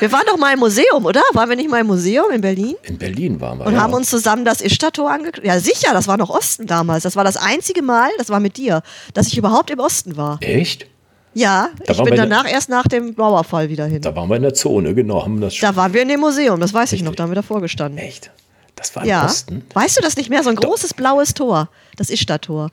Wir 0.00 0.10
waren 0.12 0.24
doch 0.26 0.36
mal 0.36 0.52
im 0.52 0.60
Museum, 0.60 1.04
oder? 1.06 1.22
Waren 1.32 1.48
wir 1.48 1.56
nicht 1.56 1.68
mal 1.68 1.80
im 1.80 1.86
Museum 1.88 2.30
in 2.32 2.40
Berlin? 2.40 2.74
In 2.84 2.98
Berlin 2.98 3.40
waren 3.40 3.58
wir. 3.58 3.66
Und 3.66 3.74
ja. 3.74 3.80
haben 3.80 3.92
uns 3.92 4.10
zusammen 4.10 4.44
das 4.44 4.60
Ishtar-Tor 4.60 5.10
angeguckt. 5.10 5.44
Ja, 5.44 5.58
sicher, 5.58 5.92
das 5.92 6.06
war 6.06 6.16
noch 6.16 6.30
Osten 6.30 6.66
damals. 6.66 7.02
Das 7.02 7.16
war 7.16 7.24
das 7.24 7.36
einzige 7.36 7.82
Mal, 7.82 8.10
das 8.18 8.28
war 8.28 8.38
mit 8.40 8.56
dir, 8.56 8.82
dass 9.14 9.28
ich 9.28 9.38
überhaupt 9.38 9.70
im 9.70 9.80
Osten 9.80 10.16
war. 10.16 10.38
Echt? 10.40 10.86
Ja, 11.34 11.70
Da 11.86 11.92
ich 11.94 12.02
bin 12.02 12.14
danach 12.14 12.48
erst 12.50 12.68
nach 12.68 12.86
dem 12.86 13.14
Mauerfall 13.16 13.68
wieder 13.70 13.86
hin. 13.86 14.02
Da 14.02 14.14
waren 14.14 14.28
wir 14.28 14.36
in 14.36 14.42
der 14.42 14.54
Zone, 14.54 14.94
genau. 14.94 15.22
Haben 15.22 15.40
das. 15.40 15.58
Da 15.58 15.74
waren 15.76 15.92
wir 15.94 16.02
in 16.02 16.08
dem 16.08 16.20
Museum, 16.20 16.60
das 16.60 16.74
weiß 16.74 16.90
ich 16.90 16.92
Richtig. 16.94 17.06
noch, 17.06 17.14
da 17.14 17.24
haben 17.24 17.30
wir 17.30 17.36
davor 17.36 17.60
gestanden. 17.60 17.98
Echt? 17.98 18.30
Das 18.76 18.94
war 18.96 19.02
im 19.04 19.08
Ja. 19.10 19.24
Osten? 19.24 19.64
Weißt 19.74 19.96
du 19.98 20.02
das 20.02 20.16
nicht 20.16 20.30
mehr? 20.30 20.42
So 20.42 20.50
ein 20.50 20.56
großes 20.56 20.94
blaues 20.94 21.34
Tor. 21.34 21.68
Das 21.96 22.08
Ishtar-Tor. 22.10 22.70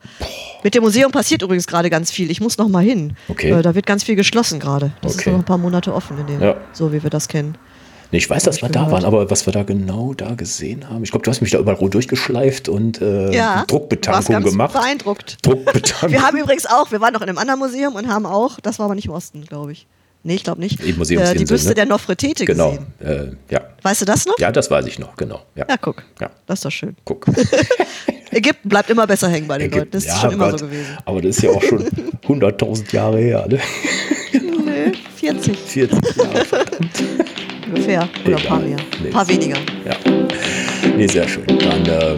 Mit 0.63 0.73
dem 0.73 0.83
Museum 0.83 1.11
passiert 1.11 1.41
übrigens 1.41 1.67
gerade 1.67 1.89
ganz 1.89 2.09
viel. 2.09 2.31
Ich 2.31 2.39
muss 2.41 2.57
noch 2.57 2.69
mal 2.69 2.83
hin. 2.83 3.15
Okay. 3.27 3.51
Äh, 3.51 3.61
da 3.61 3.75
wird 3.75 3.85
ganz 3.85 4.03
viel 4.03 4.15
geschlossen 4.15 4.59
gerade. 4.59 4.91
Das 5.01 5.13
ist 5.15 5.19
Okay. 5.19 5.31
noch 5.31 5.39
ein 5.39 5.45
paar 5.45 5.57
Monate 5.57 5.93
offen 5.93 6.17
in 6.19 6.27
dem, 6.27 6.41
Ja. 6.41 6.55
so 6.73 6.93
wie 6.93 7.03
wir 7.03 7.09
das 7.09 7.27
kennen. 7.27 7.57
Nee, 8.11 8.17
ich 8.17 8.29
weiß, 8.29 8.41
dass 8.43 8.55
ich 8.55 8.61
wir 8.63 8.69
da 8.69 8.85
gehört. 8.85 8.91
waren, 8.93 9.05
aber 9.05 9.29
was 9.29 9.45
wir 9.45 9.53
da 9.53 9.61
genau 9.61 10.15
da 10.15 10.33
gesehen 10.33 10.89
haben. 10.89 11.03
Ich 11.03 11.11
glaube, 11.11 11.23
du 11.25 11.29
hast 11.29 11.41
mich 11.41 11.51
da 11.51 11.59
überall 11.59 11.89
durchgeschleift 11.89 12.67
und 12.69 12.99
äh, 13.01 13.31
Ja. 13.35 13.65
Druckbetankung 13.67 14.33
ganz 14.35 14.45
gemacht. 14.49 14.73
beeindruckt. 14.73 15.37
Druckbetankung. 15.45 16.09
Wir 16.11 16.23
haben 16.23 16.37
übrigens 16.37 16.65
auch, 16.65 16.91
wir 16.91 17.01
waren 17.01 17.13
noch 17.13 17.21
in 17.21 17.29
einem 17.29 17.37
anderen 17.37 17.59
Museum 17.59 17.93
und 17.95 18.07
haben 18.07 18.25
auch, 18.25 18.59
das 18.61 18.79
war 18.79 18.85
aber 18.85 18.95
nicht 18.95 19.05
im 19.05 19.11
Osten, 19.11 19.45
glaube 19.45 19.73
ich. 19.73 19.85
Nee, 20.23 20.35
ich 20.35 20.43
glaube 20.43 20.59
nicht. 20.59 20.79
Im 20.83 20.97
Museumsinsel, 20.97 21.35
äh, 21.35 21.39
die 21.39 21.45
Büste 21.45 21.69
ne? 21.69 21.75
der 21.75 21.85
Nofretete 21.85 22.45
genau. 22.45 22.71
gesehen. 22.99 23.37
Äh, 23.49 23.53
ja. 23.53 23.61
Weißt 23.83 24.01
du 24.01 24.05
das 24.05 24.25
noch? 24.25 24.37
ja, 24.37 24.51
das 24.51 24.69
weiß 24.69 24.85
ich 24.85 24.99
noch, 24.99 25.15
genau. 25.15 25.41
Ja, 25.55 25.65
Ja, 25.69 25.77
guck. 25.77 26.03
Ja. 26.19 26.29
Das 26.45 26.59
ist 26.59 26.65
doch 26.65 26.71
schön. 26.71 26.95
guck. 27.05 27.25
Ägypten 28.31 28.69
bleibt 28.69 28.89
immer 28.89 29.07
besser 29.07 29.27
hängen 29.29 29.47
bei 29.47 29.57
den 29.57 29.71
Leuten. 29.71 29.91
Das 29.91 30.03
ist 30.03 30.09
Ja, 30.09 30.19
schon 30.21 30.33
immer 30.33 30.51
Gott. 30.51 30.59
so 30.59 30.65
gewesen. 30.67 30.97
Aber 31.05 31.21
das 31.21 31.37
ist 31.37 31.43
ja 31.43 31.49
auch 31.51 31.61
schon 31.63 31.83
100.000 32.27 32.93
Jahre 32.93 33.17
her. 33.19 33.47
Ne? 33.49 33.59
Nee, 34.33 34.91
40 35.15 35.57
40 35.57 36.15
Jahre. 36.17 36.45
ungefähr. 37.67 38.09
Oder 38.25 38.37
ein 38.37 38.43
paar 38.43 38.59
mehr. 38.59 38.77
Nee. 39.01 39.07
Ein 39.07 39.13
paar 39.13 39.27
weniger. 39.27 39.57
Ja. 39.85 39.95
Nee, 40.95 41.07
sehr 41.07 41.27
schön. 41.27 41.45
Dann 41.47 41.85
äh, 41.85 42.17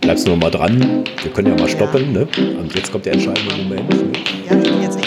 bleibst 0.00 0.26
du 0.26 0.30
noch 0.32 0.38
mal 0.38 0.50
dran. 0.50 1.04
Wir 1.22 1.30
können 1.32 1.48
ja 1.48 1.62
mal 1.62 1.68
stoppen. 1.68 2.12
Ne? 2.12 2.26
Und 2.58 2.74
jetzt 2.74 2.90
kommt 2.90 3.06
der 3.06 3.12
entscheidende 3.12 3.54
Moment. 3.56 3.88
Ne? 3.90 4.12
Ja, 4.50 4.56
ich 4.56 4.62
bin 4.70 4.82
jetzt 4.82 4.96
nicht 4.96 5.03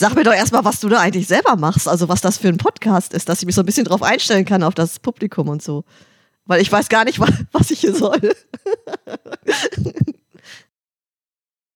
Sag 0.00 0.14
mir 0.14 0.24
doch 0.24 0.32
erstmal, 0.32 0.64
was 0.64 0.80
du 0.80 0.88
da 0.88 0.98
eigentlich 0.98 1.26
selber 1.26 1.56
machst, 1.56 1.86
also 1.86 2.08
was 2.08 2.22
das 2.22 2.38
für 2.38 2.48
ein 2.48 2.56
Podcast 2.56 3.12
ist, 3.12 3.28
dass 3.28 3.40
ich 3.40 3.44
mich 3.44 3.54
so 3.54 3.60
ein 3.60 3.66
bisschen 3.66 3.84
drauf 3.84 4.02
einstellen 4.02 4.46
kann 4.46 4.62
auf 4.62 4.72
das 4.72 4.98
Publikum 4.98 5.46
und 5.48 5.62
so. 5.62 5.84
Weil 6.46 6.62
ich 6.62 6.72
weiß 6.72 6.88
gar 6.88 7.04
nicht, 7.04 7.20
wa- 7.20 7.28
was 7.52 7.70
ich 7.70 7.80
hier 7.80 7.94
soll. 7.94 8.18